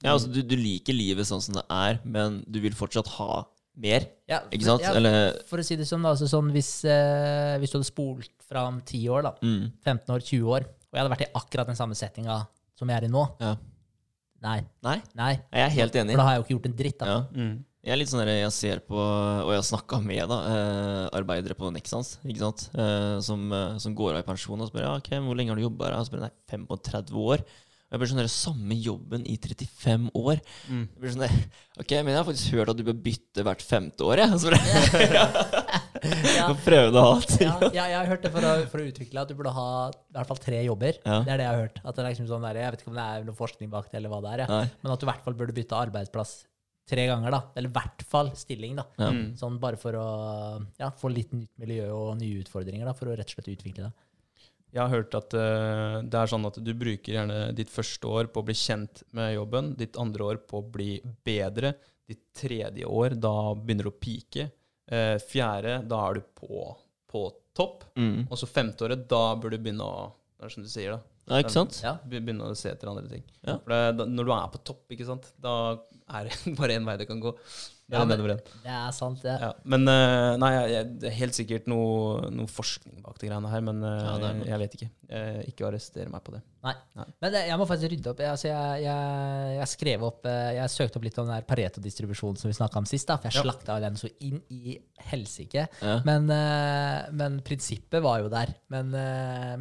ja 0.03 0.11
altså, 0.11 0.27
du, 0.27 0.41
du 0.43 0.57
liker 0.59 0.91
livet 0.91 1.31
sånn 1.31 1.39
som 1.39 1.55
det 1.55 1.63
er, 1.71 2.01
men 2.03 2.41
du 2.51 2.59
vil 2.59 2.75
fortsatt 2.75 3.07
ha 3.15 3.45
mer. 3.77 4.07
Ja, 4.29 4.41
Ikke 4.51 4.67
sant? 4.67 4.83
Ja, 4.85 4.93
Eller 4.97 5.37
for 5.49 5.61
å 5.61 5.65
si 5.65 5.77
det 5.79 5.87
sånn, 5.89 6.03
da, 6.05 6.13
altså 6.15 6.29
sånn 6.31 6.51
hvis, 6.55 6.71
eh, 6.87 7.55
hvis 7.61 7.73
du 7.73 7.79
hadde 7.79 7.89
spolt 7.89 8.31
fram 8.47 8.81
10 8.81 9.05
år, 9.11 9.27
da, 9.27 9.33
mm, 9.41 9.63
15 9.83 10.15
år, 10.15 10.25
20 10.25 10.51
år, 10.57 10.67
og 10.67 10.97
jeg 10.97 11.03
hadde 11.03 11.13
vært 11.15 11.25
i 11.27 11.31
akkurat 11.41 11.71
den 11.71 11.79
samme 11.79 11.97
settinga 11.97 12.39
som 12.75 12.91
jeg 12.91 13.01
er 13.01 13.07
i 13.07 13.11
nå 13.11 13.23
Ja. 13.41 13.55
Nei. 14.45 14.59
Nei, 14.83 14.99
nei. 15.17 15.31
jeg 15.49 15.63
er 15.63 15.73
helt 15.73 15.95
enig. 15.95 16.13
For 16.13 16.21
da 16.21 16.25
har 16.27 16.35
jeg 16.35 16.41
jo 16.41 16.45
ikke 16.45 16.55
gjort 16.55 16.67
en 16.69 16.77
dritt, 16.77 16.97
da. 16.99 17.05
Ja. 17.05 17.21
Mm. 17.33 17.55
Jeg 17.85 17.93
er 17.93 17.99
litt 18.01 18.09
sånn 18.09 18.21
der, 18.23 18.31
jeg 18.33 18.53
ser 18.53 18.79
på, 18.81 18.97
og 18.97 19.49
jeg 19.53 19.59
har 19.61 19.65
snakka 19.67 19.99
med 20.01 20.23
da, 20.31 20.37
eh, 20.49 21.01
arbeidere 21.19 21.53
på 21.57 21.69
Nexans, 21.73 22.15
ikke 22.25 22.41
sant? 22.41 22.63
Eh, 22.73 23.19
som, 23.21 23.43
eh, 23.53 23.77
som 23.81 23.93
går 23.93 24.15
av 24.15 24.23
i 24.23 24.25
pensjon 24.25 24.61
og 24.61 24.71
spør 24.71 24.87
ja, 24.87 24.93
okay, 24.97 25.19
hvor 25.21 25.37
lenge 25.37 25.53
har 25.53 25.59
du 25.59 25.65
jobba 25.67 25.91
her. 25.91 25.97
Og 25.99 26.07
spør 26.07 26.23
nei, 26.25 26.31
35 26.49 27.13
år. 27.13 27.43
Jeg 27.95 28.01
blir 28.01 28.09
sånn 28.11 28.19
der, 28.19 28.27
samme 28.27 28.75
jobben 28.75 29.21
i 29.31 29.37
35 29.39 30.09
år. 30.19 30.41
Mm. 30.67 30.81
Jeg 30.83 30.99
blir 30.99 31.13
sånn 31.13 31.21
der, 31.23 31.35
ok, 31.79 31.91
men 32.01 32.09
jeg 32.11 32.17
har 32.19 32.25
faktisk 32.27 32.57
hørt 32.57 32.71
at 32.73 32.79
du 32.79 32.83
bør 32.89 32.97
bytte 33.05 33.45
hvert 33.47 33.61
femte 33.63 34.03
år, 34.03 34.21
jeg. 34.25 34.39
Så 34.43 34.51
Ja. 36.35 36.49
og 36.51 36.59
prøve 36.65 36.89
det 36.91 37.01
å. 37.01 37.13
Ja, 37.39 37.53
ja, 37.71 37.85
jeg 37.93 37.95
har 37.95 38.09
hørt 38.11 38.25
det 38.27 38.31
for 38.33 38.45
å, 38.45 38.51
for 38.73 38.83
å 38.83 38.87
utvikle 38.89 39.23
at 39.23 39.31
du 39.31 39.37
burde 39.39 39.53
ha 39.55 39.67
i 39.93 40.17
hvert 40.17 40.29
fall 40.33 40.41
tre 40.43 40.59
jobber. 40.65 40.99
Ja. 41.05 41.21
Det 41.23 41.33
er 41.37 41.39
det 41.39 41.47
jeg 41.47 41.53
har 41.53 41.63
hørt. 41.63 41.79
At 41.85 41.95
det 41.95 42.03
er 42.03 42.09
liksom 42.11 42.27
sånn 42.33 42.43
der, 42.49 42.59
jeg 42.59 42.75
vet 42.75 42.83
ikke 42.83 42.91
om 42.91 42.99
det 42.99 43.05
er 43.13 43.29
noe 43.29 43.39
forskning 43.39 43.71
bak 43.71 43.87
det, 43.87 44.01
eller 44.01 44.11
hva 44.11 44.19
det 44.25 44.33
er. 44.35 44.43
Ja. 44.43 44.59
Men 44.83 44.93
at 44.97 44.99
du 44.99 45.07
i 45.07 45.09
hvert 45.13 45.23
fall 45.29 45.39
burde 45.39 45.55
bytte 45.55 45.79
arbeidsplass 45.79 46.35
tre 46.89 47.07
ganger. 47.09 47.33
da. 47.33 47.41
Eller 47.55 47.71
i 47.71 47.75
hvert 47.79 48.03
fall 48.11 48.31
stilling. 48.37 48.75
da. 48.77 48.85
Ja. 49.01 49.11
Sånn 49.39 49.55
bare 49.61 49.79
for 49.81 49.97
å 49.97 50.07
ja, 50.77 50.91
få 50.99 51.09
litt 51.13 51.31
nytt 51.33 51.53
miljø 51.61 51.87
og 51.95 52.11
nye 52.19 52.43
utfordringer. 52.43 52.85
da, 52.85 52.93
For 52.97 53.09
å 53.09 53.15
rett 53.17 53.31
og 53.31 53.39
slett 53.39 53.55
utvikle 53.55 53.87
det. 53.87 53.93
Jeg 54.75 54.81
har 54.81 54.91
hørt 54.91 55.15
at 55.15 55.33
uh, 55.39 55.97
det 56.03 56.19
er 56.19 56.29
sånn 56.29 56.45
at 56.49 56.57
du 56.59 56.71
bruker 56.75 57.15
gjerne 57.15 57.39
ditt 57.55 57.71
første 57.71 58.09
år 58.11 58.27
på 58.27 58.41
å 58.41 58.47
bli 58.47 58.55
kjent 58.59 59.05
med 59.15 59.31
jobben, 59.37 59.71
ditt 59.79 59.95
andre 60.01 60.27
år 60.33 60.41
på 60.49 60.59
å 60.59 60.67
bli 60.73 60.97
bedre, 61.23 61.77
ditt 62.05 62.25
tredje 62.35 62.85
år, 62.85 63.15
da 63.15 63.53
begynner 63.55 63.87
du 63.87 63.93
å 63.93 63.99
pike. 64.03 64.49
uh, 64.91 65.15
fjerde, 65.31 65.79
da 65.89 66.01
er 66.09 66.19
du 66.19 66.27
på, 66.37 66.67
på 67.09 67.23
topp. 67.55 67.87
Mm. 67.95 68.27
Og 68.27 68.37
så 68.37 68.49
femteåret, 68.51 69.07
da 69.09 69.23
bør 69.39 69.55
du 69.55 69.61
begynne 69.63 69.87
å 69.87 70.11
Det 70.35 70.49
er 70.49 70.51
som 70.51 70.65
du 70.65 70.69
sier, 70.69 70.97
da. 70.97 70.99
Ja, 71.25 71.39
ikke 71.41 71.55
sant? 71.55 71.79
Ja. 71.81 71.95
Begynne 72.05 72.51
å 72.51 72.57
se 72.57 72.69
etter 72.69 72.91
andre 72.91 73.07
ting. 73.09 73.23
Ja. 73.47 73.55
For 73.63 73.71
det, 73.71 73.79
da, 73.97 74.05
når 74.11 74.27
du 74.27 74.33
er 74.35 74.51
på 74.53 74.61
topp, 74.67 74.83
ikke 74.93 75.07
sant, 75.07 75.31
da 75.41 75.55
er 76.19 76.27
det 76.27 76.53
bare 76.59 76.75
én 76.75 76.85
vei 76.85 76.97
det 76.99 77.07
kan 77.09 77.23
gå. 77.23 77.31
Det 77.85 77.93
er 77.93 77.99
Ja, 78.01 78.05
men- 78.09 78.17
Det 78.65 78.71
er 78.73 78.91
sant, 78.97 79.19
det. 79.21 79.33
Ja. 79.39 79.51
Men 79.63 79.83
uh, 79.87 80.35
nei, 80.41 80.49
jeg, 80.55 80.69
jeg, 80.73 80.85
det 81.03 81.09
er 81.11 81.17
helt 81.19 81.35
sikkert 81.37 81.67
noe, 81.69 82.31
noe 82.33 82.49
forskning 82.49 83.03
bak 83.05 83.19
de 83.21 83.27
greiene 83.29 83.51
her, 83.51 83.61
men 83.61 83.83
uh, 83.85 83.91
Ja, 84.01 84.13
det 84.23 84.29
er 84.31 84.49
jeg 84.49 84.59
vet 84.63 84.73
ikke. 84.79 84.87
Uh, 85.05 85.41
ikke 85.45 85.67
arrester 85.67 86.09
meg 86.09 86.23
på 86.25 86.33
det. 86.33 86.39
Nei. 86.65 86.73
Nei. 86.97 87.05
Men 87.21 87.35
det, 87.35 87.43
jeg 87.45 87.59
må 87.61 87.67
faktisk 87.69 87.91
rydde 87.93 88.09
opp. 88.09 88.23
Jeg, 88.25 88.31
altså, 88.33 88.47
jeg, 88.49 88.81
jeg, 88.87 89.51
jeg 89.59 89.69
skrev 89.69 90.05
opp 90.07 90.25
Jeg 90.25 90.71
søkte 90.73 90.97
opp 90.97 91.05
litt 91.05 91.19
om 91.21 91.27
den 91.29 91.35
der 91.35 91.45
Pareto-distribusjonen 91.45 92.39
som 92.41 92.49
vi 92.49 92.57
snakka 92.57 92.81
om 92.81 92.87
sist. 92.89 93.05
da, 93.11 93.19
For 93.21 93.29
jeg 93.29 93.37
Ja. 93.37 93.43
slakta 93.45 93.75
den 93.85 93.99
så 94.01 94.09
inn 94.25 94.41
i 94.49 94.79
helsike. 95.11 95.67
Men, 96.09 96.25
men 97.13 97.37
prinsippet 97.45 98.01
var 98.01 98.23
jo 98.23 98.31
der. 98.33 98.55
Men, 98.73 98.89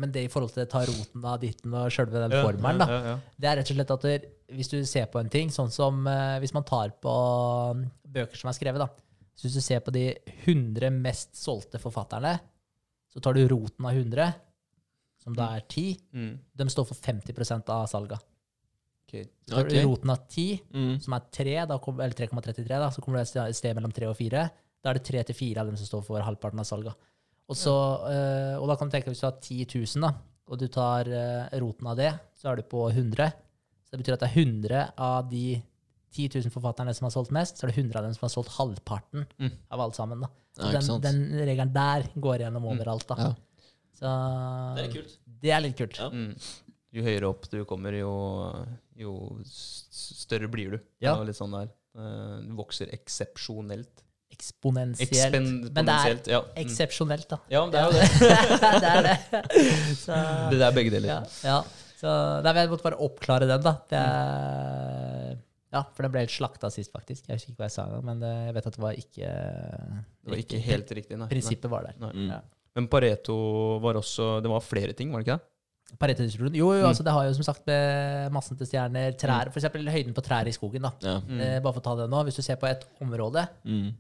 men 0.01 0.15
det 0.17 0.25
i 0.25 0.31
forhold 0.33 0.55
til 0.57 0.65
å 0.65 0.71
ta 0.73 0.81
roten 0.89 1.29
av 1.29 1.37
ditten 1.45 1.77
og 1.77 1.93
sjølve 1.93 2.25
den 2.25 2.39
formelen, 2.41 2.81
da, 2.81 3.19
det 3.37 3.51
er 3.53 3.61
rett 3.61 3.69
og 3.75 3.77
slett 3.77 3.93
at 3.99 4.09
hvis 4.57 4.71
du 4.73 4.79
ser 4.89 5.07
på 5.13 5.21
en 5.21 5.31
ting, 5.33 5.51
sånn 5.53 5.73
som 5.75 6.07
eh, 6.11 6.39
hvis 6.43 6.55
man 6.57 6.67
tar 6.69 6.95
på 7.03 7.15
um, 7.75 7.85
bøker 8.15 8.39
som 8.41 8.51
er 8.51 8.57
skrevet, 8.57 8.83
da. 8.83 8.89
Så 9.35 9.49
hvis 9.49 9.57
du 9.59 9.65
ser 9.65 9.83
på 9.83 9.93
de 9.95 10.07
100 10.47 10.91
mest 10.95 11.35
solgte 11.39 11.81
forfatterne, 11.83 12.37
så 13.11 13.23
tar 13.23 13.37
du 13.37 13.45
roten 13.51 13.87
av 13.87 13.97
100, 13.97 14.35
som 15.23 15.35
da 15.37 15.51
er 15.57 15.65
10. 15.67 15.99
Mm. 16.15 16.33
De 16.61 16.69
står 16.71 16.87
for 16.91 16.99
50 16.99 17.71
av 17.73 17.87
salga. 17.91 18.19
Okay. 19.05 19.27
Så 19.47 19.55
tar 19.55 19.69
du 19.71 19.77
roten 19.85 20.11
av 20.11 20.27
10, 20.29 20.61
Mm. 20.75 21.01
som 21.01 21.15
er 21.15 21.27
3, 21.31 21.57
da 21.71 21.79
eller 21.79 22.17
3,33, 22.19 22.69
da, 22.69 22.91
så 22.91 23.03
kommer 23.03 23.23
det 23.23 23.37
et 23.37 23.57
sted 23.57 23.75
mellom 23.75 23.93
3 23.93 24.09
og 24.11 24.17
4. 24.17 24.51
Da 24.83 24.91
er 24.91 24.99
det 24.99 25.05
3 25.05 25.23
til 25.31 25.35
4 25.35 25.61
av 25.61 25.67
dem 25.67 25.77
som 25.77 25.87
står 25.87 26.05
for 26.05 26.21
halvparten 26.21 26.61
av 26.61 26.67
salget. 26.69 26.95
Og, 27.49 27.57
så, 27.57 27.75
eh, 28.09 28.57
og 28.59 28.69
da 28.69 28.77
kan 28.77 28.89
du 28.89 28.95
tenke 28.95 29.11
deg 29.11 29.15
hvis 29.15 29.21
du 29.23 29.29
har 29.29 29.39
10 29.41 29.67
000, 29.99 30.03
da, 30.07 30.13
og 30.49 30.59
du 30.61 30.67
tar 30.69 31.09
eh, 31.09 31.59
roten 31.61 31.87
av 31.87 31.97
det, 31.97 32.13
så 32.37 32.51
er 32.51 32.57
du 32.57 32.63
på 32.69 32.91
100. 32.91 33.33
Så 33.95 33.99
det 33.99 34.03
betyr 34.03 34.17
at 34.17 34.21
det 34.25 34.31
er 34.33 34.41
100 34.43 34.93
av 34.99 35.29
de 35.31 35.63
10 36.15 36.29
000 36.35 36.51
forfatterne 36.51 36.95
som 36.95 37.07
har 37.07 37.13
solgt 37.15 37.31
mest, 37.31 37.57
så 37.59 37.65
er 37.67 37.71
det 37.71 37.77
100 37.79 37.99
av 38.01 38.05
dem 38.09 38.15
som 38.17 38.25
har 38.27 38.33
solgt 38.35 38.51
halvparten 38.57 39.27
Mm. 39.39 39.51
av 39.71 39.81
alt 39.81 39.95
sammen. 39.95 40.21
da. 40.21 40.29
Så 40.57 40.73
ja, 40.73 40.81
den, 40.81 41.01
den 41.01 41.47
regelen 41.47 41.73
der 41.73 42.09
går 42.19 42.39
igjennom 42.43 42.63
Mm. 42.65 42.73
overalt. 42.75 43.07
da. 43.07 43.15
Ja. 43.19 43.35
Så 43.95 44.11
Det 44.77 44.85
er 44.85 44.93
kult. 44.93 45.17
det 45.43 45.51
er 45.55 45.61
litt 45.61 45.77
kult. 45.79 45.99
Ja. 45.99 46.09
Mm. 46.11 46.35
Jo 46.95 47.03
høyere 47.03 47.29
opp 47.29 47.49
du 47.51 47.65
kommer, 47.65 47.93
jo, 47.99 48.67
jo 48.97 49.41
større 49.45 50.49
blir 50.51 50.71
du. 50.73 50.81
Ja. 51.01 51.15
Det 51.19 51.27
litt 51.27 51.37
sånn 51.39 51.51
der. 51.55 51.71
Eh, 51.97 52.41
Du 52.49 52.55
vokser 52.55 52.87
eksepsjonelt. 52.93 54.03
Eksponentielt. 54.35 55.73
Men 55.75 55.87
det 55.87 55.95
er 55.95 56.31
Ja. 56.31 56.41
Mm. 56.43 56.67
eksepsjonelt, 56.67 57.29
da. 57.29 57.39
ja, 57.51 57.67
det 57.71 57.79
er 57.79 57.85
jo 57.85 57.93
det. 57.99 58.09
det 58.81 58.91
er 58.91 59.03
det. 59.03 59.17
Så, 60.05 60.15
Det 60.51 60.61
er 60.63 60.73
begge 60.73 60.91
deler. 60.91 61.09
ja, 61.09 61.23
ja. 61.45 61.63
Så 62.05 62.43
nei, 62.45 62.53
jeg 62.59 62.69
måtte 62.69 62.85
bare 62.85 62.99
oppklare 63.01 63.47
den, 63.49 63.63
da. 63.65 63.73
Det 63.89 64.01
er, 64.01 65.39
ja, 65.75 65.83
for 65.95 66.05
den 66.07 66.13
ble 66.15 66.23
helt 66.25 66.35
slakta 66.35 66.69
sist, 66.73 66.93
faktisk. 66.95 67.27
Jeg 67.31 67.39
husker 67.39 67.55
ikke 67.55 67.63
hva 67.63 67.69
jeg 67.71 67.75
sa 67.79 67.87
engang, 67.89 68.05
men 68.11 68.21
det- 68.21 68.35
jeg 68.49 68.55
vet 68.59 68.67
at 68.69 68.77
det 68.77 68.83
var 68.85 68.93
ikke 68.93 69.31
Det 70.25 70.31
var 70.31 70.43
ikke 70.45 70.61
helt 70.69 70.91
riktig, 70.99 71.19
nei. 71.19 71.29
Prinsippet 71.29 71.71
var 71.71 71.83
der. 71.89 71.95
Nei. 72.01 72.13
Mm. 72.13 72.29
Ja. 72.31 72.41
Men 72.77 72.89
Pareto 72.89 73.79
var 73.81 73.95
også 73.95 74.43
Det 74.43 74.51
var 74.51 74.61
flere 74.61 74.93
ting, 74.95 75.11
var 75.13 75.23
det 75.23 75.29
ikke 75.29 75.39
det? 75.39 75.51
Pareto-distribusjon. 76.01 76.55
Jo, 76.57 76.73
jo, 76.73 76.83
Mm. 76.83 76.89
altså 76.89 77.05
det 77.05 77.13
har 77.13 77.25
jo 77.25 77.33
som 77.35 77.45
sagt 77.45 77.67
med 77.67 78.33
massen 78.33 78.57
til 78.57 78.67
stjerner, 78.67 79.13
trær, 79.17 79.51
for 79.53 79.61
eksempel 79.61 79.85
høyden 79.89 80.15
på 80.15 80.23
trær 80.25 80.47
i 80.47 80.51
skogen. 80.51 80.83
da. 80.83 80.93
Ja. 81.03 81.21
Mm. 81.21 81.41
Eh, 81.41 81.61
bare 81.61 81.73
for 81.73 81.81
å 81.81 81.85
ta 81.85 81.95
det 81.97 82.11
nå. 82.11 82.25
Hvis 82.25 82.37
du 82.37 82.43
ser 82.43 82.57
på 82.57 82.67
et 82.69 82.85
område, 83.01 83.49
Mm. 83.65 83.95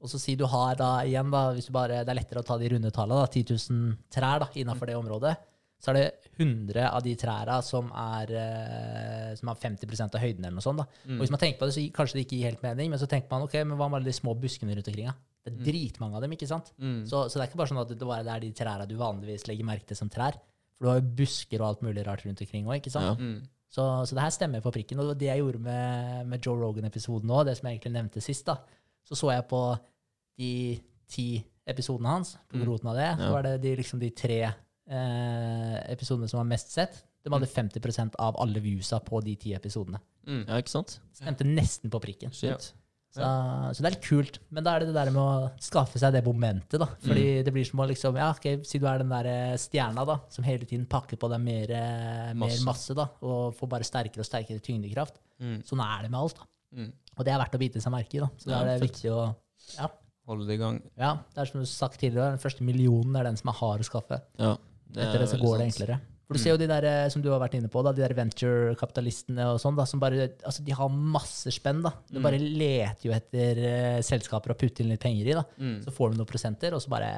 og 0.00 0.08
så 0.08 0.18
sier 0.18 0.36
du 0.36 0.46
har 0.46 0.74
da 0.74 1.02
igjen, 1.04 1.30
da, 1.30 1.52
hvis 1.52 1.66
du 1.66 1.72
bare, 1.72 2.04
det 2.04 2.08
er 2.08 2.14
lettere 2.20 2.42
å 2.42 2.44
ta 2.44 2.56
de 2.58 2.68
runde 2.68 2.90
tallene, 2.90 3.20
da, 3.20 3.26
10 3.26 3.44
000 3.44 3.96
trær 4.10 4.38
da, 4.40 4.46
innenfor 4.56 4.86
det 4.86 4.96
området, 4.96 5.36
så 5.82 5.90
er 5.92 5.94
det 5.98 6.06
100 6.38 6.86
av 6.90 7.02
de 7.04 7.14
trærne 7.20 7.56
som 7.62 7.90
er, 7.92 8.30
eh, 8.32 9.34
som 9.36 9.48
har 9.48 9.56
50% 9.60 10.14
av 10.16 10.20
høyden 10.20 10.44
eller 10.44 10.56
noe 10.58 10.64
sånt. 10.64 10.78
da. 10.78 10.86
Mm. 11.06 11.18
Og 11.18 11.24
hvis 11.26 11.30
man 11.34 11.40
tenker 11.42 11.58
på 11.60 11.66
det, 11.68 11.74
så 11.76 11.84
kanskje 11.92 12.18
det 12.18 12.24
ikke 12.26 12.38
gir 12.40 12.50
helt 12.50 12.62
mening, 12.64 12.90
men 12.90 12.98
så 12.98 13.08
tenker 13.08 13.30
man 13.30 13.42
ok, 13.46 13.54
men 13.64 13.76
hva 13.78 13.88
med 13.90 14.00
alle 14.00 14.10
de 14.10 14.16
små 14.16 14.34
buskene 14.40 14.74
rundt 14.76 14.88
omkring? 14.88 15.06
da? 15.10 15.14
Det 15.46 15.52
er 15.52 15.64
dritmange 15.68 16.16
av 16.16 16.22
dem, 16.22 16.32
ikke 16.32 16.48
sant? 16.50 16.72
Mm. 16.80 17.04
Så, 17.06 17.28
så 17.30 17.38
det 17.38 17.44
er 17.44 17.50
ikke 17.52 17.60
bare 17.60 17.70
sånn 17.70 17.82
at 17.84 17.88
det 17.92 18.08
bare 18.08 18.34
er 18.36 18.40
de 18.40 18.50
trærne 18.52 18.88
du 18.88 18.96
vanligvis 18.98 19.46
legger 19.46 19.64
merke 19.68 19.86
til 19.86 19.96
som 19.96 20.08
trær. 20.10 20.34
For 20.76 20.84
du 20.84 20.90
har 20.90 20.98
jo 21.00 21.12
busker 21.20 21.60
og 21.62 21.68
alt 21.68 21.82
mulig 21.86 22.02
rart 22.06 22.24
rundt 22.26 22.40
omkring 22.42 22.66
òg, 22.66 22.80
ikke 22.80 22.90
sant? 22.90 23.06
Ja. 23.06 23.14
Mm. 23.20 23.44
Så, 23.70 23.84
så 24.08 24.14
det 24.16 24.22
her 24.24 24.30
stemmer 24.34 24.60
på 24.64 24.72
prikken. 24.72 24.98
Og 25.00 25.14
det 25.18 25.28
jeg 25.28 25.38
gjorde 25.42 25.60
med, 25.60 26.26
med 26.26 26.40
Joe 26.44 26.56
Rogan-episoden 26.58 27.30
òg, 27.30 27.44
det 27.46 27.56
som 27.58 27.68
jeg 27.68 27.78
egentlig 27.78 27.92
nevnte 27.94 28.22
sist. 28.24 28.44
da. 28.46 28.56
Så 29.06 29.14
så 29.14 29.30
jeg 29.34 29.46
på 29.48 29.60
de 30.38 30.50
ti 31.08 31.44
episodene 31.66 32.08
hans, 32.10 32.36
på 32.50 32.58
Mm. 32.58 32.66
roten 32.66 32.88
av 32.90 32.96
det. 32.96 33.08
Så 33.18 33.22
Ja. 33.26 33.30
var 33.32 33.42
det 33.42 33.60
de, 33.62 33.76
liksom 33.76 33.98
de 34.00 34.10
tre 34.10 34.54
eh, 34.88 35.76
episodene 35.92 36.28
som 36.30 36.38
var 36.42 36.48
mest 36.50 36.72
sett. 36.74 37.02
De 37.26 37.32
hadde 37.34 37.48
50% 37.50 38.14
av 38.22 38.36
alle 38.38 38.60
viewsa 38.62 39.00
på 39.02 39.20
de 39.24 39.34
ti 39.36 39.54
episodene. 39.56 39.98
Mm. 40.26 40.44
ja, 40.48 40.58
ikke 40.62 40.70
sant? 40.72 40.98
Stemte 41.14 41.46
nesten 41.46 41.90
på 41.90 42.00
prikken. 42.02 42.30
Shit. 42.34 42.72
Så, 43.16 43.22
så 43.24 43.80
det 43.80 43.86
er 43.88 43.94
litt 43.94 44.04
kult. 44.04 44.38
Men 44.52 44.62
da 44.66 44.74
er 44.76 44.82
det 44.84 44.90
det 44.90 44.96
der 44.98 45.10
med 45.14 45.22
å 45.22 45.50
skaffe 45.62 45.96
seg 45.98 46.12
det 46.12 46.20
momentet, 46.26 46.76
da. 46.82 46.86
Fordi 47.00 47.24
Mm. 47.38 47.44
det 47.46 47.52
blir 47.54 47.64
som 47.64 47.80
å 47.80 47.86
liksom 47.88 48.16
Ja, 48.20 48.30
ok, 48.34 48.64
si 48.66 48.78
du 48.78 48.84
er 48.86 48.98
den 48.98 49.08
der 49.08 49.24
eh, 49.30 49.56
stjerna, 49.56 50.04
da, 50.06 50.18
som 50.28 50.44
hele 50.44 50.66
tiden 50.68 50.84
pakker 50.86 51.16
på 51.16 51.30
deg 51.32 51.40
mer, 51.40 51.70
eh, 51.70 52.34
mer 52.34 52.46
Masse. 52.46 52.64
masse, 52.66 52.94
da, 52.94 53.08
og 53.22 53.54
får 53.56 53.68
bare 53.72 53.84
sterkere 53.88 54.20
og 54.20 54.26
sterkere 54.28 54.60
tyngdekraft. 54.60 55.16
Mm. 55.40 55.62
Sånn 55.64 55.80
er 55.80 56.02
det 56.02 56.10
med 56.12 56.20
alt, 56.20 56.36
da. 56.36 56.46
Mm. 56.76 56.92
Og 57.16 57.24
det 57.24 57.32
er 57.32 57.38
verdt 57.40 57.54
å 57.56 57.58
bite 57.62 57.80
seg 57.80 57.92
merke 57.94 58.14
i, 58.18 58.20
da. 58.20 58.28
Så 58.36 58.50
da 58.52 58.60
er 58.60 58.78
det 58.78 58.90
viktig 58.90 59.10
å 59.10 59.34
Ja. 59.78 59.88
Holde 60.26 60.44
det 60.46 60.54
i 60.54 60.58
gang. 60.58 60.82
ja 60.98 61.14
det 61.34 61.38
er 61.38 61.44
som 61.46 61.60
du 61.60 61.66
sagt 61.66 61.98
tidligere, 62.00 62.32
den 62.36 62.42
første 62.42 62.60
millionen 62.66 63.14
er 63.16 63.24
den 63.24 63.36
som 63.38 63.48
er 63.48 63.54
hard 63.56 63.80
å 63.80 63.84
skaffe. 63.88 64.20
Ja. 64.38 64.56
Etter 64.96 65.18
det 65.24 65.28
så 65.30 65.38
går 65.40 65.58
det 65.60 65.66
enklere. 65.70 65.98
For 66.26 66.34
du 66.34 66.40
ser 66.42 66.56
jo 66.56 66.58
de 66.58 66.66
der, 66.66 66.84
eh, 66.90 67.08
som 67.12 67.22
du 67.22 67.28
har 67.30 67.38
vært 67.38 67.54
inne 67.54 67.68
på, 67.70 67.82
da, 67.86 67.92
de 67.94 68.02
der 68.02 68.14
venture-kapitalistene 68.18 69.44
og 69.52 69.60
sånn, 69.62 69.76
da, 69.78 69.84
som 69.86 70.00
bare 70.02 70.24
Altså, 70.44 70.64
de 70.66 70.74
har 70.74 70.88
masse 70.90 71.52
spenn, 71.54 71.82
da. 71.84 71.92
De 72.10 72.22
bare 72.22 72.40
leter 72.40 73.06
jo 73.08 73.12
etter 73.14 73.60
uh, 73.62 74.00
selskaper 74.02 74.50
å 74.54 74.56
putte 74.58 74.82
inn 74.82 74.90
litt 74.90 75.02
penger 75.04 75.28
i, 75.30 75.36
da. 75.38 75.44
Mm. 75.60 75.76
Så 75.84 75.94
får 75.94 76.12
de 76.12 76.20
noen 76.20 76.30
prosenter, 76.30 76.74
og 76.74 76.82
så 76.82 76.90
bare 76.90 77.12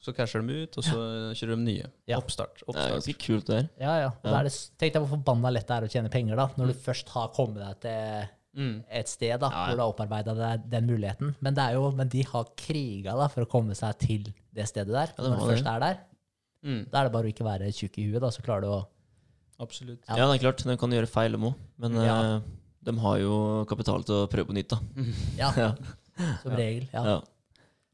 Så 0.00 0.12
casher 0.16 0.44
de 0.44 0.58
ut, 0.66 0.76
og 0.80 0.84
så 0.84 0.98
kjører 1.36 1.56
de 1.56 1.64
nye. 1.64 1.88
Ja. 2.08 2.18
Oppstart. 2.20 2.60
Det 2.66 2.76
er 2.84 2.94
ganske 2.98 3.16
kult, 3.20 3.46
det 3.48 3.56
her. 3.62 3.70
Ja, 3.80 3.94
ja. 4.06 4.10
Og 4.12 4.28
Ja. 4.28 4.34
Da 4.34 4.42
er 4.42 4.50
det, 4.50 4.52
tenk 4.80 4.92
deg 4.92 5.02
hvor 5.06 5.14
forbanna 5.16 5.54
lett 5.56 5.66
det 5.68 5.76
er 5.78 5.88
å 5.88 5.90
tjene 5.96 6.12
penger, 6.12 6.36
da. 6.36 6.50
Når 6.60 6.72
du 6.74 6.84
først 6.84 7.08
har 7.16 7.32
kommet 7.36 7.64
deg 7.64 7.80
til 7.86 8.28
Mm. 8.50 8.82
et 8.90 9.06
sted 9.06 9.38
da, 9.38 9.46
Ja, 9.46 9.54
ja. 9.54 9.66
hvor 9.68 9.76
du 9.76 9.80
har 9.84 9.92
opparbeida 9.92 10.32
deg 10.34 10.64
den 10.72 10.86
muligheten. 10.88 11.36
Men, 11.40 11.54
det 11.54 11.62
er 11.62 11.74
jo, 11.74 11.84
men 11.94 12.08
de 12.08 12.24
har 12.26 12.48
kriga 12.58 13.14
da, 13.16 13.28
for 13.28 13.44
å 13.44 13.48
komme 13.48 13.76
seg 13.78 13.96
til 14.02 14.24
det 14.52 14.66
stedet 14.66 14.90
der. 14.90 15.12
Ja, 15.16 15.22
det 15.22 15.30
når 15.30 15.38
du 15.38 15.52
først 15.52 15.68
er 15.70 15.78
der, 15.84 16.00
Mm. 16.64 16.90
da 16.90 17.00
er 17.00 17.04
det 17.08 17.12
bare 17.14 17.24
å 17.28 17.32
ikke 17.32 17.44
være 17.46 17.70
tjukk 17.72 17.98
i 17.98 18.06
huet, 18.10 18.20
da, 18.20 18.28
så 18.30 18.42
klarer 18.44 18.66
du 18.66 18.68
å 18.74 18.80
Absolutt. 19.60 20.00
Ja. 20.08 20.16
Ja, 20.16 20.26
det 20.30 20.38
er 20.38 20.42
klart. 20.46 20.62
De 20.64 20.74
kan 20.80 20.90
gjøre 20.90 21.08
feil, 21.08 21.32
dem 21.36 21.42
òg. 21.50 21.54
Men 21.76 21.92
Ja. 22.00 22.36
eh, 22.36 22.40
de 22.82 22.94
har 22.98 23.18
jo 23.20 23.64
kapital 23.68 24.02
til 24.02 24.14
å 24.22 24.28
prøve 24.32 24.46
på 24.48 24.54
nytt, 24.56 24.68
da. 24.72 24.78
Ja, 25.36 25.50
Ja. 25.56 25.74
som 26.42 26.52
regel. 26.56 26.86
Ja. 26.94 27.04
Ja. 27.04 27.20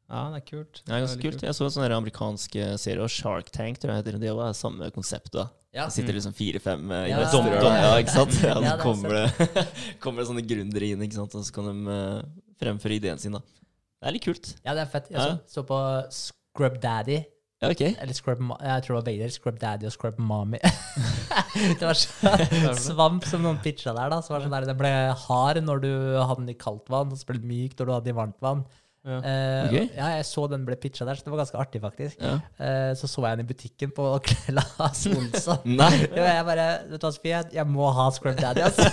Ja, 0.09 0.21
det 0.31 0.39
er 0.39 0.47
kult. 0.47 0.83
Det 0.87 0.95
er 0.95 1.01
ganske 1.03 1.19
kult. 1.21 1.43
Jeg 1.43 1.55
så 1.59 1.65
en 1.67 1.71
sånn 1.75 1.91
amerikansk 1.91 2.55
eh, 2.63 2.77
serie, 2.79 3.09
Shark 3.11 3.51
Tank, 3.51 3.79
tror 3.83 3.91
jeg 3.97 4.05
heter. 4.05 4.19
Det 4.23 4.31
var 4.39 4.53
samme 4.55 4.91
konsept. 4.95 5.33
da. 5.35 5.49
Ja. 5.75 5.87
Det 5.91 5.93
sitter 5.97 6.15
liksom 6.15 6.33
fire-fem 6.33 6.91
eh, 6.93 7.09
Ja. 7.11 7.19
investorer. 7.19 7.59
Ja, 7.67 7.97
ikke 7.99 8.15
sant? 8.15 8.31
Ja, 8.47 8.55
så 8.55 8.77
er 8.77 8.83
kommer 8.85 9.09
det, 9.11 9.67
kommer 9.99 10.23
det 10.23 10.29
sånne 10.31 10.47
gründere 10.47 10.93
inn, 10.93 11.03
ikke 11.03 11.19
sant? 11.19 11.35
og 11.35 11.43
så 11.43 11.53
kan 11.53 11.67
de 11.67 11.91
eh, 11.91 12.23
fremføre 12.63 12.95
ideen 13.01 13.19
sin. 13.19 13.33
da. 13.35 13.41
Det 13.43 14.07
er 14.07 14.13
litt 14.15 14.23
kult. 14.25 14.55
ja, 14.65 14.75
det 14.79 14.83
er 14.87 14.93
fett. 14.95 15.11
Jeg 15.11 15.19
så, 15.19 15.41
så 15.51 15.67
på 15.67 15.81
Scrub 16.15 16.79
Daddy. 16.81 17.25
Ja, 17.67 17.75
ok. 17.75 17.83
Eller 18.05 18.17
Scrub 18.17 18.41
Jeg 18.41 18.87
tror 18.87 18.95
det 18.95 18.99
var 19.01 19.07
begge 19.11 19.23
deler. 19.25 19.35
Scrub 19.35 19.61
Daddy 19.61 19.89
og 19.89 19.95
Scrub 19.95 20.23
Mommy. 20.23 20.63
det 21.79 21.85
var 21.85 21.99
så 21.99 22.75
svamp 22.79 23.27
som 23.29 23.45
noen 23.45 23.61
pitcha 23.65 23.95
der. 23.97 24.11
da. 24.13 24.23
Så 24.25 24.35
var 24.35 24.47
sånn 24.47 24.55
der, 24.55 24.69
Det 24.71 24.79
ble 24.79 24.95
hard 25.27 25.63
når 25.67 25.85
du 25.85 25.93
hadde 26.23 26.43
den 26.43 26.55
i 26.55 26.59
kaldt 26.59 26.91
vann, 26.93 27.13
og 27.13 27.21
så 27.21 27.29
ble 27.29 27.41
det 27.43 27.51
mykt 27.51 27.81
når 27.81 27.89
du 27.89 27.97
hadde 27.97 28.09
den 28.09 28.17
i 28.17 28.21
varmt 28.23 28.43
vann. 28.45 28.67
Ja. 29.07 29.21
Uh, 29.23 29.69
okay. 29.69 29.85
ja, 29.95 30.07
jeg 30.17 30.25
så 30.27 30.49
den 30.51 30.65
ble 30.67 30.75
pitcha 30.83 31.05
der, 31.07 31.15
så 31.15 31.23
det 31.23 31.31
var 31.31 31.45
ganske 31.45 31.59
artig, 31.63 31.81
faktisk. 31.85 32.19
Ja. 32.19 32.41
Uh, 32.59 32.91
så 32.99 33.07
så 33.07 33.23
jeg 33.23 33.39
den 33.39 33.47
i 33.47 33.51
butikken 33.53 33.93
på 33.95 34.09
Claes 34.27 35.05
Olsson. 35.13 35.77
Jeg 35.79 36.47
bare 36.49 36.67
Vet 36.91 36.99
du 36.99 37.07
hva, 37.07 37.13
Sofie, 37.15 37.45
jeg 37.55 37.71
må 37.71 37.93
ha 37.95 38.09
Scrub 38.17 38.41
Daddy, 38.41 38.67
altså. 38.67 38.89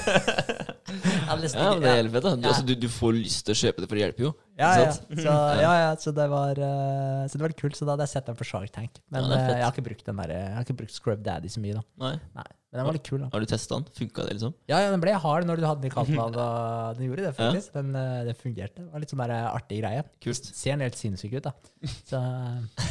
Ja, 0.94 1.34
men 1.34 1.42
det 1.42 1.50
er 1.90 2.10
fett. 2.14 2.24
da. 2.24 2.36
Du, 2.36 2.48
altså, 2.48 2.66
du, 2.68 2.76
du 2.78 2.90
får 2.92 3.16
lyst 3.18 3.48
til 3.48 3.56
å 3.56 3.60
kjøpe 3.64 3.82
det 3.82 3.90
for 3.90 3.98
det 3.98 4.04
hjelper 4.06 4.28
jo. 4.28 4.34
Ja, 4.54 4.68
ja. 4.78 4.90
Så, 4.94 5.34
ja, 5.62 5.70
ja, 5.82 5.94
så 5.98 6.12
det 6.14 6.26
var 6.30 6.60
uh, 6.62 7.24
Så 7.26 7.40
det 7.40 7.42
var 7.42 7.50
litt 7.56 7.62
kult. 7.62 7.74
Så 7.78 7.88
da 7.88 7.96
hadde 7.96 8.06
jeg 8.06 8.12
sett 8.14 8.28
den 8.30 8.36
på 8.38 8.46
Shark 8.46 8.70
Tank. 8.76 9.00
Men 9.10 9.26
Ja, 9.26 9.38
eh, 9.40 9.48
jeg 9.58 9.64
har 9.66 9.72
ikke 9.74 9.86
brukt 9.88 10.06
den 10.06 10.20
der 10.22 10.34
Jeg 10.36 10.52
har 10.58 10.68
ikke 10.68 10.76
brukt 10.84 10.94
Scrub 10.94 11.24
Daddy 11.26 11.50
så 11.50 11.64
mye, 11.64 11.80
da. 11.80 11.82
Nei. 12.04 12.12
Nei, 12.38 12.46
Men 12.70 12.78
den 12.82 12.86
var 12.86 12.98
litt 13.00 13.08
kul, 13.08 13.18
da. 13.24 13.30
Har 13.34 13.42
du 13.42 13.50
testa 13.50 13.80
den? 13.80 13.88
Funka 13.98 14.28
det, 14.28 14.36
liksom? 14.38 14.54
Ja, 14.70 14.84
ja, 14.84 14.92
den 14.94 15.02
ble 15.02 15.16
hard 15.26 15.50
når 15.50 15.58
du 15.58 15.66
hadde 15.66 15.82
den 15.82 15.90
i 15.90 15.94
kaldtvann. 15.96 16.38
Den 17.00 17.08
gjorde 17.10 17.26
det, 17.26 17.32
faktisk. 17.40 17.74
Den, 17.80 17.90
eh, 17.98 18.20
det 18.30 18.36
fungerte. 18.44 18.84
Det 18.86 18.94
var 18.94 19.02
litt 19.02 19.14
sånn 19.16 19.24
der 19.26 19.34
artig 19.50 19.80
greie. 19.82 20.04
Kult. 20.22 20.52
Ser 20.54 20.76
den 20.78 20.86
helt 20.86 21.00
sinnssyk 21.02 21.34
ut, 21.40 21.50
da. 21.50 21.56
Så 22.12 22.22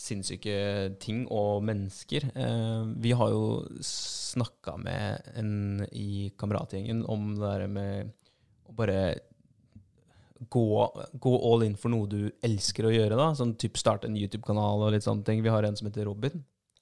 sinnssyke 0.00 0.54
ting 1.02 1.24
og 1.32 1.64
mennesker. 1.68 2.30
eh, 2.34 2.84
vi 3.04 3.12
har 3.12 3.32
jo 3.32 3.66
snakka 3.84 4.76
med 4.80 5.32
en 5.36 5.86
i 5.92 6.30
kameratgjengen 6.40 7.04
om 7.08 7.34
det 7.36 7.50
der 7.50 7.66
med 7.68 8.12
å 8.70 8.76
bare 8.78 9.00
gå, 10.48 10.64
gå 11.20 11.32
all 11.52 11.66
in 11.66 11.76
for 11.76 11.92
noe 11.92 12.08
du 12.08 12.30
elsker 12.46 12.88
å 12.88 12.94
gjøre. 12.94 13.18
da, 13.18 13.32
Sånn 13.36 13.56
typ 13.60 13.76
starte 13.80 14.08
en 14.08 14.16
YouTube-kanal 14.16 14.86
og 14.86 14.94
litt 14.94 15.04
sånne 15.04 15.26
ting. 15.26 15.42
Vi 15.44 15.52
har 15.52 15.66
en 15.66 15.76
som 15.76 15.90
heter 15.90 16.08
Robin. 16.08 16.40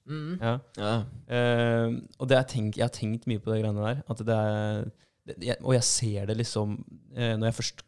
Mm. 0.09 0.39
Ja. 0.41 0.55
Ja. 0.79 0.93
Eh, 1.27 1.99
og 2.17 2.29
det 2.29 2.39
jeg, 2.39 2.49
tenkt, 2.53 2.79
jeg 2.79 2.87
har 2.87 2.95
tenkt 2.95 3.27
mye 3.29 3.41
på 3.43 3.51
de 3.51 3.59
greiene 3.61 3.83
der. 3.83 4.01
At 4.09 4.23
det 4.25 4.39
er, 4.39 4.89
det, 5.27 5.37
jeg, 5.51 5.59
og 5.61 5.75
jeg 5.75 5.85
ser 5.85 6.29
det 6.31 6.37
liksom 6.39 6.79
eh, 7.13 7.35
Når 7.37 7.49
jeg 7.51 7.57
først 7.59 7.85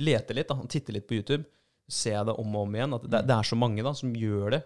leter 0.00 0.38
litt, 0.38 0.48
da, 0.48 0.60
og 0.62 0.70
titter 0.72 0.96
litt 0.96 1.08
på 1.08 1.18
YouTube, 1.18 1.44
ser 1.90 2.16
jeg 2.18 2.28
det 2.30 2.36
om 2.40 2.54
og 2.56 2.68
om 2.68 2.78
igjen. 2.78 2.96
At 2.96 3.04
det, 3.08 3.20
det 3.28 3.36
er 3.36 3.48
så 3.48 3.58
mange 3.58 3.84
da, 3.84 3.92
som 3.96 4.14
gjør 4.16 4.56
det. 4.56 4.62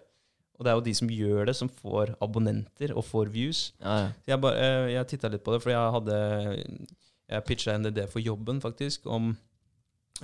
Og 0.58 0.66
det 0.66 0.70
er 0.72 0.78
jo 0.78 0.86
de 0.88 0.94
som 0.98 1.10
gjør 1.14 1.44
det, 1.46 1.54
som 1.54 1.70
får 1.70 2.16
abonnenter 2.24 2.94
og 2.96 3.06
får 3.06 3.30
views. 3.34 3.60
Ja, 3.78 3.98
ja. 4.02 4.08
Jeg, 4.32 4.40
bare, 4.42 4.62
eh, 4.62 4.86
jeg 4.96 5.10
titta 5.12 5.30
litt 5.30 5.44
på 5.46 5.54
det, 5.54 5.60
for 5.62 5.74
jeg 5.74 5.92
hadde 5.98 6.16
Jeg 7.28 7.44
pitcha 7.44 7.74
en 7.76 7.86
idé 7.90 8.06
for 8.08 8.24
jobben, 8.24 8.58
faktisk, 8.64 9.06
om 9.06 9.36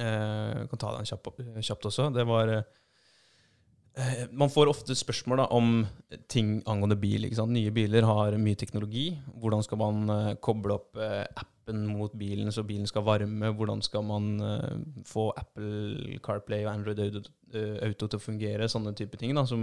eh, 0.01 0.65
kan 0.71 0.81
ta 0.81 0.95
den 0.97 1.07
kjapt, 1.07 1.45
kjapt 1.61 1.87
også. 1.91 2.09
Det 2.15 2.25
var 2.27 2.51
eh, 2.57 4.25
Man 4.33 4.51
får 4.51 4.73
ofte 4.73 4.97
spørsmål 4.99 5.45
da, 5.45 5.49
om 5.55 5.85
ting 6.33 6.57
angående 6.67 6.99
bil. 6.99 7.29
Nye 7.31 7.75
biler 7.77 8.09
har 8.09 8.39
mye 8.41 8.59
teknologi. 8.59 9.13
Hvordan 9.39 9.63
skal 9.63 9.83
man 9.85 10.17
eh, 10.17 10.35
koble 10.43 10.81
opp 10.81 10.99
eh, 10.99 11.23
apper 11.31 11.54
appen 11.65 11.87
mot 11.89 12.13
bilen 12.13 12.53
så 12.53 12.63
bilen 12.63 12.87
skal 12.87 13.05
varme? 13.05 13.51
Hvordan 13.57 13.83
skal 13.83 14.05
man 14.05 14.37
uh, 14.41 14.77
få 15.09 15.31
Apple 15.37 16.19
CarPlay 16.25 16.65
og 16.67 16.75
Android 16.75 17.01
Auto, 17.01 17.25
eh, 17.55 17.81
Auto 17.89 18.07
til 18.07 18.21
å 18.21 18.23
fungere? 18.23 18.69
Sånne 18.69 18.95
type 18.95 19.17
ting 19.17 19.35
da, 19.35 19.47
som 19.49 19.61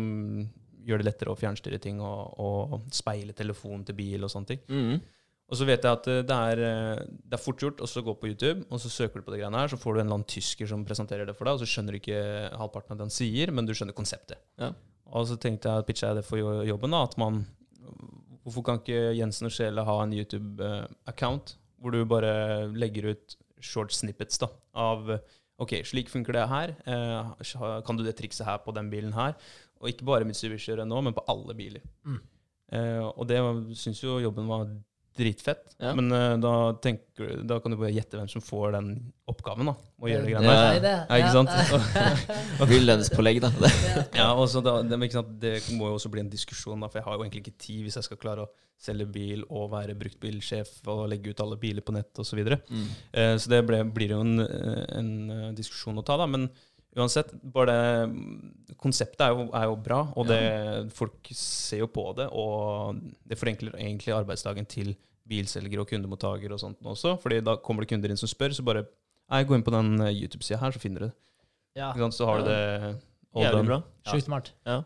gjør 0.81 1.01
det 1.01 1.11
lettere 1.11 1.31
å 1.31 1.37
fjernstyre 1.37 1.77
ting 1.81 2.01
og, 2.01 2.33
og 2.41 2.93
speile 2.93 3.35
telefonen 3.37 3.85
til 3.85 3.97
bil 3.97 4.25
og 4.25 4.33
sånne 4.33 4.49
ting. 4.49 4.63
Mm. 4.67 5.01
Og 5.51 5.59
så 5.59 5.67
vet 5.67 5.83
jeg 5.85 5.99
at 5.99 6.09
eh, 6.09 6.23
det 6.25 6.39
er, 6.55 6.63
det 7.05 7.37
er 7.37 7.43
fort 7.43 7.61
gjort 7.61 7.83
å 7.85 8.05
gå 8.07 8.17
på 8.17 8.31
YouTube, 8.33 8.65
og 8.69 8.81
så 8.81 8.89
søker 8.89 9.21
du 9.21 9.27
på 9.27 9.35
det 9.35 9.43
greiene 9.43 9.61
her, 9.61 9.69
så 9.69 9.79
får 9.79 9.93
du 9.93 10.01
en 10.01 10.07
eller 10.07 10.21
annen 10.21 10.31
tysker 10.33 10.69
som 10.73 10.85
presenterer 10.87 11.29
det 11.29 11.37
for 11.37 11.45
deg, 11.45 11.59
og 11.59 11.61
så 11.61 11.69
skjønner 11.69 11.93
du 11.93 12.01
ikke 12.01 12.21
halvparten 12.57 12.95
av 12.95 13.01
det 13.01 13.09
han 13.09 13.17
sier, 13.21 13.53
men 13.53 13.69
du 13.69 13.75
skjønner 13.77 13.97
konseptet. 13.97 14.41
Ja. 14.61 14.73
Og 15.11 15.27
så 15.27 15.35
tenkte 15.39 15.69
jeg, 15.69 15.85
pitcha 15.85 16.09
jeg 16.09 16.21
det 16.21 16.27
for 16.27 16.63
jobben, 16.65 16.95
da, 16.95 17.05
at 17.07 17.19
man 17.21 17.43
Hvorfor 18.41 18.63
kan 18.65 18.79
ikke 18.79 19.11
Jensen 19.13 19.45
og 19.45 19.53
Sjele 19.53 19.83
ha 19.85 19.95
en 20.01 20.13
YouTube-account 20.17 21.51
hvor 21.81 21.93
du 21.93 22.03
bare 22.05 22.33
legger 22.77 23.11
ut 23.13 23.37
short 23.61 23.93
snippets 23.93 24.39
da, 24.41 24.49
av 24.77 25.09
OK, 25.61 25.75
slik 25.85 26.09
funker 26.09 26.33
det 26.33 26.47
her. 26.49 26.73
Eh, 26.89 27.81
kan 27.85 27.97
du 27.97 28.03
det 28.05 28.15
trikset 28.17 28.47
her 28.47 28.61
på 28.63 28.73
den 28.73 28.89
bilen 28.89 29.13
her? 29.13 29.35
Og 29.81 29.91
ikke 29.91 30.07
bare 30.07 30.25
Mitsubishi 30.25 30.73
nå, 30.77 31.01
men 31.01 31.13
på 31.13 31.25
alle 31.29 31.55
biler. 31.57 31.83
Mm. 32.05 32.21
Eh, 32.71 33.03
og 33.05 33.27
det 33.29 33.41
syns 33.77 34.01
jo 34.01 34.19
jobben 34.23 34.49
var 34.49 34.69
dritfett. 35.17 35.75
Ja. 35.81 35.93
Men 35.97 36.11
uh, 36.13 36.37
da, 36.41 36.53
tenker, 36.83 37.41
da 37.47 37.59
kan 37.61 37.73
du 37.73 37.79
bare 37.79 37.91
gjette 37.93 38.19
hvem 38.19 38.29
som 38.31 38.43
får 38.43 38.75
den 38.77 38.89
oppgaven. 39.31 39.71
da, 39.71 39.75
å 39.75 40.09
gjøre 40.09 40.25
det 40.25 40.33
greiene 40.33 40.55
der. 40.55 40.87
Ja. 40.87 40.97
Ja, 41.09 41.19
ikke 41.19 41.35
sant? 41.35 41.53
Vil 42.71 42.87
lønnspålegg, 42.87 43.41
da. 43.43 43.51
Ja, 44.17 44.31
og 44.33 44.47
så 44.51 44.63
da, 44.65 44.79
det, 44.85 44.99
ikke 45.07 45.19
sant? 45.19 45.37
det 45.43 45.55
må 45.75 45.91
jo 45.91 45.99
også 45.99 46.11
bli 46.13 46.23
en 46.23 46.31
diskusjon, 46.31 46.81
da, 46.81 46.91
for 46.91 47.01
jeg 47.01 47.09
har 47.09 47.17
jo 47.17 47.25
egentlig 47.25 47.45
ikke 47.45 47.63
tid 47.67 47.85
hvis 47.85 47.99
jeg 47.99 48.09
skal 48.09 48.21
klare 48.21 48.47
å 48.47 48.51
selge 48.81 49.05
bil 49.13 49.43
og 49.53 49.67
være 49.75 49.93
bruktbilsjef 49.99 50.79
og 50.89 51.03
legge 51.11 51.33
ut 51.33 51.41
alle 51.43 51.59
biler 51.61 51.85
på 51.85 51.93
nett 51.93 52.17
osv. 52.17 52.31
Så, 52.31 52.39
videre. 52.39 52.61
Mm. 52.71 52.87
Uh, 53.13 53.35
så 53.37 53.51
det 53.51 53.61
ble, 53.67 53.83
blir 53.93 54.15
jo 54.15 54.21
en, 54.23 54.39
eh, 54.41 54.85
en 54.97 55.57
diskusjon 55.57 55.99
å 55.99 56.05
ta, 56.07 56.15
da. 56.21 56.29
Men 56.29 56.47
uansett, 56.97 57.31
bare 57.53 57.75
det 58.67 58.75
Konseptet 58.81 59.21
er 59.21 59.35
jo, 59.35 59.45
er 59.53 59.67
jo 59.69 59.75
bra, 59.77 59.99
og 60.17 60.25
det, 60.25 60.39
folk 60.97 61.29
ser 61.37 61.83
jo 61.83 61.87
på 61.93 62.07
det. 62.17 62.25
Og 62.33 62.97
det 63.29 63.37
forenkler 63.37 63.75
egentlig 63.77 64.15
arbeidsdagen 64.15 64.65
til 64.65 64.95
bilselgere 65.29 65.83
og 65.83 65.91
kundemottakere 65.91 66.57
og 66.57 66.63
sånt 66.63 66.81
også. 66.81 67.13
fordi 67.21 67.43
da 67.45 67.59
kommer 67.61 67.85
det 67.85 67.91
kunder 67.91 68.09
inn 68.09 68.19
som 68.19 68.31
spør, 68.31 68.55
så 68.57 68.65
bare 68.65 68.87
Nei, 69.31 69.45
gå 69.47 69.55
inn 69.55 69.63
på 69.63 69.71
den 69.71 69.93
eh, 70.03 70.17
YouTube-sida 70.25 70.57
her, 70.59 70.73
så 70.75 70.79
finner 70.81 71.05
du 71.05 71.05
det. 71.05 71.13
Ja? 71.79 71.93
Så 72.11 72.25
har 72.27 72.41
du 72.41 72.49
det 72.49 72.63
Jævlig 73.31 73.67
bra. 73.69 73.77
Sjukt 74.09 74.25
smart. 74.25 74.49
Ja. 74.67 74.81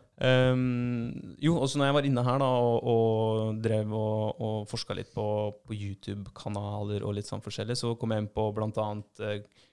Um, 0.51 1.35
jo, 1.41 1.55
også 1.57 1.79
når 1.79 1.87
jeg 1.87 1.95
var 1.97 2.07
inne 2.07 2.23
her 2.27 2.37
da, 2.43 2.49
og, 2.61 2.75
og 2.91 3.61
drev 3.63 3.93
og, 3.97 4.41
og 4.45 4.67
forska 4.69 4.93
litt 4.97 5.09
på, 5.15 5.25
på 5.65 5.73
YouTube-kanaler 5.73 7.01
og 7.01 7.15
litt 7.17 7.29
sånn 7.29 7.41
forskjellig, 7.41 7.77
så 7.79 7.95
kom 7.97 8.13
jeg 8.13 8.21
inn 8.21 8.29
på 8.35 8.45
blant 8.53 8.77
annet 8.83 9.23
uh, 9.25 9.65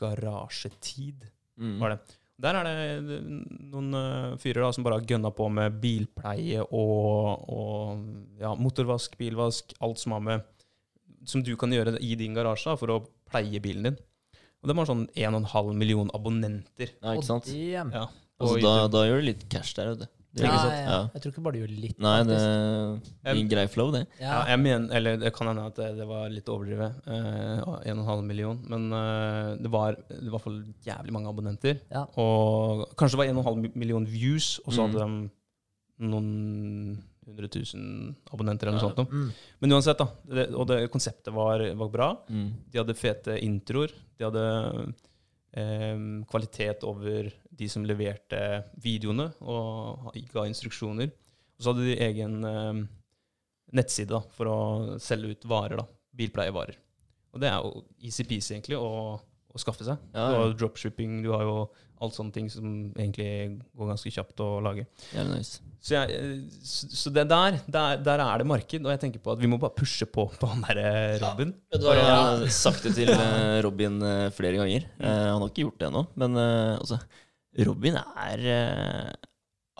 Garasjetid, 0.00 1.28
Mm. 1.60 1.76
var 1.80 1.94
det. 1.94 1.98
Der 2.44 2.56
er 2.58 2.66
det 2.66 3.18
noen 3.70 3.94
eh, 3.94 4.32
fyrer 4.42 4.64
da 4.64 4.72
som 4.74 4.82
bare 4.86 4.98
har 4.98 5.06
gønna 5.06 5.30
på 5.30 5.46
med 5.54 5.76
bilpleie 5.82 6.64
og, 6.64 7.44
og 7.46 8.40
ja, 8.40 8.50
motorvask, 8.58 9.14
bilvask, 9.20 9.76
alt 9.84 10.02
som 10.02 10.16
har 10.16 10.24
med 10.24 10.50
Som 11.24 11.44
du 11.46 11.54
kan 11.56 11.72
gjøre 11.72 11.94
i 12.04 12.16
din 12.20 12.34
garasje 12.36 12.74
for 12.76 12.90
å 12.92 12.98
pleie 13.30 13.62
bilen 13.62 13.86
din. 13.86 13.94
Og 14.60 14.68
de 14.68 14.74
har 14.76 14.88
sånn 14.90 15.06
1,5 15.14 15.70
million 15.78 16.10
abonnenter. 16.16 16.90
Ja, 17.00 17.14
ikke 17.14 17.28
sant? 17.30 17.48
Ja, 17.48 18.08
Altså, 18.42 18.58
da, 18.60 18.88
da 18.90 19.04
gjør 19.06 19.22
du 19.22 19.28
litt 19.30 19.44
cash 19.52 19.76
der, 19.78 19.92
vet 19.92 20.04
du. 20.04 20.23
Ja, 20.36 20.50
ja, 20.50 20.70
Ja. 20.84 20.96
Jeg 21.14 21.22
tror 21.22 21.32
ikke 21.32 21.42
bare 21.44 21.52
du 21.54 21.60
gjør 21.62 21.72
litt. 21.80 21.98
Nei, 22.02 22.14
det 22.26 22.38
er 22.40 23.36
en 23.38 23.48
grei 23.48 23.66
flow, 23.70 23.92
det. 23.94 24.00
Ja, 24.18 24.24
ja. 24.32 24.40
jeg 24.50 24.58
mener, 24.64 24.88
eller 24.98 25.16
det 25.22 25.30
kan 25.36 25.46
hende 25.46 25.66
at 25.68 25.76
det, 25.78 25.90
det 26.00 26.06
var 26.10 26.28
litt 26.32 26.48
overdrevet. 26.50 26.96
Eh, 27.06 27.92
1,5 27.92 28.24
million. 28.26 28.58
Men 28.66 28.88
eh, 28.92 29.54
det 29.62 29.70
var 29.70 29.94
i 30.10 30.28
hvert 30.32 30.42
fall 30.42 30.58
jævlig 30.84 31.12
mange 31.14 31.30
abonnenter. 31.30 31.78
Ja. 31.92 32.02
Og 32.18 32.88
kanskje 32.98 33.14
det 33.20 33.22
var 33.22 33.32
1,5 33.54 33.76
million 33.76 34.04
views, 34.10 34.58
og 34.66 34.72
så 34.74 34.82
Mm. 34.82 34.90
hadde 34.90 35.04
de 35.04 35.30
noen 36.10 37.02
hundre 37.24 37.48
tusen 37.48 37.84
abonnenter 38.34 38.68
eller 38.68 38.80
noe 38.82 38.90
Ja. 38.90 38.94
sånt. 38.96 39.10
Mm. 39.10 39.30
Men 39.62 39.70
uansett, 39.78 39.96
da. 39.98 40.08
Det, 40.28 40.48
og 40.54 40.66
det 40.68 40.90
konseptet 40.92 41.32
var, 41.32 41.62
var 41.74 41.88
bra. 41.88 42.08
Mm. 42.28 42.50
De 42.70 42.78
hadde 42.82 42.94
fete 42.98 43.38
introer. 43.40 43.94
De 44.18 44.24
hadde 44.26 44.94
eh, 45.56 45.96
kvalitet 46.30 46.84
over 46.88 47.30
de 47.54 47.68
som 47.70 47.86
leverte 47.86 48.40
videoene 48.82 49.30
og 49.40 50.14
ga 50.32 50.46
instruksjoner. 50.50 51.12
Og 51.54 51.62
så 51.62 51.72
hadde 51.72 51.88
de 51.88 51.98
egen 52.08 52.40
eh, 52.48 52.80
nettside 53.74 54.12
da, 54.14 54.22
for 54.34 54.50
å 54.50 54.58
selge 55.02 55.34
ut 55.34 55.46
varer. 55.50 55.82
da, 55.82 55.86
Bilpleievarer. 56.14 56.78
Og 57.34 57.42
det 57.42 57.50
er 57.50 57.62
jo 57.64 57.82
easy-peasy, 58.06 58.54
egentlig, 58.54 58.78
å, 58.78 59.16
å 59.54 59.60
skaffe 59.62 59.86
seg. 59.86 60.00
Ja, 60.14 60.28
Du 60.28 60.34
ja. 60.34 60.40
har 60.42 60.54
dropshipping, 60.58 61.20
du 61.24 61.30
har 61.32 61.44
jo 61.46 61.56
alt 62.02 62.16
sånne 62.16 62.34
ting 62.34 62.48
som 62.50 62.66
egentlig 62.98 63.60
går 63.78 63.92
ganske 63.92 64.10
kjapt 64.12 64.42
å 64.42 64.48
lage. 64.64 64.84
Ja, 65.14 65.22
nice. 65.28 65.62
Så, 65.84 65.94
jeg, 65.94 66.16
eh, 66.16 66.60
så 66.64 66.88
så 66.90 67.12
det 67.14 67.26
der, 67.30 67.58
der, 67.70 68.00
der 68.04 68.22
er 68.24 68.40
det 68.42 68.48
marked, 68.48 68.80
og 68.82 68.90
jeg 68.92 69.02
tenker 69.02 69.22
på 69.22 69.34
at 69.34 69.40
vi 69.42 69.50
må 69.52 69.58
bare 69.62 69.76
pushe 69.76 70.08
på 70.10 70.26
på 70.40 70.48
han 70.50 70.64
derre 70.66 71.18
Robin. 71.22 71.52
Ja, 71.72 71.80
du 71.80 71.86
har 71.90 72.00
har 72.02 72.46
sagt 72.52 72.86
det 72.88 72.94
til 72.98 73.12
eh, 73.14 73.60
Robin 73.64 74.00
eh, 74.02 74.30
flere 74.34 74.58
ganger. 74.62 74.88
Eh, 74.98 75.26
han 75.30 75.38
har 75.44 75.52
ikke 75.52 75.66
gjort 75.68 75.78
det 75.82 75.90
ennå, 75.90 76.04
men 76.20 76.40
altså 76.40 76.98
Robin 77.68 78.00
er 78.00 78.46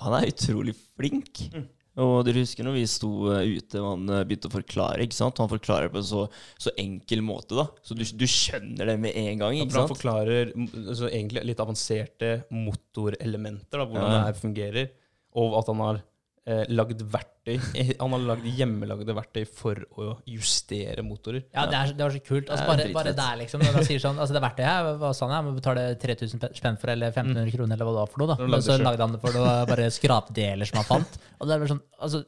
Han 0.04 0.14
er 0.18 0.28
utrolig 0.30 0.74
flink. 0.94 1.48
Mm. 1.54 1.66
Og 2.02 2.24
dere 2.26 2.42
husker 2.42 2.66
når 2.66 2.74
vi 2.74 2.84
sto 2.90 3.08
eh, 3.30 3.52
ute 3.54 3.78
og 3.78 3.84
han 3.92 4.08
eh, 4.10 4.24
begynte 4.26 4.48
å 4.50 4.54
forklare. 4.56 5.04
ikke 5.04 5.14
sant? 5.14 5.38
Han 5.38 5.50
forklarer 5.52 5.92
på 5.92 6.00
en 6.00 6.06
så, 6.08 6.24
så 6.58 6.72
enkel 6.80 7.22
måte, 7.22 7.54
da. 7.54 7.68
Så 7.86 7.94
du, 7.94 8.02
du 8.02 8.24
skjønner 8.26 8.90
det 8.90 8.96
med 9.04 9.14
en 9.20 9.38
gang. 9.44 9.60
Ikke 9.60 9.76
for 9.76 9.84
han 9.84 9.92
forklarer 9.92 10.50
altså, 10.56 11.06
egentlig 11.12 11.44
litt 11.52 11.62
avanserte 11.62 12.32
motorelementer, 12.50 13.78
da, 13.78 13.86
hvordan 13.86 14.10
Ja. 14.10 14.16
det 14.16 14.26
her 14.26 14.40
fungerer, 14.40 14.90
og 15.38 15.54
at 15.60 15.70
han 15.70 15.82
har 15.86 16.02
eh, 16.46 16.64
lagd 16.72 17.00
verktøy 17.12 17.54
eh, 17.80 17.90
Han 18.00 18.12
har 18.16 18.24
lagd 18.30 18.44
hjemmelagde 18.48 19.14
verktøy 19.16 19.44
for 19.48 19.80
å 20.00 20.08
justere 20.28 21.04
motorer. 21.06 21.44
Ja, 21.54 21.64
det, 21.70 21.78
er, 21.80 21.94
det 21.98 22.04
var 22.06 22.14
så 22.16 22.22
kult. 22.26 22.50
Altså, 22.52 22.66
bare, 22.70 22.88
bare 22.96 23.14
der, 23.16 23.38
liksom. 23.44 23.64
Når 23.64 23.78
han 23.80 23.88
sier 23.88 24.02
sånn, 24.04 24.20
altså 24.22 24.36
det 24.36 24.42
verktøyet 24.44 24.70
her, 24.70 24.90
var 25.02 25.16
sånn? 25.18 25.34
Jeg 25.36 25.46
må 25.48 25.54
betale 25.58 25.86
3000 26.04 26.42
pe- 26.44 26.52
spenn 26.60 26.78
for, 26.80 26.92
eller 26.94 27.12
1500 27.14 27.56
kroner, 27.56 27.74
eller 27.78 27.88
hva 27.90 27.96
det 27.96 28.04
var 28.04 28.12
for 28.14 28.24
noe. 28.24 28.34
da. 28.34 28.50
Men 28.56 28.64
så 28.68 28.78
lagde 28.80 29.04
han 29.06 29.16
det 29.16 29.22
for 29.24 29.36
noe 29.40 29.56
bare 29.72 29.88
skrapdeler 29.94 30.70
som 30.70 30.80
han 30.82 30.88
fant. 30.92 31.18
Og 31.40 31.48
det 31.48 31.56
er 31.56 31.64
bare 31.66 31.74
sånn, 31.74 31.82
altså, 32.00 32.22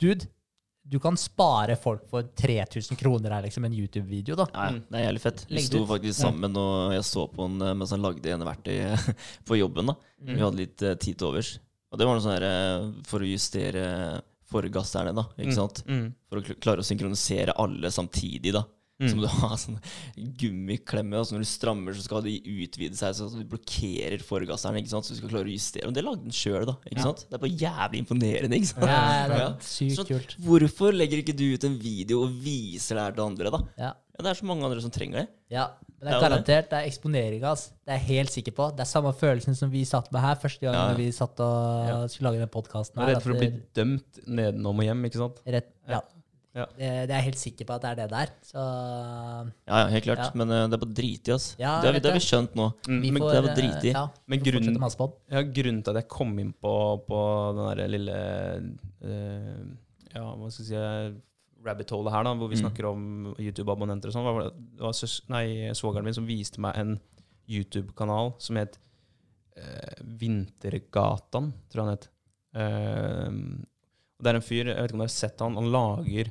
dude, 0.00 0.28
du 0.90 0.96
kan 0.98 1.14
spare 1.20 1.76
folk 1.78 2.06
for 2.10 2.24
3000 2.34 2.98
kroner 2.98 3.30
her, 3.36 3.44
liksom, 3.46 3.62
en 3.68 3.74
YouTube-video, 3.76 4.34
da. 4.40 4.46
Ja, 4.50 4.64
ja, 4.72 4.78
det 4.90 4.98
er 4.98 5.04
jævlig 5.04 5.20
fett. 5.22 5.42
Vi 5.46 5.62
sto 5.62 5.82
faktisk 5.86 6.16
sammen, 6.18 6.56
og 6.58 6.94
jeg 6.96 7.04
så 7.06 7.26
på 7.30 7.44
han 7.46 7.60
eh, 7.62 7.74
mens 7.78 7.92
han 7.94 8.02
lagde 8.02 8.32
ene 8.32 8.48
verktøyet 8.48 9.10
på 9.46 9.58
jobben. 9.60 9.92
da. 9.92 9.94
Mm. 10.24 10.32
Vi 10.32 10.40
hadde 10.42 10.58
litt 10.64 10.82
eh, 10.88 10.96
tid 10.98 11.20
til 11.20 11.28
overs. 11.28 11.52
Og 11.90 11.98
det 11.98 12.06
var 12.06 12.14
noe 12.18 12.22
sånn 12.24 12.36
her 12.38 12.46
eh, 12.48 12.88
for 13.10 13.22
å 13.24 13.28
justere 13.30 13.84
forgasserne, 14.50 15.14
da. 15.14 15.24
Ikke 15.38 15.54
sant? 15.56 15.82
Mm. 15.86 16.10
For 16.30 16.40
å 16.40 16.58
klare 16.62 16.82
å 16.82 16.86
synkronisere 16.86 17.54
alle 17.58 17.90
samtidig, 17.94 18.52
da. 18.56 18.64
Mm. 19.00 19.08
Så 19.08 19.16
må 19.16 19.22
du 19.24 19.30
ha 19.32 19.56
sånn 19.56 19.78
gummiklemme, 20.40 21.16
og 21.20 21.24
så 21.24 21.32
når 21.36 21.44
du 21.46 21.48
strammer, 21.48 21.94
så 21.96 22.02
skal 22.04 22.24
de 22.26 22.34
utvide 22.44 22.98
seg, 22.98 23.14
så 23.16 23.28
du 23.32 23.46
blokkerer 23.48 24.20
forgasseren, 24.24 24.76
ikke 24.82 24.92
sant? 24.92 25.06
Så 25.08 25.14
du 25.16 25.20
skal 25.22 25.32
klare 25.32 25.48
å 25.48 25.54
justere. 25.54 25.88
Og 25.88 25.94
det 25.96 26.04
lagde 26.04 26.26
den 26.26 26.36
sjøl, 26.36 26.66
da. 26.68 26.74
Ikke 26.84 27.00
Ja. 27.00 27.06
sant? 27.08 27.24
Det 27.30 27.38
er 27.38 27.44
bare 27.46 27.60
jævlig 27.62 28.02
imponerende, 28.04 28.58
ikke 28.60 28.70
sant? 28.74 28.86
Ja, 28.90 29.00
det 29.30 29.40
er 29.40 29.56
sykt 29.64 30.02
ja. 30.02 30.04
kult. 30.12 30.36
Hvorfor 30.44 30.92
legger 30.96 31.22
ikke 31.22 31.36
du 31.38 31.46
ut 31.54 31.64
en 31.70 31.78
video 31.80 32.22
og 32.26 32.36
viser 32.44 32.98
det 33.00 33.06
her 33.08 33.16
til 33.16 33.24
andre, 33.24 33.50
da? 33.56 33.62
Ja. 33.80 33.92
Ja, 34.20 34.24
det 34.26 34.34
er 34.34 34.40
så 34.42 34.44
mange 34.50 34.66
andre 34.68 34.82
som 34.84 34.92
trenger 34.92 35.22
det. 35.22 35.28
Ja, 35.54 35.70
men 36.00 36.08
det 36.08 36.14
er 36.16 36.22
garantert. 36.24 36.70
Det 36.70 36.78
er 36.78 36.86
eksponering, 36.88 37.42
ass. 37.44 37.66
Det 37.84 37.92
er 37.92 37.98
jeg 38.00 38.06
helt 38.08 38.32
sikker 38.32 38.54
på. 38.56 38.70
Det 38.76 38.86
er 38.86 38.88
samme 38.88 39.12
følelsen 39.12 39.58
som 39.58 39.72
vi 39.72 39.82
satt 39.88 40.08
med 40.14 40.24
her 40.24 40.38
første 40.40 40.64
gang 40.64 40.78
Ja, 40.78 40.86
ja. 40.94 40.96
vi 40.96 41.10
satt 41.12 41.42
og 41.44 42.06
skulle 42.12 42.30
lage 42.32 42.40
den 42.40 42.52
podkasten 42.54 43.02
redd 43.04 43.20
for 43.20 43.34
å 43.34 43.42
bli 43.42 43.50
dømt 43.76 44.22
nedenom 44.26 44.80
og 44.80 44.88
hjem, 44.88 45.04
ikke 45.10 45.20
sant? 45.20 45.44
rett, 45.44 45.68
ja. 45.90 46.00
Ja. 46.50 46.64
Det, 46.74 46.86
det 47.06 47.14
er 47.14 47.20
jeg 47.20 47.26
helt 47.28 47.38
sikker 47.38 47.66
på 47.68 47.74
at 47.76 47.84
det 47.84 47.90
er 47.92 47.98
det 48.00 48.06
der. 48.10 48.30
Så 48.42 48.58
Ja, 48.58 49.76
ja, 49.84 49.84
helt 49.92 50.06
klart. 50.08 50.34
Men 50.34 50.50
uh, 50.50 50.64
det 50.66 50.74
er 50.74 50.82
bare 50.82 50.96
drit 50.98 51.28
i, 51.30 51.34
ass. 51.36 51.46
Ja, 51.60 51.76
det, 51.78 51.90
har 51.90 51.94
vi, 51.94 52.00
det 52.02 52.10
har 52.10 52.18
vi 52.18 52.24
skjønt 52.26 52.56
nå. 52.58 52.66
Mm, 52.88 52.96
vi 53.04 53.12
men, 53.14 53.22
får 53.22 53.30
det 53.30 53.38
er 53.40 53.60
drit 53.60 53.86
i. 53.86 53.92
eh, 53.92 53.98
Ja, 54.00 54.04
men 54.26 54.42
grunnen, 54.48 54.80
ja, 55.30 55.42
grunnen 55.60 55.82
til 55.86 55.94
at 55.94 56.00
jeg 56.02 56.08
kom 56.10 56.32
inn 56.42 56.50
på, 56.58 56.74
på 57.06 57.20
den 57.58 57.70
der 57.70 57.92
lille 57.94 58.18
uh, 59.04 59.60
Ja, 60.10 60.24
hva 60.26 60.50
skal 60.50 60.64
jeg 60.66 60.70
si 60.72 61.20
rabbit 61.64 61.90
hole 61.90 62.10
her, 62.10 62.24
da, 62.24 62.34
hvor 62.34 62.48
vi 62.48 62.56
Mm. 62.56 62.62
snakker 62.64 62.86
om 62.88 63.34
YouTube-abonnenter 63.38 64.08
og 64.08 64.12
sånn, 64.14 64.24
var 64.24 64.50
det 64.50 64.80
var 64.80 64.92
søs, 64.96 65.20
nei, 65.28 65.70
svogeren 65.76 66.04
min 66.04 66.14
som 66.14 66.26
viste 66.26 66.60
meg 66.60 66.76
en 66.80 66.94
YouTube-kanal 67.50 68.34
som 68.38 68.56
het 68.56 68.78
eh, 69.56 70.00
Vintergatan, 70.20 71.52
tror 71.70 71.82
jeg 71.82 71.86
han 71.86 71.96
het. 71.96 72.08
Eh, 72.54 73.30
og 74.18 74.24
det 74.24 74.32
er 74.32 74.38
en 74.38 74.44
fyr, 74.44 74.66
jeg 74.68 74.76
vet 74.76 74.90
ikke 74.90 74.98
om 74.98 75.02
du 75.02 75.06
har 75.06 75.14
sett 75.14 75.40
han, 75.44 75.54
han 75.60 75.70
lager 75.72 76.30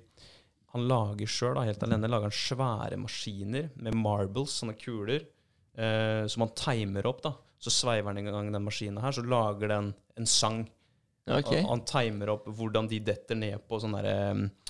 han 0.70 0.84
lager 0.86 1.26
sjøl, 1.26 1.58
helt 1.66 1.82
alene, 1.82 2.06
lager 2.12 2.30
han 2.30 2.36
svære 2.38 2.98
maskiner 3.02 3.72
med 3.82 3.96
marbles, 3.98 4.52
sånne 4.62 4.76
kuler, 4.78 5.24
eh, 5.76 6.28
som 6.30 6.44
han 6.46 6.52
timer 6.54 7.08
opp. 7.10 7.24
da. 7.26 7.32
Så 7.60 7.72
sveiver 7.74 8.06
han 8.14 8.20
i 8.20 8.22
gang 8.22 8.52
den 8.54 8.64
maskinen 8.64 9.02
her, 9.02 9.12
så 9.12 9.24
lager 9.26 9.68
den 9.68 9.96
en 10.16 10.26
sang. 10.30 10.68
Okay. 11.26 11.42
ok. 11.42 11.66
Og 11.66 11.70
han 11.72 11.82
timer 11.90 12.30
opp 12.36 12.46
hvordan 12.46 12.88
de 12.88 13.00
detter 13.00 13.36
ned 13.36 13.58
på 13.68 13.80
sånne 13.82 14.04
der, 14.04 14.12
eh, 14.36 14.69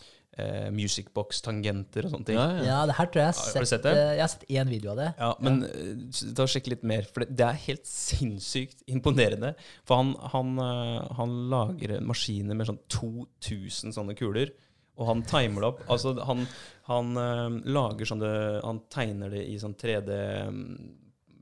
musicbox-tangenter 0.72 2.06
og 2.08 2.14
sånne 2.14 2.28
ting. 2.30 2.38
Ja, 2.38 2.46
ja. 2.60 2.64
Ja, 2.70 2.78
det 2.90 2.96
her 3.00 3.10
tror 3.12 3.22
jeg 3.24 3.34
har 3.34 3.58
Har 3.60 3.66
sett. 3.72 3.84
det? 3.84 3.94
eh, 3.98 4.14
Jeg 4.16 4.22
har 4.24 4.32
sett 4.34 4.46
én 4.50 4.70
video 4.72 4.92
av 4.94 4.98
det. 5.02 5.08
Ja, 5.20 5.32
men 5.44 5.62
ja. 5.66 6.32
ta 6.38 6.46
og 6.46 6.52
sjekk 6.54 6.70
litt 6.72 6.84
mer, 6.88 7.04
for 7.10 7.26
det, 7.26 7.36
det 7.40 7.46
er 7.50 7.60
helt 7.66 7.86
sinnssykt 7.90 8.84
imponerende. 8.88 9.54
For 9.90 10.00
han, 10.00 10.14
han, 10.34 10.54
eh, 10.64 11.12
han 11.20 11.36
lager 11.52 11.98
maskiner 12.06 12.56
med 12.56 12.70
sånn 12.70 12.80
2000 12.88 13.96
sånne 13.98 14.16
kuler, 14.20 14.54
og 15.00 15.08
han 15.08 15.22
timer 15.24 15.64
det 15.64 15.68
opp. 15.74 15.84
Altså, 15.92 16.16
han, 16.28 16.46
han 16.90 17.12
eh, 17.18 17.60
lager 17.72 18.06
sånne 18.10 18.32
Han 18.66 18.82
tegner 18.92 19.30
det 19.32 19.46
i 19.48 19.58
sånn 19.62 19.76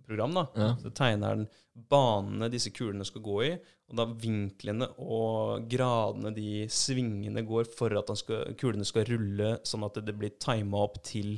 3D-program, 0.08 0.34
da. 0.34 0.48
Ja. 0.56 0.78
Så 0.82 0.90
tegner 0.90 1.36
den 1.36 1.48
banene 1.90 2.50
disse 2.50 2.72
kulene 2.72 3.06
skal 3.06 3.22
gå 3.22 3.44
i, 3.46 3.52
og 3.88 4.00
da 4.00 4.06
vinklene 4.10 4.88
og 4.98 5.68
gradene 5.70 6.34
de 6.36 6.66
svingene 6.70 7.44
går 7.46 7.70
for 7.78 7.94
at 7.98 8.10
skal, 8.18 8.56
kulene 8.58 8.86
skal 8.88 9.06
rulle, 9.08 9.58
sånn 9.64 9.86
at 9.86 10.02
det 10.04 10.16
blir 10.18 10.36
tima 10.40 10.82
opp 10.84 11.00
til 11.06 11.38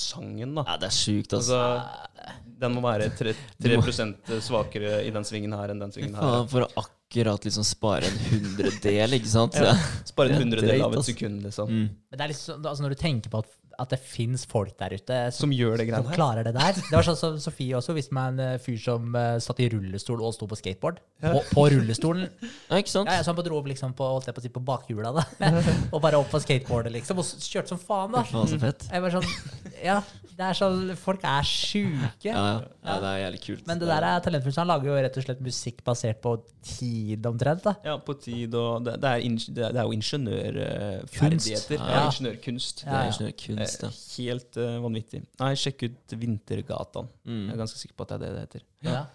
sangen, 0.00 0.54
da. 0.54 0.64
Ja, 0.68 0.78
det 0.80 0.88
er 0.88 0.94
sjukt, 0.94 1.34
altså. 1.34 1.58
Altså, 1.58 2.38
den 2.60 2.76
må 2.76 2.84
være 2.84 3.10
3, 3.18 3.34
3 3.60 4.40
svakere 4.40 5.00
i 5.04 5.10
den 5.12 5.26
svingen 5.26 5.56
her 5.56 5.72
enn 5.72 5.82
den 5.82 5.92
svingen 5.92 6.14
her. 6.14 6.22
Faen, 6.22 6.50
for 6.52 6.64
å 6.64 6.84
akkurat 6.84 7.44
liksom 7.44 7.66
spare 7.66 8.06
en 8.06 8.20
hundredel, 8.30 9.16
ikke 9.18 9.32
sant? 9.32 9.58
Ja. 9.58 9.74
Spare 10.06 10.30
en 10.30 10.44
hundredel 10.44 10.84
av 10.86 10.94
et 10.94 11.08
sekund, 11.10 11.42
liksom. 11.42 11.72
Mm. 11.72 11.88
Men 11.90 12.20
det 12.20 12.24
er 12.24 12.32
liksom, 12.32 12.62
altså 12.62 12.86
når 12.86 12.94
du 12.94 13.00
tenker 13.02 13.34
på 13.34 13.42
at, 13.42 13.50
at 13.80 13.90
det 13.94 13.98
fins 14.04 14.44
folk 14.50 14.74
der 14.78 14.94
ute 14.98 15.18
som, 15.32 15.46
Som 15.48 15.54
gjør 15.56 15.78
det 15.80 15.88
som 15.92 16.06
her. 16.10 16.14
klarer 16.18 16.46
det 16.46 16.52
der. 16.56 16.76
Det 16.78 16.92
var 16.94 17.06
sånn 17.06 17.16
som 17.18 17.38
Sofie 17.40 17.74
også 17.78 17.94
viste 17.96 18.14
meg 18.16 18.34
en 18.34 18.40
eh, 18.44 18.58
fyr 18.62 18.78
som 18.82 19.10
uh, 19.16 19.38
satt 19.42 19.60
i 19.64 19.68
rullestol 19.72 20.20
og 20.24 20.34
sto 20.36 20.46
på 20.50 20.58
skateboard. 20.60 21.00
På, 21.20 21.40
på 21.52 21.66
rullestolen. 21.74 22.28
Ja, 22.70 22.78
ikke 22.80 22.92
sant? 22.92 23.10
Ja, 23.10 23.18
ja, 23.20 23.24
så 23.26 23.34
han 23.34 23.42
dro 23.44 23.58
opp 23.60 23.68
liksom 23.68 23.92
på, 23.98 24.06
holdt 24.08 24.28
jeg 24.30 24.36
på 24.36 24.40
å 24.40 24.46
si, 24.46 24.52
på 24.54 24.62
bakhjula, 24.64 25.12
da. 25.16 25.24
og 25.94 26.00
bare 26.04 26.20
opp 26.20 26.30
på 26.32 26.40
skateboardet, 26.44 26.92
liksom. 27.00 27.20
Og 27.20 27.28
kjørte 27.44 27.74
som 27.74 27.80
faen, 27.82 28.12
da. 28.16 28.22
Faen, 28.28 28.48
så 28.48 28.60
fett. 28.62 28.86
Jeg 28.92 29.04
var 29.04 29.16
sånn 29.18 29.28
Ja, 29.84 29.98
det 30.36 30.46
er 30.46 30.56
sånn 30.56 30.94
Folk 31.00 31.24
er 31.28 31.44
sjuke. 31.44 32.30
Ja, 32.30 32.36
ja. 32.36 32.54
ja, 32.86 32.94
det 33.02 33.10
er 33.10 33.18
jævlig 33.26 33.40
kult. 33.44 33.66
Men 33.68 33.80
det 33.82 33.88
der 33.90 34.06
er 34.08 34.22
talentfullt. 34.24 34.58
Han 34.62 34.70
lager 34.70 34.88
jo 34.92 34.96
rett 35.04 35.18
og 35.20 35.24
slett 35.26 35.42
musikk 35.44 35.82
basert 35.86 36.20
på 36.24 36.36
tid, 36.64 37.24
omtrent. 37.28 37.64
da 37.66 37.74
Ja, 37.84 37.94
på 38.04 38.14
tid 38.20 38.54
og 38.56 38.84
Det, 38.86 38.96
det, 39.00 39.10
er, 39.10 39.24
det, 39.24 39.64
er, 39.64 39.74
det 39.76 39.80
er 39.80 39.86
jo 39.88 39.94
ingeniørferdigheter. 39.98 41.76
Ja, 41.76 41.90
Ja. 41.90 42.02
ingeniørkunst. 42.10 42.82
Det 42.84 42.86
Ja, 42.90 42.96
er 42.96 43.04
ja. 43.04 43.12
ingeniørkunst, 43.12 43.69
ja. 43.82 43.88
Eh, 43.88 44.00
Helt 44.16 44.56
uh, 44.58 44.80
vanvittig. 44.84 45.22
Nei, 45.40 45.52
sjekk 45.54 45.82
ut 45.88 46.14
Vintergatan. 46.20 47.08
Jeg 47.24 47.32
Mm. 47.32 47.50
er 47.52 47.56
ganske 47.62 47.78
sikker 47.78 47.94
på 47.96 48.02
at 48.06 48.08
det 48.08 48.16
er 48.16 48.24
det 48.24 48.30
det 48.34 48.44
heter. 48.46 48.62
Ja. 48.88 49.06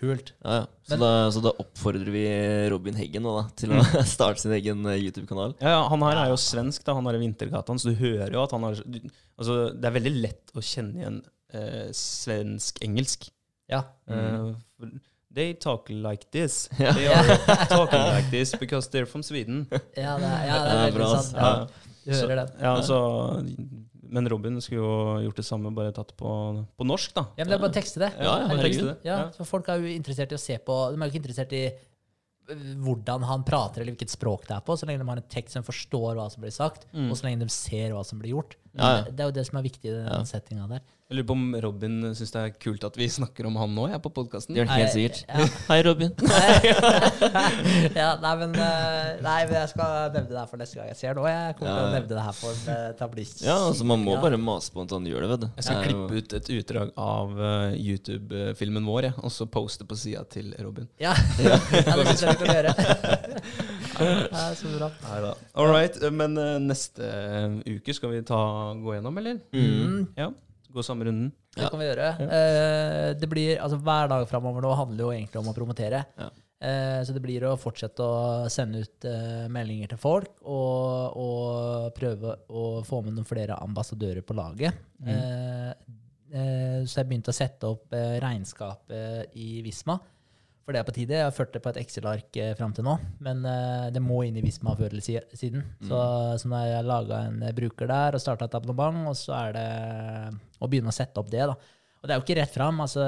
Kult. 0.00 0.32
Ja, 0.44 0.54
ja. 0.58 0.64
Så, 0.82 0.90
Men- 0.90 1.00
da, 1.00 1.10
så 1.30 1.40
da 1.40 1.52
oppfordrer 1.62 2.10
vi 2.12 2.24
Robin 2.72 2.94
Heggen 2.98 3.22
da, 3.22 3.44
til 3.56 3.70
å 3.72 3.80
starte 4.16 4.40
sin 4.42 4.52
egen 4.52 4.84
eh, 4.90 4.98
YouTube-kanal. 5.06 5.54
Ja, 5.62 5.68
ja, 5.78 5.88
Han 5.88 6.02
her 6.02 6.16
er 6.24 6.28
jo 6.32 6.36
svensk, 6.36 6.82
da. 6.84 6.94
Han 6.98 7.06
i 7.14 7.18
Vintergatan, 7.22 7.78
så 7.78 7.92
du 7.92 7.94
hører 8.02 8.32
jo 8.34 8.42
at 8.42 8.50
han 8.52 8.62
har 8.66 8.74
du, 8.84 8.98
Altså, 9.38 9.70
det 9.74 9.86
er 9.88 9.94
veldig 10.00 10.14
lett 10.20 10.52
å 10.54 10.60
kjenne 10.62 10.98
igjen 11.00 11.16
uh, 11.54 11.88
svensk-engelsk. 11.94 13.30
Ja. 13.70 13.82
Mm. 14.10 14.54
Uh, 14.82 14.88
they 15.34 15.54
talk 15.54 15.88
like 15.90 16.26
this. 16.30 16.68
Ja. 16.78 16.92
They 16.92 17.06
are 17.08 17.66
talking 17.70 18.00
like 18.14 18.30
this 18.30 18.52
because 18.54 18.88
they're 18.90 19.06
from 19.06 19.22
Sweden. 19.22 19.66
Ja, 19.96 20.18
det 20.18 20.26
er, 20.28 20.44
ja, 20.46 20.58
det 20.58 20.70
er 20.74 20.82
veldig 20.84 20.98
bra, 20.98 21.08
sant. 21.22 21.36
Ja, 21.38 21.54
du 22.04 22.12
Så- 22.14 22.20
hører 22.28 22.36
det. 22.42 22.48
Ja, 22.60 22.74
så, 22.82 22.98
men 24.14 24.28
Robin 24.30 24.60
skulle 24.62 24.80
jo 24.80 24.92
gjort 25.26 25.40
det 25.40 25.44
samme, 25.48 25.72
bare 25.74 25.92
tatt 25.96 26.12
på, 26.18 26.30
på 26.78 26.86
norsk, 26.86 27.14
da. 27.16 27.24
Ja, 27.34 27.42
men 27.44 27.50
det 27.52 27.56
er 27.58 27.64
bare 27.64 27.72
å 27.74 27.78
tekste 27.80 28.02
det. 28.04 28.12
Ja, 28.22 28.34
ja, 28.44 28.46
bare 28.52 28.62
tekste 28.68 28.86
det. 28.92 28.96
Ja, 29.08 29.18
for 29.34 29.48
folk 29.56 29.68
er 29.74 29.82
jo 29.82 29.90
interessert 29.90 30.32
i 30.32 30.38
å 30.38 30.42
se 30.44 30.56
på 30.62 30.76
De 30.94 30.98
er 31.00 31.08
jo 31.08 31.12
ikke 31.12 31.22
interessert 31.24 31.54
i 31.58 31.64
øh, 32.54 32.66
hvordan 32.84 33.24
han 33.28 33.44
prater, 33.46 33.82
eller 33.82 33.94
hvilket 33.96 34.12
språk 34.14 34.46
det 34.48 34.56
er 34.58 34.64
på, 34.66 34.76
så 34.78 34.86
lenge 34.88 35.02
de 35.02 35.08
har 35.10 35.20
en 35.22 35.30
tekst 35.34 35.56
som 35.58 35.66
forstår 35.66 36.14
hva 36.18 36.28
som 36.32 36.44
blir 36.44 36.54
sagt, 36.54 36.86
Mm. 36.94 37.10
og 37.10 37.16
så 37.18 37.26
lenge 37.28 37.42
de 37.44 37.50
ser 37.52 37.94
hva 37.96 38.04
som 38.06 38.20
blir 38.22 38.34
gjort. 38.36 38.56
Ja, 38.74 38.90
ja. 38.98 39.02
Det 39.10 39.22
er 39.22 39.30
jo 39.30 39.34
det 39.36 39.46
som 39.46 39.58
er 39.60 39.66
viktig 39.68 39.90
i 39.90 39.94
den 39.94 40.06
Ja. 40.08 40.20
settinga 40.26 40.68
der. 40.68 40.82
Jeg 41.10 41.18
lurer 41.18 41.26
på 41.28 41.34
om 41.36 41.54
Robin 41.60 41.96
syns 42.16 42.30
det 42.32 42.40
er 42.40 42.52
kult 42.58 42.84
at 42.88 42.96
vi 42.96 43.06
snakker 43.12 43.44
om 43.46 43.56
han 43.60 43.74
nå, 43.76 43.84
jeg, 43.92 44.00
på 44.02 44.10
podkasten. 44.10 44.56
Det. 44.56 44.64
Hei, 45.68 45.82
Robin. 45.84 46.10
ja, 48.00 48.08
nei, 48.22 48.32
men, 48.40 48.54
øh, 48.56 49.20
nei, 49.22 49.36
men 49.44 49.54
jeg 49.58 49.68
skal 49.74 50.08
nevne 50.14 50.30
det 50.30 50.38
her 50.40 50.48
for 50.48 50.62
neste 50.62 50.80
gang 50.80 50.88
jeg 50.88 50.98
ser 50.98 51.14
nå. 51.18 51.26
Jeg 51.28 51.58
kommer 51.58 51.76
til 51.76 51.84
å 51.84 51.92
nevne 51.92 52.08
det 52.14 52.24
her 52.24 52.38
for 52.38 52.56
en 52.56 52.72
uh, 52.72 52.96
tablist. 52.98 53.44
Ja, 53.44 53.58
altså 53.68 53.86
Man 53.86 54.02
må 54.02 54.16
Ja. 54.16 54.22
bare 54.24 54.40
mase 54.40 54.72
på 54.72 54.82
at 54.82 54.96
han 54.96 55.06
gjør 55.06 55.26
det, 55.26 55.30
vet 55.34 55.44
du. 55.44 55.48
Jeg 55.60 55.68
skal 55.68 55.76
Det 55.76 55.92
klippe 55.92 56.18
ut 56.18 56.36
et 56.40 56.50
utdrag 56.56 56.92
av 57.04 57.38
eh, 57.52 57.76
YouTube-filmen 57.84 58.88
vår, 58.88 59.10
jeg, 59.10 59.14
og 59.20 59.30
så 59.36 59.46
poste 59.46 59.84
på 59.86 60.00
sida 60.00 60.24
til 60.24 60.54
Robin. 60.64 60.88
Ja, 60.98 61.12
ja 61.38 61.60
det 61.60 62.08
syns 62.10 62.24
jeg 62.24 62.32
vi 62.32 62.46
kan 62.46 62.54
gjøre. 62.56 62.72
Ja, 64.00 64.44
så 64.58 64.72
bra. 64.74 64.90
Neida. 65.06 65.34
All 65.54 65.70
right, 65.70 65.98
men 66.12 66.38
uh, 66.40 66.56
neste 66.62 67.08
eh, 67.08 67.76
uke 67.76 67.94
skal 67.96 68.14
vi 68.14 68.22
ta, 68.26 68.40
gå 68.80 68.96
gjennom, 68.96 69.20
eller? 69.22 69.42
Mm. 69.54 70.00
Ja, 70.18 70.32
Gå 70.74 70.82
samme 70.82 71.06
runden. 71.06 71.28
Det 71.54 71.68
kan 71.70 71.78
vi 71.78 71.86
gjøre. 71.86 72.08
Uh, 72.18 73.10
det 73.14 73.28
blir, 73.30 73.60
altså 73.62 73.78
Hver 73.78 74.08
dag 74.10 74.24
framover 74.26 74.64
nå 74.64 74.72
handler 74.74 75.04
jo 75.04 75.12
egentlig 75.14 75.38
om 75.38 75.52
å 75.52 75.54
promotere. 75.54 76.02
Ja. 76.18 76.32
Eh, 76.64 77.00
så 77.04 77.12
det 77.12 77.20
blir 77.20 77.44
å 77.44 77.56
fortsette 77.60 78.04
å 78.04 78.46
sende 78.52 78.84
ut 78.84 79.06
meldinger 79.52 79.90
til 79.92 80.00
folk 80.00 80.38
og, 80.48 81.18
og 81.20 81.90
prøve 81.96 82.38
å 82.48 82.64
få 82.86 83.02
med 83.04 83.16
noen 83.18 83.28
flere 83.28 83.58
ambassadører 83.60 84.24
på 84.24 84.36
laget. 84.38 84.78
Eh, 85.04 85.70
eh, 86.32 86.78
så 86.86 87.02
jeg 87.02 87.10
begynte 87.10 87.34
å 87.34 87.36
sette 87.36 87.68
opp 87.68 87.92
regnskapet 87.92 89.36
i 89.40 89.60
Visma. 89.66 89.98
For 90.64 90.72
det 90.72 90.80
er 90.80 90.86
på 90.88 90.94
tide. 90.96 91.18
Jeg 91.18 91.26
har 91.28 91.34
ført 91.36 91.52
det 91.52 91.60
på 91.60 91.68
et 91.74 91.78
Excel-ark 91.82 92.36
eh, 92.40 92.54
fram 92.56 92.72
til 92.72 92.86
nå, 92.86 92.94
men 93.26 93.42
eh, 93.44 93.90
det 93.92 94.00
må 94.00 94.22
inn 94.24 94.38
i 94.40 94.44
Visma 94.44 94.72
før 94.78 94.88
eller 94.94 95.04
si- 95.04 95.20
siden. 95.36 95.60
Så, 95.84 95.98
så 96.40 96.48
når 96.48 96.66
jeg 96.70 96.86
laga 96.88 97.18
en 97.28 97.42
eh, 97.44 97.52
bruker 97.56 97.90
der 97.90 98.16
og 98.16 98.22
starta 98.24 98.48
et 98.48 98.56
abonnement, 98.56 99.10
og 99.12 99.18
så 99.20 99.34
er 99.42 99.52
det 99.58 99.66
å 100.64 100.68
begynne 100.72 100.88
å 100.88 100.96
sette 100.96 101.20
opp 101.20 101.28
det. 101.32 101.44
da. 101.52 101.58
Og 102.00 102.08
det 102.08 102.12
er 102.14 102.18
jo 102.20 102.24
ikke 102.26 102.34
rett 102.40 102.52
fram. 102.56 102.80
Altså, 102.84 103.04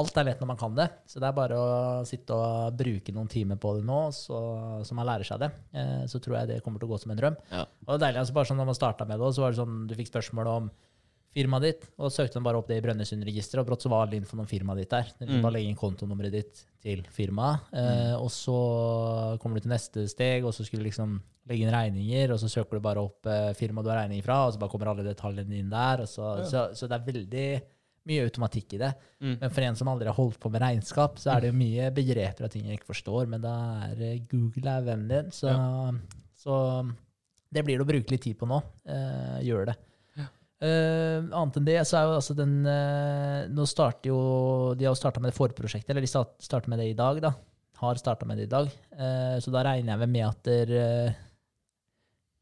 alt 0.00 0.16
er 0.20 0.24
lett 0.30 0.40
når 0.40 0.48
man 0.52 0.60
kan 0.60 0.76
det. 0.76 0.86
Så 1.08 1.20
det 1.20 1.26
er 1.28 1.34
bare 1.36 1.56
å 1.60 1.72
sitte 2.08 2.36
og 2.36 2.76
bruke 2.78 3.12
noen 3.12 3.28
timer 3.28 3.58
på 3.60 3.74
det 3.76 3.82
nå, 3.88 3.98
så, 4.16 4.38
så 4.84 4.96
man 4.96 5.04
lærer 5.08 5.28
seg 5.28 5.42
det. 5.42 5.50
Så 6.08 6.20
tror 6.24 6.38
jeg 6.38 6.48
det 6.54 6.62
kommer 6.64 6.80
til 6.80 6.88
å 6.88 6.94
gå 6.94 7.00
som 7.02 7.12
en 7.12 7.20
drøm. 7.20 7.36
Ja. 7.52 7.66
Og 7.84 7.90
det 7.90 7.98
er 7.98 8.04
deilig, 8.06 8.22
altså 8.22 8.36
bare 8.38 8.48
sånn 8.48 8.60
når 8.62 8.70
man 8.70 8.78
starta 8.80 9.04
med 9.08 9.20
det, 9.20 9.28
så 9.36 9.44
var 9.44 9.52
det 9.52 9.60
sånn, 9.60 9.76
du 9.90 9.92
fikk 9.98 10.08
spørsmål 10.08 10.52
om 10.54 10.70
firmaet 11.34 11.62
ditt, 11.66 11.86
og 11.98 12.12
søkte 12.14 12.38
han 12.38 12.44
bare 12.46 12.60
opp 12.60 12.68
det 12.70 12.76
i 12.78 12.84
Brønnøysundregisteret, 12.84 13.60
og 13.64 13.66
brått 13.72 13.82
så 13.82 13.90
var 13.90 14.06
all 14.06 14.14
infoen 14.14 14.44
om 14.44 14.46
firmaet 14.50 14.84
ditt 14.84 14.90
der. 14.94 15.08
Du 15.18 15.32
Mm. 15.34 15.42
bare 15.42 15.52
legge 15.56 15.68
inn 15.72 15.76
kontonummeret 15.80 16.30
ditt 16.32 16.64
til 16.84 17.02
firmaet, 17.10 17.60
eh, 17.74 18.14
og 18.14 18.30
så 18.30 19.38
kommer 19.40 19.56
du 19.58 19.66
til 19.66 19.72
neste 19.74 20.06
steg, 20.08 20.44
og 20.44 20.52
så 20.54 20.64
skulle 20.64 20.82
du 20.84 20.88
liksom 20.90 21.20
legge 21.48 21.66
inn 21.66 21.74
regninger, 21.74 22.30
og 22.32 22.38
så 22.40 22.48
søker 22.48 22.78
du 22.78 22.80
bare 22.80 23.02
opp 23.02 23.26
eh, 23.26 23.52
firmaet 23.58 23.84
du 23.84 23.90
har 23.90 24.02
regning 24.04 24.22
fra, 24.24 24.46
og 24.46 24.54
så 24.54 24.58
bare 24.62 24.70
kommer 24.70 24.88
alle 24.92 25.04
detaljene 25.04 25.58
inn 25.58 25.70
der, 25.70 26.04
så, 26.06 26.38
Ja. 26.38 26.44
så, 26.44 26.74
så 26.74 26.88
det 26.88 27.00
er 27.00 27.12
veldig 27.12 27.62
mye 28.06 28.24
automatikk 28.28 28.74
i 28.74 28.78
det. 28.78 28.94
Mm. 29.20 29.38
Men 29.40 29.50
for 29.50 29.60
en 29.64 29.76
som 29.76 29.88
aldri 29.88 30.06
har 30.06 30.14
holdt 30.14 30.38
på 30.38 30.50
med 30.52 30.60
regnskap, 30.60 31.16
så 31.18 31.34
er 31.36 31.40
det 31.40 31.52
jo 31.52 31.58
mye 31.58 31.90
begreper 31.90 32.44
og 32.44 32.50
ting 32.52 32.66
jeg 32.68 32.78
ikke 32.78 32.92
forstår, 32.94 33.26
men 33.28 33.40
da 33.40 33.54
er 33.90 34.02
eh, 34.02 34.18
Google 34.30 34.68
er 34.78 34.82
vennen 34.84 35.08
din, 35.08 35.30
så, 35.32 35.50
så 36.36 36.58
det 37.54 37.64
blir 37.64 37.78
det 37.78 37.84
å 37.86 37.88
bruke 37.88 38.10
litt 38.12 38.22
tid 38.26 38.36
på 38.38 38.46
nå. 38.50 38.62
Eh, 38.86 39.40
gjør 39.48 39.66
det. 39.72 39.76
Eh, 40.64 41.18
annet 41.34 41.58
enn 41.58 41.66
det, 41.66 41.80
så 41.84 41.98
er 41.98 42.06
jo 42.08 42.14
altså 42.16 42.36
den 42.38 42.54
uh, 42.64 43.44
Nå 43.52 43.66
starter 43.68 44.08
jo 44.08 44.18
De 44.78 44.86
har 44.88 44.96
starta 44.96 45.20
med 45.20 45.32
det 45.32 45.36
forprosjektet, 45.36 45.90
eller 45.92 46.06
de 46.06 46.08
start- 46.08 46.38
starter 46.40 46.72
med 46.72 46.80
det 46.80 46.86
i 46.92 46.96
dag, 46.96 47.20
da. 47.24 47.34
Har 47.82 48.00
starta 48.00 48.24
med 48.28 48.40
det 48.40 48.46
i 48.48 48.52
dag. 48.54 48.70
Uh, 48.94 49.36
så 49.44 49.52
da 49.52 49.64
regner 49.66 49.98
jeg 49.98 50.12
med 50.14 50.26
at 50.28 50.48
dere 50.48 50.86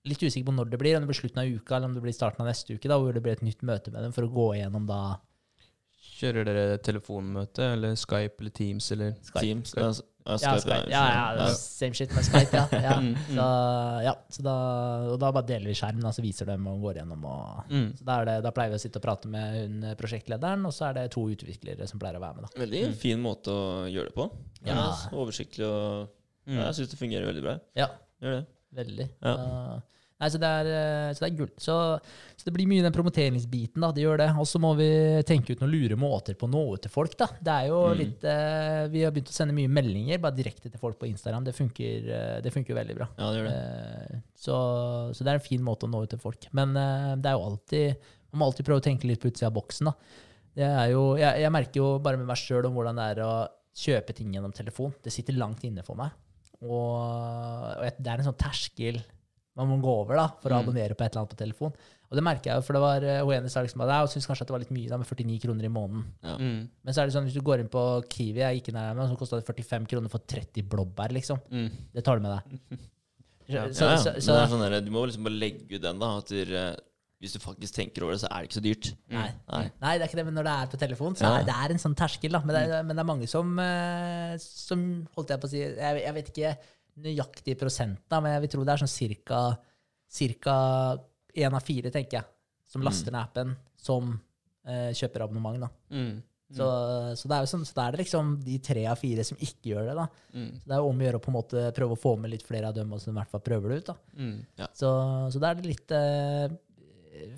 Litt 0.06 0.22
usikker 0.22 0.48
på 0.48 0.54
når 0.54 0.70
det 0.70 0.78
blir, 0.82 0.96
om 0.96 1.04
det 1.04 1.10
blir 1.12 1.20
slutten 1.20 1.40
av 1.44 1.50
uka 1.50 1.76
eller 1.76 1.86
om 1.86 1.92
det 1.94 2.02
blir 2.02 2.14
starten 2.14 2.42
av 2.42 2.48
neste 2.50 2.74
uke, 2.74 2.88
da, 2.90 2.96
hvor 2.98 3.14
det 3.14 3.20
blir 3.22 3.36
et 3.36 3.44
nytt 3.46 3.60
møte 3.62 3.92
med 3.94 4.02
dem 4.02 4.14
for 4.14 4.26
å 4.26 4.32
gå 4.34 4.46
igjennom 4.56 4.88
da 4.88 5.02
Kjører 6.02 6.46
dere 6.46 6.78
telefonmøte 6.82 7.66
eller 7.76 7.94
Skype 7.98 8.40
eller 8.42 8.50
Teams 8.54 8.88
eller 8.94 9.12
Skype. 9.22 9.40
Teams. 9.42 9.72
Ja, 9.76 9.90
Skype, 9.92 10.06
ja, 10.22 10.32
Ja, 10.32 10.38
Skype, 10.38 10.60
Skype. 10.62 10.90
Ja, 10.92 11.02
ja, 11.10 11.22
ja. 11.40 11.46
same 11.58 11.94
shit 11.98 12.12
med 12.14 12.22
Skype, 12.26 12.54
ja. 12.54 12.66
ja. 12.86 12.92
Mm, 13.02 13.08
mm. 13.16 13.34
Så, 13.34 13.46
ja 14.06 14.12
så 14.30 14.44
da, 14.46 14.54
og 15.12 15.16
da 15.22 15.30
bare 15.34 15.46
deler 15.48 15.66
vi 15.72 15.74
skjermen, 15.78 16.04
og 16.06 16.14
så 16.14 16.22
viser 16.22 16.46
dem 16.46 16.66
og 16.70 16.80
går 16.84 17.00
gjennom. 17.00 17.24
Og, 17.26 17.64
Mm. 17.72 17.88
så 17.98 18.06
da, 18.06 18.18
er 18.20 18.28
det, 18.30 18.36
da 18.46 18.52
pleier 18.54 18.70
vi 18.74 18.78
å 18.78 18.82
sitte 18.84 18.98
og 19.02 19.06
prate 19.06 19.30
med 19.30 19.56
hun 19.58 19.84
eh, 19.90 19.96
prosjektlederen, 19.98 20.66
og 20.68 20.74
så 20.76 20.88
er 20.90 20.98
det 21.00 21.06
to 21.14 21.24
utviklere 21.32 21.88
som 21.90 21.98
pleier 22.02 22.18
å 22.18 22.22
være 22.22 22.38
med. 22.38 22.46
da. 22.46 22.62
Veldig 22.62 22.82
fin 23.02 23.22
måte 23.22 23.50
å 23.54 23.64
gjøre 23.90 24.10
det 24.12 24.16
på. 24.18 24.28
Ja. 24.66 24.74
Ja. 24.78 24.90
Oversiktlig 25.14 25.66
og 25.70 26.10
Mm. 26.42 26.56
ja, 26.58 26.64
Jeg 26.66 26.74
syns 26.74 26.90
det 26.90 26.98
fungerer 26.98 27.26
veldig 27.30 27.42
bra. 27.44 27.52
Ja, 27.78 27.86
Gjør 28.20 28.32
det. 28.40 28.46
veldig. 28.74 29.04
Ja. 29.22 29.80
Nei, 30.22 30.28
så 30.30 30.38
det 30.38 30.48
er, 30.54 30.68
eh, 30.70 31.08
så 31.18 31.24
det 31.24 31.28
er 31.32 31.36
gull. 31.40 31.48
Så, 31.58 31.74
så 32.38 32.46
det 32.46 32.52
blir 32.54 32.68
mye 32.70 32.84
den 32.84 32.94
promoteringsbiten, 32.94 33.82
da. 33.82 33.88
Det 33.96 34.04
gjør 34.04 34.20
det. 34.22 34.28
Og 34.38 34.46
så 34.46 34.60
må 34.62 34.70
vi 34.78 34.86
tenke 35.26 35.50
ut 35.56 35.62
noen 35.64 35.72
lure 35.74 35.96
måter 35.98 36.36
på 36.38 36.46
å 36.46 36.52
nå 36.52 36.60
ut 36.76 36.84
til 36.84 36.92
folk, 36.94 37.16
da. 37.18 37.26
Det 37.42 37.56
er 37.56 37.66
jo 37.72 37.80
Mm. 37.90 37.98
litt 37.98 38.22
eh, 38.30 38.86
Vi 38.92 39.02
har 39.02 39.10
begynt 39.16 39.32
å 39.32 39.34
sende 39.34 39.56
mye 39.56 39.68
meldinger 39.68 40.22
bare 40.22 40.36
direkte 40.38 40.70
til 40.70 40.78
folk 40.78 40.96
på 41.00 41.08
Instagram. 41.10 41.42
Det 41.50 41.56
funker, 41.58 42.06
eh, 42.06 42.40
det 42.46 42.52
funker 42.54 42.78
veldig 42.78 42.96
bra. 43.00 43.08
Ja, 43.18 43.30
det 43.32 43.40
gjør 43.42 43.48
det. 43.50 43.56
Eh, 43.58 44.20
Så, 44.42 44.54
så 45.14 45.22
det 45.26 45.30
er 45.34 45.38
en 45.42 45.48
fin 45.50 45.62
måte 45.62 45.86
å 45.86 45.90
nå 45.90 46.04
ut 46.06 46.10
til 46.14 46.22
folk. 46.22 46.46
Men 46.54 46.76
eh, 46.78 47.16
det 47.18 47.26
er 47.32 47.36
jo 47.36 47.48
alltid 47.50 47.96
Man 48.32 48.40
må 48.40 48.46
alltid 48.48 48.64
prøve 48.64 48.80
å 48.80 48.86
tenke 48.86 49.04
litt 49.10 49.20
på 49.20 49.28
utsida 49.28 49.50
av 49.50 49.56
boksen. 49.58 49.90
da. 49.90 49.92
Det 50.56 50.64
er 50.64 50.90
jo, 50.94 51.16
jeg, 51.20 51.42
jeg 51.42 51.50
merker 51.52 51.80
jo 51.82 51.98
bare 51.98 52.16
med 52.16 52.26
meg 52.30 52.38
sjøl 52.40 52.64
om 52.70 52.74
hvordan 52.78 52.96
det 52.96 53.04
er 53.10 53.20
å 53.26 53.32
kjøpe 53.76 54.14
ting 54.16 54.30
gjennom 54.32 54.52
telefon. 54.56 54.94
Det 55.02 55.12
sitter 55.12 55.36
langt 55.36 55.62
inne 55.64 55.82
for 55.84 55.96
meg. 55.96 56.12
Og, 56.62 56.96
og 57.82 57.98
det 57.98 58.06
er 58.12 58.20
en 58.22 58.28
sånn 58.30 58.38
terskel 58.40 59.00
man 59.56 59.68
må 59.68 59.76
gå 59.82 59.92
over 60.02 60.16
da, 60.16 60.28
for 60.40 60.50
å 60.50 60.58
Mm. 60.60 60.62
abonnere 60.64 60.94
på 60.96 61.04
et 61.04 61.10
eller 61.12 61.20
annet 61.26 61.34
på 61.34 61.40
telefon. 61.44 61.72
Og 62.12 62.16
det 62.16 62.22
merker 62.24 62.50
jeg 62.50 62.56
jo, 62.56 62.62
for 62.66 62.72
det 62.76 62.80
var 62.82 63.04
eh, 63.04 63.20
hun 63.24 63.32
ene 63.34 63.50
sa 63.52 63.60
liksom 63.64 63.80
at 63.84 63.88
jeg 63.92 64.12
syns 64.14 64.26
kanskje 64.28 64.42
at 64.42 64.48
det 64.48 64.54
var 64.56 64.62
litt 64.64 64.72
mye 64.76 64.88
da, 64.88 64.96
med 65.00 65.06
49 65.08 65.40
kroner 65.44 65.64
i 65.64 65.72
måneden. 65.72 66.04
Mm. 66.22 66.68
Men 66.84 66.94
så 66.94 67.02
er 67.02 67.06
det 67.06 67.14
sånn, 67.16 67.24
hvis 67.28 67.34
du 67.36 67.42
går 67.44 67.60
inn 67.60 67.68
på 67.72 67.82
Kiwi, 68.08 68.40
jeg 68.40 68.60
gikk 68.60 68.68
inn 68.72 68.80
her, 68.80 68.94
så 69.08 69.16
kosta 69.20 69.40
det 69.40 69.46
45 69.48 69.86
kroner 69.88 70.08
for 70.12 70.18
30 70.20 70.62
blåbær, 70.68 71.12
liksom. 71.12 71.40
Mm. 71.50 71.70
Det 71.94 72.04
tar 72.04 72.16
du 72.16 72.22
med 72.28 72.38
deg. 72.38 72.78
Ja. 73.52 73.66
Så, 73.74 73.84
ja, 73.84 73.90
ja. 73.90 73.96
så, 73.98 74.12
så, 74.22 74.32
det 74.32 74.40
er 74.44 74.50
sånn 74.52 74.62
der, 74.62 74.80
du 74.80 74.90
må 74.94 75.02
liksom 75.04 75.24
bare 75.26 75.34
legge 75.36 75.66
ut 75.76 75.82
den, 75.82 75.98
da. 76.00 76.12
At 76.22 76.30
du, 76.30 76.38
eh, 76.56 76.76
hvis 77.20 77.34
du 77.34 77.40
faktisk 77.42 77.74
tenker 77.74 78.04
over 78.06 78.14
det, 78.14 78.22
så 78.22 78.28
er 78.30 78.38
det 78.44 78.48
ikke 78.48 78.56
så 78.60 78.62
dyrt. 78.64 78.86
Nei. 79.12 79.26
Nei. 79.50 79.62
Nei, 79.82 79.90
det 79.98 80.04
er 80.06 80.08
ikke 80.08 80.20
det, 80.20 80.24
men 80.28 80.36
når 80.38 80.46
det 80.46 80.52
er 80.54 80.70
på 80.72 80.78
telefon, 80.80 81.16
så 81.18 81.26
Ja. 81.26 81.32
er 81.40 81.44
det 81.44 81.56
er 81.58 81.74
en 81.74 81.82
sånn 81.82 81.96
terskel. 81.98 82.30
da. 82.32 82.40
Men 82.40 82.54
det 82.54 82.62
er, 82.70 82.82
men 82.86 82.96
det 82.96 83.02
er 83.02 83.10
mange 83.10 83.28
som, 83.28 83.50
eh, 83.58 84.36
som 84.38 84.86
holdt 85.18 85.28
jeg 85.34 85.40
på 85.42 85.50
å 85.50 85.52
si 85.52 85.58
jeg, 85.58 85.76
jeg 86.06 86.14
vet 86.14 86.30
ikke 86.32 86.56
nøyaktig 87.00 87.56
prosent, 87.60 88.02
da, 88.10 88.20
men 88.20 88.34
jeg 88.34 88.44
vil 88.44 88.52
tro 88.52 88.64
det 88.66 88.74
er 88.74 88.82
sånn 88.82 88.90
cirka 88.92 89.42
cirka 90.12 90.56
én 91.32 91.54
av 91.56 91.64
fire, 91.64 91.92
tenker 91.92 92.18
jeg, 92.18 92.28
som 92.68 92.84
laster 92.84 93.14
ned 93.14 93.22
appen, 93.22 93.54
som 93.80 94.12
eh, 94.68 94.90
kjøper 94.96 95.24
abonnement. 95.24 95.64
da. 95.64 95.70
Mm. 95.96 96.20
Så, 96.52 96.66
så, 97.16 97.28
det 97.30 97.36
er 97.36 97.46
jo 97.46 97.48
sånn, 97.48 97.62
så 97.64 97.76
det 97.78 97.84
er 97.84 97.96
liksom 98.02 98.32
de 98.44 98.58
tre 98.60 98.82
av 98.92 98.98
fire 99.00 99.24
som 99.24 99.38
ikke 99.40 99.70
gjør 99.70 99.86
det. 99.88 99.94
da. 99.96 100.04
Mm. 100.36 100.50
Så 100.60 100.68
det 100.68 100.74
er 100.76 100.82
jo 100.82 100.90
om 100.90 101.00
å 101.00 101.06
gjøre 101.06 101.20
å 101.20 101.24
på 101.24 101.32
en 101.32 101.36
måte 101.38 101.62
prøve 101.78 101.96
å 101.96 102.02
få 102.02 102.12
med 102.20 102.34
litt 102.34 102.44
flere 102.44 102.68
av 102.68 102.76
dem, 102.76 102.92
som 103.00 103.14
i 103.14 103.20
hvert 103.20 103.32
fall 103.32 103.44
prøver 103.46 103.72
det 103.72 103.78
ut. 103.80 103.88
da. 103.88 103.96
Mm. 104.20 104.68
Så, 104.76 104.90
så 105.32 105.42
det 105.42 105.48
er 105.48 105.64
litt 105.70 105.94
eh, 105.96 106.58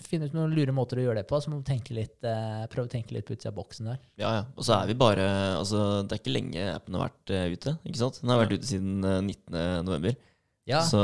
Finne 0.05 0.29
ut 0.29 0.35
noen 0.37 0.53
lure 0.55 0.73
måter 0.77 1.01
å 1.01 1.05
gjøre 1.07 1.23
det 1.23 1.27
på. 1.31 1.41
Så 1.43 1.51
må 1.51 1.59
du 1.59 1.65
tenke 1.67 1.95
litt, 1.97 2.17
eh, 2.23 2.67
prøve 2.71 2.87
å 2.87 2.93
tenke 2.93 3.17
litt 3.17 3.27
på 3.27 3.35
utsida 3.35 3.51
av 3.51 3.57
boksen 3.59 3.89
der. 3.91 3.99
Ja, 4.21 4.31
ja. 4.39 4.45
Og 4.57 4.63
så 4.67 4.77
er 4.77 4.87
vi 4.91 4.95
bare 4.95 5.25
Altså, 5.59 6.03
det 6.07 6.15
er 6.15 6.23
ikke 6.23 6.35
lenge 6.37 6.69
appen 6.75 6.95
har 6.99 7.09
vært 7.09 7.33
eh, 7.35 7.49
ute. 7.57 7.75
ikke 7.85 7.99
sant? 8.03 8.21
Den 8.23 8.31
har 8.31 8.45
vært 8.45 8.55
ute 8.59 8.71
siden 8.71 9.03
eh, 9.05 9.21
19. 9.21 9.85
november. 9.89 10.17
Ja, 10.71 10.81
Så 10.87 11.01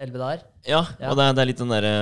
elleve 0.00 0.18
dager. 0.22 0.42
ja, 0.68 0.82
Ja. 1.00 1.10
og 1.10 1.16
det 1.18 1.24
er, 1.28 1.32
det 1.34 1.42
er 1.42 1.48
litt 1.50 1.58
den 1.62 1.72
derre 1.72 1.92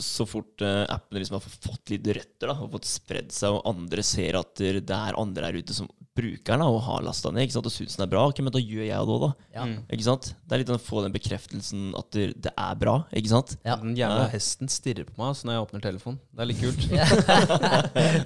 Så 0.00 0.26
fort 0.28 0.62
uh, 0.62 0.84
appen 0.88 1.18
liksom 1.18 1.36
har 1.38 1.44
fått 1.44 1.90
litt 1.92 2.06
røtter 2.06 2.48
da, 2.52 2.56
og 2.64 2.72
fått 2.76 2.88
spredd 2.88 3.32
seg, 3.34 3.52
og 3.58 3.66
andre 3.70 4.02
ser 4.06 4.36
at 4.40 4.54
det 4.60 4.90
er 4.90 5.18
andre 5.20 5.50
her 5.50 5.60
ute 5.60 5.74
som 5.76 5.88
bruker 6.14 6.52
den 6.54 6.60
da, 6.62 6.66
og 6.70 6.78
har 6.86 7.00
lasta 7.02 7.32
ned, 7.34 7.42
ikke 7.42 7.56
sant, 7.56 7.66
og 7.66 7.72
syns 7.74 7.96
den 7.98 8.04
er 8.04 8.10
bra, 8.12 8.20
ok, 8.30 8.38
men 8.46 8.52
da 8.54 8.60
gjør 8.62 8.84
jeg 8.86 8.94
det 9.08 9.14
òg, 9.16 9.22
da. 9.24 9.30
Ja. 9.56 9.64
Mm. 9.66 9.80
Ikke 9.96 10.04
sant? 10.06 10.28
Det 10.46 10.54
er 10.54 10.60
litt 10.62 10.68
den 10.70 10.78
å 10.78 10.82
få 10.84 11.00
den 11.02 11.14
bekreftelsen 11.16 11.88
at 11.98 12.10
det, 12.14 12.26
det 12.44 12.52
er 12.54 12.76
bra, 12.78 12.94
ikke 13.10 13.32
sant? 13.32 13.56
Ja. 13.66 13.74
Den 13.82 13.96
jævla 13.98 14.20
Ja. 14.22 14.28
hesten 14.30 14.70
stirrer 14.70 15.08
på 15.08 15.16
meg 15.18 15.32
altså, 15.32 15.48
når 15.50 15.56
jeg 15.56 15.64
åpner 15.66 15.82
telefonen. 15.88 16.20
Det 16.30 16.44
er 16.44 16.50
litt 16.52 16.62
kult. 16.62 16.86
ja, 16.94 17.08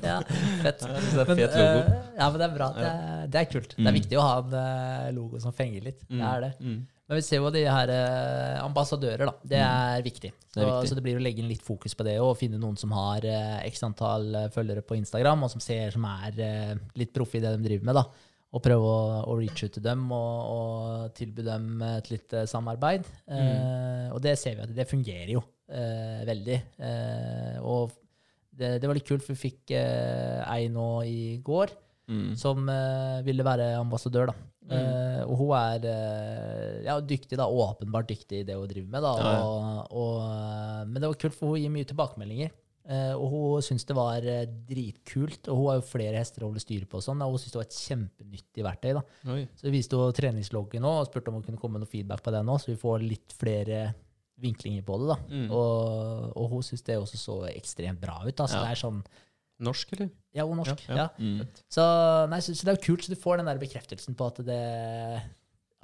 ja 0.04 0.18
fett. 0.62 0.84
Det 0.84 1.22
er 1.24 1.32
fet 1.32 1.56
logo. 1.56 1.80
eh, 1.80 1.96
ja, 2.18 2.28
men 2.28 2.38
det 2.42 2.46
er 2.50 2.54
bra. 2.58 2.68
Det 2.76 2.86
er, 2.92 3.26
det 3.32 3.40
er 3.40 3.50
kult. 3.56 3.72
Det 3.72 3.80
er 3.80 3.88
Mm. 3.88 3.98
viktig 4.02 4.18
å 4.20 4.26
ha 4.26 4.36
en 4.42 4.54
eh, 4.60 5.10
logo 5.16 5.40
som 5.40 5.52
fenger 5.56 5.88
litt. 5.88 6.04
Det 6.08 6.20
er 6.20 6.44
det. 6.44 6.52
Mm. 6.60 6.78
Men 7.08 7.16
vi 7.16 7.22
ser 7.24 7.40
jo 7.40 7.48
de 7.54 7.62
her 7.64 7.88
eh, 7.88 8.58
ambassadører, 8.60 9.24
da. 9.30 9.32
Det 9.48 9.60
er 9.64 10.02
viktig. 10.04 10.30
Så 10.52 10.58
Det 10.58 10.64
er 10.64 10.68
viktig. 10.74 10.88
så 10.90 10.96
det 10.98 11.04
blir 11.06 11.16
å 11.16 11.22
legge 11.24 11.40
inn 11.40 11.48
litt 11.48 11.62
fokus 11.64 11.94
på 11.96 12.04
det, 12.04 12.18
og 12.20 12.34
finne 12.36 12.58
noen 12.60 12.76
som 12.76 12.92
har 12.92 13.24
eh, 13.24 13.62
x 13.70 13.80
antall 13.86 14.26
eh, 14.36 14.48
følgere 14.52 14.82
på 14.84 14.98
Instagram, 14.98 15.46
og 15.46 15.52
som 15.54 15.62
ser 15.64 15.94
som 15.94 16.04
er 16.04 16.36
eh, 16.44 16.74
litt 17.00 17.14
proffe 17.16 17.38
i 17.38 17.40
det 17.44 17.54
de 17.56 17.64
driver 17.64 17.88
med, 17.88 17.96
da. 18.02 18.04
Og 18.52 18.62
prøve 18.64 18.90
å, 18.92 19.00
å 19.28 19.38
reach 19.40 19.64
ut 19.64 19.72
til 19.76 19.82
dem 19.84 20.06
og, 20.12 20.36
og 20.52 21.16
tilby 21.16 21.42
dem 21.48 21.82
et 21.84 22.12
litt 22.12 22.32
eh, 22.36 22.46
samarbeid. 22.48 23.08
Eh, 23.28 24.06
og 24.12 24.20
det 24.24 24.36
ser 24.40 24.56
vi 24.60 24.64
at 24.68 24.76
det 24.76 24.88
fungerer 24.88 25.32
jo 25.38 25.42
eh, 25.72 26.22
veldig. 26.28 26.60
Eh, 26.80 27.58
og 27.64 27.92
det, 28.58 28.74
det 28.82 28.88
var 28.88 28.96
litt 29.00 29.08
kult, 29.08 29.24
for 29.24 29.32
vi 29.36 29.42
fikk 29.48 29.72
ei 29.78 30.68
nå 30.72 30.88
i 31.08 31.20
går 31.44 31.76
Mm. 32.08 32.30
som 32.40 32.62
eh, 32.72 33.18
ville 33.20 33.44
være 33.44 33.66
ambassadør. 33.76 34.30
da. 34.30 34.34
Mm. 34.68 34.76
Eh, 34.76 35.20
og 35.24 35.34
hun 35.40 35.52
er 35.56 35.84
eh, 35.88 36.78
ja, 36.86 36.98
dyktig, 37.00 37.38
da, 37.40 37.48
åpenbart 37.48 38.10
dyktig 38.10 38.42
i 38.42 38.46
det 38.48 38.56
hun 38.58 38.70
driver 38.70 38.94
med. 38.94 39.04
da. 39.04 39.12
Ja, 39.18 39.34
ja. 39.34 39.44
Og, 39.44 39.92
og, 40.00 40.16
eh, 40.24 40.80
men 40.88 41.00
det 41.00 41.10
var 41.10 41.20
kult, 41.22 41.36
for 41.38 41.54
hun 41.54 41.62
gir 41.62 41.72
mye 41.74 41.88
tilbakemeldinger. 41.88 42.56
Og 42.88 43.24
hun 43.28 43.64
syntes 43.66 43.84
det 43.84 43.94
var 43.98 44.24
dritkult. 44.64 45.50
Og 45.52 45.58
hun 45.58 45.66
har 45.68 45.74
jo 45.76 45.88
flere 45.90 46.20
hester 46.22 46.40
å 46.44 46.48
holde 46.48 46.62
styr 46.62 46.86
på, 46.88 47.02
og 47.02 47.04
sånn, 47.04 47.20
og 47.20 47.34
hun 47.34 47.42
syntes 47.42 47.52
det 47.52 47.60
var 47.60 47.66
et 47.66 47.80
kjempenyttig 47.82 48.64
verktøy. 48.64 48.90
da. 48.96 49.02
Oi. 49.34 49.42
Så 49.52 49.66
vi 49.66 49.74
viste 49.74 49.98
henne 50.00 50.16
treningsloggen 50.16 50.84
nå, 50.86 50.92
og 51.02 51.10
spurte 51.10 51.28
om 51.28 51.36
hun 51.36 51.44
kunne 51.44 51.60
komme 51.60 51.76
med 51.76 51.84
noe 51.84 51.92
feedback 51.92 52.22
på 52.24 52.32
den 52.32 52.48
nå, 52.48 52.56
så 52.56 52.70
vi 52.72 52.78
får 52.80 53.04
litt 53.04 53.36
flere 53.36 53.82
vinklinger 54.40 54.86
på 54.88 54.96
det. 55.02 55.10
da. 55.10 55.18
Mm. 55.28 55.46
Og, 55.52 56.32
og 56.32 56.54
hun 56.54 56.64
syntes 56.64 56.86
det 56.86 56.96
også 56.96 57.20
så 57.20 57.38
ekstremt 57.52 58.00
bra 58.00 58.22
ut. 58.24 58.32
da. 58.32 58.48
Så 58.48 58.62
det 58.62 58.72
er 58.72 58.80
sånn 58.80 59.02
Norsk, 59.60 59.92
eller? 59.96 60.10
Ja, 60.34 60.44
er 60.46 60.54
norsk. 60.54 60.84
Ja, 60.88 60.94
ja. 60.94 61.08
ja. 61.08 61.08
Mm. 61.18 61.46
Så, 61.68 61.84
nei, 62.30 62.38
så, 62.44 62.54
så 62.54 62.64
det 62.66 62.72
er 62.74 62.78
jo 62.78 62.86
kult, 62.92 63.04
så 63.04 63.10
du 63.14 63.18
får 63.18 63.40
den 63.40 63.46
der 63.50 63.58
bekreftelsen 63.58 64.14
på 64.18 64.26
at 64.30 64.38
det, 64.46 65.22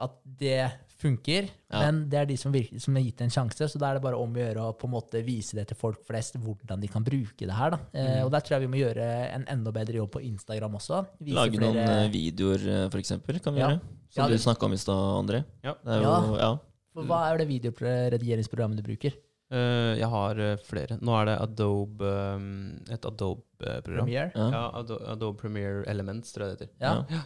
at 0.04 0.14
det 0.24 0.58
funker. 1.02 1.48
Ja. 1.72 1.80
Men 1.84 2.04
det 2.08 2.18
er 2.20 2.28
de 2.30 2.36
som, 2.38 2.52
virker, 2.54 2.78
som 2.80 2.94
har 2.96 3.02
gitt 3.04 3.20
en 3.24 3.32
sjanse, 3.34 3.66
så 3.68 3.80
da 3.82 3.90
er 3.90 3.98
det 3.98 4.04
bare 4.06 4.16
om 4.20 4.30
å 4.34 4.40
gjøre 4.40 4.62
å 4.68 4.74
på 4.78 4.86
en 4.88 4.92
måte 4.94 5.20
vise 5.26 5.56
det 5.58 5.66
til 5.72 5.76
folk 5.80 6.00
flest, 6.06 6.38
hvordan 6.40 6.80
de 6.80 6.88
kan 6.92 7.04
bruke 7.04 7.44
det 7.50 7.56
her. 7.58 7.74
Da. 7.74 7.80
Eh, 7.98 8.20
og 8.24 8.30
der 8.32 8.40
tror 8.46 8.56
jeg 8.56 8.64
vi 8.68 8.70
må 8.76 8.80
gjøre 8.80 9.08
en 9.34 9.44
enda 9.56 9.74
bedre 9.74 9.98
jobb 10.00 10.12
på 10.16 10.22
Instagram 10.30 10.78
også. 10.78 11.02
Vise 11.20 11.36
Lage 11.40 11.58
flere- 11.58 11.74
noen 11.88 12.12
videoer, 12.14 12.68
f.eks., 12.86 12.92
for 12.94 13.02
eksempel, 13.02 13.42
kan 13.42 13.54
vi 13.58 13.60
Ja. 13.64 13.72
gjøre. 13.74 13.80
Som 14.14 14.22
Ja, 14.22 14.28
du 14.30 14.34
det- 14.38 14.44
snakka 14.46 14.64
om 14.70 14.72
i 14.72 14.76
stad, 14.78 15.02
André. 15.18 15.44
Ja. 15.66 15.74
Det 15.82 15.92
er 15.98 16.02
jo, 16.06 16.36
ja. 16.38 16.52
For 16.94 17.02
Hva 17.10 17.20
er 17.32 17.38
det 17.42 17.48
videoredigeringsprogrammet 17.50 18.76
du 18.78 18.82
bruker? 18.86 19.12
Eh, 19.52 19.98
jeg 20.00 20.08
har 20.10 20.38
eh, 20.40 20.56
flere. 20.64 20.98
Nå 21.04 21.14
er 21.20 21.26
det 21.26 21.36
Adobe, 21.44 22.10
um, 22.34 22.46
et 22.90 23.04
Adobe-program. 23.04 23.82
Premiere? 24.06 24.30
Ja. 24.34 24.50
Ja, 24.50 24.62
Adobe, 24.80 25.06
Adobe 25.12 25.38
Premiere 25.42 25.84
Elements, 25.90 26.32
tror 26.32 26.46
jeg 26.48 26.58
det 26.58 26.68
heter. 26.68 26.74
Ja. 26.80 26.94
Ja. 27.10 27.22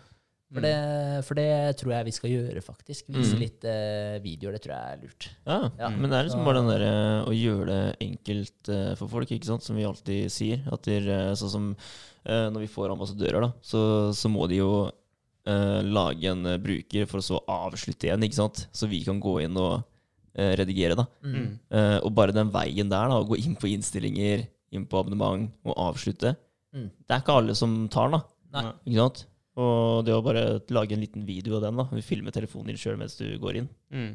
For, 0.48 0.64
det, 0.64 1.24
for 1.28 1.36
det 1.36 1.48
tror 1.76 1.92
jeg 1.92 2.04
vi 2.08 2.12
skal 2.16 2.30
gjøre, 2.32 2.60
faktisk. 2.64 3.08
Vise 3.12 3.34
Mm. 3.36 3.40
litt 3.42 3.64
eh, 3.68 4.18
videoer. 4.24 4.52
Det 4.56 4.62
tror 4.64 4.72
jeg 4.74 4.92
er 4.94 5.02
lurt. 5.02 5.26
Ja, 5.46 5.58
Ja. 5.78 5.88
men 5.90 6.08
det 6.10 6.16
er 6.18 6.24
liksom 6.24 6.40
Så- 6.40 6.44
bare 6.46 6.62
den 6.62 6.70
derre 6.72 7.24
å 7.28 7.32
gjøre 7.36 7.66
det 7.66 7.96
enkelt 8.00 8.68
eh, 8.72 8.94
for 8.96 9.08
folk, 9.08 9.28
ikke 9.30 9.44
sant, 9.44 9.62
som 9.62 9.76
vi 9.76 9.84
alltid 9.84 10.30
sier. 10.32 10.62
At 10.72 10.82
de, 10.88 10.96
eh, 11.06 11.32
sånn 11.36 11.50
som 11.52 11.76
eh, 12.24 12.48
når 12.50 12.60
vi 12.60 12.66
får 12.66 12.90
ambassadører, 12.96 13.40
da, 13.42 13.52
så, 13.62 14.10
så 14.16 14.28
må 14.32 14.48
de 14.48 14.56
jo 14.56 14.90
eh, 15.46 15.82
lage 15.84 16.24
en 16.32 16.46
eh, 16.46 16.56
bruker 16.58 17.06
for 17.06 17.18
å 17.20 17.22
så 17.28 17.44
avslutte 17.46 18.08
igjen, 18.08 18.24
ikke 18.24 18.40
sant. 18.40 18.66
Så 18.72 18.88
vi 18.88 19.04
kan 19.04 19.20
gå 19.20 19.42
inn 19.44 19.54
og 19.56 19.78
eh, 19.80 19.88
redigere, 20.59 20.95
da. 20.99 21.07
Mm. 21.24 21.49
Uh, 21.72 21.99
og 22.05 22.12
bare 22.14 22.32
den 22.36 22.51
veien 22.55 22.89
der, 22.93 23.09
da, 23.11 23.18
å 23.20 23.26
gå 23.28 23.39
inn 23.41 23.57
på 23.59 23.70
innstillinger, 23.72 24.47
inn 24.72 24.84
på 24.86 25.01
abonnement 25.01 25.51
og 25.64 25.74
avslutte, 25.91 26.36
Mm. 26.74 26.91
det 27.09 27.14
er 27.16 27.20
ikke 27.22 27.32
alle 27.41 27.55
som 27.57 27.89
tar 27.89 28.11
den, 28.11 28.20
da. 28.20 28.61
Nei. 28.62 28.72
Ikke 28.93 29.01
sant? 29.01 29.27
Og 29.56 30.05
det 30.05 30.12
å 30.12 30.23
bare 30.23 30.60
lage 30.70 30.93
en 30.93 31.01
liten 31.01 31.24
video 31.27 31.56
av 31.56 31.62
den, 31.65 31.77
da. 31.81 31.86
Filme 32.05 32.31
telefonen 32.31 32.66
din 32.69 32.77
sjøl 32.77 32.98
mens 33.01 33.16
du 33.16 33.24
går 33.40 33.56
inn. 33.62 33.69
Mm. 33.90 34.10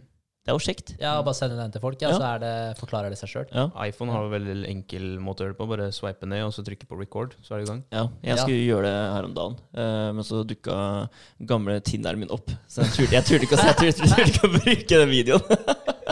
Det 0.45 0.51
er 0.51 0.57
jo 0.57 0.61
kjekt. 0.61 0.89
Ja, 0.99 1.15
bare 1.23 1.33
sende 1.37 1.55
den 1.57 1.71
til 1.71 1.79
folk, 1.81 1.97
ja, 2.03 2.09
Ja. 2.11 2.17
så 2.19 2.23
er 2.35 2.39
det, 2.43 2.77
forklarer 2.77 3.09
det 3.09 3.17
seg 3.17 3.29
sjøl. 3.31 3.45
Ja. 3.55 3.69
iPhone 3.87 4.11
har 4.11 4.23
jo 4.25 4.29
veldig 4.35 4.67
enkel 4.69 5.17
måte 5.23 5.39
å 5.41 5.47
gjøre 5.47 5.55
det 5.55 5.57
på. 5.57 5.67
Bare 5.71 5.89
swipe 5.95 6.27
ned, 6.27 6.43
og 6.43 6.51
så 6.53 6.63
trykke 6.67 6.85
på 6.85 6.99
record, 6.99 7.33
så 7.41 7.55
er 7.55 7.61
det 7.63 7.67
i 7.67 7.71
gang. 7.71 7.83
Ja, 7.91 8.03
jeg 8.21 8.35
Ja. 8.37 8.43
skulle 8.43 8.67
gjøre 8.67 8.83
det 8.83 9.13
her 9.15 9.23
om 9.23 9.33
dagen, 9.33 9.55
eh, 9.73 10.11
men 10.13 10.23
så 10.23 10.43
dukka 10.45 11.09
gamle 11.45 11.79
Tinneren 11.81 12.19
min 12.19 12.29
opp. 12.29 12.51
Så 12.67 12.83
jeg 12.83 12.91
turte, 12.91 13.11
jeg 13.17 13.23
turte, 13.23 13.47
ikke, 13.47 13.57
jeg 13.57 13.75
turte, 13.81 14.09
turte 14.13 14.29
ikke 14.29 14.47
å 14.47 14.53
bruke 14.59 14.87
den 14.99 15.09
videoen. 15.09 15.41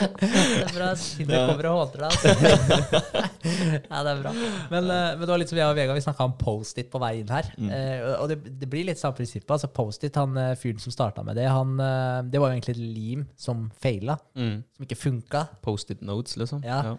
Det 0.00 0.30
er 0.64 0.72
bra. 0.74 0.88
Tinder 0.96 1.36
Ja. 1.36 1.46
kommer 1.50 1.68
og 1.70 1.76
håndter 1.80 2.04
deg. 2.04 2.10
Altså. 2.10 3.20
ja, 3.90 4.02
det 4.06 4.12
er 4.12 4.22
bra. 4.22 4.32
Men, 4.70 4.84
eh, 4.90 5.10
men 5.16 5.22
det 5.24 5.30
var 5.32 5.40
litt 5.42 5.50
som 5.52 5.58
jeg 5.60 5.68
og 5.70 5.76
Vegard 5.78 5.98
vi 5.98 6.04
snakka 6.04 6.26
om 6.28 6.34
Post-It 6.40 6.90
på 6.92 7.00
vei 7.02 7.12
inn 7.20 7.32
her. 7.32 7.48
Mm. 7.58 7.70
Eh, 7.76 8.06
og 8.20 8.28
det, 8.32 8.38
det 8.60 8.68
blir 8.72 8.86
litt 8.88 9.00
samme 9.00 9.18
prinsippet. 9.18 9.50
Altså 9.56 9.70
Post-It, 9.76 10.16
han 10.20 10.36
eh, 10.40 10.54
fyren 10.60 10.80
som 10.82 10.94
starta 10.94 11.24
med 11.26 11.36
det, 11.40 11.46
han, 11.50 11.76
det 12.30 12.40
var 12.40 12.50
jo 12.50 12.56
egentlig 12.58 12.76
et 12.76 12.82
lim 12.96 13.26
som 13.40 13.66
feila, 13.82 14.18
Mm. 14.36 14.60
som 14.76 14.84
ikke 14.86 14.96
funka. 15.00 15.44
Post-it 15.64 16.00
notes, 16.06 16.36
liksom. 16.40 16.62
Ja. 16.64 16.80
ja. 16.86 16.96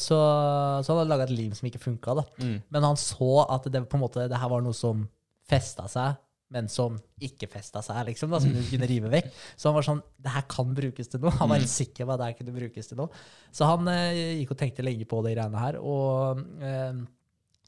så, 0.00 0.16
så 0.82 0.92
han 0.92 1.00
hadde 1.02 1.10
laga 1.12 1.26
et 1.28 1.34
lim 1.34 1.52
som 1.56 1.66
ikke 1.68 1.80
funka, 1.82 2.14
da. 2.20 2.24
Mm. 2.42 2.56
Men 2.74 2.86
han 2.88 2.96
så 3.00 3.44
at 3.48 3.66
det 3.72 3.84
på 3.90 3.98
en 3.98 4.02
måte, 4.04 4.24
det 4.30 4.38
her 4.40 4.50
var 4.52 4.62
noe 4.64 4.76
som 4.76 5.04
festa 5.48 5.86
seg, 5.90 6.16
men 6.50 6.68
som 6.72 6.94
ikke 7.20 7.48
festa 7.52 7.82
seg, 7.84 7.98
liksom, 8.08 8.30
da, 8.32 8.38
som 8.40 8.52
du 8.54 8.62
kunne 8.70 8.86
rive 8.88 9.10
vekk. 9.12 9.26
Så 9.56 9.68
han 9.68 9.74
var 9.76 9.84
sånn 9.84 10.02
Det 10.16 10.32
her 10.32 10.46
kan 10.48 10.70
brukes 10.74 11.08
til 11.12 11.20
noe. 11.20 11.30
Han 11.40 11.50
var 11.52 11.58
helt 11.60 11.68
sikker 11.68 12.06
på 12.08 12.14
at 12.14 12.20
det 12.22 12.28
her 12.30 12.38
kunne 12.38 12.54
brukes 12.56 12.88
til 12.88 12.96
noe. 13.02 13.08
Så 13.52 13.68
han 13.68 13.86
eh, 13.92 14.38
gikk 14.40 14.54
og 14.56 14.58
tenkte 14.62 14.86
lenge 14.86 15.04
på 15.10 15.20
de 15.26 15.34
greiene 15.36 15.60
her. 15.60 15.76
Og 15.82 16.40
eh, 16.64 17.04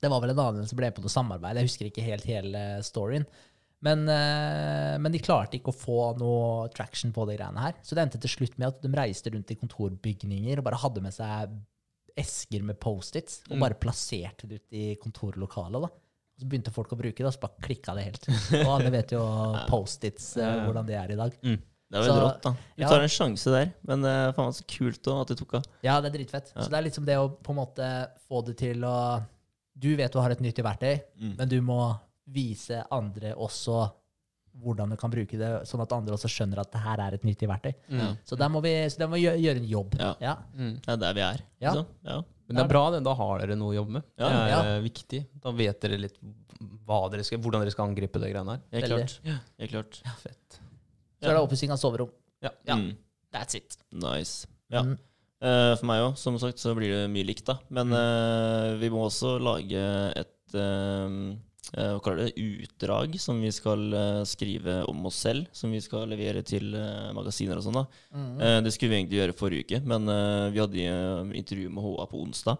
det 0.00 0.08
var 0.10 0.22
vel 0.24 0.32
en 0.32 0.42
annen 0.46 0.66
som 0.70 0.78
ble 0.80 0.88
på 0.96 1.04
noe 1.04 1.12
samarbeid. 1.12 1.60
Jeg 1.60 1.68
husker 1.68 1.90
ikke 1.90 2.06
helt 2.08 2.24
hele 2.24 2.64
storyen. 2.86 3.26
Men, 3.84 4.02
eh, 4.12 4.96
men 5.00 5.12
de 5.12 5.20
klarte 5.24 5.56
ikke 5.56 5.72
å 5.72 5.76
få 5.76 5.98
noe 6.20 6.68
traction 6.76 7.12
på 7.16 7.24
de 7.28 7.36
greiene 7.38 7.60
her. 7.64 7.76
Så 7.84 7.96
det 7.96 8.02
endte 8.06 8.20
til 8.20 8.32
slutt 8.32 8.56
med 8.60 8.68
at 8.72 8.80
de 8.84 8.88
reiste 8.96 9.32
rundt 9.32 9.52
i 9.52 9.56
kontorbygninger 9.60 10.60
og 10.60 10.66
bare 10.66 10.80
hadde 10.80 11.04
med 11.04 11.12
seg 11.16 11.52
esker 12.20 12.64
med 12.66 12.76
Post-its 12.82 13.42
og 13.48 13.56
Mm. 13.56 13.60
bare 13.60 13.78
plasserte 13.80 14.48
det 14.48 14.60
ut 14.62 14.72
i 14.76 14.96
kontorlokalet. 15.00 15.80
da. 15.84 15.88
Så 16.40 16.46
begynte 16.48 16.72
folk 16.72 16.92
å 16.94 16.96
bruke 16.98 17.16
det, 17.20 17.26
og 17.28 17.34
så 17.36 17.40
bare 17.42 17.60
klikka 17.66 17.92
det 17.98 18.04
helt. 18.06 18.28
Og 18.64 18.70
alle 18.78 18.90
vet 18.94 19.12
jo 19.12 19.20
Post-its, 19.68 20.30
eh, 20.40 20.62
hvordan 20.64 20.86
det 20.88 20.96
er 20.96 21.12
i 21.12 21.18
dag. 21.20 21.34
Det 21.40 21.98
er 21.98 22.04
Så- 22.06 22.12
veldig 22.14 22.22
rått, 22.24 22.42
da. 22.46 22.50
Du 22.76 22.82
ja. 22.84 22.88
tar 22.88 23.02
en 23.04 23.08
sjanse 23.12 23.50
der, 23.52 23.72
men 23.84 24.00
det 24.06 24.10
er 24.14 24.32
faen 24.32 24.52
så 24.56 24.64
kult 24.70 25.02
også 25.02 25.20
at 25.20 25.28
du 25.28 25.34
tok 25.42 25.54
av. 25.58 25.64
Ja, 25.84 26.00
det 26.00 26.12
er 26.14 26.18
dritfett. 26.18 26.52
Ja. 26.54 26.62
Så 26.62 26.70
det 26.70 26.78
er 26.78 26.86
liksom 26.88 27.04
det 27.04 27.16
å 27.18 27.28
på 27.42 27.50
en 27.52 27.58
måte 27.60 27.88
få 28.28 28.40
det 28.46 28.56
til 28.62 28.80
å 28.88 28.96
Du 29.80 29.94
vet 29.96 30.12
du 30.12 30.18
har 30.20 30.30
et 30.30 30.40
nyttig 30.40 30.62
verktøy, 30.64 31.00
Mm. 31.20 31.36
men 31.38 31.48
du 31.48 31.60
må 31.62 31.98
vise 32.28 32.82
andre 32.92 33.32
også 33.34 33.90
hvordan 34.60 34.90
du 34.90 34.96
kan 34.96 35.10
bruke 35.10 35.38
det, 35.38 35.48
sånn 35.64 35.80
at 35.80 35.92
andre 35.94 36.12
også 36.16 36.28
skjønner 36.28 36.58
at 36.60 36.70
det 36.72 36.80
her 36.82 36.98
er 37.00 37.14
et 37.14 37.22
nyttig 37.24 37.48
verktøy. 37.48 37.72
Mm. 37.88 38.16
Så 38.26 38.36
der 38.36 38.48
må 38.50 38.60
vi, 38.62 38.72
så 38.90 38.98
der 38.98 39.06
må 39.08 39.14
vi 39.16 39.22
gjøre, 39.24 39.40
gjøre 39.40 39.56
en 39.62 39.68
jobb. 39.70 39.94
Ja. 39.98 40.14
Ja. 40.20 40.34
Mm. 40.56 40.74
Det 40.82 40.88
er 40.92 40.96
der 40.96 41.14
vi 41.14 41.20
er. 41.20 41.40
Ja. 41.62 41.72
Så, 41.74 41.86
Ja. 42.04 42.22
Men 42.50 42.60
det 42.60 42.64
er 42.66 42.72
bra, 42.74 42.84
det. 42.94 43.00
Da 43.06 43.14
har 43.14 43.42
dere 43.42 43.56
noe 43.58 43.72
å 43.72 43.76
jobbe 43.78 43.96
med. 43.98 44.06
Ja. 44.18 44.28
Det 44.28 44.38
er 44.40 44.48
Ja. 44.50 44.60
eh, 44.76 44.80
viktig. 44.84 45.20
Da 45.42 45.52
vet 45.56 45.80
dere 45.80 45.98
litt 45.98 46.16
hva 46.86 46.98
dere 47.10 47.24
skal, 47.24 47.38
hvordan 47.40 47.62
dere 47.64 47.70
skal 47.72 47.88
angripe 47.88 48.20
det 48.20 48.32
greiene 48.32 48.56
her. 48.56 48.60
Helt 48.72 48.90
klart. 48.90 49.14
Helt 49.58 49.70
klart. 49.70 50.00
Ja, 50.04 50.10
Fett. 50.20 50.58
Så 51.22 51.28
er 51.30 51.36
det 51.36 51.44
oppussing 51.44 51.70
av 51.70 51.78
soverom. 51.80 52.10
Ja. 52.42 52.50
Ja. 52.66 52.74
Mm. 52.76 52.96
That's 53.32 53.54
it. 53.54 53.76
Nice. 53.92 54.46
Ja. 54.72 54.82
Mm. 54.82 54.98
Uh, 55.40 55.74
for 55.76 55.86
meg 55.88 56.02
òg, 56.04 56.18
som 56.20 56.36
sagt, 56.38 56.58
så 56.60 56.74
blir 56.76 56.90
det 56.92 57.04
mye 57.12 57.24
likt, 57.24 57.46
da. 57.48 57.58
Men 57.70 57.92
eh, 57.96 58.74
vi 58.76 58.90
må 58.92 59.06
også 59.06 59.38
lage 59.40 59.80
et 60.20 60.54
eh, 60.54 61.14
Hva 61.74 62.00
kaller 62.02 62.28
det? 62.28 62.34
Utdrag 62.64 63.14
som 63.22 63.38
vi 63.42 63.50
skal 63.54 63.84
eh, 63.94 64.22
skrive 64.28 64.80
om 64.90 65.06
oss 65.06 65.20
selv. 65.26 65.46
Som 65.52 65.70
vi 65.74 65.80
skal 65.84 66.08
levere 66.10 66.42
til 66.46 66.74
eh, 66.74 67.12
magasiner 67.16 67.56
og 67.60 67.64
sånn. 67.66 67.78
da. 67.80 67.86
Mm. 68.16 68.34
Eh, 68.40 68.58
det 68.66 68.72
skulle 68.74 68.90
vi 68.94 69.00
egentlig 69.02 69.20
gjøre 69.22 69.38
forrige 69.38 69.66
uke, 69.68 69.82
men 69.86 70.08
eh, 70.10 70.50
vi 70.54 70.60
hadde 70.64 70.84
eh, 70.90 71.38
intervju 71.44 71.70
med 71.70 71.84
HA 71.86 72.06
på 72.10 72.20
onsdag. 72.26 72.58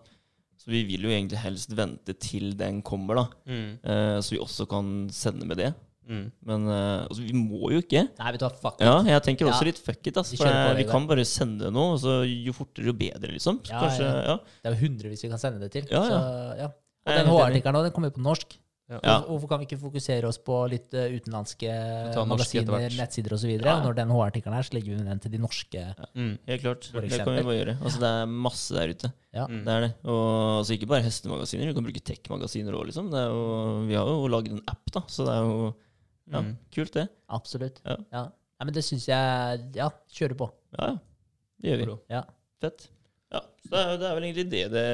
Så 0.61 0.69
vi 0.69 0.82
vil 0.85 1.07
jo 1.09 1.12
egentlig 1.12 1.39
helst 1.41 1.70
vente 1.73 2.12
til 2.20 2.51
den 2.61 2.82
kommer, 2.85 3.16
da. 3.23 3.28
Mm. 3.49 3.69
Eh, 3.81 4.19
så 4.20 4.35
vi 4.37 4.43
også 4.45 4.66
kan 4.69 5.09
sende 5.15 5.47
med 5.49 5.57
det. 5.57 5.70
Mm. 6.11 6.24
Men 6.43 6.65
eh, 6.69 7.05
altså, 7.07 7.23
vi 7.23 7.32
må 7.39 7.69
jo 7.70 7.78
ikke. 7.85 8.01
Nei, 8.19 8.31
vet 8.35 8.43
du 8.43 8.45
hva, 8.45 8.51
fuck 8.59 8.81
Ja, 8.82 8.97
jeg 9.07 9.23
tenker 9.28 9.47
også 9.47 9.62
Ja. 9.62 9.69
litt 9.69 9.78
fuck 9.78 10.09
it, 10.11 10.16
Altså, 10.19 10.35
Vi 10.35 10.41
For 10.41 10.51
eh, 10.51 10.73
vi 10.81 10.87
kan 10.89 11.05
bare 11.07 11.24
sende 11.28 11.70
noe, 11.70 11.93
og 11.95 12.01
så 12.03 12.16
jo 12.27 12.53
fortere, 12.57 12.89
jo 12.91 12.95
bedre, 12.99 13.31
liksom. 13.37 13.61
Så 13.65 13.70
Ja, 13.73 13.81
kanskje, 13.85 14.09
ja. 14.27 14.35
Det 14.61 14.69
er 14.73 14.74
jo 14.74 14.81
hundrevis 14.89 15.23
vi 15.24 15.31
kan 15.31 15.39
sende 15.41 15.61
det 15.62 15.70
til. 15.77 15.87
Ja, 15.89 16.03
ja. 16.03 16.09
Så, 16.11 16.59
ja. 16.65 16.69
Og 17.07 17.15
den. 17.16 17.31
HR-artikkelen 17.31 17.87
den 17.87 17.95
kommer 17.97 18.11
jo 18.11 18.16
på 18.19 18.24
norsk. 18.27 18.59
Ja. 18.91 18.99
Ja. 19.07 19.17
Hvorfor- 19.29 19.49
kan 19.53 19.61
vi 19.62 19.67
ikke 19.69 19.79
fokusere 19.79 20.27
oss 20.27 20.39
på 20.43 20.57
litt 20.69 20.93
eh, 20.99 21.12
utenlandske 21.15 21.71
magasiner, 22.27 22.89
nettsider 22.99 23.35
osv.? 23.37 23.53
Ja. 23.62 23.77
Når 23.85 23.95
den 24.01 24.11
HR-artikkelen 24.11 24.57
her, 24.59 24.67
så 24.67 24.75
legger 24.75 24.97
vi 24.99 25.05
den 25.07 25.21
til 25.23 25.31
de 25.31 25.39
norske. 25.39 25.85
Mm. 26.15 26.33
Helt 26.49 26.62
klart. 26.65 26.89
Det 26.93 27.11
kan 27.21 27.31
vi 27.37 27.45
bare 27.47 27.59
gjøre. 27.61 27.77
Altså, 27.81 28.01
det 28.03 28.11
er 28.11 28.27
masse 28.49 28.75
der 28.75 28.91
ute. 28.95 29.12
Ja. 29.33 29.47
Mm. 29.47 29.61
Det 29.65 29.77
er 29.77 29.81
det. 29.87 29.93
Og 30.11 30.59
altså, 30.59 30.75
ikke 30.75 30.91
bare 30.91 31.07
hestemagasiner. 31.07 31.71
Du 31.71 31.79
kan 31.79 31.87
bruke 31.87 32.03
tech-magasiner 32.11 32.75
òg, 32.75 32.89
liksom. 32.91 33.11
Det 33.15 33.23
jo, 33.31 33.87
vi 33.87 33.95
har 33.95 34.11
jo 34.11 34.27
lagd 34.35 34.51
en 34.57 34.62
app, 34.67 34.83
da, 34.93 35.05
så 35.07 35.25
det 35.29 35.37
er 35.39 35.47
jo 35.47 35.75
ja, 36.31 36.41
Mm. 36.43 36.57
kult, 36.75 36.93
det. 36.95 37.09
Absolutt. 37.29 37.81
Ja. 37.85 37.97
Nei, 38.61 38.65
men 38.67 38.75
det 38.75 38.85
syns 38.85 39.07
jeg 39.09 39.71
Ja, 39.75 39.89
kjøre 40.12 40.37
på. 40.37 40.51
Ja, 40.79 40.91
ja. 40.93 40.99
Det 41.61 41.71
gjør 41.73 41.87
vi. 41.87 41.97
Ja. 42.11 42.23
Fett. 42.61 42.89
Ja, 43.31 43.40
så 43.62 43.70
det 43.70 43.81
er, 43.81 43.97
det 44.01 44.07
er 44.09 44.15
vel 44.19 44.24
egentlig 44.27 44.44
det 44.51 44.62
det 44.73 44.85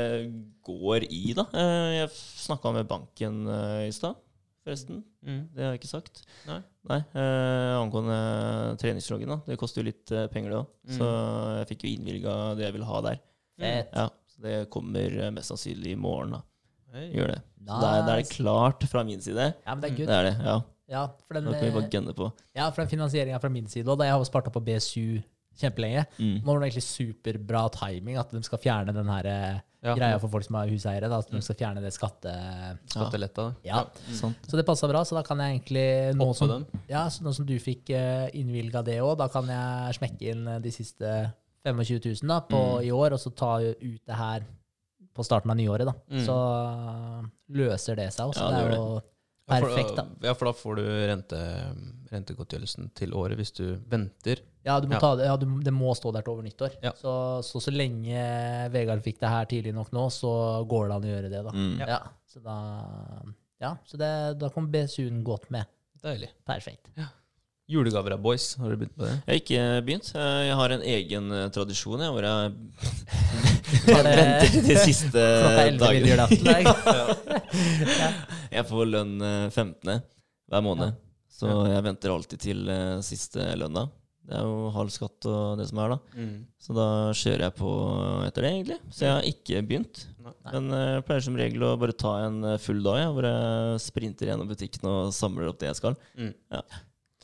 går 0.66 1.06
i, 1.08 1.22
da. 1.38 1.44
Eh, 1.56 1.90
Jeg 2.02 2.10
snakka 2.16 2.72
med 2.76 2.88
banken 2.90 3.38
eh, 3.48 3.86
i 3.88 3.92
stad, 3.96 4.18
forresten. 4.66 4.98
Mm. 5.24 5.38
Det 5.54 5.64
har 5.64 5.72
jeg 5.72 5.80
ikke 5.80 5.90
sagt. 5.94 6.20
Nei. 6.48 6.58
Nei, 6.90 6.98
eh, 7.16 7.72
Angående 7.80 8.18
treningsloggen, 8.82 9.32
da. 9.32 9.38
Det 9.48 9.56
koster 9.60 9.80
jo 9.82 9.88
litt 9.88 10.12
eh, 10.12 10.26
penger, 10.32 10.52
det 10.52 10.60
òg. 10.60 10.68
Mm. 10.90 10.96
Så 10.98 11.08
jeg 11.62 11.70
fikk 11.72 11.86
jo 11.86 11.94
innvilga 11.94 12.34
det 12.58 12.66
jeg 12.68 12.76
ville 12.76 12.90
ha 12.90 13.00
der. 13.08 13.22
Fett. 13.56 13.94
Ja, 13.96 14.08
Så 14.34 14.42
det 14.44 14.54
kommer 14.74 15.16
mest 15.32 15.48
sannsynlig 15.54 15.94
i 15.94 15.98
morgen, 15.98 16.36
da. 16.36 16.42
Gjør 17.12 17.32
det. 17.34 17.40
Da 17.66 17.78
er, 17.98 18.04
det 18.20 18.28
klart 18.30 18.84
fra 18.88 19.02
min 19.04 19.20
side. 19.24 19.48
Ja, 19.64 19.72
men 19.74 19.80
det 19.82 19.88
er 19.90 19.96
good. 19.96 20.08
Det 20.12 20.16
er 20.20 20.28
det, 20.28 20.34
ja. 20.44 20.58
Ja, 20.86 21.00
for 21.26 21.34
den, 21.34 21.48
Da 21.48 21.56
kan 21.56 21.64
vi 21.66 21.72
bare 21.74 21.88
gunne 21.90 22.12
på. 22.14 22.28
ja, 22.54 22.68
for 22.70 22.84
den 22.84 22.90
finansieringa 22.92 23.40
fra 23.42 23.48
min 23.50 23.66
side 23.66 23.88
òg, 23.90 24.04
jeg 24.06 24.12
har 24.14 24.22
spart 24.28 24.46
opp 24.46 24.54
på 24.54 24.62
BSU 24.68 25.16
kjempelenge 25.60 26.06
Mm. 26.18 26.36
Nå 26.42 26.46
var 26.52 26.60
det 26.60 26.68
egentlig 26.70 26.86
superbra 26.86 27.62
timing 27.74 28.16
at 28.20 28.30
de 28.34 28.42
skal 28.46 28.58
fjerne 28.62 28.92
den 28.96 29.08
her 29.08 29.26
eh, 29.30 29.60
Ja. 29.86 29.94
greia 29.94 30.18
for 30.18 30.28
folk 30.32 30.42
som 30.44 30.56
er 30.58 30.68
huseiere. 30.72 31.08
Da, 31.08 31.18
at 31.22 31.30
de 31.30 31.40
skal 31.44 31.54
fjerne 31.60 31.80
det 31.84 31.92
skatte... 31.94 32.32
Skatteletta. 32.90 33.54
Ja. 33.64 33.84
Sant. 34.10 34.36
Så 34.48 34.56
det 34.58 34.64
passa 34.66 34.88
bra. 34.90 35.04
Så 35.06 35.14
da 35.14 35.22
kan 35.22 35.38
jeg 35.38 35.60
egentlig 35.60 36.16
nå 36.18 36.26
som, 36.34 36.64
ja, 36.90 37.04
så 37.12 37.22
nå 37.22 37.32
som 37.36 37.46
du 37.46 37.54
fikk 37.62 37.92
uh, 37.94 38.26
innvilga 38.34 38.82
det 38.86 38.96
òg, 39.04 39.14
da 39.20 39.28
kan 39.30 39.46
jeg 39.52 39.98
smekke 40.00 40.32
inn 40.32 40.46
eh, 40.56 40.58
de 40.64 40.72
siste 40.74 41.12
25 41.66 42.00
000 42.22 42.30
da, 42.30 42.40
på, 42.46 42.58
Mm. 42.78 42.84
i 42.88 42.90
år, 42.94 43.14
og 43.14 43.20
så 43.22 43.30
ta 43.34 43.52
ut 43.62 44.02
det 44.06 44.16
her 44.18 44.44
på 45.16 45.24
starten 45.24 45.50
av 45.50 45.56
nyåret. 45.56 45.86
da. 45.86 45.94
Mm. 46.10 46.24
Så 46.26 46.34
eh, 46.36 47.28
løser 47.62 47.96
det 48.02 48.10
seg 48.14 48.32
også. 48.32 48.42
Ja, 48.42 48.50
det 48.50 48.64
det 48.64 48.72
er 48.72 48.76
jo 48.80 48.88
Ja, 48.96 49.02
perfekt, 49.46 49.94
da. 49.96 50.04
Ja, 50.26 50.34
for 50.34 50.48
da 50.50 50.52
får 50.58 50.76
du 50.80 50.84
rente, 51.10 51.40
rentegodtgjørelsen 52.12 52.90
til 52.98 53.14
året 53.14 53.38
hvis 53.38 53.52
du 53.56 53.64
venter. 53.90 54.42
Ja, 54.66 54.80
du 54.82 54.88
må 54.90 54.96
Ja. 54.96 55.00
Ta 55.02 55.12
det, 55.20 55.26
ja 55.28 55.36
du, 55.38 55.46
det 55.62 55.72
må 55.74 55.92
stå 55.94 56.10
der 56.14 56.24
til 56.26 56.32
over 56.34 56.42
nyttår. 56.46 56.74
Ja. 56.82 56.92
Så, 56.98 57.12
så 57.46 57.60
så 57.62 57.70
lenge 57.74 58.18
Vegard 58.74 59.02
fikk 59.04 59.20
det 59.22 59.30
her 59.30 59.44
tidlig 59.50 59.74
nok 59.76 59.92
nå, 59.94 60.08
så 60.10 60.32
går 60.66 60.88
det 60.88 60.96
an 60.96 61.06
å 61.06 61.12
gjøre 61.12 61.30
det, 61.30 61.44
da. 61.46 61.54
Mm. 61.54 61.76
Ja. 61.86 62.00
Så 62.26 62.42
da 62.42 62.56
Ja, 63.62 63.76
så 63.88 63.96
det, 63.96 64.10
da 64.40 64.50
kom 64.52 64.66
BSU-en 64.72 65.22
godt 65.24 65.46
med. 65.54 65.64
Deilig. 66.02 66.28
Perfekt. 66.44 66.90
Julegaver 67.66 68.14
av 68.14 68.20
boys, 68.22 68.52
har 68.60 68.70
du 68.70 68.76
begynt 68.78 68.94
på 68.94 69.02
det? 69.02 69.14
Jeg 69.16 69.26
har 69.32 69.40
ikke 69.40 69.62
begynt. 69.88 70.10
Eh, 70.14 70.42
Jeg 70.46 70.54
har 70.60 70.74
en 70.76 70.84
egen 70.86 71.32
eh, 71.34 71.48
tradisjon 71.50 72.04
jeg, 72.04 72.12
hvor 72.14 72.22
jeg 72.22 72.52
venter 74.06 74.46
til 74.52 74.68
de 74.68 74.76
siste 74.84 75.24
klokka 75.42 75.64
11 75.66 75.80
dagene. 75.82 76.06
ved? 76.46 77.26
Jeg 78.56 78.68
får 78.70 78.86
lønn 78.92 79.16
eh, 79.20 79.48
15. 79.50 79.96
hver 80.46 80.62
måned. 80.62 80.94
Så 81.36 81.50
jeg 81.68 81.82
venter 81.84 82.12
alltid 82.14 82.40
til 82.40 82.62
eh, 82.72 83.00
siste 83.04 83.42
lønna. 83.60 83.82
Det 84.26 84.34
er 84.38 84.46
jo 84.46 84.70
halv 84.74 84.88
skatt 84.90 85.26
og 85.30 85.58
det 85.60 85.66
som 85.68 85.78
er, 85.84 85.92
da. 85.92 85.98
Mm. 86.18 86.38
Så 86.62 86.74
da 86.74 86.86
kjører 87.14 87.44
jeg 87.44 87.54
på 87.60 87.72
etter 88.26 88.46
det, 88.46 88.52
egentlig. 88.56 88.78
Så 88.94 89.04
jeg 89.04 89.12
har 89.18 89.26
ikke 89.28 89.60
begynt. 89.68 90.00
Nei. 90.24 90.32
Men 90.54 90.70
eh, 90.74 90.86
jeg 90.96 91.04
pleier 91.10 91.26
som 91.26 91.36
regel 91.42 91.66
å 91.66 91.74
bare 91.82 91.94
ta 91.98 92.14
en 92.30 92.38
eh, 92.54 92.56
full 92.62 92.80
dag, 92.86 93.02
ja, 93.04 93.10
hvor 93.14 93.26
jeg 93.28 93.82
sprinter 93.84 94.30
gjennom 94.32 94.48
butikken 94.54 94.88
og 94.94 95.12
samler 95.18 95.50
opp 95.50 95.58
det 95.60 95.68
jeg 95.74 95.80
skal. 95.82 95.98
Mm. 96.16 96.32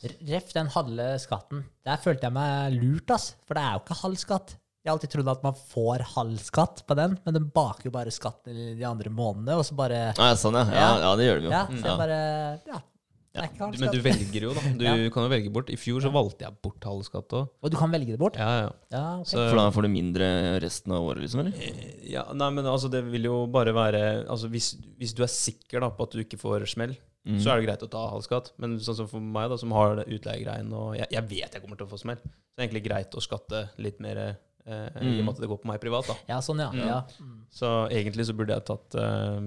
Ref 0.03 0.53
den 0.53 0.67
halve 0.75 1.07
skatten. 1.23 1.65
Der 1.87 1.97
følte 2.03 2.27
jeg 2.29 2.35
meg 2.35 2.75
lurt, 2.81 3.11
ass. 3.15 3.35
For 3.47 3.55
det 3.55 3.63
er 3.63 3.77
jo 3.77 3.83
ikke 3.85 4.01
halv 4.03 4.19
skatt. 4.21 4.57
Jeg 4.83 4.91
har 4.91 4.97
alltid 4.97 5.13
trodd 5.15 5.29
at 5.31 5.43
man 5.47 5.55
får 5.55 6.03
halv 6.17 6.39
skatt 6.43 6.81
på 6.89 6.95
den, 6.99 7.13
men 7.25 7.35
den 7.37 7.45
baker 7.55 7.87
jo 7.87 7.93
bare 7.95 8.11
skatten 8.11 8.57
i 8.59 8.73
de 8.75 8.83
andre 8.89 9.13
månedene, 9.15 9.55
og 9.61 9.63
så 9.69 9.77
bare 9.79 10.09
Ah, 10.19 10.33
ja, 10.33 10.39
sånn, 10.41 10.59
ja. 10.59 10.65
ja. 10.75 10.89
Ja, 11.05 11.13
det 11.21 11.29
gjør 11.29 11.39
de 11.39 11.47
jo. 11.47 11.53
Ja, 11.55 11.67
så 11.69 11.77
Ja. 11.77 11.93
jeg 11.93 12.01
bare 12.01 12.19
Ja. 12.67 12.81
ja, 13.33 13.47
du, 13.71 13.79
Men 13.79 13.93
du 13.95 14.01
velger 14.03 14.43
jo, 14.43 14.51
da. 14.59 14.61
Du 14.75 14.83
Ja. 14.89 14.97
kan 15.15 15.23
jo 15.23 15.29
velge 15.31 15.53
bort. 15.55 15.71
I 15.71 15.77
fjor 15.79 16.03
så 16.03 16.11
valgte 16.13 16.43
jeg 16.49 16.59
bort 16.67 16.83
halv 16.83 17.05
skatt 17.07 17.29
òg. 17.31 17.47
Og 17.63 17.71
du 17.71 17.77
kan 17.79 17.93
velge 17.95 18.11
det 18.11 18.19
bort? 18.19 18.35
Ja, 18.37 18.51
ja. 18.67 18.73
Ja. 18.91 19.05
Så- 19.23 19.39
For 19.51 19.55
da 19.57 19.71
får 19.71 19.83
du 19.87 19.89
mindre 19.95 20.59
resten 20.61 20.91
av 20.93 21.07
året, 21.07 21.23
liksom? 21.23 21.47
eller? 21.47 21.55
ja, 22.03 22.27
nei, 22.35 22.51
men 22.51 22.65
altså, 22.67 22.91
det 22.91 23.05
vil 23.09 23.23
jo 23.31 23.47
bare 23.47 23.73
være 23.73 24.27
Altså, 24.29 24.51
hvis, 24.51 24.75
hvis 24.99 25.15
du 25.15 25.23
er 25.23 25.29
sikker 25.31 25.79
da 25.81 25.91
på 25.91 26.03
at 26.03 26.11
du 26.11 26.19
ikke 26.25 26.41
får 26.43 26.67
smell, 26.75 26.97
Mm. 27.23 27.37
så 27.39 27.53
er 27.53 27.61
det 27.61 27.67
greit 27.69 27.85
å 27.87 27.91
ta 27.91 28.07
halv 28.11 28.25
skatt. 28.27 28.53
Men 28.63 28.79
sånn 28.83 28.99
som 29.03 29.11
for 29.11 29.23
meg, 29.23 29.51
da, 29.53 29.59
som 29.61 29.75
har 29.77 29.99
det 30.01 30.09
utleiegreien, 30.11 30.73
og 30.75 30.97
jeg, 30.99 31.11
jeg 31.15 31.29
vet 31.31 31.59
jeg 31.59 31.65
kommer 31.65 31.79
til 31.79 31.87
å 31.87 31.93
få 31.93 32.01
smell, 32.03 32.23
så 32.23 32.57
er 32.57 32.63
det 32.63 32.67
egentlig 32.67 32.87
greit 32.89 33.15
å 33.15 33.23
skatte 33.23 33.67
litt 33.83 34.01
mer 34.03 34.23
eh, 34.25 34.33
i 34.67 35.21
og 35.21 35.23
med 35.23 35.35
at 35.35 35.45
det 35.45 35.53
går 35.53 35.63
på 35.63 35.71
meg 35.71 35.83
privat, 35.83 36.11
da. 36.11 36.19
Ja, 36.35 36.41
sånn, 36.45 36.65
ja. 36.65 36.73
Mm. 36.75 36.83
ja. 36.89 36.99
Mm. 37.23 37.39
Så 37.53 37.71
egentlig 37.93 38.27
så 38.29 38.37
burde 38.37 38.59
jeg 38.59 38.67
tatt 38.73 38.99
eh, 38.99 39.39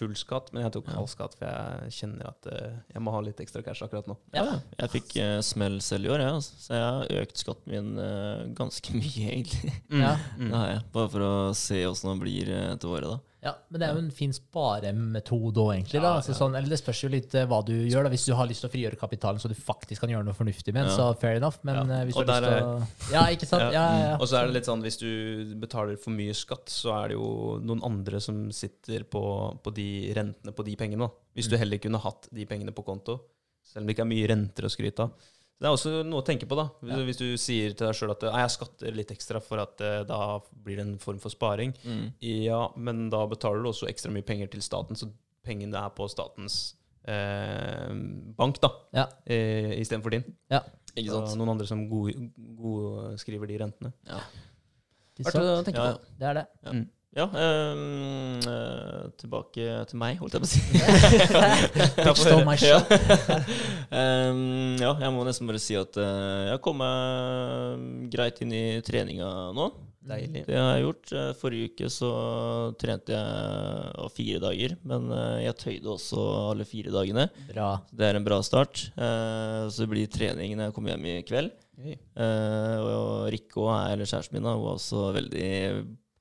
full 0.00 0.16
skatt, 0.16 0.50
men 0.54 0.64
jeg 0.64 0.74
tok 0.76 0.90
halv 0.94 1.08
skatt, 1.10 1.36
for 1.38 1.46
jeg 1.46 1.94
kjenner 1.98 2.30
at 2.30 2.48
uh, 2.48 2.76
jeg 2.92 3.02
må 3.04 3.12
ha 3.14 3.22
litt 3.24 3.40
ekstra 3.42 3.62
cash 3.66 3.84
akkurat 3.84 4.08
nå. 4.08 4.16
Ja, 4.36 4.44
ja. 4.46 4.58
Jeg 4.82 4.92
fikk 4.94 5.16
uh, 5.20 5.38
smell 5.44 5.80
selv 5.84 6.08
i 6.08 6.12
år, 6.14 6.24
jeg, 6.24 6.36
altså. 6.38 6.60
så 6.62 6.76
jeg 6.76 6.86
har 6.86 7.24
økt 7.24 7.42
skatten 7.42 7.74
min 7.74 7.90
uh, 8.00 8.46
ganske 8.56 8.94
mye, 9.00 9.26
egentlig. 9.34 9.74
Ja. 9.92 10.14
Mm. 10.38 10.54
Har. 10.54 10.86
Bare 10.94 11.12
for 11.12 11.26
å 11.26 11.34
se 11.58 11.82
åssen 11.88 12.14
det 12.14 12.20
blir 12.22 12.52
til 12.80 12.94
året, 12.94 13.10
da. 13.10 13.29
Ja, 13.42 13.54
Men 13.72 13.80
det 13.80 13.86
er 13.88 13.94
jo 13.96 14.00
en 14.02 14.10
fin 14.12 14.32
sparemetode 14.36 15.62
òg, 15.62 15.70
egentlig. 15.78 16.00
da. 16.02 16.10
Altså, 16.18 16.34
sånn, 16.36 16.52
eller 16.58 16.68
Det 16.68 16.78
spørs 16.80 16.98
jo 17.06 17.08
litt 17.12 17.34
eh, 17.34 17.46
hva 17.48 17.62
du 17.64 17.72
gjør. 17.72 18.04
da. 18.04 18.10
Hvis 18.12 18.26
du 18.28 18.34
har 18.36 18.48
lyst 18.50 18.60
til 18.64 18.68
å 18.68 18.72
frigjøre 18.74 18.98
kapitalen 19.00 19.40
så 19.40 19.48
du 19.48 19.54
faktisk 19.56 20.04
kan 20.04 20.12
gjøre 20.12 20.26
noe 20.26 20.36
fornuftig 20.36 20.74
med 20.76 20.84
den, 20.84 20.92
så 20.92 21.06
fair 21.16 21.38
enough. 21.40 21.56
Men 21.64 21.88
eh, 21.88 22.04
hvis 22.10 22.18
Og 22.20 22.26
du 22.28 22.32
har 22.34 22.44
lyst 22.44 22.52
til 22.52 22.68
å 22.68 23.14
Ja, 23.14 23.24
ikke 23.32 23.48
sant? 23.48 23.72
Ja. 23.78 23.86
Ja. 24.00 24.12
Og 24.20 24.28
så 24.28 24.40
er 24.40 24.46
det 24.50 24.58
litt 24.58 24.68
sånn 24.68 24.84
hvis 24.84 25.00
du 25.00 25.54
betaler 25.62 25.96
for 26.00 26.12
mye 26.12 26.36
skatt, 26.36 26.68
så 26.68 26.92
er 26.98 27.08
det 27.14 27.16
jo 27.16 27.58
noen 27.64 27.80
andre 27.86 28.20
som 28.20 28.50
sitter 28.52 29.04
på, 29.08 29.24
på 29.64 29.72
de 29.74 29.88
rentene 30.16 30.52
på 30.52 30.66
de 30.66 30.76
pengene. 30.76 31.08
Hvis 31.34 31.48
du 31.48 31.56
heller 31.56 31.80
kunne 31.80 32.00
hatt 32.02 32.28
de 32.34 32.44
pengene 32.50 32.74
på 32.76 32.84
konto, 32.84 33.20
selv 33.64 33.84
om 33.84 33.86
det 33.88 33.96
ikke 33.96 34.04
er 34.04 34.12
mye 34.12 34.28
renter 34.34 34.66
å 34.68 34.72
skryte 34.72 35.06
av. 35.06 35.30
Det 35.60 35.68
er 35.68 35.74
også 35.76 35.90
noe 36.08 36.22
å 36.22 36.24
tenke 36.24 36.46
på, 36.48 36.56
da. 36.56 36.70
Hvis, 36.80 36.96
Ja. 36.96 37.04
hvis 37.04 37.18
du 37.20 37.36
sier 37.36 37.74
til 37.76 37.86
deg 37.86 37.94
sjøl 37.94 38.10
at 38.14 38.22
jeg 38.24 38.50
skatter 38.54 38.94
litt 38.96 39.10
ekstra 39.12 39.42
for 39.44 39.60
at 39.60 39.80
eh, 39.84 40.04
da 40.08 40.38
blir 40.64 40.76
det 40.80 40.86
en 40.86 40.98
form 40.98 41.18
for 41.20 41.28
sparing. 41.28 41.74
Mm. 41.84 42.06
Ja, 42.24 42.62
men 42.76 43.10
da 43.12 43.26
betaler 43.28 43.62
du 43.62 43.68
også 43.68 43.86
ekstra 43.90 44.10
mye 44.10 44.24
penger 44.24 44.48
til 44.50 44.62
staten, 44.64 44.96
så 44.96 45.10
pengene 45.44 45.76
er 45.76 45.90
på 45.90 46.08
statens 46.08 46.74
eh, 47.04 47.92
bank, 48.36 48.58
da, 48.60 48.70
Ja. 48.96 49.06
eh, 49.26 49.76
istedenfor 49.80 50.10
din. 50.10 50.24
Ja. 50.50 50.62
Ikke 50.96 51.10
sant? 51.12 51.28
Og 51.32 51.36
noen 51.38 51.50
andre 51.50 51.66
som 51.66 51.84
god- 51.88 52.32
godskriver 52.56 53.46
de 53.46 53.58
rentene. 53.58 53.92
Verdt 55.20 55.32
sant? 55.32 55.44
å 55.44 55.64
tenke 55.64 55.76
Ja, 55.76 55.92
på. 55.92 56.00
Det 56.18 56.26
er 56.30 56.34
det. 56.34 56.46
Ja, 56.64 56.72
ehm, 57.18 58.38
eh, 58.46 59.08
tilbake 59.18 59.64
til 59.90 59.98
meg, 59.98 60.20
holdt 60.20 60.36
jeg 60.36 60.42
på 60.42 60.46
å 60.46 60.52
si. 60.52 60.60
Show. 62.60 62.80
Ehm, 64.00 64.76
ja, 64.78 64.92
jeg 65.02 65.10
må 65.10 65.24
nesten 65.26 65.48
bare 65.50 65.58
si 65.58 65.74
at 65.74 65.96
uh, 65.98 66.46
jeg 66.46 66.52
har 66.54 66.60
kommet 66.62 68.10
greit 68.12 68.38
inn 68.44 68.52
i 68.54 68.64
treninga 68.86 69.30
nå. 69.56 69.66
Deilig. 70.10 70.44
Det 70.46 70.54
har 70.56 70.76
jeg 70.78 70.84
gjort. 70.86 71.10
Eh, 71.12 71.32
Forrige 71.36 71.72
uke 71.72 71.90
så 71.92 72.10
trente 72.80 73.12
jeg 73.12 74.12
fire 74.14 74.38
dager, 74.46 74.76
men 74.88 75.10
jeg 75.42 75.58
tøyde 75.60 75.90
også 75.92 76.22
alle 76.52 76.64
fire 76.68 76.94
dagene. 76.94 77.26
Bra. 77.50 77.72
Det 77.92 78.06
er 78.06 78.16
en 78.16 78.24
bra 78.26 78.38
start. 78.46 78.86
Så 78.96 79.82
det 79.82 79.90
blir 79.92 80.08
trening 80.10 80.54
når 80.56 80.70
jeg 80.70 80.76
kommer 80.78 80.94
hjem 80.94 81.10
i 81.10 81.18
kveld. 81.28 81.52
Eh, 81.84 82.76
Og 82.80 83.28
Rikke 83.32 83.66
er, 83.72 83.94
eller 83.94 84.08
kjæresten 84.08 84.36
min, 84.38 84.46
hun 84.48 84.52
er 84.54 84.72
også 84.74 85.10
veldig 85.16 85.50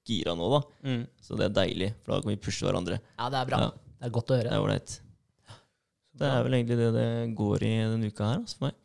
gira 0.10 0.34
nå, 0.38 0.49
da. 0.56 0.61
Mm. 0.90 1.03
Så 1.23 1.38
det 1.40 1.48
er 1.49 1.56
deilig, 1.61 1.91
for 2.02 2.15
da 2.15 2.23
kan 2.23 2.34
vi 2.34 2.40
pushe 2.48 2.65
hverandre. 2.68 2.98
Ja, 3.15 3.30
det 3.30 3.44
er 3.44 3.52
bra. 3.53 3.61
Ja. 3.68 3.94
Det 3.99 4.10
er 4.10 4.18
godt 4.18 4.34
å 4.34 4.40
høre. 4.40 4.49
Det 4.49 4.57
er 4.57 4.65
ålreit. 4.65 4.98
Det 6.19 6.27
er 6.27 6.44
vel 6.44 6.57
egentlig 6.57 6.77
det 6.81 6.90
det 6.98 7.07
går 7.38 7.64
i 7.64 7.72
denne 7.94 8.10
uka 8.11 8.27
her, 8.34 8.41
altså, 8.44 8.60
for 8.60 8.69
meg. 8.69 8.76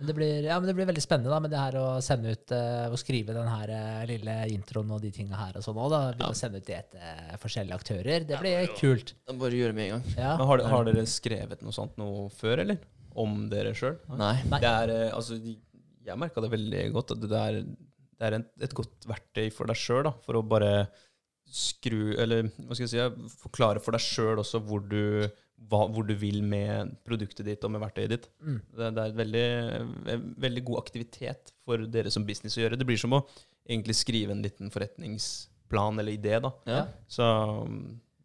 Men 0.00 0.08
det, 0.08 0.14
blir, 0.16 0.46
ja, 0.48 0.54
men 0.56 0.64
det 0.68 0.72
blir 0.78 0.86
veldig 0.88 1.02
spennende 1.04 1.28
da, 1.28 1.38
med 1.44 1.50
det 1.52 1.58
her 1.60 1.74
å 1.76 1.86
sende 2.00 2.30
ut 2.32 2.52
uh, 2.56 2.86
og 2.88 2.96
skrive 3.00 3.34
den 3.36 3.48
her 3.52 3.72
uh, 3.72 4.04
lille 4.08 4.36
introen 4.48 4.94
og 4.96 5.02
de 5.04 5.10
tinga 5.12 5.36
her 5.36 5.58
og 5.60 5.64
sånn 5.66 5.76
òg. 5.76 5.92
Begynne 5.92 6.24
Ja. 6.24 6.30
å 6.32 6.38
sende 6.38 6.62
ut 6.62 6.68
det 6.70 6.78
til 6.94 7.02
uh, 7.04 7.34
forskjellige 7.42 7.76
aktører. 7.76 8.24
Det 8.24 8.38
blir 8.40 8.72
kult. 8.78 9.12
Bare 9.28 9.58
gjøre 9.60 9.76
med 9.76 9.90
en 9.90 9.92
gang. 9.98 10.14
Ja. 10.16 10.30
Har, 10.40 10.64
har 10.72 10.88
dere 10.88 11.04
skrevet 11.04 11.60
noe 11.60 11.76
sånt 11.76 12.00
noe 12.00 12.30
før, 12.32 12.64
eller? 12.64 12.80
Om 13.20 13.42
dere 13.52 13.74
sjøl? 13.76 13.98
Nei. 14.16 14.38
Nei. 14.48 14.62
Det 14.62 14.70
er, 14.70 14.94
eh, 14.94 15.12
altså, 15.12 15.36
jeg 16.08 16.20
merka 16.24 16.40
det 16.46 16.52
veldig 16.56 16.84
godt. 16.96 17.12
At 17.18 17.28
det 17.28 17.40
er, 17.44 17.60
det 18.20 18.28
er 18.28 18.36
en, 18.36 18.48
et 18.60 18.74
godt 18.76 19.06
verktøy 19.08 19.46
for 19.54 19.70
deg 19.70 19.78
sjøl, 19.80 20.10
for 20.26 20.38
å 20.38 20.46
bare 20.46 20.74
skru 21.50 22.12
Eller 22.20 22.44
hva 22.62 22.76
skal 22.76 22.84
jeg 22.84 22.92
si, 22.92 23.30
forklare 23.40 23.80
for 23.82 23.96
deg 23.96 24.04
sjøl 24.04 24.38
også 24.38 24.60
hvor 24.62 24.84
du, 24.86 25.24
hva, 25.66 25.80
hvor 25.90 26.06
du 26.06 26.12
vil 26.14 26.44
med 26.46 26.92
produktet 27.06 27.48
ditt 27.48 27.64
og 27.66 27.72
med 27.74 27.82
verktøyet 27.82 28.12
ditt. 28.12 28.28
Mm. 28.38 28.60
Det, 28.76 28.90
det 28.94 29.06
er 29.06 29.16
veldig, 29.18 29.46
en 30.14 30.28
veldig 30.44 30.62
god 30.68 30.82
aktivitet 30.84 31.50
for 31.64 31.88
dere 31.90 32.12
som 32.14 32.26
business 32.28 32.54
å 32.58 32.62
gjøre. 32.62 32.78
Det 32.78 32.86
blir 32.86 33.00
som 33.00 33.18
å 33.18 33.24
egentlig 33.66 33.98
skrive 33.98 34.36
en 34.36 34.44
liten 34.44 34.70
forretningsplan 34.70 35.98
eller 35.98 36.14
idé. 36.14 36.36
da. 36.44 36.52
Ja. 36.70 36.84
Så 37.10 37.26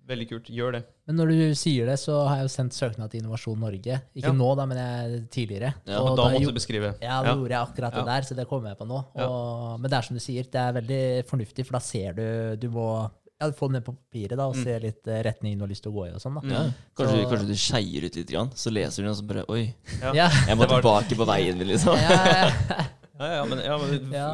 veldig 0.07 0.27
kult. 0.29 0.49
Gjør 0.53 0.71
det. 0.77 0.83
Men 1.07 1.15
når 1.17 1.27
du 1.33 1.53
sier 1.55 1.85
det, 1.85 1.97
så 1.99 2.27
har 2.27 2.37
jeg 2.37 2.45
jo 2.47 2.53
sendt 2.55 2.73
søknad 2.77 3.09
til 3.11 3.21
Innovasjon 3.23 3.59
Norge. 3.59 4.01
Ikke 4.15 4.29
Ja. 4.29 4.33
nå, 4.33 4.55
da, 4.57 4.65
men 4.65 4.77
jeg, 4.77 5.29
tidligere. 5.29 5.73
Ja, 5.85 5.99
Og 5.99 6.11
Og 6.11 6.17
da 6.17 6.23
da 6.23 6.29
måtte 6.39 6.45
du 6.45 6.53
beskrive. 6.59 6.93
Ja, 7.01 7.21
da 7.23 7.33
gjorde 7.35 7.49
jeg 7.49 7.61
akkurat 7.67 7.93
det 7.93 8.05
Ja. 8.05 8.05
der, 8.05 8.21
så 8.21 8.35
det 8.35 8.47
kommer 8.47 8.69
jeg 8.69 8.77
på 8.77 8.87
nå. 8.87 9.03
Ja. 9.15 9.27
Og, 9.27 9.79
men 9.79 9.89
det 9.89 9.97
er 9.97 10.01
som 10.01 10.15
du 10.15 10.19
sier, 10.21 10.43
det 10.43 10.55
er 10.55 10.73
veldig 10.73 11.25
fornuftig, 11.27 11.65
for 11.65 11.73
da 11.73 11.79
ser 11.79 12.13
du 12.13 12.55
Du 12.57 12.69
må 12.69 13.09
ja, 13.41 13.49
få 13.51 13.67
det 13.67 13.73
ned 13.73 13.85
på 13.85 13.95
papiret 13.97 14.37
da, 14.37 14.45
og 14.47 14.55
Mm. 14.55 14.63
se 14.63 14.79
litt 14.79 15.07
eh, 15.07 15.21
retningen 15.23 15.57
du 15.57 15.63
har 15.65 15.69
lyst 15.69 15.83
til 15.83 15.91
å 15.91 15.95
gå 15.95 16.07
i 16.07 16.13
og 16.15 16.21
sånn. 16.21 16.35
da. 16.41 16.47
Ja. 16.47 16.71
Kanskje, 16.95 17.23
Så- 17.25 17.29
kanskje 17.29 17.47
du 17.47 17.53
skeier 17.53 18.05
ut 18.05 18.15
litt, 18.15 18.27
grann, 18.31 18.49
så 18.55 18.71
leser 18.71 18.95
du 18.97 19.03
den 19.03 19.11
og 19.11 19.17
så 19.17 19.27
bare 19.27 19.45
Oi, 19.49 19.75
Ja. 20.01 20.13
Ja. 20.13 20.29
jeg 20.47 20.57
må 20.57 20.65
tilbake 20.67 21.15
på 21.15 21.25
veien 21.27 21.57
min, 21.57 21.67
liksom. 21.67 21.97
Ja, 21.97 22.09
ja, 22.09 22.85
ja. 23.19 23.29
Ja, 23.37 23.43
men, 23.47 23.61
ja, 23.63 23.77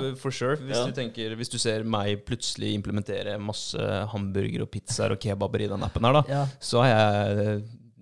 men 0.02 0.16
for 0.18 0.32
sure. 0.34 0.56
Hvis, 0.58 0.78
Ja. 0.78 0.86
du 0.88 0.92
tenker, 0.98 1.36
hvis 1.38 1.50
du 1.54 1.58
ser 1.62 1.84
meg 1.84 2.24
plutselig 2.26 2.74
implementere 2.78 3.38
masse 3.40 3.78
hamburger 4.14 4.64
og 4.66 4.72
pizzaer 4.74 5.12
og 5.14 5.20
kebaber 5.22 5.62
i 5.62 5.68
den 5.70 5.84
appen 5.86 6.04
her, 6.08 6.14
da, 6.22 6.24
ja. 6.30 6.46
så 6.60 6.82
har 6.82 6.90
jeg 6.96 7.62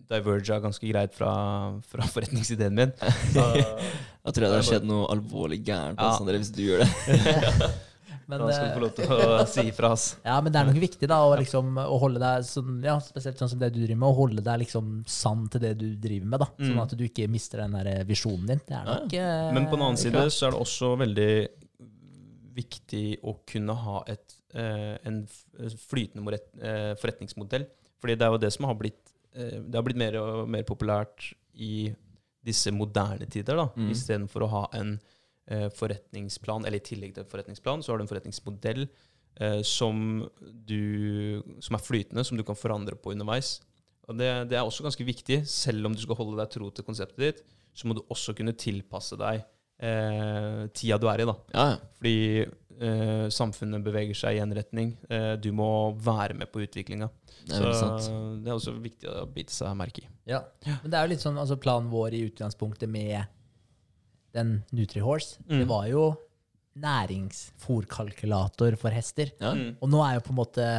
diverga 0.09 0.59
ganske 0.63 0.87
greit 0.89 1.13
fra, 1.13 1.33
fra 1.85 2.07
forretningsideen 2.09 2.73
min. 2.79 2.93
Så, 3.35 3.43
Jeg 4.29 4.33
tror 4.35 4.45
det 4.45 4.55
har 4.55 4.65
skjedd 4.67 4.83
noe 4.89 5.05
alvorlig 5.13 5.61
gærent 5.65 5.97
Ja. 5.99 6.09
altså, 6.11 6.25
hvis 6.31 6.49
du 6.53 6.63
gjør 6.65 6.83
det. 6.83 7.69
Men, 8.29 8.43
da 8.43 8.49
skal 8.53 8.67
du 8.67 8.69
eh, 8.69 8.75
få 8.77 8.81
lov 8.83 8.91
til 8.93 9.13
å 9.13 9.45
si 9.49 9.63
ifra, 9.71 9.89
oss. 9.95 10.03
ja, 10.29 10.35
men 10.45 10.53
det 10.53 10.59
er 10.61 10.67
nok 10.69 10.79
viktig 10.83 11.07
da, 11.09 11.17
å, 11.25 11.31
liksom, 11.39 11.71
å 11.81 11.95
holde 12.03 12.19
deg 12.21 12.43
sånn, 12.45 12.75
ja, 12.85 12.99
spesielt 13.01 13.39
sånn 13.41 13.49
som 13.55 13.61
det 13.63 13.71
du 13.73 13.79
driver 13.81 13.97
med, 14.03 14.09
å 14.11 14.17
holde 14.19 14.43
deg 14.45 14.59
liksom 14.63 14.91
sann 15.09 15.47
til 15.49 15.63
det 15.65 15.71
du 15.79 15.87
driver 15.97 16.27
med. 16.35 16.43
da, 16.45 16.49
Sånn 16.59 16.75
Mm. 16.77 16.83
at 16.83 16.93
du 16.99 17.03
ikke 17.07 17.25
mister 17.33 17.63
den 17.63 17.73
der 17.79 18.03
visjonen 18.05 18.45
din. 18.53 18.61
Det 18.67 18.75
er 18.77 18.85
nok 18.85 19.15
ja. 19.17 19.29
Men 19.55 19.65
på 19.71 19.75
den 19.79 19.85
annen 19.87 19.97
side 19.97 20.27
så 20.35 20.47
er 20.47 20.53
det 20.53 20.61
også 20.61 20.91
veldig 21.01 21.31
viktig 22.59 23.05
å 23.23 23.35
kunne 23.47 23.75
ha 23.85 24.03
et, 24.11 24.33
eh, 24.53 24.97
en 25.07 25.21
flytende 25.89 26.37
eh, 26.61 26.93
forretningsmodell. 26.99 27.65
Fordi 27.99 28.15
det 28.15 28.25
er 28.27 28.31
jo 28.35 28.41
det 28.45 28.51
som 28.55 28.65
har 28.69 28.75
blitt 28.79 29.11
eh, 29.35 29.59
Det 29.59 29.75
har 29.75 29.83
blitt 29.83 29.99
mer 29.99 30.15
og 30.21 30.49
mer 30.49 30.63
populært 30.63 31.33
i 31.55 31.93
disse 32.45 32.71
moderne 32.71 33.27
tider. 33.29 33.55
da, 33.55 33.67
Mm. 33.75 33.89
Istedenfor 33.91 34.41
å 34.45 34.49
ha 34.49 34.67
en 34.73 34.93
eh, 34.95 35.18
forretningsplan, 35.73 36.65
eller 36.67 36.77
i 36.77 36.85
tillegg 36.85 37.15
til 37.15 37.25
forretningsplan, 37.29 37.81
så 37.81 37.91
har 37.91 37.99
du 37.99 38.05
en 38.05 38.11
forretningsmodell 38.11 38.83
eh, 38.85 39.61
som, 39.65 40.27
du, 40.39 41.41
som 41.63 41.77
er 41.77 41.83
flytende, 41.83 42.25
som 42.27 42.37
du 42.37 42.45
kan 42.47 42.59
forandre 42.59 42.97
på 42.99 43.13
underveis. 43.15 43.57
Og 44.09 44.17
det, 44.17 44.29
det 44.49 44.57
er 44.57 44.65
også 44.65 44.85
ganske 44.85 45.05
viktig. 45.05 45.43
Selv 45.49 45.85
om 45.85 45.95
du 45.95 46.01
skal 46.01 46.17
holde 46.17 46.39
deg 46.39 46.53
tro 46.53 46.71
til 46.73 46.85
konseptet 46.87 47.25
ditt, 47.25 47.43
så 47.77 47.87
må 47.87 47.95
du 47.97 48.01
også 48.09 48.33
kunne 48.37 48.57
tilpasse 48.57 49.17
deg 49.19 49.43
eh, 49.85 50.65
tida 50.73 50.97
du 50.99 51.07
er 51.11 51.23
i. 51.23 51.29
da. 51.29 51.37
Ja, 51.53 51.67
ja. 51.75 51.77
Fordi 51.99 52.15
eh, 52.41 53.25
samfunnet 53.33 53.85
beveger 53.85 54.17
seg 54.17 54.39
i 54.39 54.43
en 54.43 54.55
retning. 54.57 54.95
Eh, 55.09 55.33
du 55.41 55.51
må 55.55 55.69
være 55.93 56.37
med 56.39 56.49
på 56.51 56.63
utviklinga. 56.65 57.09
Det 57.49 57.55
er 57.55 57.73
Så 57.77 58.15
det 58.41 58.49
er 58.49 58.55
også 58.57 58.75
viktig 58.81 59.09
å 59.13 59.27
bite 59.33 59.53
seg 59.55 59.77
merke 59.77 60.03
i. 60.03 60.09
Ja. 60.33 60.43
Men 60.65 60.89
det 60.89 60.97
er 60.97 61.05
jo 61.05 61.13
litt 61.13 61.25
sånn, 61.25 61.37
altså 61.39 61.59
planen 61.61 61.91
vår 61.93 62.17
i 62.17 62.25
utgangspunktet 62.27 62.89
med 62.91 63.21
den 64.33 64.63
NutriHorse, 64.71 65.37
det 65.47 65.63
Mm. 65.65 65.67
var 65.67 65.87
jo 65.87 66.15
næringsfòrkalkulator 66.79 68.77
for 68.79 68.89
hester. 68.93 69.31
Ja. 69.41 69.53
Mm. 69.55 69.75
Og 69.81 69.89
nå 69.91 69.99
er 70.05 70.13
jo 70.19 70.25
på 70.27 70.33
en 70.35 70.39
måte 70.43 70.69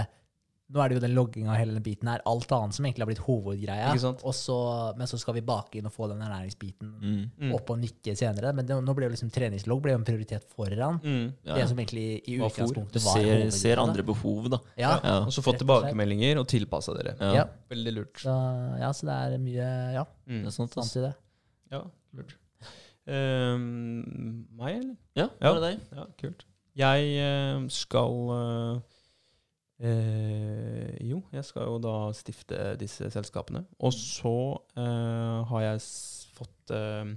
nå 0.70 0.78
er 0.78 0.88
det 0.88 0.94
jo 0.94 1.02
den 1.02 1.16
logginga 1.16 1.50
og 1.50 1.56
hele 1.58 1.72
den 1.74 1.82
biten 1.82 2.06
her, 2.06 2.20
alt 2.30 2.46
annet 2.54 2.76
som 2.76 2.84
egentlig 2.86 3.02
har 3.02 3.08
blitt 3.10 3.24
hovedgreia. 3.26 3.88
Ikke 3.90 4.02
sant? 4.04 4.20
Og 4.22 4.30
så, 4.38 4.94
men 4.96 5.08
så 5.10 5.18
skal 5.18 5.34
vi 5.34 5.40
bake 5.42 5.80
inn 5.80 5.86
og 5.88 5.90
få 5.96 6.06
den 6.12 6.20
ernæringsbiten 6.22 6.92
Mm. 7.02 7.24
Mm. 7.40 7.54
opp 7.56 7.70
og 7.74 7.78
nikke 7.80 8.14
senere. 8.16 8.52
Men 8.54 8.66
det, 8.68 8.76
nå 8.86 8.94
ble 8.94 9.08
jo 9.08 9.10
liksom 9.16 9.32
treningslogg 9.34 9.82
ble 9.82 9.90
jo 9.96 9.98
en 9.98 10.04
prioritet 10.06 10.44
foran. 10.46 11.00
Mm. 11.02 11.32
Ja, 11.44 11.54
Det 11.56 11.68
som 11.72 11.76
egentlig 11.82 12.22
i 12.22 12.38
utgangspunktet 12.38 13.02
var 13.02 13.18
Ser, 13.18 13.50
ser 13.50 13.76
andre 13.82 14.04
behov, 14.06 14.48
da. 14.48 14.58
Ja. 14.78 15.00
Ja. 15.02 15.16
Og 15.26 15.32
så 15.34 15.42
fått 15.42 15.58
tilbakemeldinger 15.58 16.38
og 16.38 16.46
tilpassa 16.46 16.94
dere. 16.94 17.16
Ja. 17.18 17.32
Ja. 17.34 17.44
Veldig 17.68 17.92
lurt. 17.96 18.14
Så, 18.22 18.30
ja, 18.78 18.92
så 18.92 19.06
det 19.10 19.18
er 19.34 19.38
mye 19.42 19.92
ja, 19.98 20.04
Mm. 20.28 20.44
Det 20.44 20.46
er 20.46 20.50
sant, 20.54 20.72
sant 20.72 20.96
i 20.96 21.00
det. 21.08 21.14
Ja, 21.72 21.82
lurt. 22.14 22.36
Ehm, 23.10 24.46
meg, 24.56 24.78
eller? 24.78 24.96
Ja, 25.18 25.28
var 25.42 25.58
det 25.58 25.66
deg? 25.66 25.84
Ja, 25.98 26.06
kult. 26.20 26.46
Jeg 26.78 27.08
uh, 27.18 27.64
skal 27.74 28.20
uh, 28.30 29.00
eh, 29.82 30.94
Jo, 31.08 31.18
jeg 31.34 31.44
skal 31.48 31.66
jo 31.66 31.80
da 31.82 31.96
stifte 32.16 32.74
disse 32.80 33.10
selskapene. 33.12 33.64
Og 33.82 33.92
så 33.96 34.36
eh, 34.78 35.38
har 35.50 35.66
jeg 35.66 35.82
fått 36.36 36.74
eh, 36.76 37.10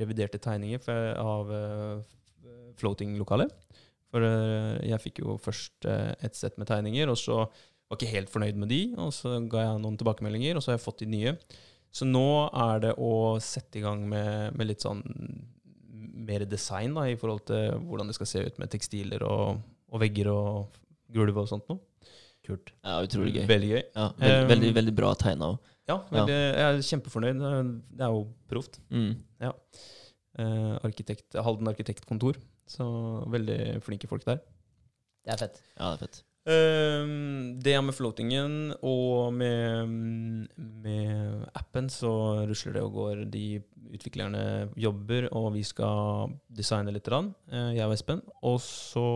reviderte 0.00 0.40
tegninger 0.40 0.80
for, 0.80 1.10
av 1.18 1.50
uh, 1.52 2.20
floating-lokalet. 2.80 3.52
For 4.12 4.24
eh, 4.26 4.78
jeg 4.90 5.02
fikk 5.06 5.22
jo 5.24 5.38
først 5.40 5.88
eh, 5.88 6.12
et 6.24 6.36
sett 6.36 6.58
med 6.60 6.68
tegninger, 6.68 7.08
og 7.08 7.18
så 7.20 7.42
var 7.42 7.96
jeg 7.96 8.00
ikke 8.00 8.14
helt 8.16 8.32
fornøyd 8.32 8.60
med 8.60 8.72
de. 8.72 8.82
Og 9.00 9.12
så 9.16 9.38
ga 9.50 9.66
jeg 9.66 9.82
noen 9.82 9.98
tilbakemeldinger, 10.00 10.56
og 10.56 10.64
så 10.64 10.72
har 10.72 10.78
jeg 10.78 10.86
fått 10.86 11.04
de 11.04 11.10
nye. 11.12 11.36
Så 11.92 12.06
nå 12.08 12.26
er 12.48 12.82
det 12.86 12.92
å 12.96 13.12
sette 13.44 13.80
i 13.80 13.84
gang 13.84 14.04
med, 14.08 14.56
med 14.56 14.70
litt 14.70 14.84
sånn 14.84 15.02
mer 16.22 16.44
design 16.48 16.94
da, 16.96 17.06
i 17.10 17.18
forhold 17.18 17.44
til 17.50 17.82
hvordan 17.88 18.08
det 18.08 18.16
skal 18.16 18.30
se 18.30 18.44
ut 18.46 18.60
med 18.62 18.70
tekstiler 18.72 19.24
og, 19.26 19.60
og 19.92 20.02
vegger 20.02 20.30
og 20.32 20.78
gulv 21.12 21.42
og 21.42 21.50
sånt 21.50 21.68
noe. 21.68 21.82
Kult. 22.42 22.72
Ja, 22.82 22.96
utrolig 23.04 23.36
gøy. 23.36 23.44
Veldig 23.46 23.68
gøy. 23.70 23.82
Ja, 23.94 24.08
veld, 24.18 24.32
Um, 24.32 24.48
veldig, 24.50 24.70
veldig 24.80 24.94
bra 24.98 25.12
tegna 25.18 25.52
òg. 25.52 25.68
Ja, 25.90 25.96
veldig, 26.10 26.38
jeg 26.38 26.64
er 26.64 26.80
kjempefornøyd. 26.88 27.42
Det 27.92 28.06
er 28.06 28.14
jo 28.16 28.22
proft. 28.50 28.78
Mm. 28.90 29.12
Eh, 29.42 30.74
arkitekt, 30.88 31.36
Halden 31.36 31.68
arkitektkontor. 31.70 32.38
Så 32.70 32.86
veldig 33.30 33.82
flinke 33.84 34.08
folk 34.10 34.24
der. 34.26 34.40
Det 35.22 35.34
er 35.34 35.42
fett. 35.44 35.60
Ja, 35.76 35.92
det 35.92 35.94
er 35.98 36.02
fett. 36.06 36.22
Ehm, 36.42 37.60
det 37.62 37.76
med 37.86 37.94
floatingen 37.94 38.72
og 38.82 39.30
med, 39.34 39.92
med 40.58 41.44
appen 41.54 41.90
så 41.92 42.10
rusler 42.48 42.74
det 42.74 42.82
og 42.82 42.96
går. 42.96 43.24
De 43.30 43.62
utviklerne 43.92 44.70
jobber, 44.76 45.28
og 45.36 45.52
vi 45.54 45.62
skal 45.62 46.32
designe 46.50 46.94
litt, 46.94 47.08
eh, 47.08 47.76
jeg 47.76 47.86
og 47.86 47.94
Espen. 47.94 48.22
Og 48.42 48.58
så 48.64 49.06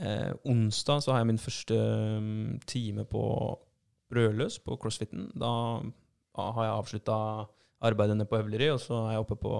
eh, 0.00 0.32
onsdag 0.44 1.04
så 1.04 1.12
har 1.12 1.22
jeg 1.22 1.30
min 1.30 1.38
første 1.38 1.76
mm, 2.20 2.60
time 2.66 3.04
på 3.04 3.22
Brødløs 4.10 4.58
på 4.58 4.76
CrossFiten. 4.76 5.30
Da, 5.38 5.82
har 6.36 6.64
jeg 6.64 6.72
avslutta 6.72 7.46
arbeidet 7.80 8.28
på 8.28 8.38
Øvleri, 8.38 8.70
og 8.70 8.80
så 8.80 9.06
er 9.06 9.12
jeg 9.12 9.22
oppe 9.22 9.36
på, 9.36 9.54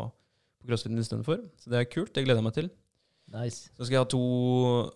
på 0.60 0.66
CrossFiten 0.66 0.98
istedenfor. 0.98 1.38
Så 1.56 1.70
det 1.70 1.78
er 1.78 1.90
kult. 1.92 2.14
Det 2.14 2.24
gleder 2.24 2.42
jeg 2.42 2.48
meg 2.48 2.58
til. 2.58 2.70
Nice. 3.34 3.70
Så 3.74 3.86
skal 3.86 3.96
jeg 3.96 4.04
ha 4.04 4.08
to 4.10 4.24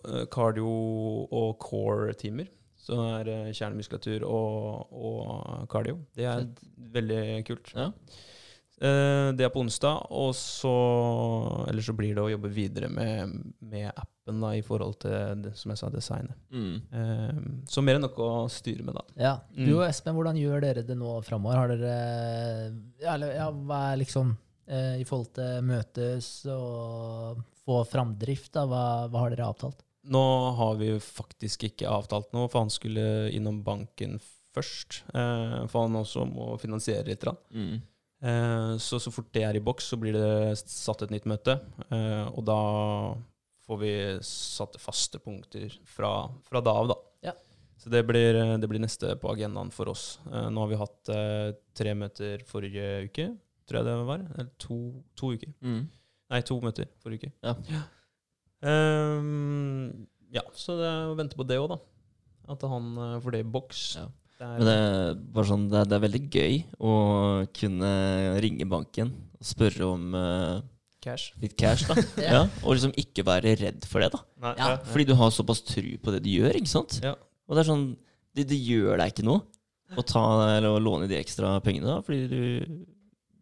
eh, 0.07 0.25
cardio- 0.31 1.27
og 1.27 1.55
core-timer. 1.59 2.49
Så 2.81 2.97
det 3.27 3.33
er 3.35 3.53
kjernemuskulatur 3.53 4.23
og, 4.25 4.91
og 4.91 5.65
cardio. 5.69 5.99
Det 6.17 6.25
er 6.25 6.47
veldig 6.95 7.23
kult. 7.45 7.73
Ja. 7.77 7.91
Eh, 8.81 9.27
det 9.37 9.45
er 9.45 9.51
på 9.53 9.61
onsdag, 9.61 10.07
og 10.09 10.31
så 10.33 10.71
Eller 11.69 11.85
så 11.85 11.93
blir 11.93 12.15
det 12.17 12.23
å 12.23 12.31
jobbe 12.31 12.49
videre 12.49 12.89
med, 12.89 13.35
med 13.59 13.91
appen 13.91 14.41
da, 14.41 14.55
i 14.57 14.63
forhold 14.65 14.97
til, 15.03 15.43
det, 15.43 15.53
som 15.59 15.73
jeg 15.73 15.81
sa, 15.83 15.91
designet. 15.93 16.39
Mm. 16.49 16.79
Eh, 16.89 17.43
så 17.69 17.83
mer 17.85 17.99
enn 17.99 18.07
nok 18.07 18.17
å 18.17 18.31
styre 18.49 18.87
med, 18.87 18.97
da. 18.97 19.05
Ja. 19.21 19.35
Mm. 19.53 19.67
Du 19.67 19.75
og 19.75 19.85
Espen, 19.85 20.17
hvordan 20.17 20.39
gjør 20.41 20.65
dere 20.65 20.85
det 20.87 20.97
nå 20.97 21.19
framover? 21.27 21.61
Har 21.61 21.75
dere 21.75 21.93
ja, 23.03 23.13
eller, 23.13 23.35
ja, 23.37 23.51
Hva 23.53 23.83
er 23.91 24.01
liksom 24.01 24.37
i 24.71 25.03
forhold 25.03 25.33
til 25.35 25.65
møtes 25.67 26.27
og 26.47 27.41
få 27.71 27.85
framdrift, 27.87 28.51
da, 28.57 28.67
hva, 28.67 28.83
hva 29.07 29.25
har 29.25 29.33
dere 29.33 29.47
avtalt? 29.47 29.81
Nå 30.11 30.21
har 30.57 30.77
vi 30.79 30.95
faktisk 31.01 31.67
ikke 31.69 31.89
avtalt 31.89 32.31
noe, 32.33 32.49
for 32.49 32.65
han 32.65 32.73
skulle 32.73 33.29
innom 33.35 33.61
banken 33.65 34.17
først. 34.55 35.03
Eh, 35.13 35.57
for 35.69 35.85
han 35.85 35.99
også 35.99 36.25
må 36.29 36.55
finansiere 36.61 37.05
litt. 37.11 37.25
Mm. 37.53 37.81
Eh, 38.21 38.71
så 38.81 38.99
så 38.99 39.13
fort 39.13 39.29
det 39.33 39.45
er 39.47 39.57
i 39.57 39.63
boks, 39.63 39.91
så 39.91 39.99
blir 40.01 40.17
det 40.17 40.57
satt 40.65 41.05
et 41.05 41.13
nytt 41.13 41.29
møte. 41.29 41.59
Eh, 41.89 42.25
og 42.33 42.43
da 42.49 42.57
får 43.67 43.81
vi 43.81 43.93
satt 44.25 44.81
faste 44.81 45.21
punkter 45.21 45.71
fra, 45.87 46.27
fra 46.49 46.63
da 46.65 46.75
av, 46.81 46.91
da. 46.91 46.99
Ja. 47.29 47.37
Så 47.81 47.93
det 47.93 48.03
blir, 48.09 48.37
det 48.61 48.69
blir 48.69 48.81
neste 48.81 49.15
på 49.21 49.31
agendaen 49.31 49.71
for 49.73 49.93
oss. 49.93 50.19
Eh, 50.31 50.49
nå 50.49 50.65
har 50.65 50.73
vi 50.73 50.81
hatt 50.81 51.13
eh, 51.13 51.47
tre 51.77 51.95
møter 51.97 52.45
forrige 52.49 53.07
uke, 53.07 53.31
tror 53.69 53.81
jeg 53.81 53.89
det 53.89 53.97
var. 54.09 54.27
Eller 54.33 54.53
to, 54.61 54.81
to 55.17 55.35
uker. 55.37 55.53
Mm. 55.61 55.83
Nei, 56.31 56.39
to 56.47 56.57
møter 56.63 56.87
forrige 57.03 57.27
uke. 57.27 57.33
Ja. 57.43 57.83
Um, 58.61 60.07
ja, 60.31 60.43
så 60.55 60.77
det 60.79 60.87
er 60.87 61.11
å 61.11 61.15
vente 61.19 61.37
på 61.37 61.45
det 61.47 61.59
òg, 61.59 61.73
da. 61.73 61.79
At 62.51 62.63
han 62.67 62.91
eh, 62.97 63.15
får 63.23 63.35
det 63.35 63.41
i 63.43 63.47
boks. 63.53 63.81
Ja. 63.99 64.07
Det 64.41 64.47
er, 64.47 64.53
Men 64.57 64.67
det 64.67 64.75
er, 64.75 65.17
bare 65.35 65.49
sånn, 65.51 65.65
det, 65.69 65.79
er, 65.81 65.89
det 65.89 65.97
er 65.97 66.03
veldig 66.05 66.21
gøy 66.33 66.55
å 66.81 66.93
kunne 67.53 67.89
ringe 68.41 68.65
banken 68.69 69.11
og 69.37 69.45
spørre 69.45 69.85
om 69.85 70.15
uh, 70.17 70.61
cash. 71.03 71.35
litt 71.43 71.53
cash, 71.59 71.85
da. 71.89 71.97
Ja. 72.25 72.31
ja. 72.31 72.41
Og 72.63 72.77
liksom 72.77 72.95
ikke 72.97 73.25
være 73.27 73.53
redd 73.59 73.85
for 73.89 74.01
det, 74.01 74.09
da. 74.15 74.23
Nei, 74.41 74.55
Ja. 74.57 74.71
Fordi 74.87 75.05
du 75.11 75.13
har 75.19 75.33
såpass 75.35 75.61
tru 75.67 75.91
på 76.01 76.15
det 76.15 76.23
du 76.25 76.31
gjør, 76.33 76.57
ikke 76.57 76.73
sant? 76.73 76.97
Ja. 77.05 77.13
Og 77.49 77.57
det 77.57 77.65
er 77.65 77.69
sånn 77.73 77.85
Det, 78.31 78.45
det 78.47 78.57
gjør 78.63 78.95
deg 79.01 79.11
ikke 79.11 79.27
noe 79.27 79.43
å 79.99 80.03
ta 80.07 80.23
eller 80.55 80.71
å 80.71 80.79
låne 80.79 81.09
de 81.11 81.17
ekstra 81.19 81.57
pengene, 81.59 81.89
da, 81.89 81.97
fordi 82.05 82.21
du, 82.31 82.85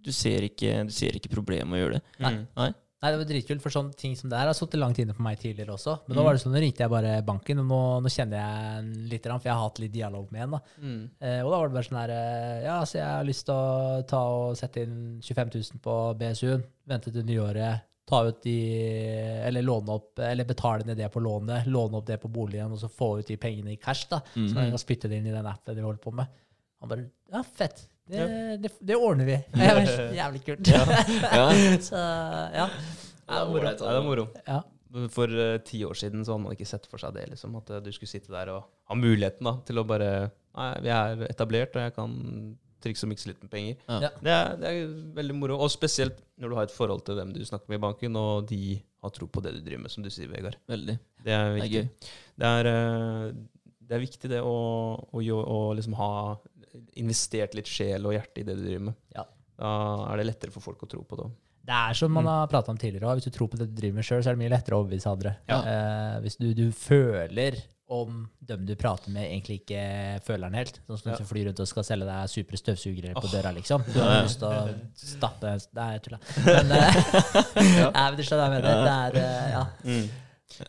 du, 0.03 0.11
ser 0.15 0.41
ikke, 0.47 0.85
du 0.87 0.91
ser 0.95 1.11
ikke 1.19 1.29
problemet 1.33 1.67
med 1.67 1.79
å 1.79 1.83
gjøre 1.85 1.97
det. 1.99 2.03
Nei. 2.19 2.31
Mm. 2.37 2.45
Nei? 2.57 2.69
Nei, 3.01 3.09
det 3.13 3.17
var 3.21 3.27
dritkult, 3.29 3.61
for 3.63 3.71
sånne 3.71 3.93
ting 3.95 4.11
som 4.19 4.27
det 4.29 4.35
her 4.35 4.49
har 4.49 4.55
sittet 4.57 4.75
langt 4.81 4.97
inne 4.99 5.13
på 5.15 5.23
meg 5.23 5.37
tidligere 5.39 5.71
også. 5.71 5.93
Men 6.07 6.17
nå 6.17 6.19
Mm. 6.21 6.25
var 6.25 6.33
det 6.35 6.41
sånn, 6.41 6.51
nå 6.51 6.59
ringte 6.59 6.83
jeg 6.83 6.89
bare 6.91 7.13
banken, 7.23 7.59
og 7.61 7.65
nå, 7.69 7.77
nå 8.03 8.09
kjenner 8.11 8.41
jeg 8.41 8.79
en 8.79 8.89
litt, 9.07 9.23
for 9.23 9.39
jeg 9.47 9.53
har 9.55 9.61
hatt 9.69 9.79
litt 9.79 9.93
dialog 9.93 10.31
med 10.35 10.41
en. 10.43 10.51
da. 10.51 10.59
Mm. 10.83 11.09
Eh, 11.21 11.39
og 11.45 11.51
da 11.53 11.59
var 11.61 11.69
det 11.69 11.75
bare 11.77 11.87
sånn 11.87 12.01
her 12.01 12.09
eh, 12.11 12.63
Ja, 12.65 12.79
så 12.83 12.97
jeg 12.99 13.05
har 13.07 13.23
lyst 13.23 13.45
til 13.47 13.55
å 13.55 14.03
ta 14.05 14.19
og 14.19 14.57
sette 14.59 14.83
inn 14.83 15.21
25 15.23 15.49
000 15.55 15.79
på 15.79 15.95
BSU-en. 16.19 16.63
Vente 16.91 17.13
til 17.15 17.23
nyåret. 17.23 17.85
Ta 18.09 18.23
ut 18.27 18.41
de 18.43 18.57
Eller 19.47 19.61
låne 19.61 19.89
opp 19.93 20.19
Eller 20.19 20.43
betale 20.43 20.83
ned 20.83 20.97
det 20.97 21.11
på 21.13 21.21
lånet. 21.23 21.67
Låne 21.71 21.95
opp 22.01 22.05
det 22.09 22.19
på 22.21 22.27
boligen, 22.27 22.71
og 22.73 22.79
så 22.81 22.89
få 22.91 23.19
ut 23.19 23.27
de 23.27 23.37
pengene 23.37 23.71
i 23.71 23.77
cash. 23.77 24.07
da. 24.09 24.19
Så 24.33 24.53
kan 24.53 24.71
jeg 24.71 24.79
spytte 24.83 25.07
det 25.07 25.19
inn 25.21 25.27
i 25.31 25.35
den 25.35 25.45
appen 25.47 25.75
de 25.77 25.81
holder 25.85 26.01
på 26.03 26.11
med. 26.13 26.27
Han 26.81 26.89
bare 26.89 27.09
Ja, 27.31 27.43
fett. 27.43 27.87
Det, 28.09 28.25
det, 28.63 28.71
det 28.81 28.97
ordner 28.97 29.27
vi. 29.27 29.37
det 29.59 29.69
er 29.69 30.13
Jævlig 30.17 30.41
kult. 30.47 30.71
Ja. 30.71 30.83
så 31.89 32.01
ja. 32.55 32.67
Det 33.29 33.37
er 33.37 33.49
moro. 33.53 33.73
Det 33.77 33.93
er 33.93 34.05
moro. 34.05 34.27
ja. 34.47 34.59
For 35.13 35.29
uh, 35.29 35.59
ti 35.61 35.83
år 35.85 35.93
siden 35.93 36.23
så 36.25 36.33
hadde 36.33 36.47
man 36.47 36.55
ikke 36.55 36.65
sett 36.65 36.87
for 36.89 37.01
seg 37.01 37.13
det. 37.13 37.27
liksom, 37.29 37.53
At 37.59 37.69
eh, 37.69 37.81
du 37.85 37.91
skulle 37.93 38.09
sitte 38.09 38.33
der 38.33 38.49
og 38.55 38.63
ha 38.89 38.97
muligheten 38.97 39.45
da, 39.45 39.59
til 39.67 39.81
å 39.81 39.85
bare 39.85 40.31
Nei, 40.57 40.71
vi 40.81 40.89
er 40.91 41.21
etablert, 41.29 41.75
og 41.77 41.83
jeg 41.85 41.93
kan 41.93 42.13
trikse 42.83 43.05
og 43.05 43.11
mikse 43.11 43.29
litt 43.29 43.43
med 43.43 43.51
penger. 43.53 43.75
Ja. 43.85 44.09
Det, 44.17 44.31
er, 44.33 44.55
det 44.59 44.71
er 44.71 44.89
veldig 45.15 45.35
moro. 45.37 45.59
Og 45.61 45.69
spesielt 45.71 46.17
når 46.41 46.49
du 46.51 46.55
har 46.57 46.65
et 46.67 46.73
forhold 46.73 47.03
til 47.07 47.19
dem 47.19 47.29
du 47.35 47.43
snakker 47.45 47.69
med 47.69 47.77
i 47.77 47.83
banken, 47.83 48.17
og 48.17 48.49
de 48.49 48.79
har 49.05 49.13
tro 49.15 49.27
på 49.29 49.43
det 49.45 49.53
du 49.55 49.61
driver 49.61 49.83
med, 49.85 49.93
som 49.93 50.03
du 50.03 50.09
sier, 50.11 50.27
Vegard. 50.31 50.57
Veldig. 50.67 50.97
Det 51.21 51.35
er 51.35 51.53
Det 51.53 51.53
er 51.53 51.61
viktig. 51.61 52.11
Det 52.41 52.51
er, 52.57 52.71
uh, 52.73 53.69
det 53.85 53.95
er 53.95 54.03
viktig 54.03 54.33
det 54.33 54.41
å, 54.41 54.57
å, 55.05 55.21
å, 55.21 55.39
å 55.53 55.59
liksom 55.77 55.95
ha 56.01 56.11
investert 57.01 57.55
litt 57.57 57.69
sjel 57.69 58.07
og 58.07 58.15
hjerte 58.15 58.41
i 58.41 58.47
det 58.47 58.57
du 58.57 58.65
driver 58.65 58.89
med. 58.89 58.99
Ja. 59.15 59.25
Da 59.59 59.71
er 60.13 60.21
det 60.21 60.29
lettere 60.29 60.53
for 60.55 60.63
folk 60.63 60.85
å 60.85 60.89
tro 60.89 61.03
på 61.07 61.19
det. 61.19 61.29
Det 61.69 61.75
er 61.75 61.97
som 61.97 62.13
man 62.15 62.25
har 62.25 62.47
prata 62.49 62.71
om 62.73 62.77
tidligere. 62.79 63.17
Hvis 63.19 63.27
du 63.27 63.33
tror 63.35 63.49
på 63.51 63.59
det 63.59 63.67
du 63.69 63.75
driver 63.77 63.99
med 63.99 64.07
sjøl, 64.07 64.23
så 64.23 64.31
er 64.31 64.37
det 64.37 64.41
mye 64.41 64.53
lettere 64.53 64.77
å 64.77 64.83
overbevise 64.83 65.11
andre. 65.11 65.35
Ja. 65.49 65.59
Eh, 65.59 66.15
hvis 66.23 66.39
du, 66.39 66.47
du 66.57 66.69
føler 66.73 67.59
om 67.89 68.27
dem 68.45 68.65
du 68.69 68.75
prater 68.77 69.09
med, 69.13 69.25
egentlig 69.25 69.59
ikke 69.63 69.83
føler 70.25 70.47
den 70.47 70.59
helt. 70.61 70.79
Sånn 70.85 70.99
som 71.01 71.09
Ja. 71.09 71.15
hvis 71.15 71.25
du 71.25 71.29
flyr 71.29 71.47
rundt 71.49 71.61
og 71.61 71.69
skal 71.69 71.85
selge 71.87 72.05
deg 72.05 72.29
supre 72.29 72.59
støvsugere 72.61 73.13
på 73.17 73.25
oh. 73.25 73.31
døra, 73.33 73.53
liksom. 73.57 73.85
Du 73.89 73.97
har 73.97 74.23
lyst 74.23 74.41
til 74.41 74.49
å 74.49 74.73
stappe 74.93 75.53
Nei, 75.73 75.87
jeg 75.95 76.03
tulla. 76.05 76.19
Men, 76.45 76.73
eh, 76.77 76.99
Nei, 77.95 78.05
men 78.05 78.17
du 78.17 78.23
skjønner 78.23 78.43
hva 78.43 78.49
jeg 78.49 78.55
mener. 78.55 78.83
Det 78.85 78.95
er 78.95 79.21
eh, 79.25 79.53
Ja. 79.53 79.63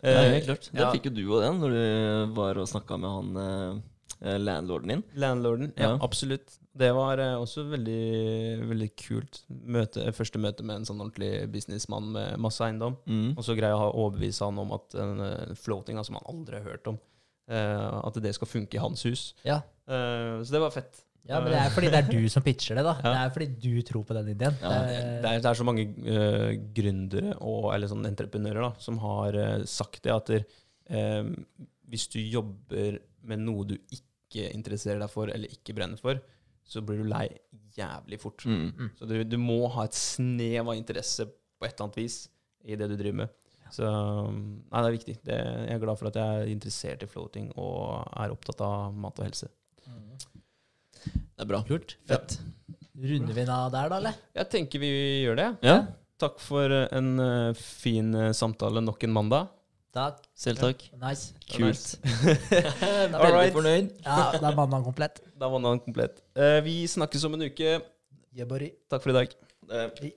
Ja, 0.04 0.20
helt 0.34 0.44
klart. 0.44 0.68
Det 0.72 0.82
ja. 0.82 0.90
fikk 0.92 1.08
jo 1.08 1.14
du 1.16 1.22
òg, 1.24 1.40
den, 1.44 1.60
når 1.62 1.76
du 1.76 2.34
var 2.36 2.60
og 2.60 2.68
snakka 2.68 2.98
med 3.00 3.14
han 3.16 3.40
eh, 3.44 3.78
landlorden 4.20 4.88
din. 4.88 5.02
Landlorden. 5.14 5.72
Ja, 5.76 5.90
Ja. 5.94 5.98
absolutt. 6.02 6.56
Det 6.76 6.92
var 6.94 7.18
eh, 7.18 7.34
også 7.40 7.64
veldig, 7.70 8.68
veldig 8.68 8.88
kult. 8.96 9.40
Møte, 9.48 10.12
første 10.14 10.38
møte 10.38 10.62
med 10.62 10.76
en 10.76 10.84
sånn 10.88 11.00
ordentlig 11.02 11.48
businessmann 11.52 12.12
med 12.14 12.38
masse 12.38 12.62
eiendom. 12.64 12.96
Mm. 13.06 13.32
Og 13.36 13.42
så 13.44 13.56
greier 13.58 13.74
jeg 13.74 13.80
å 13.90 13.94
overbevise 14.04 14.44
han 14.46 14.58
om 14.62 14.72
at 14.76 14.94
en 14.94 15.20
uh, 15.20 15.54
floating, 15.58 15.98
som 16.06 16.14
han 16.20 16.28
aldri 16.30 16.60
har 16.60 16.68
hørt 16.70 16.86
om, 16.92 16.98
eh, 17.50 18.00
at 18.06 18.14
det 18.22 18.34
skal 18.36 18.46
funke 18.48 18.78
i 18.78 18.82
hans 18.82 19.02
hus. 19.08 19.34
Ja. 19.44 19.62
Eh, 19.88 20.40
så 20.44 20.50
det 20.54 20.60
var 20.62 20.70
fett. 20.70 21.02
ja, 21.28 21.40
men 21.40 21.50
det 21.52 21.58
er 21.60 21.70
fordi 21.74 21.90
det 21.90 21.98
er 22.04 22.08
du 22.12 22.28
som 22.32 22.42
pitcher 22.42 22.76
det, 22.78 22.84
da. 22.86 22.94
Ja. 23.04 23.10
Det 23.12 23.18
er 23.26 23.34
fordi 23.34 23.48
du 23.66 23.82
tror 23.82 24.04
på 24.06 24.14
den 24.16 24.28
ideen. 24.36 24.54
Ja, 24.62 24.68
Det 24.86 24.96
er- 25.34 25.40
det 25.42 25.50
er 25.50 25.54
så 25.58 25.64
mange 25.66 25.84
uh, 26.06 26.52
gründere 26.74 27.34
og 27.40 27.74
eller 27.74 27.88
sånn 27.90 28.06
entreprenører 28.06 28.62
da, 28.62 28.72
som 28.78 28.98
har 28.98 29.34
uh, 29.36 29.64
sagt 29.64 30.02
det 30.06 30.12
at 30.14 30.26
der, 30.26 30.44
eh, 30.88 31.24
hvis 31.90 32.06
du 32.08 32.20
jobber 32.22 33.00
med 33.26 33.42
noe 33.42 33.66
du 33.68 33.76
ikke 33.76 34.48
interesserer 34.54 35.00
deg 35.02 35.10
for 35.12 35.32
eller 35.32 35.52
ikke 35.52 35.74
brenner 35.76 36.00
for, 36.00 36.20
så 36.70 36.82
blir 36.86 37.02
du 37.02 37.08
lei 37.10 37.26
jævlig 37.76 38.20
fort. 38.22 38.44
Mm. 38.46 38.92
Så 38.98 39.08
du, 39.10 39.16
du 39.26 39.36
må 39.40 39.64
ha 39.74 39.86
et 39.88 39.96
snev 39.98 40.68
av 40.68 40.76
interesse 40.78 41.26
på 41.26 41.66
et 41.66 41.74
eller 41.74 41.88
annet 41.88 42.00
vis 42.00 42.18
i 42.64 42.78
det 42.78 42.90
du 42.90 42.96
driver 42.96 43.24
med. 43.24 43.36
Så 43.70 43.86
um, 43.86 44.38
nei, 44.66 44.80
det 44.82 44.86
er 44.88 44.96
viktig. 44.96 45.16
Det, 45.26 45.38
jeg 45.38 45.76
er 45.76 45.82
glad 45.82 45.98
for 45.98 46.10
at 46.10 46.18
jeg 46.18 46.42
er 46.42 46.52
interessert 46.52 47.04
i 47.06 47.10
floating 47.10 47.50
og 47.54 48.02
er 48.18 48.34
opptatt 48.34 48.62
av 48.66 48.94
mat 48.94 49.18
og 49.22 49.28
helse. 49.28 49.50
Det 51.00 51.44
er 51.44 51.48
bra. 51.48 51.62
Kult. 51.68 51.96
Fett. 52.10 52.40
Runder 53.00 53.36
vi 53.36 53.46
da 53.48 53.62
av 53.66 53.72
der, 53.72 53.88
da, 53.88 54.00
eller? 54.02 54.18
Jeg 54.36 54.50
tenker 54.52 54.82
vi 54.82 54.90
gjør 55.24 55.38
det. 55.38 55.48
Ja, 55.64 55.78
Takk 56.20 56.36
for 56.44 56.68
en 56.68 57.14
uh, 57.16 57.56
fin 57.56 58.12
uh, 58.12 58.32
samtale 58.36 58.82
nok 58.84 59.06
en 59.06 59.14
mandag. 59.14 59.48
Takk. 59.90 60.22
selv 60.38 60.60
takk. 60.62 60.84
Nice. 61.02 61.32
Kult. 61.50 61.96
Da 63.10 63.18
Veldig 63.18 63.24
Alright. 63.26 63.54
fornøyd. 63.56 63.88
Ja, 64.06 64.30
da 64.38 64.52
vant 64.54 64.76
han 64.76 64.84
komplett. 64.86 65.18
Da 65.40 65.48
vant 65.50 65.66
han 65.66 65.80
komplett. 65.82 66.22
Eh, 66.38 66.60
vi 66.62 66.76
snakkes 66.86 67.24
om 67.26 67.34
en 67.34 67.48
uke. 67.48 67.80
Yeah. 68.36 68.70
Takk 68.90 69.02
for 69.02 69.10
i 69.10 69.16
dag. 69.18 69.34
Eh, 69.70 70.12